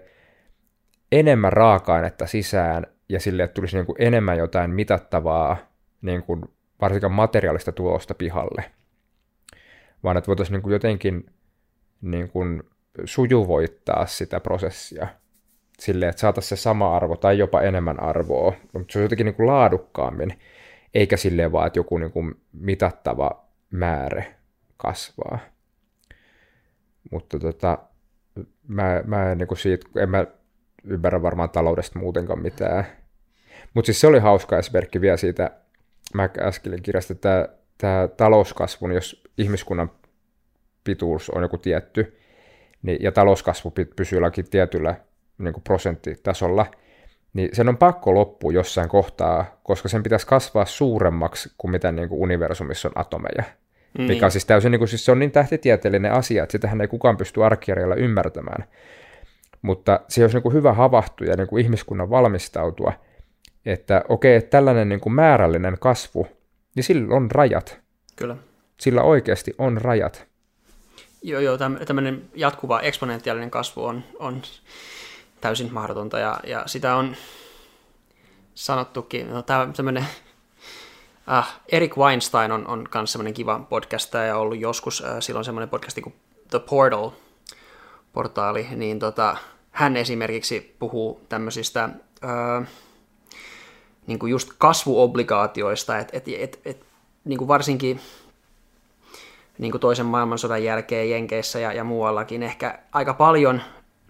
[1.12, 5.56] enemmän raaka-ainetta sisään ja sille, että tulisi niin kuin enemmän jotain mitattavaa
[6.02, 6.42] niin kuin
[6.80, 8.64] varsinkaan materiaalista tulosta pihalle,
[10.02, 11.26] vaan että voitaisiin niin kuin jotenkin
[12.00, 12.62] niin kuin
[13.04, 15.06] sujuvoittaa sitä prosessia
[15.78, 19.34] silleen, että saataisiin se sama arvo tai jopa enemmän arvoa, mutta se on jotenkin niin
[19.34, 20.38] kuin laadukkaammin,
[20.94, 24.24] eikä silleen vaan, että joku niin kuin mitattava määrä
[24.76, 25.38] kasvaa.
[27.10, 27.78] Mutta tota,
[28.68, 30.26] mä, mä en niin siitä, en mä
[30.84, 32.84] ymmärrä varmaan taloudesta muutenkaan mitään.
[33.74, 35.50] Mutta siis se oli hauska esimerkki vielä siitä
[36.14, 39.90] McAskillin kirjasta, että tämä talouskasvu, jos ihmiskunnan
[40.84, 42.18] pituus on joku tietty,
[42.82, 44.94] niin, ja talouskasvu pysyy jollakin tietyllä
[45.38, 46.66] niin prosenttitasolla,
[47.32, 52.08] niin sen on pakko loppua jossain kohtaa, koska sen pitäisi kasvaa suuremmaksi kuin mitä niin
[52.08, 53.44] kuin universumissa on atomeja.
[53.98, 54.08] Niin.
[54.08, 56.88] Mikä on siis täysin, niin kuin, siis se on niin tähtitieteellinen asia, että sitähän ei
[56.88, 58.64] kukaan pysty arkijärjellä ymmärtämään.
[59.62, 62.92] Mutta se olisi niin kuin hyvä havahtua ja niin kuin ihmiskunnan valmistautua–
[63.66, 66.28] että okei, että tällainen niin kuin määrällinen kasvu,
[66.74, 67.80] niin sillä on rajat.
[68.16, 68.36] Kyllä.
[68.80, 70.26] Sillä oikeasti on rajat.
[71.22, 74.42] Joo, joo, tämmöinen jatkuva eksponentiaalinen kasvu on, on
[75.40, 77.16] täysin mahdotonta ja, ja sitä on
[78.54, 79.30] sanottukin.
[79.30, 80.06] No, tämä tämmöinen
[81.30, 85.68] äh, Erik Weinstein on, on myös semmoinen kiva podcast ja ollut joskus äh, silloin semmoinen
[85.68, 86.14] podcasti kuin
[86.50, 87.10] The Portal,
[88.12, 89.36] portaali, niin tota,
[89.70, 91.84] hän esimerkiksi puhuu tämmöisistä
[92.24, 92.68] äh,
[94.06, 96.84] niin kuin just kasvuobligaatioista, että et, et, et,
[97.24, 98.00] niin varsinkin
[99.58, 103.62] niin kuin toisen maailmansodan jälkeen Jenkeissä ja, ja muuallakin ehkä aika paljon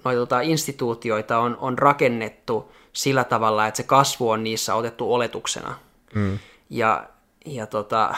[0.04, 5.74] noita tota, instituutioita on, on rakennettu sillä tavalla, että se kasvu on niissä otettu oletuksena.
[6.14, 6.38] Mm.
[6.70, 7.08] Ja,
[7.46, 8.14] ja tota,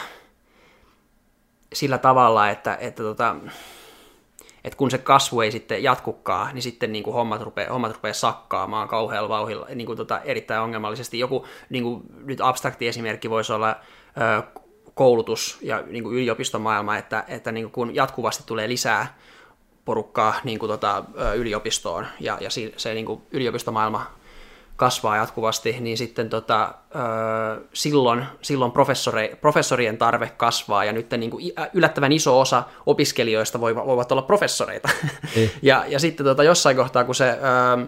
[1.73, 3.35] sillä tavalla, että, että tota,
[4.63, 8.13] että kun se kasvu ei sitten jatkukaan, niin sitten niin kuin hommat, rupeaa, hommat rupeaa
[8.13, 11.19] sakkaamaan kauhealla vauhilla niin kuin tota, erittäin ongelmallisesti.
[11.19, 13.75] Joku niin kuin, nyt abstrakti esimerkki voisi olla
[14.39, 14.43] ö,
[14.93, 19.17] koulutus ja niin kuin yliopistomaailma, että, että niin kuin kun jatkuvasti tulee lisää
[19.85, 21.03] porukkaa niin kuin tota,
[21.35, 24.05] yliopistoon ja, ja se niin kuin yliopistomaailma
[24.75, 26.73] kasvaa jatkuvasti, niin sitten tota,
[27.73, 28.71] silloin, silloin
[29.41, 34.89] professorien tarve kasvaa, ja nyt niin kuin yllättävän iso osa opiskelijoista voivat olla professoreita.
[35.35, 35.51] Niin.
[35.61, 37.87] ja, ja sitten tota, jossain kohtaa, kun se ö,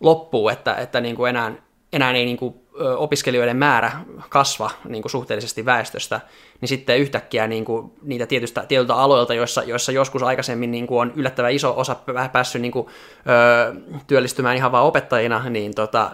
[0.00, 1.52] loppuu, että, että niin kuin enää,
[1.92, 2.62] enää ei niin kuin,
[2.96, 3.92] opiskelijoiden määrä
[4.28, 6.20] kasva niin kuin suhteellisesti väestöstä,
[6.60, 11.00] niin sitten yhtäkkiä niin kuin, niitä tietystä, tietyltä aloilta, joissa, joissa joskus aikaisemmin niin kuin
[11.00, 11.96] on yllättävän iso osa
[12.32, 13.74] päässyt niin kuin, ö,
[14.06, 16.10] työllistymään ihan vain opettajina, niin tota,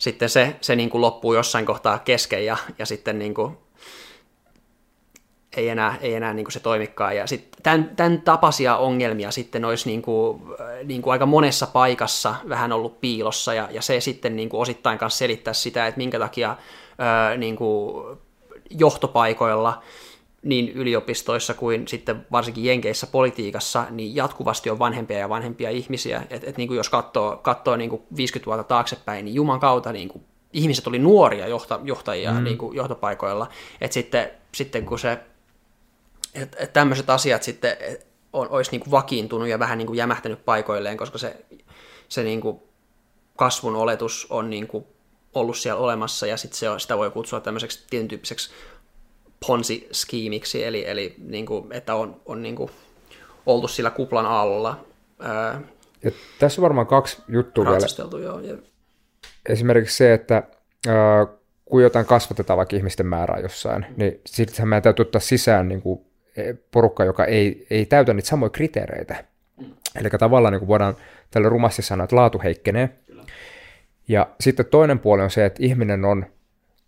[0.00, 3.56] sitten se, se niin kuin loppuu jossain kohtaa kesken ja, ja sitten niin kuin
[5.56, 7.16] ei enää, ei enää niin kuin se toimikaan.
[7.16, 10.42] Ja sitten tämän, tämän tapaisia ongelmia sitten olisi niin kuin,
[10.84, 14.98] niin kuin aika monessa paikassa vähän ollut piilossa, ja, ja se sitten niin kuin osittain
[14.98, 16.56] kanssa selittää sitä, että minkä takia
[16.98, 18.18] ää, niin kuin
[18.70, 19.82] johtopaikoilla
[20.42, 26.22] niin yliopistoissa kuin sitten varsinkin Jenkeissä politiikassa, niin jatkuvasti on vanhempia ja vanhempia ihmisiä.
[26.30, 29.92] Et, et niin kuin jos katsoo, katsoo niin kuin 50 vuotta taaksepäin, niin Juman kautta
[29.92, 32.44] niin kuin ihmiset oli nuoria johta, johtajia mm.
[32.44, 33.48] niin kuin johtopaikoilla.
[33.80, 35.18] Et sitten, sitten kun se
[36.34, 37.76] että et tämmöiset asiat sitten
[38.32, 41.44] on, olisi niin kuin vakiintunut ja vähän niin kuin jämähtänyt paikoilleen, koska se,
[42.08, 42.60] se niin kuin
[43.36, 44.84] kasvun oletus on niin kuin
[45.34, 48.50] ollut siellä olemassa ja sitten se, sitä voi kutsua tämmöiseksi tietyn tyyppiseksi
[49.46, 52.70] ponzi-skiimiksi, eli, eli niin kuin, että on, on niin kuin
[53.46, 54.84] oltu sillä kuplan alla.
[55.20, 55.60] Ää,
[56.04, 58.22] ja tässä on varmaan kaksi juttua vielä.
[58.22, 58.56] Joo, ja...
[59.48, 60.42] Esimerkiksi se, että
[60.88, 61.26] ää,
[61.64, 63.94] kun jotain kasvatetaan vaikka ihmisten määrää jossain, mm.
[63.96, 66.00] niin sittenhän meidän täytyy ottaa sisään niin kuin
[66.36, 69.24] E, porukka, joka ei, ei täytä niitä samoja kriteereitä.
[69.60, 69.66] Mm.
[70.00, 70.96] Eli tavallaan niin kuin voidaan
[71.30, 72.88] tällä rumasti sanoa, että laatu heikkenee.
[73.06, 73.24] Kyllä.
[74.08, 76.26] Ja sitten toinen puoli on se, että ihminen on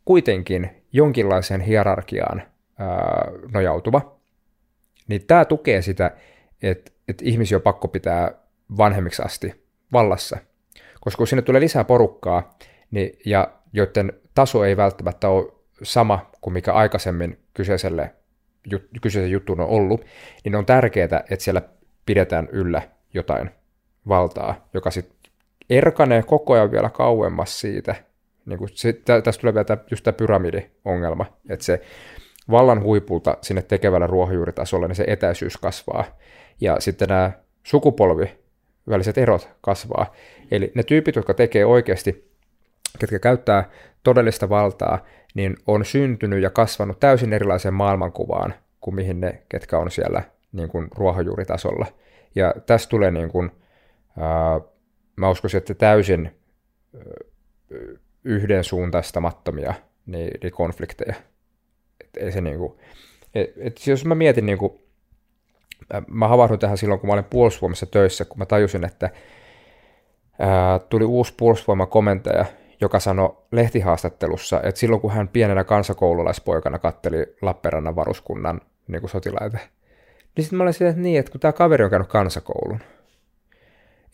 [0.04, 2.42] kuitenkin jonkinlaiseen hierarkiaan
[2.78, 4.16] ää, nojautuva.
[5.08, 6.10] Niin tämä tukee sitä,
[6.62, 8.34] että, että ihmisiä on pakko pitää
[8.76, 10.38] vanhemmiksi asti vallassa.
[11.00, 12.58] Koska kun sinne tulee lisää porukkaa,
[12.90, 15.52] niin, ja joiden taso ei välttämättä ole
[15.82, 18.14] sama kuin mikä aikaisemmin kyseiselle
[18.70, 20.04] jut, kyseisen jutun on ollut,
[20.44, 21.62] niin on tärkeää, että siellä
[22.06, 22.82] pidetään yllä
[23.14, 23.50] jotain
[24.08, 25.32] valtaa, joka sitten
[25.70, 27.94] erkanee koko ajan vielä kauemmas siitä.
[28.46, 31.82] Niin kuin se, tästä tulee vielä just tämä pyramidiongelma, että se
[32.50, 36.04] vallan huipulta sinne tekevällä ruohonjuuritasolla, niin se etäisyys kasvaa.
[36.60, 37.32] Ja sitten nämä
[37.62, 38.38] sukupolvi
[38.88, 40.14] väliset erot kasvaa.
[40.50, 42.32] Eli ne tyypit, jotka tekee oikeasti,
[42.98, 43.70] ketkä käyttää
[44.02, 45.04] todellista valtaa,
[45.34, 50.68] niin on syntynyt ja kasvanut täysin erilaiseen maailmankuvaan kuin mihin ne, ketkä on siellä niin
[50.68, 51.86] kuin ruohonjuuritasolla.
[52.34, 53.50] Ja tässä tulee niin kuin,
[54.18, 54.60] ää,
[55.16, 56.30] mä uskoisin, että täysin
[58.24, 59.74] yhdensuuntaistamattomia
[60.06, 61.14] niin, niin konflikteja.
[62.00, 62.72] Et ei se niin kuin,
[63.34, 64.72] et, et jos mä mietin, niin kuin,
[66.06, 69.10] mä havahdun tähän silloin, kun mä olin puolustusvoimassa töissä, kun mä tajusin, että
[70.38, 72.44] ää, tuli uusi puolustusvoimakomentaja,
[72.80, 79.58] joka sanoi lehtihaastattelussa, että silloin kun hän pienenä kansakoululaispoikana katteli Lappeenrannan varuskunnan niin kuin sotilaita,
[80.36, 82.80] niin sitten mä olin että niin, että kun tämä kaveri on käynyt kansakoulun,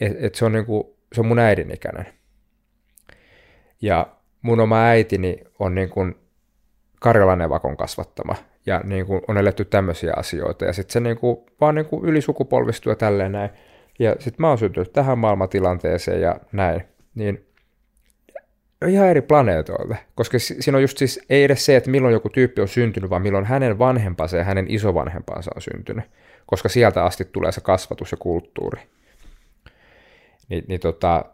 [0.01, 0.67] että et se, on niin
[1.13, 2.07] se on mun äidin ikäinen.
[3.83, 4.07] Ja
[4.43, 6.15] mun oma äitini on niin kuin
[7.01, 8.35] Karjalan evakon kasvattama,
[8.67, 12.05] ja niin kuin on eletty tämmöisiä asioita, ja sitten se niin kuin, vaan niin kuin
[12.05, 13.51] ylisukupolvistuu ja tälleen näin.
[13.99, 16.83] Ja sitten mä oon syntynyt tähän maailmantilanteeseen ja näin.
[17.15, 17.47] Niin
[18.87, 22.61] ihan eri planeetoilta, koska siinä on just siis ei edes se, että milloin joku tyyppi
[22.61, 26.05] on syntynyt, vaan milloin hänen vanhempansa ja hänen isovanhempansa on syntynyt,
[26.47, 28.83] koska sieltä asti tulee se kasvatus ja kulttuuri.
[30.49, 31.25] Ni, niin tota,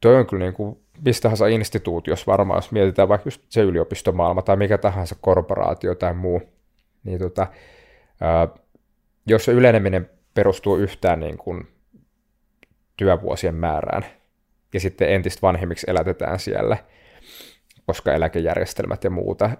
[0.00, 4.42] toi on kyllä niin kuin mistä tahansa instituutiossa varmaan, jos mietitään vaikka just se yliopistomaailma
[4.42, 6.42] tai mikä tahansa korporaatio tai muu,
[7.04, 7.46] niin tota,
[8.20, 8.48] ää,
[9.26, 11.68] jos se yleneminen perustuu yhtään niin kuin
[12.96, 14.04] työvuosien määrään,
[14.74, 16.76] ja sitten entistä vanhemmiksi elätetään siellä,
[17.86, 19.50] koska eläkejärjestelmät ja muuta,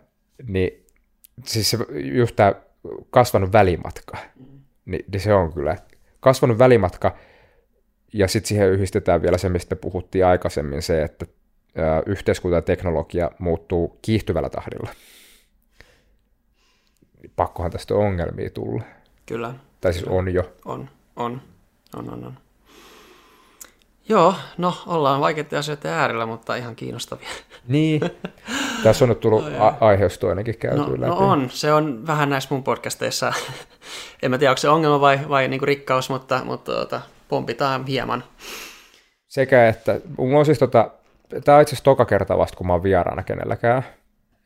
[0.47, 0.87] niin
[1.45, 2.55] siis se, just tämä
[3.11, 4.17] kasvanut välimatka,
[4.85, 5.77] niin, niin se on kyllä
[6.21, 7.17] kasvanut välimatka,
[8.13, 11.27] ja sitten siihen yhdistetään vielä se, mistä puhuttiin aikaisemmin, se, että
[12.07, 14.91] yhteiskunta ja teknologia muuttuu kiihtyvällä tahdilla.
[17.37, 18.83] Pakkohan tästä ongelmia tulla.
[19.27, 19.55] Kyllä.
[19.81, 20.19] Tai siis kyllä.
[20.19, 20.53] on jo.
[20.65, 21.43] On, on,
[21.97, 22.25] on, on.
[22.25, 22.39] on.
[24.11, 27.29] Joo, no ollaan vaikeiden asioiden äärellä, mutta ihan kiinnostavia.
[27.69, 28.01] Niin,
[28.83, 31.07] tässä on nyt tullut no, a- aiheesta toinenkin käyty no, läpi.
[31.07, 33.33] No on, se on vähän näissä mun podcasteissa,
[34.23, 37.01] en mä tiedä onko se ongelma vai, vai niinku rikkaus, mutta, mutta tota,
[37.31, 38.25] pompitaan hieman.
[39.29, 40.91] Sekä että, mulla on siis tota,
[41.45, 43.83] tämä on itse asiassa toka kerta vasta, kun mä oon vieraana kenelläkään,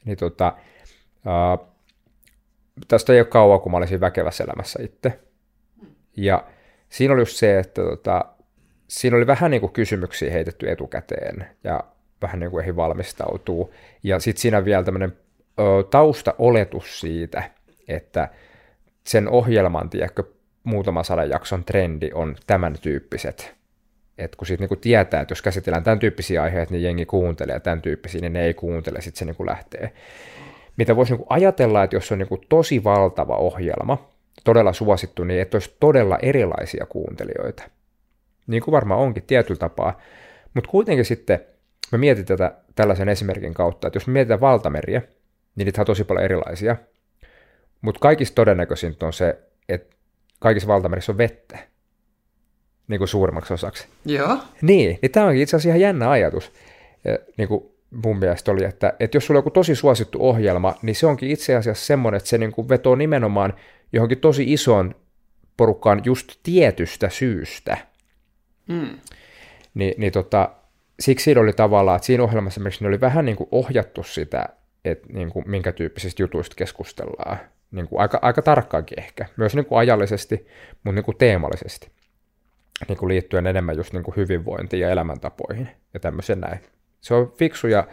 [0.04, 0.52] niin tota,
[1.26, 1.68] uh,
[2.88, 5.20] tästä ei ole kauan, kun mä olisin väkevässä elämässä itse.
[6.16, 6.44] Ja
[6.88, 8.24] siinä oli just se, että tota,
[8.88, 11.84] siinä oli vähän niin kuin kysymyksiä heitetty etukäteen ja
[12.22, 13.74] vähän niin kuin eihin valmistautuu.
[14.02, 15.16] Ja sitten siinä vielä tämmöinen
[15.90, 17.50] taustaoletus siitä,
[17.88, 18.28] että
[19.06, 20.24] sen ohjelman, tiedätkö,
[20.64, 23.54] muutama sadan jakson trendi on tämän tyyppiset.
[24.18, 27.82] että kun sitten niinku tietää, että jos käsitellään tämän tyyppisiä aiheita, niin jengi kuuntelee, tämän
[27.82, 29.92] tyyppisiä, niin ne ei kuuntele, sitten se niinku lähtee.
[30.76, 34.10] Mitä voisi niinku ajatella, että jos on niinku tosi valtava ohjelma,
[34.44, 37.64] todella suosittu, niin että olisi todella erilaisia kuuntelijoita
[38.46, 40.00] niin kuin varmaan onkin tietyllä tapaa.
[40.54, 41.40] Mutta kuitenkin sitten
[41.92, 45.02] mä mietin tätä tällaisen esimerkin kautta, että jos me mietitään valtameriä,
[45.56, 46.76] niin niitä on tosi paljon erilaisia,
[47.80, 49.38] mutta kaikista todennäköisintä on se,
[49.68, 49.93] että
[50.44, 51.58] kaikissa valtamerissä on vettä,
[52.88, 53.88] niin kuin suurimmaksi osaksi.
[54.04, 54.38] Joo.
[54.62, 56.52] Niin, niin tämä onkin itse asiassa ihan jännä ajatus.
[57.04, 60.74] Ja, niin kuin mun mielestä oli, että, että jos sulla on joku tosi suosittu ohjelma,
[60.82, 63.54] niin se onkin itse asiassa semmoinen, että se niin kuin vetoo nimenomaan
[63.92, 64.94] johonkin tosi ison
[65.56, 67.76] porukkaan just tietystä syystä.
[68.68, 68.98] Mm.
[69.74, 70.50] Ni, niin tota,
[71.00, 74.48] siksi siinä oli tavallaan, että siinä ohjelmassa esimerkiksi ne oli vähän niin kuin ohjattu sitä,
[74.84, 77.38] että niin kuin minkä tyyppisistä jutuista keskustellaan.
[77.74, 80.46] Niin kuin aika, aika tarkkaakin ehkä, myös niin kuin ajallisesti,
[80.84, 81.90] mutta niin kuin teemallisesti.
[82.88, 86.60] Niin kuin liittyen enemmän just niin kuin hyvinvointiin ja elämäntapoihin ja tämmöisen näin.
[87.00, 87.86] Se on fiksu ja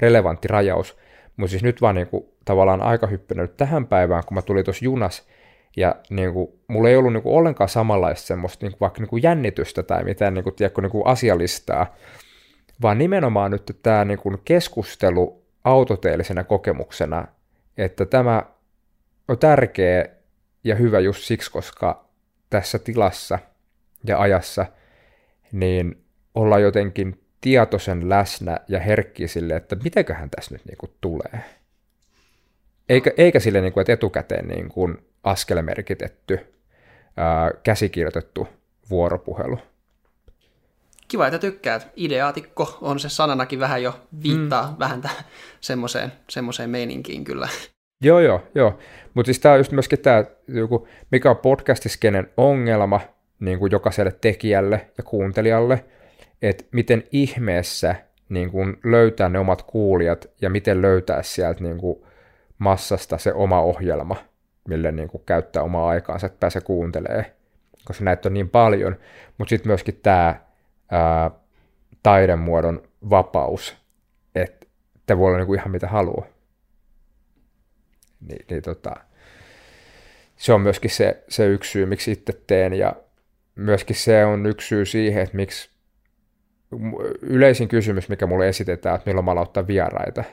[0.00, 0.96] relevantti rajaus,
[1.36, 4.84] mutta siis nyt vaan niin kuin, tavallaan aika hyppynyt tähän päivään, kun mä tulin tuossa
[4.84, 5.28] junas,
[5.76, 9.08] ja niin kuin, mulla ei ollut niin kuin, ollenkaan samanlaista semmoista niin kuin, vaikka niin
[9.08, 11.94] kuin jännitystä tai mitään niin kuin, tiedätkö, niin kuin asialistaa,
[12.82, 17.26] vaan nimenomaan nyt tämä niin kuin, keskustelu autoteellisena kokemuksena,
[17.76, 18.42] että tämä
[19.28, 20.08] on tärkeä
[20.64, 22.08] ja hyvä just siksi, koska
[22.50, 23.38] tässä tilassa
[24.04, 24.66] ja ajassa
[25.52, 26.04] niin
[26.34, 31.44] ollaan jotenkin tietoisen läsnä ja herkki sille, että mitäköhän tässä nyt niin kuin tulee.
[32.88, 36.54] Eikä, eikä sille, niin kuin, että etukäteen niin kuin askelmerkitetty,
[37.16, 38.48] ää, käsikirjoitettu
[38.90, 39.58] vuoropuhelu.
[41.08, 41.88] Kiva, että tykkäät.
[41.96, 44.78] Ideaatikko on se sananakin vähän jo viittaa mm.
[44.78, 45.24] vähän tähän
[45.60, 47.48] semmoiseen, semmoiseen meininkiin kyllä.
[48.00, 48.78] Joo, joo, joo.
[49.14, 50.24] Mutta siis tämä on just myöskin tämä,
[51.10, 53.00] mikä on podcastiskenen ongelma
[53.40, 55.84] niin kuin jokaiselle tekijälle ja kuuntelijalle,
[56.42, 57.94] että miten ihmeessä
[58.28, 62.02] niin kuin löytää ne omat kuulijat ja miten löytää sieltä niin kuin
[62.58, 64.16] massasta se oma ohjelma,
[64.68, 67.32] mille niin kuin käyttää omaa aikaansa, että pääsee kuuntelee,
[67.84, 68.96] koska näitä on niin paljon.
[69.38, 70.40] Mutta sitten myöskin tämä
[70.90, 71.30] ää,
[72.02, 73.76] taidemuodon vapaus,
[74.34, 74.66] että
[75.06, 76.35] te voi olla niin kuin ihan mitä haluaa.
[78.28, 78.96] Niin, niin tota,
[80.36, 82.96] se on myöskin se, se yksi syy, miksi itse teen, ja
[83.54, 85.70] myöskin se on yksi syy siihen, että miksi
[87.22, 90.24] yleisin kysymys, mikä mulle esitetään, että milloin mä aloittaa vieraita.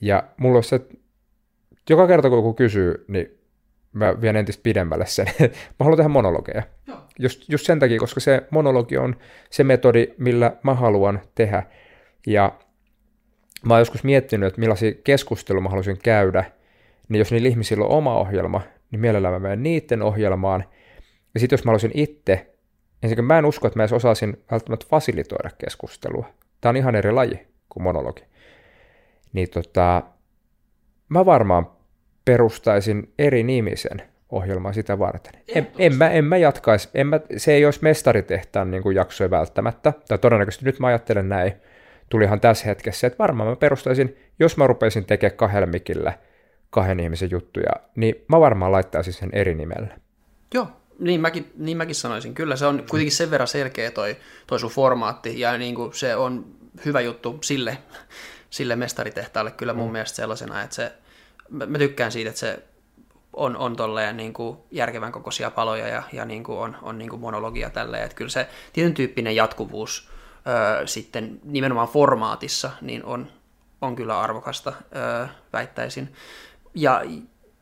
[0.00, 0.94] Ja mulla on se, että
[1.90, 3.38] joka kerta kun joku kysyy, niin
[3.92, 5.26] mä vien entistä pidemmälle sen.
[5.40, 6.62] mä haluan tehdä monologeja.
[7.18, 9.16] Just, just sen takia, koska se monologi on
[9.50, 11.62] se metodi, millä mä haluan tehdä.
[12.26, 12.52] Ja
[13.66, 16.44] mä oon joskus miettinyt, että millaisia keskusteluja mä haluaisin käydä,
[17.08, 18.60] niin jos niillä ihmisillä on oma ohjelma,
[18.90, 20.64] niin mielellään mä menen niiden ohjelmaan.
[21.34, 22.54] Ja sitten jos mä haluaisin itse,
[23.02, 26.26] ensinnäkin mä en usko, että mä edes osaisin välttämättä fasilitoida keskustelua.
[26.60, 28.24] Tämä on ihan eri laji kuin monologi.
[29.32, 30.02] Niin tota,
[31.08, 31.66] mä varmaan
[32.24, 35.32] perustaisin eri nimisen ohjelman sitä varten.
[35.54, 39.30] En, en, mä, en mä jatkaisi, en mä, se ei olisi mestaritehtaan niin kuin jaksoja
[39.30, 41.52] välttämättä, tai todennäköisesti nyt mä ajattelen näin,
[42.08, 46.12] tulihan tässä hetkessä, että varmaan mä perustaisin, jos mä rupeisin tekemään kahdella mikillä
[46.72, 49.98] kahden ihmisen juttuja, niin mä varmaan laittaisin sen eri nimellä.
[50.54, 50.68] Joo,
[50.98, 52.34] niin mäkin, niin mäkin sanoisin.
[52.34, 54.16] Kyllä se on kuitenkin sen verran selkeä toi,
[54.46, 56.46] toi sun formaatti, ja niin kuin se on
[56.84, 57.78] hyvä juttu sille,
[58.50, 59.92] sille mestaritehtaalle kyllä mun mm.
[59.92, 60.92] mielestä sellaisena, että se,
[61.50, 62.62] mä, mä tykkään siitä, että se
[63.32, 67.10] on, on tolleen niin kuin järkevän kokoisia paloja ja, ja niin kuin on, on niin
[67.10, 70.08] kuin monologia tälleen, että kyllä se tietyn tyyppinen jatkuvuus
[70.80, 73.26] ö, sitten nimenomaan formaatissa niin on,
[73.80, 76.12] on kyllä arvokasta, ö, väittäisin.
[76.74, 77.02] Ja,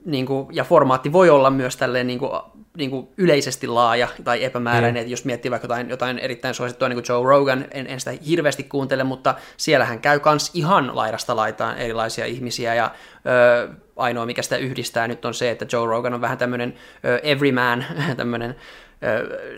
[0.04, 2.30] niin kuin, ja formaatti voi olla myös tälleen niin kuin,
[2.76, 5.00] niin kuin yleisesti laaja tai epämääräinen, mm.
[5.00, 8.12] että jos miettii vaikka jotain, jotain erittäin suosittua niin kuin Joe Rogan, en, en sitä
[8.28, 12.90] hirveästi kuuntele, mutta siellähän käy kans ihan laidasta laitaan erilaisia ihmisiä ja
[13.26, 16.74] ö, ainoa mikä sitä yhdistää nyt on se, että Joe Rogan on vähän tämmöinen
[17.22, 17.84] everyman,
[18.16, 18.56] tämmöinen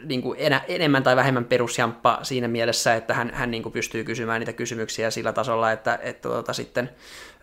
[0.05, 4.05] niin kuin enä, enemmän tai vähemmän perusjamppa siinä mielessä, että hän, hän niin kuin pystyy
[4.05, 6.91] kysymään niitä kysymyksiä sillä tasolla, että, että tuota, sitten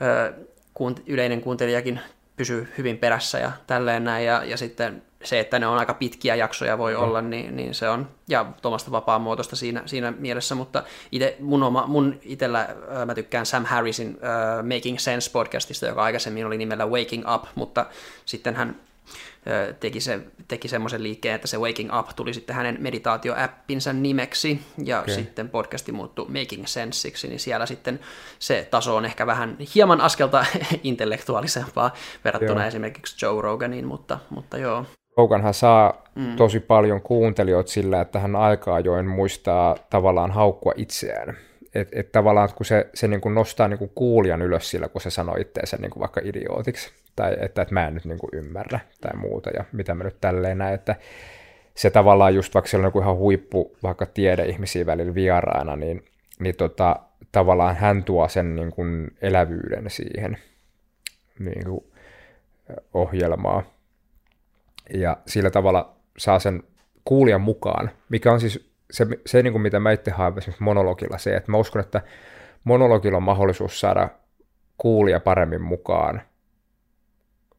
[0.02, 0.34] ö,
[0.80, 2.00] kuunt, yleinen kuuntelijakin
[2.36, 6.36] pysyy hyvin perässä ja tälleen näin, ja, ja sitten se, että ne on aika pitkiä
[6.36, 7.00] jaksoja voi mm.
[7.00, 11.88] olla, niin, niin se on, ja tuommoista vapaamuotoista siinä, siinä mielessä, mutta ite, mun, oma,
[11.88, 16.86] mun itellä äh, mä tykkään Sam Harrisin äh, Making Sense podcastista, joka aikaisemmin oli nimellä
[16.86, 17.86] Waking Up, mutta
[18.26, 18.76] sitten hän
[19.80, 25.00] teki, se, teki semmoisen liikkeen, että se Waking Up tuli sitten hänen meditaatioäppinsä nimeksi, ja
[25.00, 25.14] okay.
[25.14, 28.00] sitten podcasti muuttui Making Senseiksi, niin siellä sitten
[28.40, 30.46] se taso on ehkä vähän hieman askelta
[30.84, 31.94] intellektuaalisempaa
[32.26, 32.68] verrattuna joo.
[32.68, 34.86] esimerkiksi Joe Roganiin, mutta, mutta joo.
[35.18, 36.36] Roganhan saa mm.
[36.36, 41.38] tosi paljon kuuntelijoita sillä, että hän aikaa ajoin muistaa tavallaan haukkua itseään.
[41.76, 45.02] Että et tavallaan kun se, se niin kuin nostaa niin kuin kuulijan ylös sillä, kun
[45.02, 48.30] se sanoo itteensä niin kuin vaikka idiootiksi, tai että, että mä en nyt niin kuin
[48.34, 50.96] ymmärrä tai muuta, ja mitä mä nyt tälleen näen, että
[51.76, 56.06] se tavallaan just vaikka siellä on joku ihan huippu vaikka tiedeihmisiä välillä vieraana, niin
[56.40, 56.96] niin tota,
[57.32, 60.38] tavallaan hän tuo sen niin kuin elävyyden siihen
[61.40, 61.84] niin kuin
[62.94, 63.64] ohjelmaa.
[64.94, 66.64] Ja sillä tavalla saa sen
[67.06, 71.36] kuulijan mukaan, mikä on siis se, se niin kuin mitä mä itse haen monologilla, se,
[71.36, 72.02] että mä uskon, että
[72.64, 74.10] monologilla on mahdollisuus saada
[74.78, 76.22] kuulija paremmin mukaan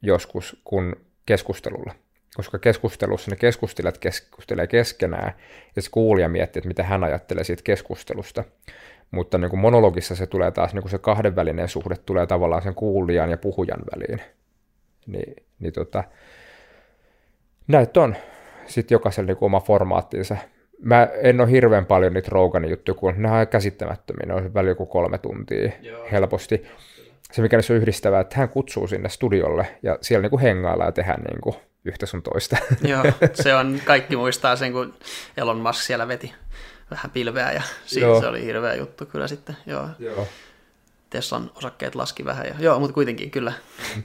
[0.03, 0.97] joskus kuin
[1.27, 1.95] keskustelulla.
[2.37, 5.33] Koska keskustelussa ne keskustelijat keskustelee keskenään
[5.77, 8.45] ja se kuulija miettii, että mitä hän ajattelee siitä keskustelusta.
[9.11, 12.75] Mutta niin kuin monologissa se tulee taas, niin kuin se kahdenvälinen suhde tulee tavallaan sen
[12.75, 14.21] kuulijan ja puhujan väliin.
[15.07, 16.05] Niin, niin tota,
[17.69, 18.17] näitä on
[18.67, 20.37] sitten jokaisella niin oma formaattinsa.
[20.83, 24.71] Mä en ole hirveän paljon niitä Roganin juttuja, kun ne on käsittämättömiä, ne on välillä
[24.71, 26.07] joku kolme tuntia Joo.
[26.13, 26.67] helposti.
[27.31, 30.89] Se, mikä se on yhdistävää, että hän kutsuu sinne studiolle ja siellä niin kuin hengaillaan
[30.89, 32.57] ja tehdään niin kuin yhtä sun toista.
[32.83, 33.05] Joo,
[33.43, 34.95] se on, kaikki muistaa sen, kun
[35.37, 36.35] Elon Musk siellä veti
[36.91, 39.57] vähän pilveä ja siinä se oli hirveä juttu kyllä sitten.
[39.67, 39.89] Joo.
[39.99, 40.27] Joo.
[41.11, 42.47] Teslan osakkeet laski vähän.
[42.47, 43.53] Ja, joo, mutta kuitenkin kyllä.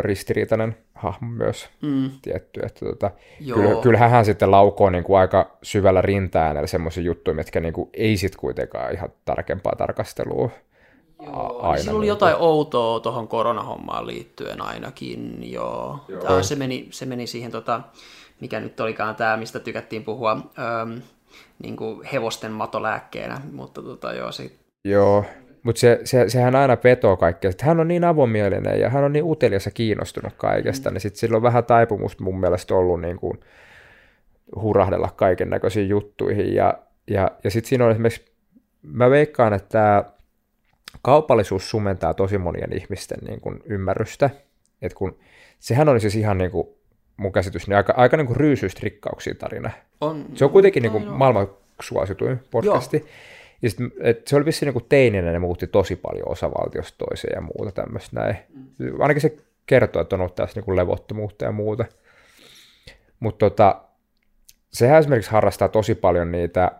[0.00, 2.10] Ristiriitainen hahmo myös mm.
[2.22, 2.60] tietty.
[2.66, 3.10] Että tota,
[3.54, 7.90] kyllä, kyllähän hän sitten laukoo niin kuin aika syvällä rintaäänellä semmoisia juttuja, mitkä niin kuin
[7.92, 10.50] ei sitten kuitenkaan ihan tarkempaa tarkastelua
[11.20, 11.82] Joo, aina.
[11.82, 16.04] Siinä oli jotain outoa tuohon koronahommaan liittyen ainakin, joo.
[16.08, 16.22] joo.
[16.22, 17.80] Tämä, se, meni, se meni siihen, tota,
[18.40, 21.02] mikä nyt olikaan tämä, mistä tykättiin puhua, äm,
[21.62, 24.50] niin kuin hevosten matolääkkeenä, mutta tota, joo, se...
[24.84, 25.24] Joo,
[25.62, 27.50] mutta se, se, sehän aina petoo kaikkea.
[27.62, 30.94] Hän on niin avomielinen ja hän on niin utelias ja kiinnostunut kaikesta, mm.
[30.94, 33.40] niin sitten sillä on vähän taipumusta mun mielestä ollut niin kuin
[34.62, 36.54] hurahdella kaiken näköisiin juttuihin.
[36.54, 36.74] Ja,
[37.10, 38.32] ja, ja sitten siinä on esimerkiksi,
[38.82, 40.04] mä veikkaan, että tämä
[41.02, 44.30] kaupallisuus sumentaa tosi monien ihmisten niin kuin ymmärrystä.
[44.82, 45.18] Et kun,
[45.58, 46.68] sehän oli siis ihan niin kuin,
[47.16, 49.70] mun käsitys, niin aika, aika niin kuin ryysyistä rikkauksiin tarina.
[50.00, 51.48] On, se on kuitenkin niin kuin maailman
[51.80, 52.96] suosituin podcasti.
[52.96, 53.06] Joo.
[53.62, 57.34] Ja sit, et se oli vissiin niin kuin teininen, ne muutti tosi paljon osavaltiosta toiseen
[57.34, 58.36] ja muuta tämmöistä näin.
[58.78, 59.00] Mm.
[59.00, 59.36] Ainakin se
[59.66, 61.84] kertoo, että on ollut tässä niin kuin levottomuutta ja muuta.
[63.20, 63.82] Mutta tota,
[64.72, 66.72] sehän esimerkiksi harrastaa tosi paljon niitä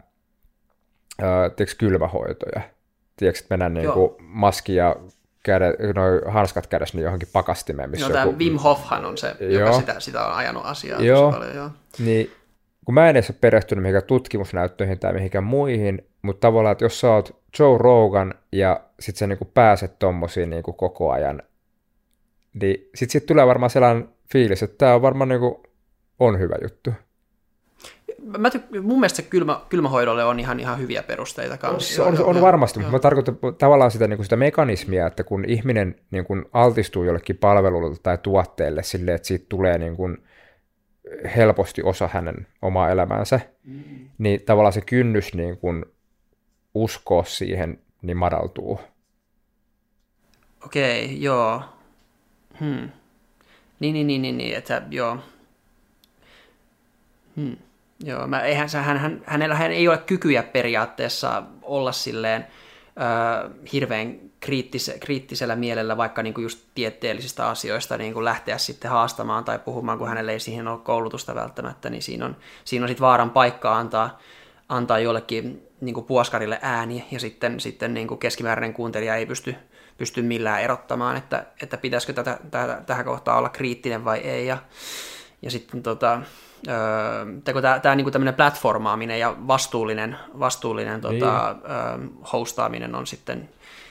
[1.22, 2.60] äh, kylmähoitoja
[3.20, 4.96] tiedätkö, että mennään niin kuin maski ja
[5.42, 7.90] käde, noi hanskat kädessä niin johonkin pakastimeen.
[7.90, 8.38] Missä joo, tämä joku...
[8.38, 9.50] Wim Hofhan on se, joo.
[9.50, 11.32] joka sitä, sitä on ajanut asiaa joo.
[11.32, 11.54] paljon.
[11.56, 11.70] Joo.
[11.98, 12.30] Niin,
[12.84, 17.00] kun mä en edes ole perehtynyt mihinkään tutkimusnäyttöihin tai mihinkään muihin, mutta tavallaan, että jos
[17.00, 21.42] sä oot Joe Rogan ja sit sä niinku pääset tommosiin niinku koko ajan,
[22.54, 25.62] niin sit, sit tulee varmaan sellainen fiilis, että tämä on varmaan niinku,
[26.18, 26.90] on hyvä juttu
[28.38, 32.04] mä tyk- mun mielestä se kylmä, kylmähoidolle on ihan, ihan hyviä perusteita kanssa.
[32.04, 35.44] On, on, on varmasti, mutta mä tarkoitan tavallaan sitä, niin kuin sitä mekanismia, että kun
[35.44, 40.18] ihminen niin kuin altistuu jollekin palvelulle tai tuotteelle sille, että siitä tulee niin kuin
[41.36, 43.82] helposti osa hänen omaa elämäänsä, mm.
[44.18, 45.84] niin tavallaan se kynnys niin kuin
[46.74, 48.80] uskoa siihen niin madaltuu.
[50.64, 51.62] Okei, okay, joo.
[52.60, 52.90] Hmm.
[53.80, 55.18] Niin, niin, niin, niin, niin, että joo.
[57.36, 57.56] Hmm.
[58.04, 62.46] Joo, mä, eihän, hän, hän, hänellä hän ei ole kykyjä periaatteessa olla silleen
[63.00, 68.90] äh, hirveän kriittis, kriittisellä mielellä vaikka niin kuin just tieteellisistä asioista niin kuin lähteä sitten
[68.90, 72.88] haastamaan tai puhumaan, kun hänelle ei siihen ole koulutusta välttämättä, niin siinä on, siinä on
[72.88, 74.18] sitten vaaran paikka antaa,
[74.68, 79.54] antaa jollekin niin kuin puoskarille ääni ja sitten, sitten niin kuin keskimääräinen kuuntelija ei pysty,
[79.98, 84.46] pysty millään erottamaan, että, että pitäisikö tätä, tätä, tähän kohtaan olla kriittinen vai ei.
[84.46, 84.58] Ja,
[85.42, 86.22] ja sitten tota,
[86.68, 86.74] öö,
[87.44, 91.20] tämä, tämä niin tämmöinen platformaaminen ja vastuullinen, vastuullinen niin.
[91.20, 93.48] tota, öö, hostaaminen on sitten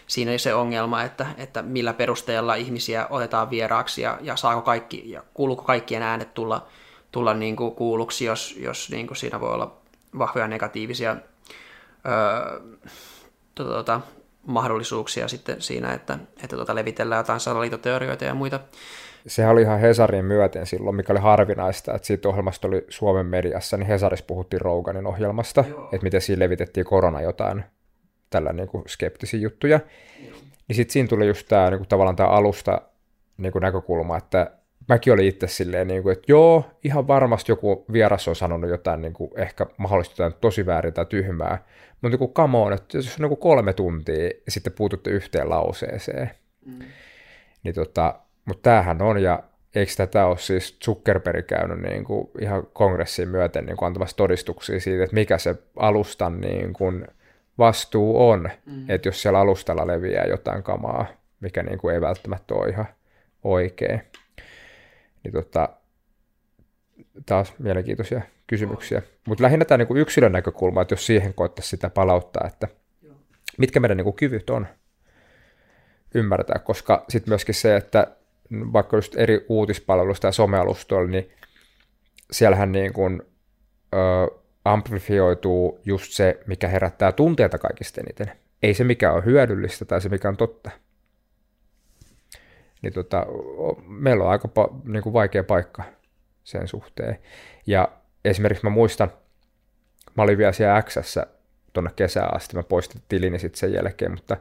[0.07, 5.23] siinä se ongelma, että, että millä perusteella ihmisiä otetaan vieraaksi ja, ja saako kaikki, ja
[5.33, 6.67] kuuluuko kaikkien äänet tulla,
[7.11, 9.77] tulla niin kuin kuulluksi, jos, jos niin kuin siinä voi olla
[10.17, 11.15] vahvoja negatiivisia
[12.07, 12.59] öö,
[13.55, 14.01] tota, tota,
[14.45, 18.59] mahdollisuuksia sitten siinä, että, että tota, levitellään jotain salaliitoteorioita ja muita
[19.27, 23.77] sehän oli ihan Hesarin myöten silloin, mikä oli harvinaista, että siitä ohjelmasta oli Suomen mediassa,
[23.77, 25.83] niin Hesarissa puhuttiin Roganin ohjelmasta, Joo.
[25.83, 27.63] että miten siinä levitettiin korona jotain
[28.29, 29.79] tällä niin kuin skeptisiä juttuja.
[30.25, 30.37] Joo.
[30.67, 32.81] Niin sitten siinä tuli just tämä niin kuin, tavallaan tämä alusta
[33.37, 34.51] niin kuin näkökulma, että
[34.89, 39.01] mäkin olin itse silleen, niin kuin, että joo, ihan varmasti joku vieras on sanonut jotain
[39.01, 42.97] niin kuin, ehkä mahdollisesti jotain tosi väärin tai tyhmää, mutta niin kuin, come on, että
[42.97, 46.31] jos on niin kuin kolme tuntia ja sitten puututte yhteen lauseeseen,
[46.65, 46.79] mm.
[47.63, 49.43] niin tota, mutta tämähän on, ja
[49.75, 54.79] eikö tätä ole siis Zuckerberg käynyt niin kuin ihan kongressiin myöten niin kuin antamassa todistuksia
[54.79, 57.07] siitä, että mikä se alustan niin kuin
[57.57, 58.89] vastuu on, mm.
[58.89, 61.05] että jos siellä alustalla leviää jotain kamaa,
[61.39, 62.85] mikä niin kuin ei välttämättä ole ihan
[63.43, 64.01] oikein.
[65.23, 65.69] Niin tota,
[67.25, 69.01] taas mielenkiintoisia kysymyksiä.
[69.27, 72.67] Mutta lähinnä tämä niin yksilön näkökulma, että jos siihen koettaisiin sitä palauttaa, että
[73.57, 74.67] mitkä meidän niin kuin kyvyt on
[76.15, 78.07] ymmärtää, koska sitten myöskin se, että
[78.51, 81.31] vaikka just eri uutispalveluista ja somealustoilla, niin
[82.31, 83.21] siellähän niin kuin,
[83.93, 83.97] ö,
[84.65, 88.31] amplifioituu just se, mikä herättää tunteita kaikista eniten.
[88.63, 90.71] Ei se, mikä on hyödyllistä tai se, mikä on totta.
[92.81, 93.25] Niin tota,
[93.87, 95.83] meillä on aika pa- niin kuin vaikea paikka
[96.43, 97.19] sen suhteen.
[97.67, 97.91] Ja
[98.25, 99.11] esimerkiksi mä muistan,
[100.17, 100.97] mä olin vielä siellä x
[101.73, 104.37] tuonne kesään asti, mä poistin tilini sitten sen jälkeen, mutta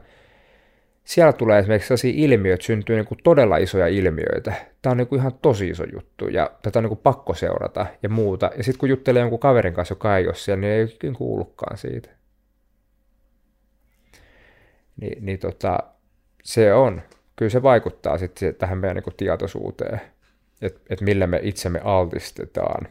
[1.09, 4.53] siellä tulee esimerkiksi sellaisia ilmiöitä, syntyy niin kuin todella isoja ilmiöitä.
[4.81, 7.85] Tämä on niin kuin ihan tosi iso juttu ja tätä on niin kuin pakko seurata
[8.03, 8.51] ja muuta.
[8.57, 12.09] Ja sitten kun juttelee jonkun kaverin kanssa, joka ei ole siellä, niin ei kuullutkaan siitä.
[15.01, 15.77] Ni, niin tota,
[16.43, 17.01] se on.
[17.35, 20.01] Kyllä se vaikuttaa sitten tähän meidän niin kuin tietoisuuteen,
[20.61, 22.87] että et millä me itsemme altistetaan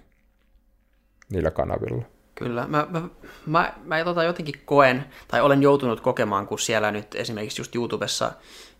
[1.32, 2.04] niillä kanavilla.
[2.38, 3.02] Kyllä, mä, mä,
[3.46, 8.32] mä, mä tota jotenkin koen, tai olen joutunut kokemaan, kun siellä nyt esimerkiksi just YouTubessa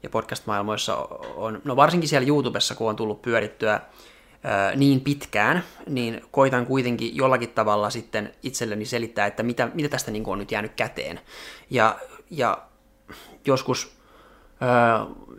[0.03, 0.97] ja podcast-maailmoissa
[1.37, 3.81] on, no varsinkin siellä YouTubessa, kun on tullut pyörittyä
[4.45, 10.11] ää, niin pitkään, niin koitan kuitenkin jollakin tavalla sitten itselleni selittää, että mitä, mitä tästä
[10.11, 11.21] niin on nyt jäänyt käteen.
[11.71, 11.99] Ja,
[12.31, 12.59] ja
[13.47, 13.97] joskus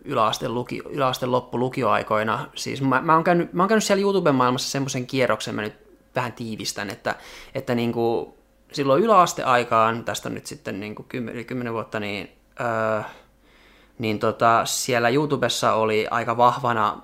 [0.04, 4.34] yläasteen, luki, yläasteen loppu lukioaikoina, siis mä, mä, oon käynyt, mä oon käynyt siellä YouTuben
[4.34, 7.14] maailmassa semmoisen kierroksen, mä nyt vähän tiivistän, että,
[7.54, 8.34] että niin kuin
[8.72, 12.30] silloin yläasteaikaan, tästä on nyt sitten niin kuin 10, 10 vuotta, niin,
[12.60, 13.02] öö,
[13.98, 17.02] niin tota, siellä YouTubessa oli aika vahvana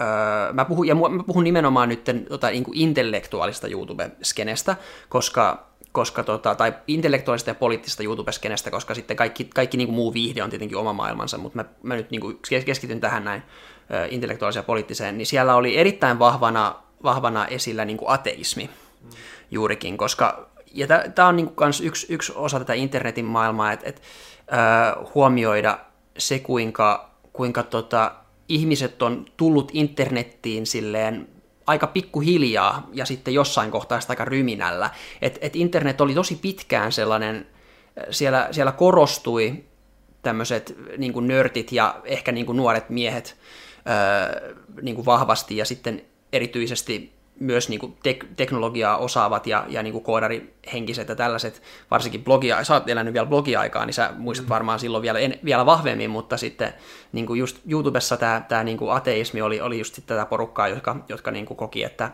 [0.00, 4.76] Öö, mä, puhun, ja mä puhun nimenomaan nyt tota, niin kuin intellektuaalista YouTube-skenestä,
[5.08, 10.14] koska, koska tota, tai intellektuaalista ja poliittisesta YouTube-skenestä, koska sitten kaikki, kaikki niin kuin muu
[10.14, 13.42] viihde on tietenkin oma maailmansa, mutta mä, mä nyt niin kuin keskityn tähän näin
[14.10, 18.70] intellektuaaliseen ja poliittiseen, niin siellä oli erittäin vahvana vahvana esillä niin kuin ateismi
[19.50, 23.88] juurikin, koska ja tämä on niin kuin kans yksi, yksi osa tätä internetin maailmaa, että
[23.88, 24.02] et,
[24.52, 25.78] äh, huomioida
[26.18, 28.14] se, kuinka, kuinka tota,
[28.48, 31.28] ihmiset on tullut internettiin silleen
[31.66, 34.90] aika pikkuhiljaa ja sitten jossain kohtaa sitä aika ryminällä.
[35.22, 37.46] Et, et internet oli tosi pitkään sellainen,
[38.10, 39.64] siellä, siellä korostui
[40.22, 43.36] tämmöiset niin nörtit ja ehkä niin nuoret miehet
[43.88, 46.02] öö, niin vahvasti ja sitten
[46.36, 52.24] erityisesti myös niin kuin tek- teknologiaa osaavat ja, ja niin kuin koodarihenkiset ja tällaiset, varsinkin
[52.24, 54.50] blogia, sä oot elänyt vielä blogiaikaa, niin sä muistat mm.
[54.50, 56.74] varmaan silloin vielä, en, vielä vahvemmin, mutta sitten
[57.12, 60.96] niin kuin just YouTubessa tämä, tämä niin kuin ateismi oli, oli just tätä porukkaa, jotka,
[61.08, 62.10] jotka niin kuin koki, että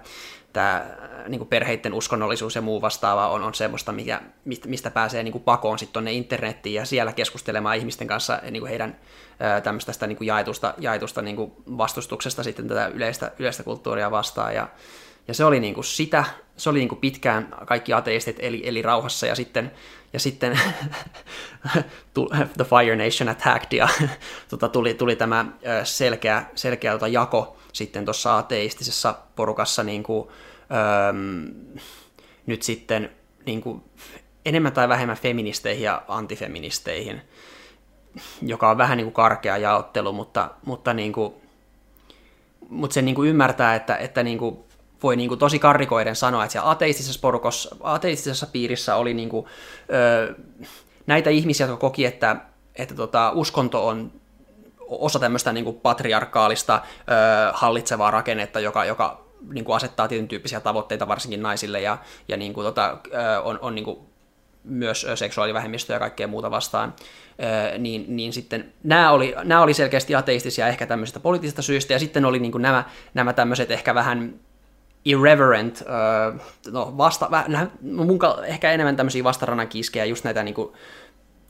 [0.53, 0.87] tämä
[1.29, 4.21] niin kuin perheiden uskonnollisuus ja muu vastaava on, on semmoista, mikä,
[4.67, 8.71] mistä pääsee niin kuin pakoon sitten tuonne internettiin ja siellä keskustelemaan ihmisten kanssa niin kuin
[8.71, 8.97] heidän
[9.63, 14.55] tämmöistä niin jaetusta, jaetusta niin kuin vastustuksesta sitten tätä yleistä, yleistä kulttuuria vastaan.
[14.55, 14.69] Ja,
[15.29, 16.25] ja se oli niin kuin sitä,
[16.57, 19.73] se oli niin kuin pitkään kaikki ateistit eli, eli rauhassa ja sitten,
[20.13, 20.61] ja sitten
[22.57, 23.89] The Fire Nation attacked ja
[24.51, 25.47] tota, tuli, tuli tämä
[25.85, 30.29] selkeä, selkeä tota, jako sitten tuossa ateistisessa porukassa niin kuin,
[30.71, 31.13] öö,
[32.47, 33.11] nyt sitten
[33.47, 33.83] niin kuin,
[34.45, 37.23] enemmän tai vähemmän feministeihin ja antifeministeihin
[38.43, 41.35] joka on vähän niin kuin karkea jaottelu, mutta, mutta, niin kuin,
[42.69, 44.59] mutta se niin kuin ymmärtää, että, että niin kuin
[45.03, 49.47] voi niin kuin tosi karrikoiden sanoa, että siellä ateistisessa, porukossa, ateistisessa piirissä oli niin kuin,
[49.93, 50.35] ö,
[51.07, 52.37] näitä ihmisiä, jotka koki, että,
[52.77, 54.13] että tota, uskonto on
[54.91, 57.05] osa tämmöistä niin kuin patriarkaalista ö,
[57.53, 62.53] hallitsevaa rakennetta, joka, joka niin kuin asettaa tietyn tyyppisiä tavoitteita varsinkin naisille ja, ja niin
[62.53, 63.99] kuin, tota, ö, on, on niin kuin
[64.65, 66.95] myös seksuaalivähemmistöjä ja kaikkea muuta vastaan,
[67.79, 72.25] niin, niin sitten nämä oli, nämä oli selkeästi ateistisia ehkä tämmöisistä poliittisista syistä, ja sitten
[72.25, 74.35] oli niin kuin nämä, nämä tämmöiset ehkä vähän
[75.05, 75.85] irreverent,
[76.71, 77.31] no vasta,
[77.83, 80.73] mun ehkä enemmän tämmöisiä vastarannan kiskejä, just näitä niin kuin,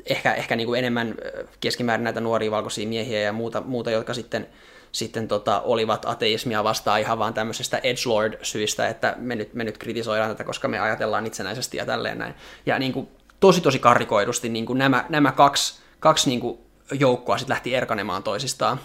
[0.06, 1.14] ehkä, ehkä niin kuin enemmän
[1.60, 4.46] keskimäärin näitä nuoria valkoisia miehiä ja muuta, muuta jotka sitten
[4.92, 10.30] sitten tota, olivat ateismia vastaan ihan vaan tämmöisestä edgelord-syistä, että me nyt, me nyt kritisoidaan
[10.30, 12.34] tätä, koska me ajatellaan itsenäisesti ja tälleen näin.
[12.66, 13.08] Ja niin kuin,
[13.40, 16.58] tosi tosi karrikoidusti niin kuin nämä, nämä kaksi, kaksi niin kuin,
[16.92, 18.80] joukkoa sitten lähti erkanemaan toisistaan.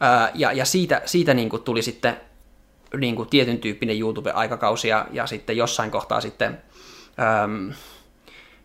[0.00, 2.20] Ää, ja, ja siitä, siitä niin kuin, tuli sitten
[2.96, 6.62] niin kuin, tietyn tyyppinen YouTube-aikakausi ja, ja sitten jossain kohtaa sitten
[7.44, 7.72] äm,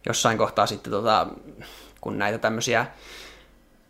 [0.06, 1.28] jossain kohtaa sitten tota,
[2.02, 2.86] kun näitä tämmöisiä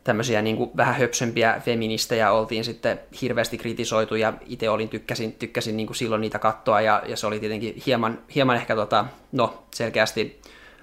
[0.03, 5.77] tämmöisiä niin kuin vähän höpsömpiä feministejä oltiin sitten hirveästi kritisoitu ja itse olin tykkäsin, tykkäsin
[5.77, 9.63] niin kuin silloin niitä kattoa ja, ja se oli tietenkin hieman, hieman ehkä tota, no
[9.75, 10.41] selkeästi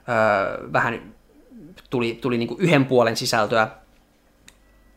[0.09, 1.15] öö, vähän
[1.91, 3.69] tuli, tuli niin kuin yhden puolen sisältöä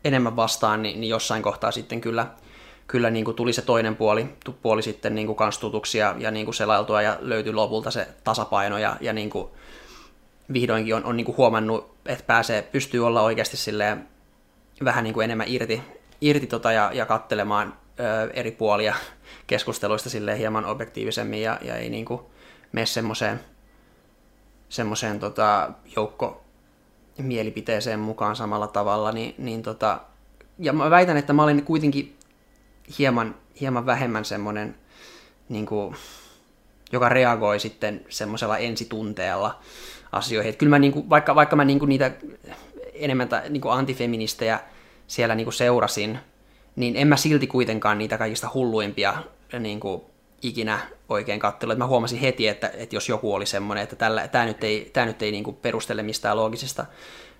[0.04, 2.26] enemmän vastaan, niin, niin jossain kohtaa sitten kyllä,
[2.86, 4.26] kyllä niin kuin tuli se toinen puoli,
[4.62, 8.08] puoli sitten niin kuin kans tutuksi ja, ja niin kuin selailtua ja löytyi lopulta se
[8.24, 9.48] tasapaino ja, ja niin kuin
[10.52, 14.08] vihdoinkin on, on niin kuin huomannut, että pääsee, pystyy olla oikeasti silleen
[14.84, 15.82] vähän niin kuin enemmän irti,
[16.20, 18.94] irti tota ja, ja kattelemaan ö, eri puolia
[19.46, 22.20] keskusteluista silleen hieman objektiivisemmin ja, ja ei niin kuin
[22.72, 23.40] mene semmoiseen
[24.72, 26.44] semmoiseen tota, joukko
[27.18, 30.00] mielipiteeseen mukaan samalla tavalla, niin, niin tota,
[30.58, 32.16] ja mä väitän, että mä olin kuitenkin
[32.98, 34.74] hieman, hieman vähemmän semmoinen,
[35.48, 35.96] niin kuin,
[36.92, 39.60] joka reagoi sitten semmoisella ensitunteella
[40.12, 40.50] asioihin.
[40.50, 42.10] Että kyllä mä, niin kuin, vaikka, vaikka mä niin kuin niitä
[42.94, 44.60] enemmän niin kuin antifeministejä
[45.06, 46.18] siellä niin kuin seurasin,
[46.76, 49.14] niin en mä silti kuitenkaan niitä kaikista hulluimpia
[49.60, 50.02] niin kuin,
[50.42, 51.74] ikinä oikein katsella.
[51.74, 53.96] Mä huomasin heti, että, että jos joku oli semmoinen, että
[54.32, 56.86] tämä nyt ei, tämä nyt ei niin kuin perustele mistään loogisista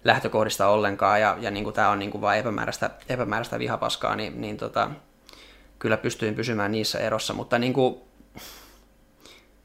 [0.05, 4.41] lähtökohdista ollenkaan, ja, ja niin kuin tämä on niin kuin vain epämääräistä, epämääräistä vihapaskaa, niin,
[4.41, 4.91] niin tota,
[5.79, 7.97] kyllä pystyin pysymään niissä erossa, mutta niin kuin,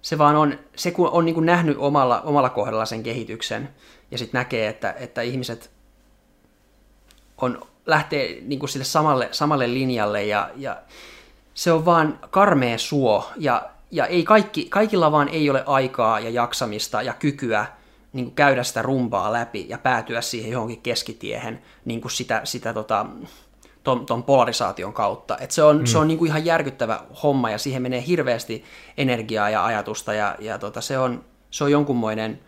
[0.02, 3.70] se vaan on, se kun on niin kuin nähnyt omalla, omalla kohdalla sen kehityksen,
[4.12, 5.72] ja sitten näkee, että, että ihmiset
[7.38, 10.78] on, lähtee niin kuin sille samalle, samalle linjalle, ja, ja
[11.54, 16.30] se on vaan karmea suo, ja, ja ei kaikki, kaikilla vaan ei ole aikaa ja
[16.30, 17.66] jaksamista ja kykyä
[18.14, 22.74] niin kuin käydä sitä rumpaa läpi ja päätyä siihen johonkin keskitiehen niin kuin sitä, sitä
[22.74, 23.06] tota,
[23.88, 25.38] ton, ton polarisaation kautta.
[25.38, 25.86] Et se on, mm.
[25.86, 28.64] se on niin kuin ihan järkyttävä homma ja siihen menee hirveästi
[28.98, 32.40] energiaa ja ajatusta ja, ja tota, se, on, se on jonkunmoinen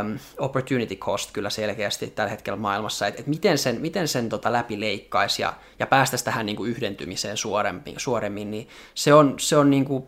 [0.00, 4.52] um, opportunity cost kyllä selkeästi tällä hetkellä maailmassa, että et miten sen, miten sen tota
[4.52, 9.56] läpi leikkaisi ja, ja päästäisi tähän niin kuin yhdentymiseen suoremmin, suoremmin, niin se on, se
[9.56, 10.04] on niin kuin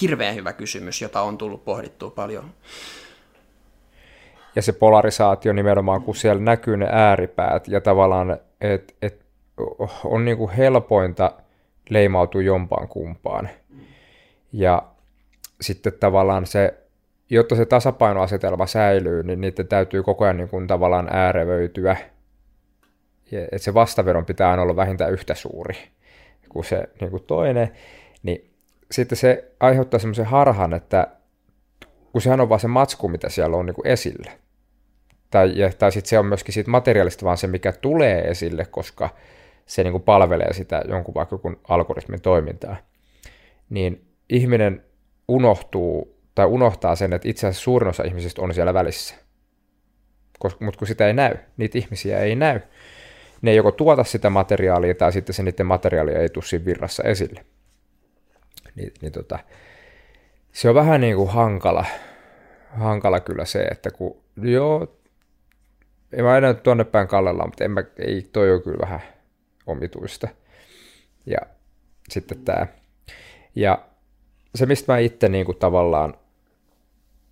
[0.00, 2.50] hirveän hyvä kysymys, jota on tullut pohdittua paljon.
[4.56, 9.27] Ja se polarisaatio nimenomaan, kun siellä näkyy ne ääripäät ja tavallaan, että et
[10.04, 11.32] on niin kuin helpointa
[11.90, 13.48] leimautua jompaan kumpaan.
[14.52, 14.82] Ja
[15.60, 16.74] sitten tavallaan se
[17.30, 21.96] jotta se tasapainoasetelma säilyy, niin niiden täytyy koko ajan niin kuin tavallaan äärevöityä.
[23.32, 25.74] että se vastaveron pitää aina olla vähintään yhtä suuri
[26.48, 27.72] kuin se niin kuin toinen.
[28.22, 28.50] Niin
[28.90, 31.06] sitten se aiheuttaa semmoisen harhan, että
[32.12, 34.32] kun sehän on vaan se matsku, mitä siellä on niin kuin esillä.
[35.30, 39.08] Tai, tai sitten se on myöskin siitä materiaalista vaan se, mikä tulee esille, koska
[39.68, 42.76] se niin kuin palvelee sitä jonkun vaikka jonkun algoritmin toimintaa.
[43.70, 44.84] Niin ihminen
[45.28, 49.14] unohtuu tai unohtaa sen, että itse asiassa suurin osa ihmisistä on siellä välissä.
[50.60, 52.60] Mutta kun sitä ei näy, niitä ihmisiä ei näy.
[53.42, 57.02] Ne ei joko tuota sitä materiaalia tai sitten se niiden materiaalia ei tule siinä virrassa
[57.02, 57.44] esille.
[58.74, 59.38] Niin, niin tota,
[60.52, 61.84] se on vähän niin kuin hankala,
[62.70, 64.98] hankala kyllä se, että kun joo,
[66.12, 69.00] en mä enää tuonne päin kallella, mutta en mä, ei, toi on kyllä vähän
[69.68, 70.28] omituista.
[71.26, 71.38] Ja
[72.08, 72.66] sitten tämä.
[73.54, 73.84] Ja
[74.54, 76.14] se, mistä mä itse niin kuin tavallaan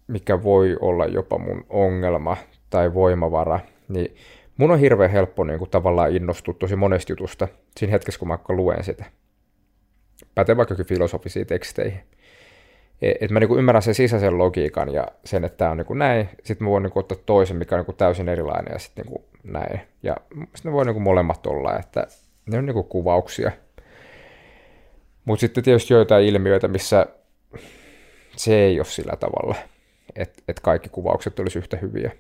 [0.07, 2.37] mikä voi olla jopa mun ongelma
[2.71, 4.17] tai voimavara, niin
[4.57, 8.39] mun on hirveän helppo niin kuin tavallaan innostua tosi monesta jutusta siinä hetkessä, kun mä
[8.49, 9.05] luen sitä.
[10.35, 12.01] Pätee vaikka filosofisiin teksteihin.
[13.03, 16.29] E, et mä niin ymmärrän sen sisäisen logiikan ja sen, että tämä on niin näin.
[16.45, 19.81] Sitten mä voin niin ottaa toisen, mikä on niin täysin erilainen ja sitten niin näin.
[20.03, 22.07] Ja sitten ne voi niin molemmat olla, että
[22.47, 23.53] ne on niin kuvauksia.
[25.25, 27.07] Mutta sitten tietysti joitain ilmiöitä, missä
[28.37, 29.55] se ei ole sillä tavalla–
[30.17, 32.13] että et kaikki kuvaukset olisi yhtä hyviä.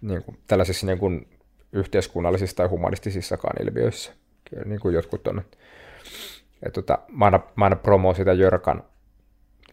[0.00, 1.28] Niin kuin, tällaisissa niin kuin
[1.72, 4.12] yhteiskunnallisissa tai humanistisissakaan ilmiöissä.
[4.50, 5.42] Kyllä, niin kuin jotkut on.
[6.66, 8.84] Et, tota, mä, aina, mä aina promoon sitä Jörkan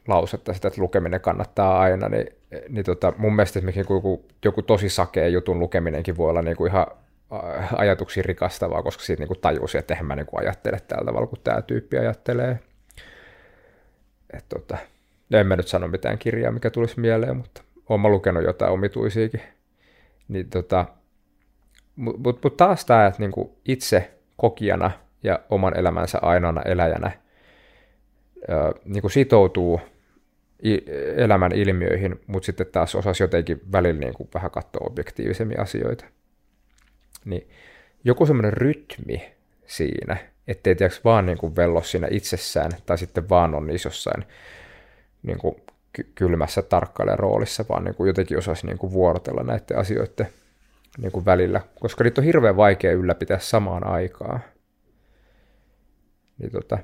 [0.08, 2.28] lausetta, sitä, että lukeminen kannattaa aina, niin,
[2.70, 6.72] niin tota, mun mielestä esimerkiksi joku, joku tosi sakea jutun lukeminenkin voi olla niin kuin
[6.72, 6.88] ihan
[7.76, 11.28] ajatuksiin rikastavaa, koska siitä niin kuin tajusi, että eihän mä niin kuin ajattele tällä tavalla,
[11.28, 12.60] kun tämä tyyppi ajattelee.
[14.34, 14.78] Et, tota,
[15.32, 19.42] en mä nyt sano mitään kirjaa, mikä tulisi mieleen, mutta olen lukenut jotain omituisiakin.
[20.28, 20.86] Niin tota,
[21.96, 24.92] mutta mut, mut taas tämä, että niinku itse kokijana
[25.24, 27.12] ja oman elämänsä ainoana eläjänä
[28.48, 29.82] ää, niinku sitoutuu
[31.16, 36.06] elämän ilmiöihin, mutta sitten taas osasi jotenkin välillä niinku vähän katsoa objektiivisemmin asioita.
[37.26, 37.50] Niin
[38.04, 39.34] joku semmoinen rytmi
[39.68, 40.18] siinä,
[40.48, 44.26] ettei tiedäks vaan niinku vello siinä itsessään, tai sitten vaan on jossain
[45.24, 45.56] niin kuin
[46.16, 50.28] kylmässä tarkkailijan roolissa, vaan niin kuin jotenkin osaisi niin kuin vuorotella näiden asioiden
[50.98, 54.40] niin kuin välillä, koska niitä on hirveän vaikea ylläpitää samaan aikaan.
[56.38, 56.78] Niin tota,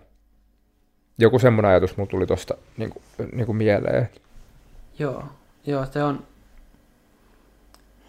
[1.19, 4.09] joku semmoinen ajatus mun tuli tuosta niin kuin, niin kuin mieleen.
[4.99, 5.23] Joo,
[5.65, 6.23] joo, se on...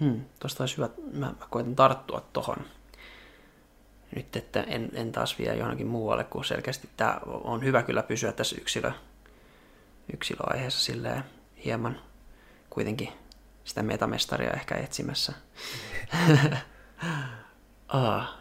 [0.01, 2.57] Hmm, tuosta olisi hyvä, mä, mä koitan tarttua tuohon.
[4.17, 8.33] nyt, että en, en taas vie johonkin muualle, kun selkeästi tämä on hyvä kyllä pysyä
[8.33, 8.93] tässä yksilö,
[10.13, 11.25] yksilöaiheessa silleen
[11.65, 12.01] hieman
[12.71, 13.09] kuitenkin
[13.65, 15.33] sitä metamestaria ehkä etsimässä.
[17.89, 18.35] ah,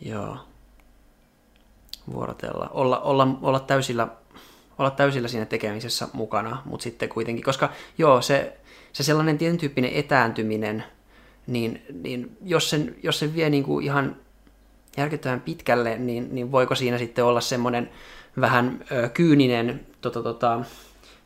[0.00, 0.36] joo.
[2.12, 2.68] Vuorotella.
[2.72, 4.08] Olla, olla, olla, täysillä,
[4.78, 8.60] olla täysillä siinä tekemisessä mukana, mutta sitten kuitenkin, koska joo, se,
[8.92, 10.84] se sellainen tietyn tyyppinen etääntyminen,
[11.46, 14.16] niin, niin jos, sen, jos sen vie niin kuin ihan
[14.96, 17.90] järkyttävän pitkälle, niin, niin voiko siinä sitten olla semmoinen
[18.40, 20.60] vähän ö, kyyninen, tota, tota,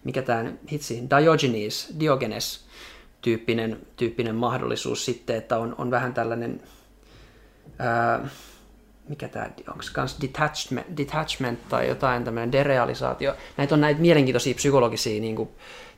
[0.04, 2.66] mikä tämä hitsi, Diogenes, Diogenes
[3.20, 6.60] tyyppinen, tyyppinen mahdollisuus sitten, että on, on vähän tällainen,
[7.78, 8.28] ää,
[9.08, 13.34] mikä tämä, onko kans detachment, detachment tai jotain tämmöinen derealisaatio.
[13.56, 15.48] Näitä on näitä mielenkiintoisia psykologisia niin kuin,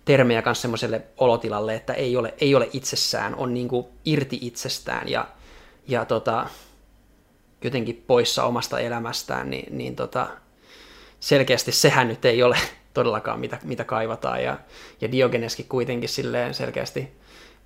[0.04, 5.08] termejä kanssa semmoiselle olotilalle, että ei ole, ei ole itsessään, on niin kuin irti itsestään
[5.08, 5.28] ja,
[5.88, 6.46] ja tota,
[7.64, 10.28] jotenkin poissa omasta elämästään, niin, niin tota,
[11.20, 12.56] selkeästi sehän nyt ei ole
[12.94, 14.42] todellakaan mitä, mitä kaivataan.
[14.44, 14.58] Ja,
[15.00, 17.12] ja Diogeneskin kuitenkin silleen selkeästi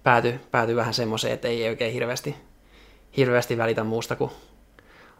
[0.02, 2.34] päätyi pääty vähän semmoiseen, että ei oikein hirveästi,
[3.16, 4.30] hirveästi välitä muusta kuin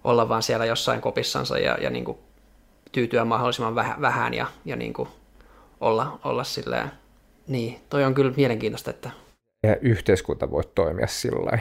[0.05, 2.18] olla vaan siellä jossain kopissansa ja, ja niin kuin
[2.92, 5.08] tyytyä mahdollisimman väh, vähän ja, ja niin kuin
[5.81, 7.01] olla, olla silleen.
[7.52, 9.10] Niin, toi on kyllä mielenkiintoista, että...
[9.66, 11.58] Ja yhteiskunta voi toimia sillä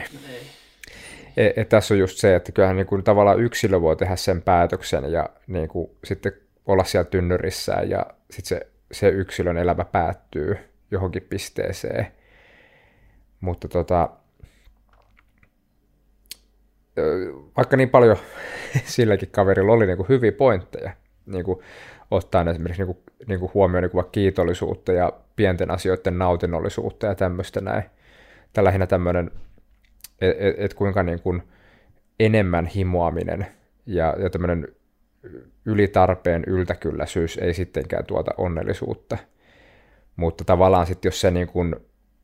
[1.36, 4.42] et, et tässä on just se, että kyllähän niin kuin tavallaan yksilö voi tehdä sen
[4.42, 6.32] päätöksen ja niin kuin sitten
[6.66, 10.56] olla siellä tynnyrissä ja sitten se, se yksilön elämä päättyy
[10.90, 12.06] johonkin pisteeseen.
[13.40, 14.10] Mutta tota,
[17.56, 18.16] vaikka niin paljon
[18.84, 20.92] silläkin kaverilla oli niin kuin hyviä pointteja,
[21.26, 21.58] niin kuin
[22.10, 27.14] ottaen esimerkiksi niin kuin, niin kuin huomioon niin kuin kiitollisuutta ja pienten asioiden nautinnollisuutta ja
[27.14, 27.84] tämmöistä näin.
[28.52, 29.30] Tämä lähinnä tämmöinen
[30.22, 31.42] että et, et kuinka niin kuin
[32.20, 33.46] enemmän himoaminen
[33.86, 34.68] ja, ja tämmöinen
[35.64, 39.18] ylitarpeen yltäkylläisyys ei sittenkään tuota onnellisuutta.
[40.16, 41.76] Mutta tavallaan sitten jos se niin kuin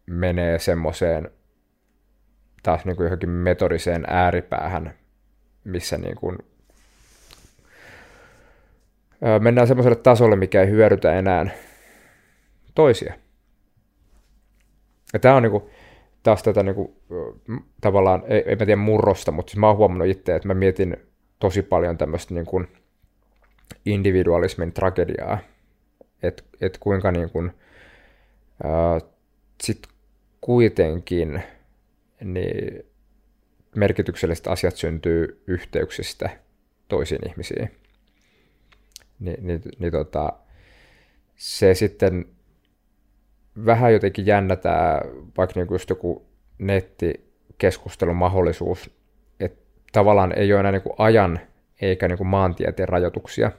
[0.06, 1.30] menee semmoiseen
[2.62, 4.94] taas niin kuin johonkin metodiseen ääripäähän,
[5.64, 6.38] missä niin kuin
[9.40, 11.46] mennään semmoiselle tasolle, mikä ei hyödytä enää
[12.74, 13.14] toisia.
[15.12, 15.64] Ja tämä on niin kuin,
[16.22, 16.96] taas tätä niin kuin,
[17.80, 20.96] tavallaan, ei, ei mä tiedä murrosta, mutta siis mä oon huomannut itse, että mä mietin
[21.38, 22.68] tosi paljon tämmöistä niin kuin
[23.86, 25.38] individualismin tragediaa,
[26.22, 27.50] että et kuinka niin kuin,
[28.64, 29.00] ää,
[29.62, 29.82] sit
[30.40, 31.42] kuitenkin
[32.24, 32.84] niin
[33.76, 36.30] merkitykselliset asiat syntyy yhteyksistä
[36.88, 37.77] toisiin ihmisiin.
[39.20, 40.32] Ni, niin, niin tota,
[41.36, 42.24] se sitten
[43.66, 45.00] vähän jotenkin jännä tämä,
[45.36, 46.26] vaikka niin just joku
[46.58, 48.90] nettikeskustelun mahdollisuus,
[49.40, 51.40] että tavallaan ei ole enää niin kuin ajan
[51.80, 53.52] eikä niin kuin maantieteen rajoituksia,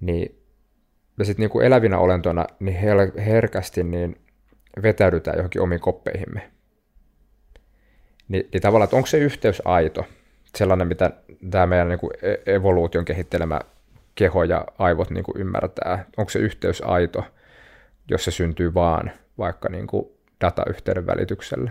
[0.00, 0.38] niin
[1.16, 2.76] me sitten niin elävinä olentoina niin
[3.16, 4.16] herkästi niin
[4.82, 6.50] vetäydytään johonkin omiin koppeihimme.
[8.28, 10.04] Ni, niin tavallaan, että onko se yhteys aito,
[10.56, 11.10] sellainen, mitä
[11.50, 13.60] tämä meidän niin kuin e-, evoluution kehittelemä
[14.14, 17.24] keho ja aivot niin kuin ymmärtää, onko se yhteys aito–
[18.08, 20.06] jos se syntyy vaan vaikka niin kuin
[20.40, 21.70] datayhteyden välityksellä?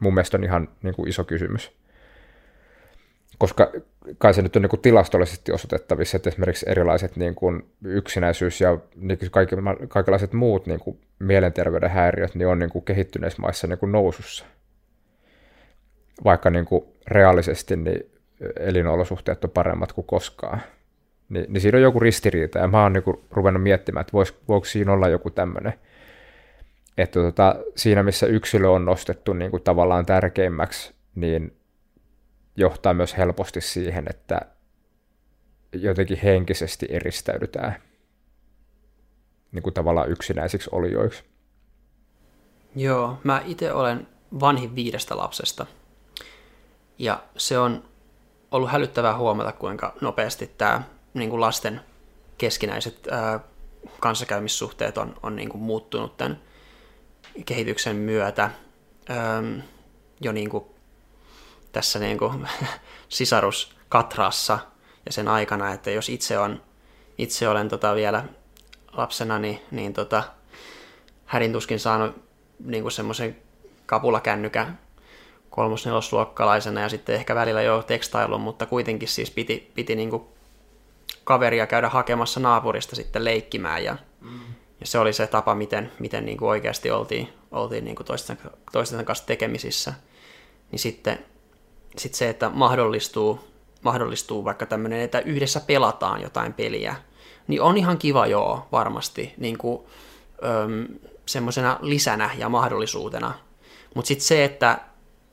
[0.00, 1.72] Mun mielestä on ihan niin kuin iso kysymys.
[3.38, 3.72] Koska
[4.18, 8.78] kai se nyt on niin kuin tilastollisesti osoitettavissa, että esimerkiksi erilaiset niin kuin yksinäisyys ja
[8.96, 9.56] niin kaikki,
[9.88, 14.44] kaikenlaiset muut niin kuin mielenterveyden häiriöt niin on niin kuin kehittyneissä maissa niin kuin nousussa.
[16.24, 18.10] Vaikka niin kuin reaalisesti niin
[18.60, 20.60] elinolosuhteet on paremmat kuin koskaan.
[21.28, 24.64] Niin, niin siinä on joku ristiriita, ja mä oon niinku ruvennut miettimään, että vois, voiko
[24.64, 25.74] siinä olla joku tämmöinen,
[26.98, 31.56] että tota, siinä missä yksilö on nostettu niin kuin tavallaan tärkeimmäksi, niin
[32.56, 34.40] johtaa myös helposti siihen, että
[35.72, 37.74] jotenkin henkisesti eristäydytään
[39.52, 41.24] niin kuin tavallaan yksinäisiksi olijoiksi.
[42.76, 44.06] Joo, mä itse olen
[44.40, 45.66] vanhin viidestä lapsesta.
[46.98, 47.84] Ja se on
[48.50, 50.82] ollut hälyttävää huomata, kuinka nopeasti tämä
[51.14, 51.80] niin kuin lasten
[52.38, 53.40] keskinäiset ää,
[54.00, 56.40] kanssakäymissuhteet on, on niin kuin muuttunut tämän
[57.46, 58.50] kehityksen myötä.
[59.10, 59.62] Äm,
[60.20, 60.64] jo niin kuin
[61.72, 62.48] tässä niin kuin
[63.08, 64.58] sisaruskatrassa
[65.06, 66.62] ja sen aikana, että jos itse, on,
[67.18, 68.24] itse olen tota vielä
[68.92, 70.22] lapsena, niin, niin tota,
[71.26, 72.24] härin tuskin saanut
[72.64, 73.36] niin kuin semmoisen
[73.86, 74.78] kapulakännykän
[75.50, 80.22] kolmos-nelosluokkalaisena ja sitten ehkä välillä jo tekstailun, mutta kuitenkin siis piti, piti niin kuin
[81.24, 84.40] kaveria käydä hakemassa naapurista sitten leikkimään ja, mm.
[84.80, 88.38] ja se oli se tapa, miten, miten niin kuin oikeasti oltiin, oltiin niin kuin toisten,
[88.72, 89.94] toisten kanssa tekemisissä.
[90.70, 91.18] Niin sitten
[91.98, 93.40] sitten se, että mahdollistuu,
[93.82, 96.96] mahdollistuu vaikka tämmöinen, että yhdessä pelataan jotain peliä,
[97.48, 99.86] niin on ihan kiva joo, varmasti, niin kuin,
[101.26, 103.34] semmoisena lisänä ja mahdollisuutena.
[103.94, 104.78] Mutta sitten se, että,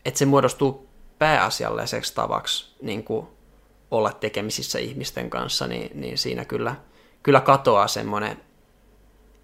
[0.05, 0.89] että se muodostuu
[1.19, 3.27] pääasialliseksi tavaksi niin kuin
[3.91, 6.75] olla tekemisissä ihmisten kanssa, niin, niin siinä kyllä,
[7.23, 8.37] kyllä katoaa semmoinen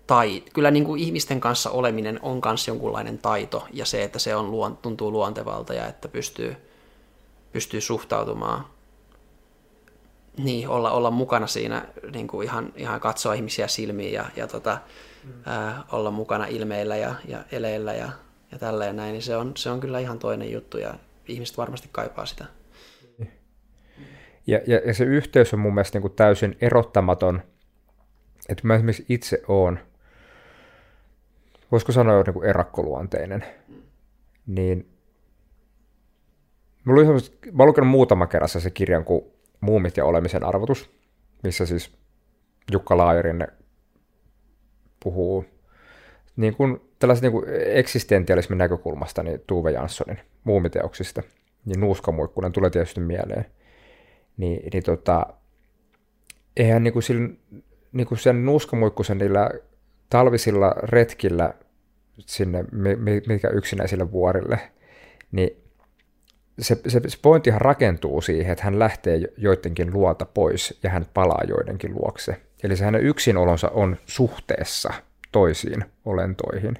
[0.08, 4.36] tai kyllä niin kuin ihmisten kanssa oleminen on myös jonkunlainen taito ja se, että se
[4.36, 6.56] on luon, tuntuu luontevalta ja että pystyy,
[7.52, 8.66] pystyy suhtautumaan
[10.38, 14.78] niin, olla, olla mukana siinä, niin kuin ihan, ihan katsoa ihmisiä silmiin ja, ja tota,
[15.24, 15.32] mm.
[15.46, 18.10] ää, olla mukana ilmeillä ja, ja eleillä ja,
[18.52, 20.94] ja tälleen näin, niin se on, se on kyllä ihan toinen juttu ja
[21.28, 22.46] ihmiset varmasti kaipaa sitä.
[24.48, 27.42] Ja, ja, ja se yhteys on mun mielestä niin kuin täysin erottamaton,
[28.50, 29.80] että mä esimerkiksi itse oon,
[31.72, 33.46] voisiko sanoa niin kuin erakkoluonteinen,
[34.48, 34.98] niin
[36.88, 39.26] Mulla oli mä olen lukenut muutama kerrassa se kirjan kuin
[39.62, 40.90] Muumit ja olemisen arvotus,
[41.44, 41.92] missä siis
[42.72, 43.48] Jukka Laajarinne
[45.04, 45.46] puhuu
[46.36, 51.24] niin kuin tällaisen niin eksistentialismin näkökulmasta niin Tuve Janssonin muumiteoksista,
[51.66, 53.46] niin Nuuskamuikkunen tulee tietysti mieleen.
[54.38, 55.26] Niin, niin tota,
[56.58, 57.30] eihän niin kuin sillä,
[57.92, 59.50] niin kuin sen Nuuskamuikkusen niillä
[60.10, 61.54] talvisilla retkillä
[62.20, 62.66] sinne,
[63.28, 64.60] mikä yksinäisille vuorille,
[65.32, 65.64] niin
[66.60, 71.44] se, se, se pointtihan rakentuu siihen, että hän lähtee joidenkin luota pois ja hän palaa
[71.48, 72.42] joidenkin luokse.
[72.64, 74.94] Eli se hänen yksinolonsa on suhteessa
[75.32, 76.74] toisiin olentoihin.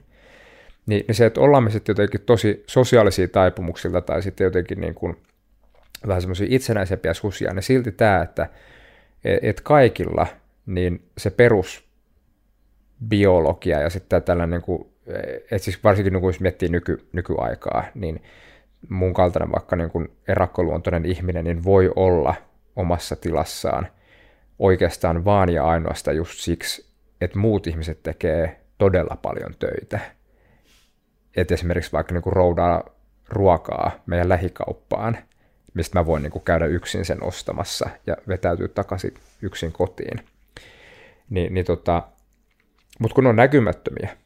[0.86, 4.96] Niin, niin se, että ollaan me sitten jotenkin tosi sosiaalisia taipumuksilta tai sitten jotenkin niin
[4.96, 5.18] kuin
[6.08, 8.50] vähän semmoisia itsenäisempiä susia, niin silti tämä, että
[9.24, 10.28] et kaikilla
[10.66, 14.88] niin se perusbiologia ja sitten tällainen, niin kuin,
[15.52, 18.24] että siis varsinkin niin kun jos miettii nyky, nykyaikaa, niin
[18.90, 22.36] mun kaltainen vaikka niin kuin erakkoluontoinen ihminen niin voi olla
[22.76, 23.88] omassa tilassaan
[24.60, 26.88] oikeastaan vaan ja ainoastaan just siksi,
[27.22, 30.00] että muut ihmiset tekee todella paljon töitä.
[31.36, 32.84] Että esimerkiksi vaikka niin kuin roudaa
[33.30, 35.18] ruokaa meidän lähikauppaan,
[35.78, 40.26] mistä mä voin niin kuin käydä yksin sen ostamassa ja vetäytyä takaisin yksin kotiin.
[41.30, 42.04] Ni, niin tota,
[43.00, 44.18] Mutta kun on näkymättömiä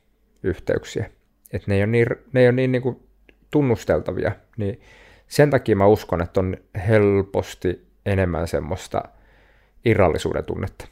[0.43, 1.09] yhteyksiä,
[1.53, 3.07] että ne ei ole niin, ne ei ole niin, niin kuin
[3.51, 4.81] tunnusteltavia, niin
[5.27, 6.57] sen takia mä uskon, että on
[6.87, 9.03] helposti enemmän semmoista
[9.85, 10.87] irrallisuuden tunnetta.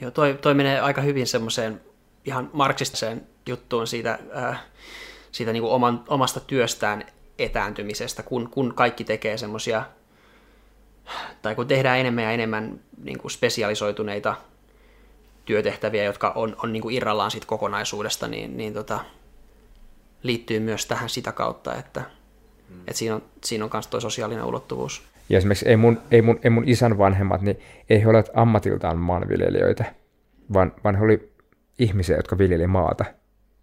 [0.00, 1.80] Joo, toi, toi menee aika hyvin semmoiseen
[2.24, 4.60] ihan marksistiseen juttuun siitä, äh,
[5.32, 7.04] siitä niin kuin oman, omasta työstään
[7.38, 9.84] etääntymisestä, kun, kun kaikki tekee semmoisia,
[11.42, 14.34] tai kun tehdään enemmän ja enemmän niin kuin spesialisoituneita
[15.44, 19.00] työtehtäviä, jotka on, on niin kuin irrallaan siitä kokonaisuudesta, niin, niin tota,
[20.22, 22.00] liittyy myös tähän sitä kautta, että,
[22.68, 22.80] mm.
[22.80, 25.02] että siinä on, siinä on myös tuo sosiaalinen ulottuvuus.
[25.28, 27.60] Ja esimerkiksi ei mun, ei mun, ei mun isän vanhemmat, niin
[27.90, 29.84] ei he ole ammatiltaan maanviljelijöitä,
[30.52, 31.32] vaan, vaan he oli
[31.78, 33.04] ihmisiä, jotka viljeli maata.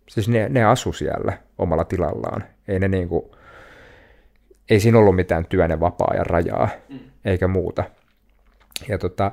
[0.10, 2.44] Siis ne, ne asu siellä omalla tilallaan.
[2.68, 3.36] Ei ne niinku,
[4.70, 7.00] ei siinä ollut mitään työn vapaa ja rajaa, mm.
[7.26, 7.84] eikä muuta.
[8.90, 9.32] Ja tota,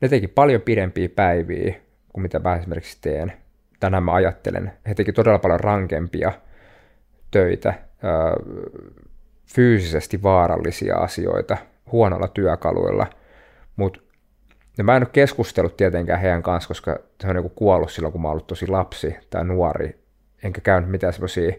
[0.00, 1.74] ne teki paljon pidempiä päiviä
[2.12, 3.32] kuin mitä mä esimerkiksi teen.
[3.80, 4.72] Tänään mä ajattelen.
[4.88, 6.32] He teki todella paljon rankempia
[7.30, 7.74] töitä,
[9.54, 11.56] fyysisesti vaarallisia asioita
[11.92, 13.06] huonolla työkaluilla,
[13.76, 14.00] mutta
[14.82, 18.30] mä en ole keskustellut tietenkään heidän kanssa, koska se on niin kuollut silloin, kun mä
[18.30, 19.98] ollut tosi lapsi tai nuori,
[20.42, 21.52] enkä käynyt mitään semmoisia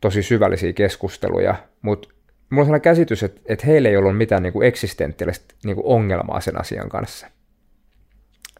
[0.00, 2.08] tosi syvällisiä keskusteluja, mutta
[2.50, 5.86] mulla on sellainen käsitys, että, että heillä ei ollut mitään niin kuin eksistentiaalista niin kuin
[5.86, 7.26] ongelmaa sen asian kanssa.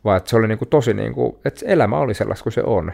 [0.05, 2.62] Vaan että se oli niin kuin tosi, niin kuin, että elämä oli sellaista kuin se
[2.62, 2.92] on.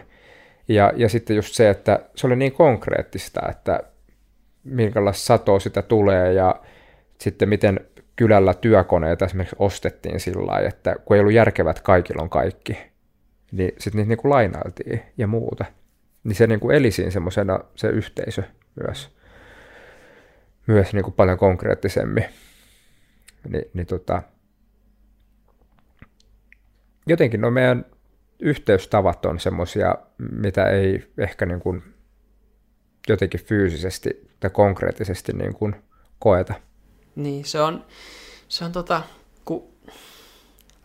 [0.67, 3.79] Ja, ja sitten just se, että se oli niin konkreettista, että
[4.63, 6.61] minkälaista satoa sitä tulee ja
[7.21, 7.79] sitten miten
[8.15, 12.77] kylällä työkoneita esimerkiksi ostettiin sillä lailla, että kun ei ollut järkevät, kaikilla on kaikki,
[13.51, 15.65] niin sitten niitä niin kuin lainailtiin ja muuta.
[16.23, 18.43] Niin se niin kuin eli siinä semmoisena se yhteisö
[18.87, 19.15] myös,
[20.67, 22.25] myös niin kuin paljon konkreettisemmin.
[23.49, 24.21] Ni, niin tota,
[27.07, 27.85] jotenkin no meidän
[28.39, 29.95] yhteystavat on semmoisia,
[30.31, 31.83] mitä ei ehkä niin kuin
[33.07, 35.75] jotenkin fyysisesti tai konkreettisesti niin kuin
[36.19, 36.53] koeta.
[37.15, 37.85] Niin, se on,
[38.47, 39.01] se on tota,
[39.45, 39.73] kun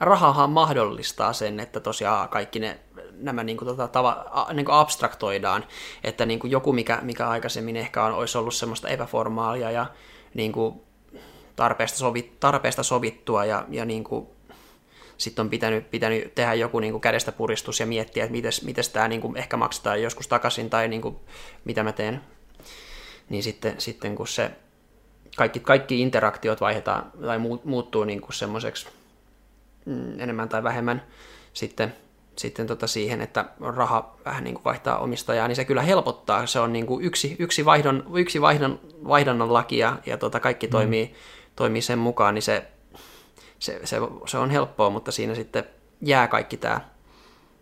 [0.00, 2.78] rahahan mahdollistaa sen, että tosiaan kaikki ne,
[3.20, 5.64] nämä niin kuin, tota, tava, a, niin kuin abstraktoidaan,
[6.04, 9.86] että niin kuin joku, mikä, mikä aikaisemmin ehkä on, olisi ollut semmoista epäformaalia ja
[10.34, 10.80] niin kuin
[11.56, 14.26] tarpeesta, sovit, tarpeesta sovittua ja, ja niin kuin
[15.18, 19.08] sitten on pitänyt, pitänyt tehdä joku niin kuin kädestä puristus ja miettiä, että miten tämä
[19.08, 21.16] niin kuin ehkä maksetaan joskus takaisin tai niin kuin,
[21.64, 22.20] mitä mä teen.
[23.28, 24.50] Niin sitten, sitten kun se
[25.36, 28.88] kaikki, kaikki interaktiot vaihdetaan tai muuttuu niin kuin semmoiseksi
[29.84, 31.02] mm, enemmän tai vähemmän
[31.52, 31.94] sitten,
[32.38, 36.46] sitten tota siihen, että raha vähän niin kuin vaihtaa omistajaa, niin se kyllä helpottaa.
[36.46, 40.66] Se on niin kuin yksi, yksi, vaihdon, yksi vaihdon, vaihdannan laki ja, ja tota kaikki
[40.66, 40.70] mm.
[40.70, 41.14] toimii,
[41.56, 42.64] toimii sen mukaan, niin se,
[43.58, 45.64] se, se, se on helppoa, mutta siinä sitten
[46.02, 46.80] jää kaikki tämä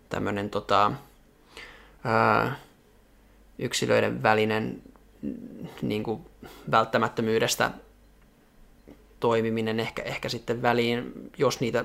[0.09, 0.93] tämmöinen tota,
[2.05, 2.57] ää,
[3.59, 4.83] yksilöiden välinen
[5.83, 6.21] niin kuin
[6.71, 7.71] välttämättömyydestä
[9.21, 11.85] toimiminen ehkä, ehkä sitten väliin, jos niitä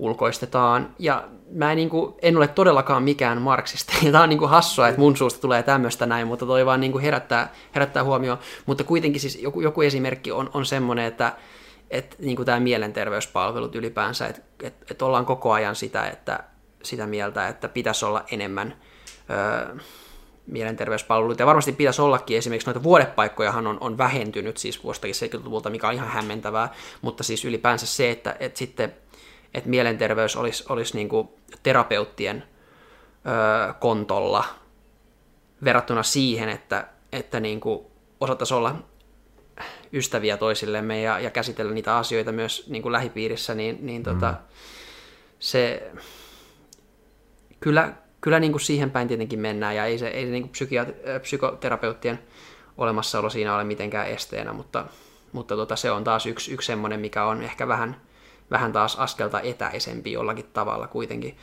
[0.00, 0.94] ulkoistetaan.
[0.98, 3.92] Ja mä en, niin kuin, en ole todellakaan mikään marksista.
[4.02, 6.80] Ja tämä on niin kuin hassua, että mun suusta tulee tämmöistä näin, mutta toi vaan
[6.80, 8.38] niin kuin herättää, herättää huomioon.
[8.66, 11.32] Mutta kuitenkin siis joku, joku esimerkki on, on semmoinen, että,
[11.90, 16.44] että niin kuin tämä mielenterveyspalvelut ylipäänsä, että, että, että ollaan koko ajan sitä, että,
[16.82, 18.74] sitä mieltä, että pitäisi olla enemmän
[19.30, 19.76] öö,
[20.46, 21.42] mielenterveyspalveluita.
[21.42, 25.94] Ja varmasti pitäisi ollakin esimerkiksi noita vuodepaikkojahan on, on vähentynyt siis vuostakin 70-luvulta, mikä on
[25.94, 28.94] ihan hämmentävää, mutta siis ylipäänsä se, että, että sitten
[29.54, 31.28] että mielenterveys olisi, olisi niin kuin
[31.62, 32.44] terapeuttien
[33.26, 34.44] öö, kontolla
[35.64, 37.86] verrattuna siihen, että, että niin kuin
[38.20, 38.74] osattaisiin olla
[39.92, 44.36] ystäviä toisillemme ja, ja käsitellä niitä asioita myös niin kuin lähipiirissä, niin, niin tota, mm.
[45.38, 45.90] se
[47.60, 50.52] kyllä, kyllä niin kuin siihen päin tietenkin mennään, ja ei se, ei se niin kuin
[50.52, 52.18] psykiat- psykoterapeuttien
[52.78, 54.86] olemassaolo siinä ole mitenkään esteenä, mutta,
[55.32, 58.00] mutta tota, se on taas yksi, yksi semmoinen, mikä on ehkä vähän,
[58.50, 61.36] vähän taas askelta etäisempi jollakin tavalla kuitenkin,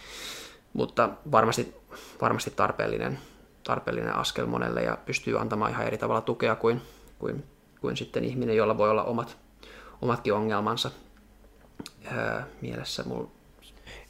[0.73, 1.75] mutta varmasti,
[2.21, 3.19] varmasti tarpeellinen,
[3.63, 6.81] tarpeellinen askel monelle ja pystyy antamaan ihan eri tavalla tukea kuin,
[7.19, 7.43] kuin,
[7.81, 9.37] kuin sitten ihminen, jolla voi olla omat,
[10.01, 10.91] omatkin ongelmansa
[12.11, 13.03] öö, mielessä.
[13.05, 13.29] Mulla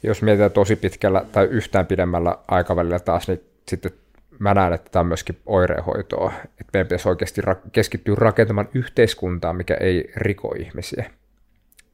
[0.02, 3.92] jos mietitään tosi pitkällä tai yhtään pidemmällä aikavälillä taas, niin sitten
[4.38, 6.32] mä näen, että tämä on myöskin oireenhoitoa.
[6.44, 7.40] Että meidän pitäisi oikeasti
[7.72, 11.10] keskittyä rakentamaan yhteiskuntaa, mikä ei riko ihmisiä.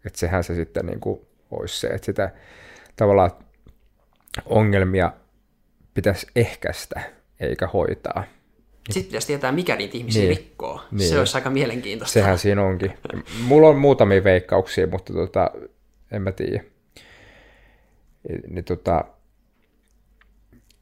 [0.06, 2.30] Että sehän se sitten niin kuin olisi se, että sitä
[2.96, 3.30] tavallaan
[4.46, 5.12] ongelmia
[5.94, 7.00] pitäisi ehkäistä
[7.40, 8.24] eikä hoitaa.
[8.90, 10.80] Sitten pitäisi tietää, mikä niitä ihmisiä niin, rikkoo.
[10.90, 11.08] Niin.
[11.08, 12.12] Se olisi aika mielenkiintoista.
[12.12, 12.92] Sehän siinä onkin.
[13.42, 15.50] Mulla on muutamia veikkauksia, mutta tota,
[16.10, 16.64] en mä tiedä
[18.48, 19.04] niin tota,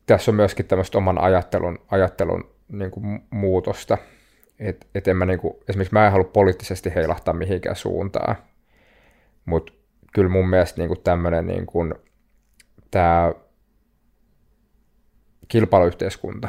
[0.06, 3.98] tässä on myöskin tämmöistä oman ajattelun, ajattelun niin kuin muutosta.
[4.58, 8.36] Et, et en mä niin kuin, esimerkiksi mä en halua poliittisesti heilahtaa mihinkään suuntaan,
[9.44, 9.72] mutta
[10.12, 11.66] kyllä mun mielestä niin tämmöinen niin
[12.90, 13.32] tämä
[15.48, 16.48] kilpailuyhteiskunta,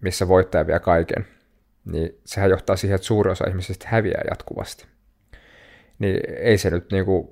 [0.00, 1.26] missä voittaja vie kaiken,
[1.84, 4.86] niin sehän johtaa siihen, että suuri osa ihmisistä häviää jatkuvasti.
[5.98, 7.28] Niin ei se nyt niin kuin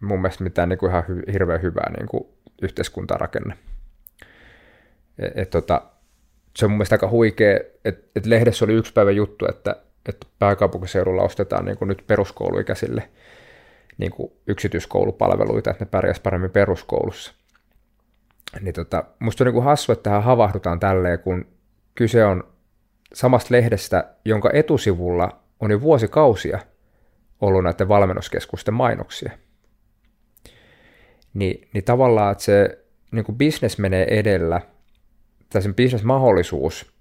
[0.00, 2.24] mun mielestä mitään niin kuin ihan hy, hirveän hyvää niin kuin
[2.62, 3.56] yhteiskuntarakenne.
[5.18, 5.82] Et, et, tota,
[6.56, 9.76] se on mun mielestä aika huikea, että et lehdessä oli yksi päivä juttu, että,
[10.08, 13.08] että pääkaupunkiseudulla ostetaan niin kuin nyt peruskouluikäisille
[13.98, 17.32] niin kuin yksityiskoulupalveluita, että ne pärjäs paremmin peruskoulussa.
[18.60, 21.46] Niin tota, musta on niin kuin hassu, että tähän havahdutaan tälleen, kun
[21.94, 22.44] kyse on
[23.14, 26.58] samasta lehdestä, jonka etusivulla on jo vuosikausia
[27.40, 29.30] ollut näiden valmennuskeskusten mainoksia–
[31.36, 32.78] niin, niin tavallaan, että se
[33.12, 34.60] niin kuin business menee edellä,
[35.50, 36.92] tai sen business-mahdollisuus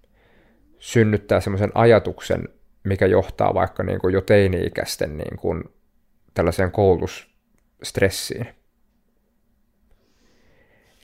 [0.80, 2.49] synnyttää semmoisen ajatuksen,
[2.83, 5.64] mikä johtaa vaikka niin kuin jo teini-ikäisten niin kuin
[6.35, 8.47] tällaiseen koulutusstressiin.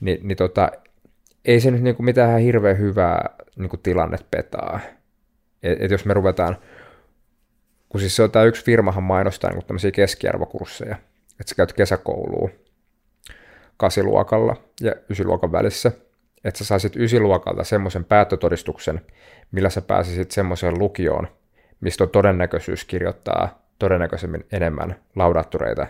[0.01, 0.71] Ni, niin tota,
[1.45, 4.79] ei se nyt niin kuin mitään hirveän hyvää niin kuin tilanne petaa.
[5.63, 6.57] Et, et jos me ruvetaan,
[7.89, 10.95] kun siis se on tämä yksi firmahan mainostaa niin kuin tämmöisiä keskiarvokursseja,
[11.39, 12.51] että sä käyt kesäkouluun,
[13.77, 15.91] kasiluokalla ja ysiluokan välissä,
[16.43, 19.01] että sä saisit ysiluokalta semmoisen päättötodistuksen,
[19.51, 21.27] millä sä pääsisit semmoiseen lukioon,
[21.81, 25.87] mistä on todennäköisyys kirjoittaa todennäköisemmin enemmän laudattureita,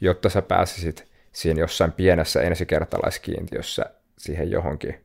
[0.00, 3.84] jotta sä pääsisit siinä jossain pienessä ensikertalaiskiintiössä
[4.18, 5.04] siihen johonkin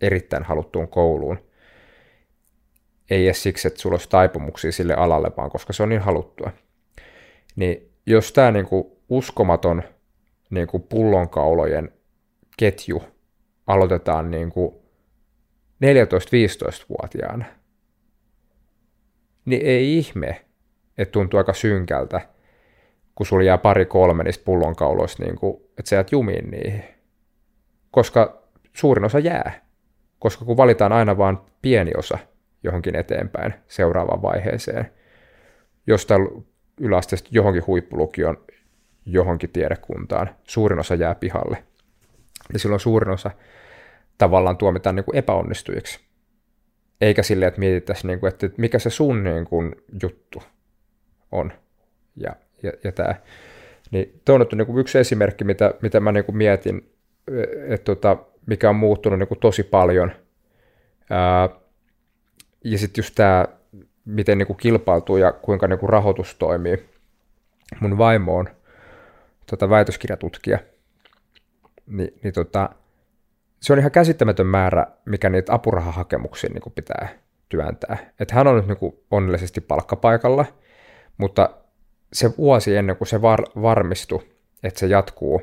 [0.00, 1.38] erittäin haluttuun kouluun.
[3.10, 6.50] Ei edes siksi, että sulla olisi taipumuksia sille alalle, vaan koska se on niin haluttua.
[7.56, 9.82] Niin jos tämä niinku uskomaton
[10.50, 11.92] niin kuin pullonkaulojen
[12.56, 13.02] ketju
[13.66, 14.74] aloitetaan niin kuin
[15.84, 17.44] 14-15-vuotiaana,
[19.44, 20.44] niin ei ihme,
[20.98, 22.20] että tuntuu aika synkältä,
[23.14, 26.84] kun sulla jää pari-kolme niistä pullonkauloista, niin kuin, että sä jäät jumiin niihin.
[27.90, 29.66] Koska suurin osa jää.
[30.18, 32.18] Koska kun valitaan aina vain pieni osa
[32.62, 34.92] johonkin eteenpäin seuraavaan vaiheeseen,
[35.86, 36.46] jostain
[36.80, 38.44] yläasteesta johonkin huippulukion,
[39.06, 41.64] johonkin tiedekuntaan, suurin osa jää pihalle.
[42.50, 43.30] Eli silloin suurin osa
[44.18, 46.00] tavallaan tuomitaan niin kuin epäonnistujiksi.
[47.00, 50.42] eikä sille, että mietittäisiin, niin kuin, että mikä se sun niin kuin, juttu
[51.32, 51.52] on.
[52.16, 53.14] Ja, ja, ja tämä.
[53.90, 56.92] Niin tuo on niin kuin yksi esimerkki, mitä, mitä mä niin kuin mietin,
[57.68, 60.12] että tota, mikä on muuttunut niin kuin tosi paljon.
[61.10, 61.48] Ää,
[62.64, 63.46] ja sitten just tämä,
[64.04, 66.88] miten niin kuin kilpailtuu ja kuinka niin kuin rahoitus toimii.
[67.80, 68.48] Mun vaimo on
[69.50, 70.58] tota, väitöskirjatutkija.
[71.86, 72.70] Ni, niin tota,
[73.60, 77.08] se on ihan käsittämätön määrä, mikä niitä apurahahakemuksia niin kuin pitää
[77.48, 77.96] työntää.
[78.20, 80.44] Että hän on nyt niin kuin onnellisesti palkkapaikalla,
[81.20, 81.50] mutta
[82.12, 84.22] se vuosi ennen kuin se var, varmistui,
[84.62, 85.42] että se jatkuu,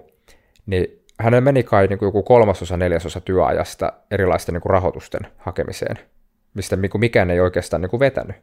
[0.65, 5.99] niin hänellä meni kai niin kuin joku kolmasosa, neljäsosa työajasta erilaisten niin kuin rahoitusten hakemiseen,
[6.53, 8.35] mistä niin kuin mikään ei oikeastaan niin kuin vetänyt.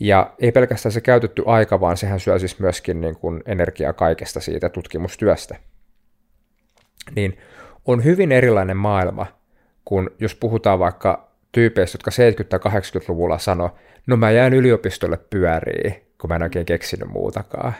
[0.00, 4.40] Ja ei pelkästään se käytetty aika, vaan sehän syö siis myöskin niin kuin energiaa kaikesta
[4.40, 5.56] siitä tutkimustyöstä.
[7.16, 7.38] Niin
[7.84, 9.26] on hyvin erilainen maailma,
[9.84, 13.74] kun jos puhutaan vaikka tyypeistä, jotka 70- 80-luvulla sano,
[14.06, 17.72] no mä jään yliopistolle pyöriin, kun mä en oikein keksinyt muutakaan.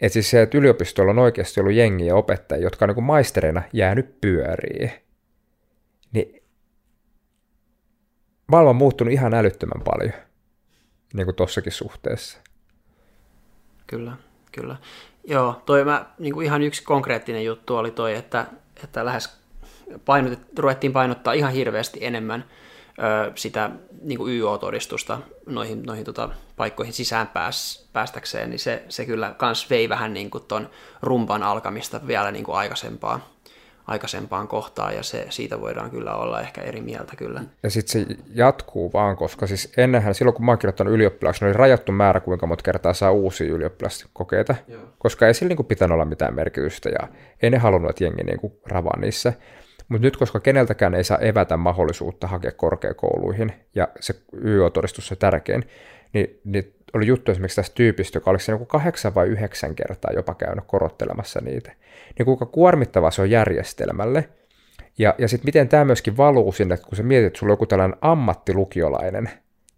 [0.00, 4.20] Et siis se, että yliopistolla on oikeasti ollut jengiä opettajia, jotka on niin maisterina jäänyt
[4.20, 4.90] pyöriin.
[6.12, 6.42] Niin
[8.46, 10.12] maailma on muuttunut ihan älyttömän paljon,
[11.14, 12.38] niin kuin tossakin suhteessa.
[13.86, 14.12] Kyllä,
[14.52, 14.76] kyllä.
[15.24, 18.46] Joo, toi mä, niin kuin ihan yksi konkreettinen juttu oli toi, että,
[18.84, 19.38] että lähes
[20.04, 22.44] painotet, ruvettiin painottaa ihan hirveästi enemmän
[23.34, 23.70] sitä
[24.02, 29.70] niin kuin YO-todistusta noihin, noihin tota, paikkoihin sisään pääs, päästäkseen, niin se, se kyllä kans
[29.70, 30.70] vei vähän niin kuin ton
[31.02, 33.20] rumpan alkamista vielä niin kuin aikaisempaa
[33.88, 37.42] aikaisempaan kohtaan, ja se, siitä voidaan kyllä olla ehkä eri mieltä kyllä.
[37.62, 41.52] Ja sitten se jatkuu vaan, koska siis ennenhän, silloin kun mä oon kirjoittanut ylioppilaaksi, oli
[41.52, 44.82] rajattu määrä, kuinka monta kertaa saa uusia ylioppilaskokeita, Joo.
[44.98, 47.08] koska ei sillä niin pitänyt olla mitään merkitystä, ja
[47.42, 49.32] ei ne halunnut, että jengi niin ravaa niissä.
[49.88, 55.64] Mutta nyt, koska keneltäkään ei saa evätä mahdollisuutta hakea korkeakouluihin, ja se YO-todistus se tärkein,
[56.12, 60.34] niin, niin oli juttu esimerkiksi tästä tyypistä, joka olisi joku kahdeksan vai yhdeksän kertaa jopa
[60.34, 61.72] käynyt korottelemassa niitä.
[62.18, 64.28] Niin kuinka kuormittava se on järjestelmälle.
[64.98, 67.66] Ja, ja sitten miten tämä myöskin valuu sinne, kun sä mietit, että sulla on joku
[67.66, 69.30] tällainen ammattilukiolainen,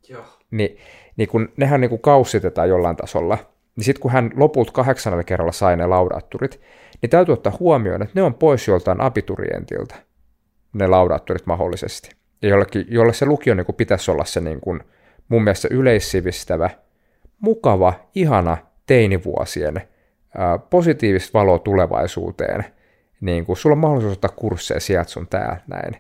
[0.09, 0.25] Joo.
[0.51, 0.79] Niin,
[1.17, 3.39] niin kun nehän niin kuin kaussitetaan jollain tasolla,
[3.77, 6.61] niin sitten kun hän lopulta kahdeksannella kerralla sai ne laudaatturit,
[7.03, 9.95] niin täytyy ottaa huomioon, että ne on pois joltain abiturientilta,
[10.73, 12.11] ne laudaatturit mahdollisesti.
[12.43, 14.81] Ja jollekin, jolle se lukio niin kuin pitäisi olla se niin kuin,
[15.29, 16.71] mun mielestä yleissivistävä,
[17.41, 18.57] mukava, ihana
[18.87, 19.83] teinivuosien
[20.37, 22.65] ää, positiivista valoa tulevaisuuteen.
[23.21, 25.97] Niin kuin, sulla on mahdollisuus ottaa kursseja sieltä sun tää näin.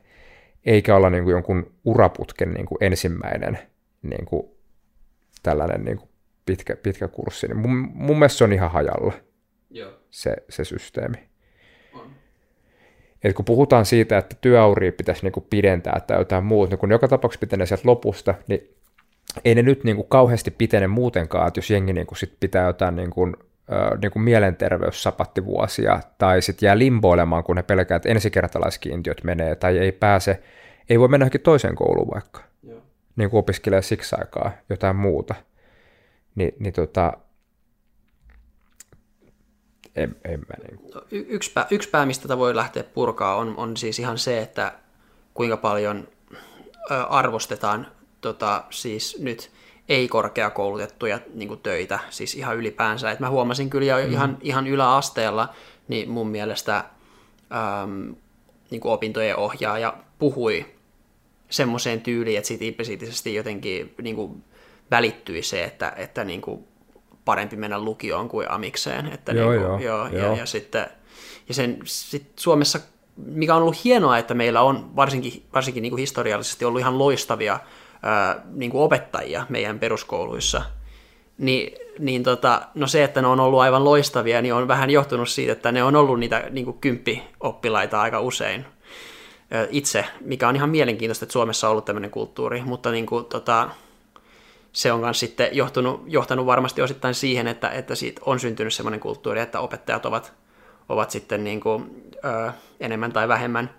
[0.66, 3.58] Eikä olla niin kuin jonkun uraputken niin kuin ensimmäinen
[4.02, 4.42] niin kuin,
[5.42, 6.08] tällainen niin kuin
[6.46, 7.48] pitkä, pitkä kurssi.
[7.48, 9.12] Niin mun, mun mielestä se on ihan hajalla
[9.70, 9.92] Joo.
[10.10, 11.16] Se, se systeemi.
[11.94, 12.10] On.
[13.24, 16.90] Et kun puhutaan siitä, että työuria pitäisi niin kuin pidentää tai jotain muuta, niin kun
[16.90, 18.74] joka tapauksessa pitää sieltä lopusta, niin
[19.44, 22.66] ei ne nyt niin kuin kauheasti pitene muutenkaan, että jos jengi niin kuin sit pitää
[22.66, 23.36] jotain niin kuin,
[23.72, 29.78] äh, niin kuin mielenterveyssapattivuosia tai sitten jää limboilemaan, kun ne pelkää, että ensikertalaiskiintiöt menee tai
[29.78, 30.42] ei pääse,
[30.88, 32.82] ei voi mennä johonkin toiseen kouluun vaikka, Joo.
[33.16, 35.34] niin kuin opiskelee siksi aikaa jotain muuta.
[36.34, 37.12] Ni, niin tota,
[39.96, 40.90] en, en mä niin kuin.
[40.94, 44.18] No, y- yksi, pää, yksi pää, mistä tätä voi lähteä purkaa, on, on siis ihan
[44.18, 44.72] se, että
[45.34, 46.08] kuinka paljon
[46.90, 47.86] ö, arvostetaan
[48.20, 49.50] tota, siis nyt
[49.88, 53.10] ei-korkeakoulutettuja niin kuin töitä, siis ihan ylipäänsä.
[53.10, 54.12] Et mä huomasin kyllä jo mm.
[54.12, 55.54] ihan, ihan yläasteella,
[55.88, 58.14] niin mun mielestä äm,
[58.70, 60.66] niin kuin opintojen ohjaaja puhui
[61.50, 64.44] semmoiseen tyyliin, että siitä implisiittisesti jotenkin niin kuin
[64.90, 66.64] välittyi se, että, että niin kuin
[67.30, 69.06] parempi mennä lukioon kuin amikseen.
[69.06, 70.86] Että joo, niin kuin, joo, joo, Ja, ja, sitten,
[71.48, 72.80] ja sen, sit Suomessa,
[73.16, 77.60] mikä on ollut hienoa, että meillä on varsinkin, varsinkin niin kuin historiallisesti ollut ihan loistavia
[78.02, 80.62] ää, niin kuin opettajia meidän peruskouluissa,
[81.38, 85.28] niin, niin tota, no se, että ne on ollut aivan loistavia, niin on vähän johtunut
[85.28, 88.66] siitä, että ne on ollut niitä niin kuin kymppioppilaita aika usein
[89.70, 93.70] itse, mikä on ihan mielenkiintoista, että Suomessa on ollut tämmöinen kulttuuri, mutta niin kuin, tota,
[94.72, 99.00] se on myös sitten johtunut, johtanut varmasti osittain siihen, että, että siitä on syntynyt semmoinen
[99.00, 100.32] kulttuuri, että opettajat ovat,
[100.88, 103.74] ovat sitten niin kuin, ö, enemmän tai vähemmän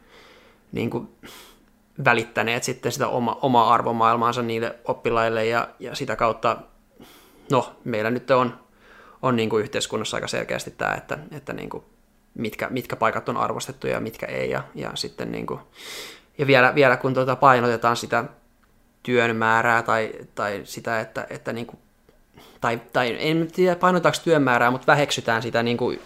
[0.71, 1.09] niin kuin,
[2.05, 6.57] välittäneet sitten sitä oma, omaa arvomaailmaansa niille oppilaille ja, ja sitä kautta,
[7.51, 8.59] no meillä nyt on,
[9.21, 11.83] on niin kuin yhteiskunnassa aika selkeästi tämä, että, että niin kuin
[12.33, 15.59] mitkä, mitkä paikat on arvostettu ja mitkä ei ja, ja sitten niin kuin,
[16.37, 18.25] ja vielä, vielä kun tuota painotetaan sitä
[19.03, 21.79] työn määrää tai, tai sitä, että, että niin kuin,
[22.61, 25.99] tai, tai en tiedä painotaanko työn määrää, mutta väheksytään sitä niin kuin,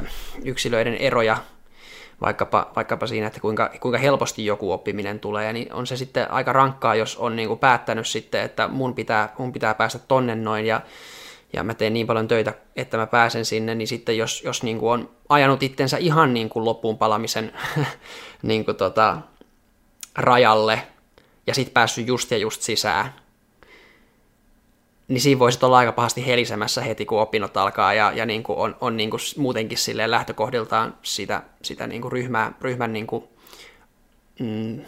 [0.00, 0.06] ö,
[0.44, 1.36] yksilöiden eroja
[2.20, 6.52] vaikkapa, vaikkapa siinä, että kuinka, kuinka helposti joku oppiminen tulee, niin on se sitten aika
[6.52, 10.66] rankkaa, jos on niin kuin päättänyt sitten, että mun pitää, mun pitää päästä tonne noin
[10.66, 10.80] ja,
[11.52, 14.78] ja mä teen niin paljon töitä, että mä pääsen sinne, niin sitten jos, jos niin
[14.78, 17.52] kuin on ajanut itsensä ihan niin kuin loppuun palamisen
[18.42, 19.18] niin kuin tota,
[20.16, 20.82] rajalle
[21.46, 23.14] ja sitten päässyt just ja just sisään,
[25.08, 28.58] niin siinä voisi olla aika pahasti helisemässä heti, kun opinnot alkaa ja, ja niin kuin
[28.58, 33.24] on, on niin kuin muutenkin silleen lähtökohdiltaan sitä, sitä niin kuin ryhmää, ryhmän niin kuin,
[34.40, 34.80] mm,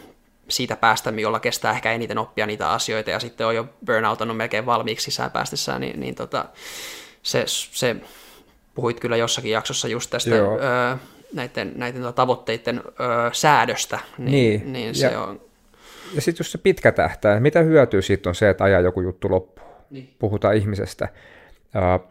[0.49, 4.65] siitä päästä, jolla kestää ehkä eniten oppia niitä asioita ja sitten on jo burnoutannut melkein
[4.65, 6.45] valmiiksi sisään päästessään, niin, niin tota,
[7.23, 7.95] se, se,
[8.75, 10.97] puhuit kyllä jossakin jaksossa just tästä ö,
[11.33, 12.93] näiden, näiden tota tavoitteiden ö,
[13.31, 15.46] säädöstä, niin, niin, niin se ja, on...
[16.15, 19.31] Ja sitten just se pitkä tähtäin, mitä hyötyä siitä on se, että ajaa joku juttu
[19.31, 19.67] loppuun?
[19.89, 20.15] niin.
[20.19, 21.07] puhutaan ihmisestä.
[21.75, 22.07] Uh,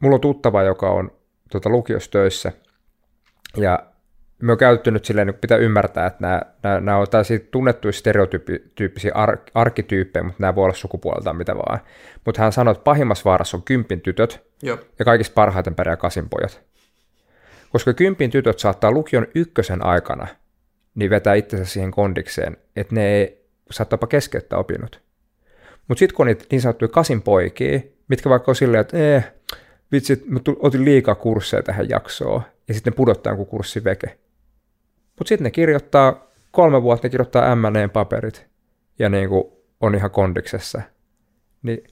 [0.00, 1.10] mulla on tuttava, joka on
[1.50, 2.52] tuota, lukiossa töissä,
[3.56, 3.86] ja
[4.42, 7.92] me on käytetty nyt silleen, että pitää ymmärtää, että nämä, nämä, nämä on tällaisia tunnettuja
[7.92, 11.80] stereotyyppisiä ar- arkityyppejä, mutta nämä voi olla sukupuoleltaan mitä vaan.
[12.24, 14.78] Mutta hän sanoi, että pahimmassa vaarassa on kympin tytöt Joo.
[14.98, 16.60] ja kaikista parhaiten pärjää kasinpojat.
[17.72, 20.26] Koska kympin tytöt saattaa lukion ykkösen aikana
[20.96, 25.02] niin vetää itsensä siihen kondikseen, että ne ei saattaapa keskeyttää opinnot.
[25.88, 29.32] Mutta sitten kun on niitä niin sanottuja kasin poikia, mitkä vaikka on silleen, että eh,
[29.92, 34.18] vitsi, mä otin liikaa kursseja tähän jaksoon, ja sitten ne pudottaa jonkun kurssi veke.
[35.18, 38.46] Mutta sitten ne kirjoittaa, kolme vuotta ne kirjoittaa MNEn paperit,
[38.98, 39.44] ja niin kuin
[39.80, 40.82] on ihan kondiksessa.
[41.62, 41.84] Niin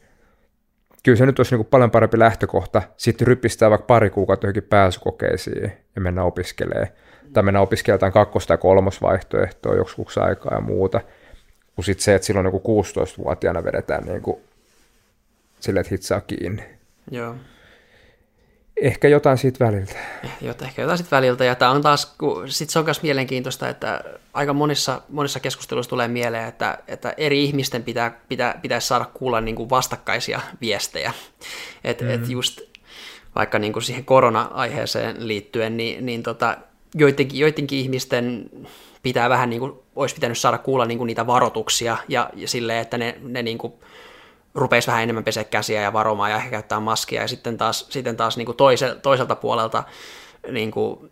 [1.02, 4.62] kyllä se nyt olisi niin kuin paljon parempi lähtökohta, sitten rypistää vaikka pari kuukautta johonkin
[4.62, 6.88] pääsykokeisiin ja mennä opiskelemaan.
[7.34, 11.00] Tai mennä opiskelemaan kakkosta ja kolmosvaihtoehtoa joksikuksi aikaa ja muuta
[11.74, 14.36] kuin sit se, että silloin joku 16-vuotiaana vedetään niin kuin
[15.60, 16.62] sille, että hitsaa kiinni.
[17.10, 17.34] Joo.
[18.76, 19.94] Ehkä jotain siitä väliltä.
[20.40, 21.44] Jot, ehkä jotain siitä väliltä.
[21.44, 26.08] Ja tämä on taas, sit se on myös mielenkiintoista, että aika monissa, monissa keskusteluissa tulee
[26.08, 31.12] mieleen, että, että eri ihmisten pitää, pitää, pitäisi saada kuulla niin kuin vastakkaisia viestejä.
[31.84, 32.10] Että mm.
[32.10, 32.60] et just
[33.34, 36.56] vaikka niin kuin siihen korona-aiheeseen liittyen, niin, niin tota,
[36.94, 38.50] joidenkin, joidenkin ihmisten
[39.02, 42.78] pitää vähän niin kuin, olisi pitänyt saada kuulla niin kuin niitä varoituksia ja, ja silleen,
[42.78, 43.72] että ne, ne niin kuin
[44.54, 47.22] rupeisi vähän enemmän peseä käsiä ja varomaan ja ehkä käyttää maskia.
[47.22, 49.84] Ja sitten taas, sitten taas niin kuin toise, toiselta puolelta
[50.50, 51.10] niin kuin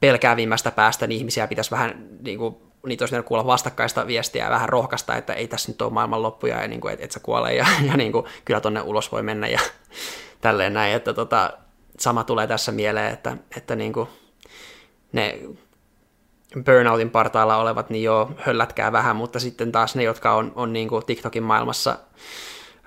[0.00, 4.68] pelkäävimmästä päästä niin ihmisiä pitäisi vähän niin kuin, niitä olisi kuulla vastakkaista viestiä ja vähän
[4.68, 7.54] rohkaista, että ei tässä nyt ole maailman loppuja ja niin kuin, et, et sä kuole
[7.54, 9.60] ja, ja niin kuin, kyllä tonne ulos voi mennä ja
[10.40, 11.52] tälleen näin, että tota,
[11.98, 14.08] sama tulee tässä mieleen, että, että niin kuin,
[15.12, 15.38] ne
[16.64, 20.88] burnoutin partaalla olevat, niin joo, höllätkää vähän, mutta sitten taas ne, jotka on, on niin
[20.88, 21.98] kuin TikTokin maailmassa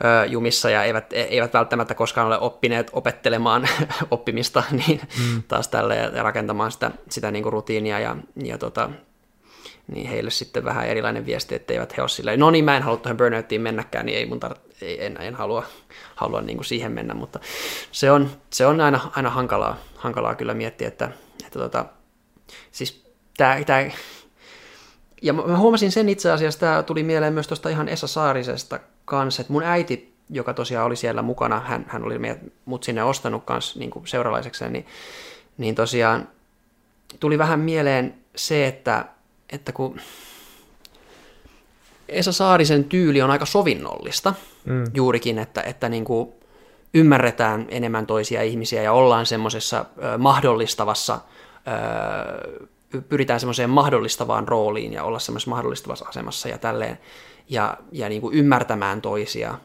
[0.03, 3.67] ö, jumissa ja eivät, e, eivät välttämättä koskaan ole oppineet opettelemaan
[4.11, 5.43] oppimista, niin mm.
[5.47, 8.89] taas tälle ja rakentamaan sitä, sitä niin kuin rutiinia ja, ja tota,
[9.87, 12.83] niin heille sitten vähän erilainen viesti, että eivät he ole silleen, no niin, mä en
[12.83, 15.63] halua tuohon burnoutiin mennäkään, niin ei mun tar- ei, en, en halua,
[16.15, 17.39] halua niin kuin siihen mennä, mutta
[17.91, 21.09] se on, se on aina, aina hankalaa, hankalaa kyllä miettiä, että,
[21.45, 21.85] että tota,
[22.71, 23.03] siis
[23.37, 23.91] tää, tää,
[25.21, 29.41] ja mä huomasin sen itse asiassa, tämä tuli mieleen myös tuosta ihan Esa Saarisesta kanssa,
[29.41, 33.43] että mun äiti, joka tosiaan oli siellä mukana, hän, hän oli meidät, mut sinne ostanut
[33.45, 34.85] kanssa niin seuralaisekseen, niin,
[35.57, 36.27] niin tosiaan
[37.19, 39.05] tuli vähän mieleen se, että,
[39.49, 39.99] että kun
[42.09, 44.33] Esa Saarisen tyyli on aika sovinnollista
[44.65, 44.83] mm.
[44.93, 46.29] juurikin, että, että niin kuin
[46.93, 49.85] ymmärretään enemmän toisia ihmisiä ja ollaan semmoisessa
[50.17, 51.19] mahdollistavassa
[53.09, 56.99] pyritään semmoiseen mahdollistavaan rooliin ja olla semmoisessa mahdollistavassa asemassa ja tälleen,
[57.49, 59.57] ja, ja niin kuin ymmärtämään toisia.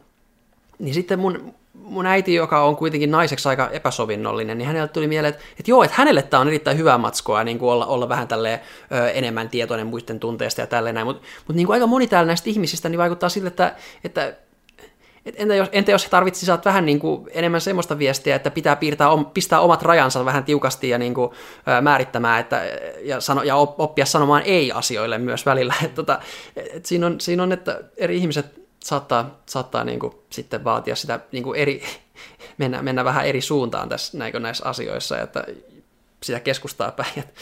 [0.78, 5.35] Niin sitten mun, mun äiti, joka on kuitenkin naiseksi aika epäsovinnollinen, niin hänelle tuli mieleen,
[5.35, 8.28] että, että joo, että hänelle tämä on erittäin hyvää matskoa niin kuin olla, olla vähän
[8.28, 8.60] tälleen,
[8.93, 12.27] ö, enemmän tietoinen muiden tunteista ja tälleen näin, mutta mut niin kuin aika moni täällä
[12.27, 14.35] näistä ihmisistä niin vaikuttaa sille, että, että
[15.36, 19.08] entä jos, entä jos tarvitsi saat vähän niin kuin enemmän semmoista viestiä, että pitää piirtää,
[19.34, 21.31] pistää omat rajansa vähän tiukasti ja niin kuin,
[21.66, 22.62] ää, määrittämään että,
[23.00, 25.74] ja, sano, ja oppia sanomaan ei-asioille myös välillä.
[25.84, 26.20] Et, tota,
[26.57, 31.20] et siinä, on, siinä on, että eri ihmiset saattaa, saattaa niin kuin, sitten vaatia sitä
[31.32, 31.82] niin kuin eri,
[32.58, 35.44] mennä, mennä vähän eri suuntaan tässä, näinkö näissä asioissa, että
[36.23, 37.12] sitä keskustaa päin.
[37.16, 37.34] Et,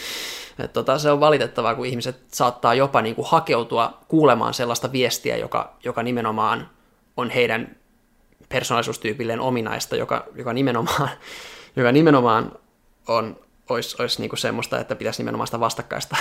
[0.59, 5.37] et, tota, se on valitettavaa, kun ihmiset saattaa jopa niin kuin, hakeutua kuulemaan sellaista viestiä,
[5.37, 6.69] joka, joka nimenomaan
[7.17, 7.77] on heidän
[8.49, 11.09] persoonallisuustyypilleen ominaista, joka, joka nimenomaan,
[11.77, 12.59] joka nimenomaan
[13.09, 16.17] on, olisi, olisi niin kuin semmoista, että pitäisi nimenomaan sitä vastakkaista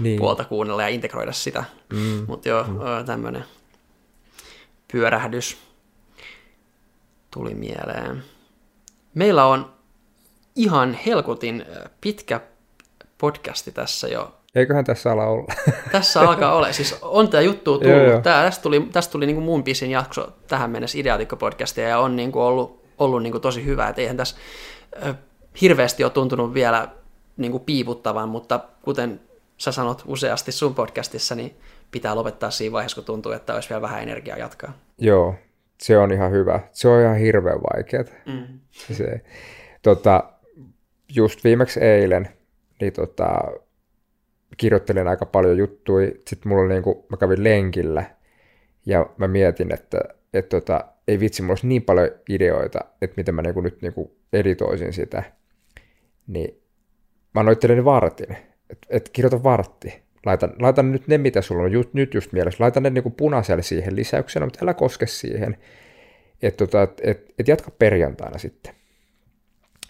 [0.00, 0.18] niin.
[0.18, 1.64] puolta kuunnella ja integroida sitä.
[1.92, 2.24] Mm.
[2.28, 3.04] Mutta joo, mm.
[3.06, 3.44] tämmöinen
[4.92, 5.58] pyörähdys
[7.30, 8.24] tuli mieleen.
[9.14, 9.72] Meillä on
[10.56, 11.64] ihan helkutin
[12.00, 12.40] pitkä
[13.18, 14.34] podcasti tässä jo.
[14.54, 15.54] Eiköhän tässä ala olla.
[15.92, 16.72] Tässä alkaa olla.
[16.72, 17.96] Siis on tämä juttu tullut.
[17.96, 18.20] Joo, joo.
[18.20, 22.16] Tää, tästä tuli, tästä tuli niin kuin mun pisin jakso tähän mennessä Ideatikko-podcastia ja on
[22.16, 23.88] niin kuin ollut, ollut niin kuin tosi hyvä.
[23.88, 24.36] Et eihän tässä
[25.06, 25.16] äh,
[25.60, 26.88] hirveästi ole tuntunut vielä
[27.36, 29.20] niin kuin piiputtavan, mutta kuten
[29.56, 31.56] sä sanot useasti sun podcastissa, niin
[31.90, 34.72] pitää lopettaa siinä vaiheessa, kun tuntuu, että olisi vielä vähän energiaa jatkaa.
[34.98, 35.34] Joo,
[35.78, 36.60] se on ihan hyvä.
[36.72, 38.04] Se on ihan hirveän vaikeaa.
[38.26, 38.58] Mm.
[38.70, 39.20] Se,
[39.82, 40.24] tota,
[41.14, 42.28] just viimeksi eilen
[42.80, 43.28] niin tota,
[44.56, 46.06] kirjoittelin aika paljon juttuja.
[46.06, 48.04] Sitten mulla oli niinku, mä kävin lenkillä
[48.86, 49.98] ja mä mietin, että
[50.34, 54.16] et tota, ei vitsi, mulla olisi niin paljon ideoita, että miten mä niinku nyt niinku
[54.32, 55.22] editoisin sitä.
[56.26, 56.62] Niin
[57.34, 58.36] mä annoin itselleni vartin,
[58.70, 60.02] että et kirjoita vartti.
[60.26, 62.64] Laitan, laitan nyt ne, mitä sulla on just, nyt just mielessä.
[62.64, 65.56] Laitan ne niinku punaiselle siihen lisäyksenä, mutta älä koske siihen.
[66.42, 68.74] Että tota, et, et, et jatka perjantaina sitten.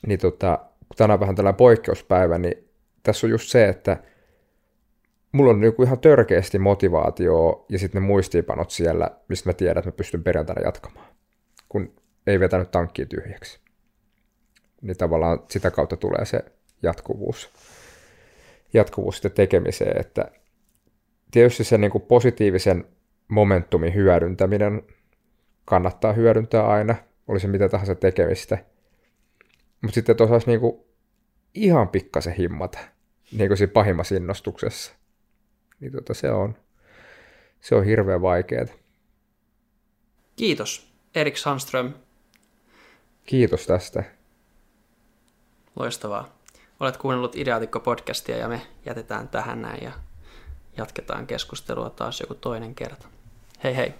[0.06, 0.58] Niin tota,
[0.96, 2.68] tänään vähän tällainen poikkeuspäivä, niin
[3.02, 3.96] tässä on just se, että
[5.32, 9.88] mulla on niin ihan törkeästi motivaatio ja sitten ne muistiinpanot siellä, mistä mä tiedän, että
[9.88, 11.06] mä pystyn perjantaina jatkamaan,
[11.68, 11.94] kun
[12.26, 13.60] ei vetänyt tankkiin tyhjäksi.
[14.82, 16.44] Niin tavallaan sitä kautta tulee se
[16.82, 17.50] jatkuvuus,
[18.74, 20.30] jatkuvuus sitten tekemiseen, että
[21.30, 22.84] tietysti se niin kuin positiivisen
[23.28, 24.82] momentumin hyödyntäminen
[25.64, 26.94] kannattaa hyödyntää aina,
[27.28, 28.58] oli se mitä tahansa tekemistä.
[29.82, 30.80] Mutta sitten osaisi niin kuin
[31.54, 32.78] ihan pikkasen himmata,
[33.38, 34.92] niin kuin siinä pahimmassa innostuksessa.
[35.82, 36.56] Niin tota, se, on,
[37.60, 38.66] se on hirveän vaikeaa.
[40.36, 41.94] Kiitos, Erik Sandström.
[43.26, 44.04] Kiitos tästä.
[45.76, 46.38] Loistavaa.
[46.80, 49.92] Olet kuunnellut Ideaatikko-podcastia ja me jätetään tähän näin ja
[50.76, 53.08] jatketaan keskustelua taas joku toinen kerta.
[53.64, 53.94] Hei hei!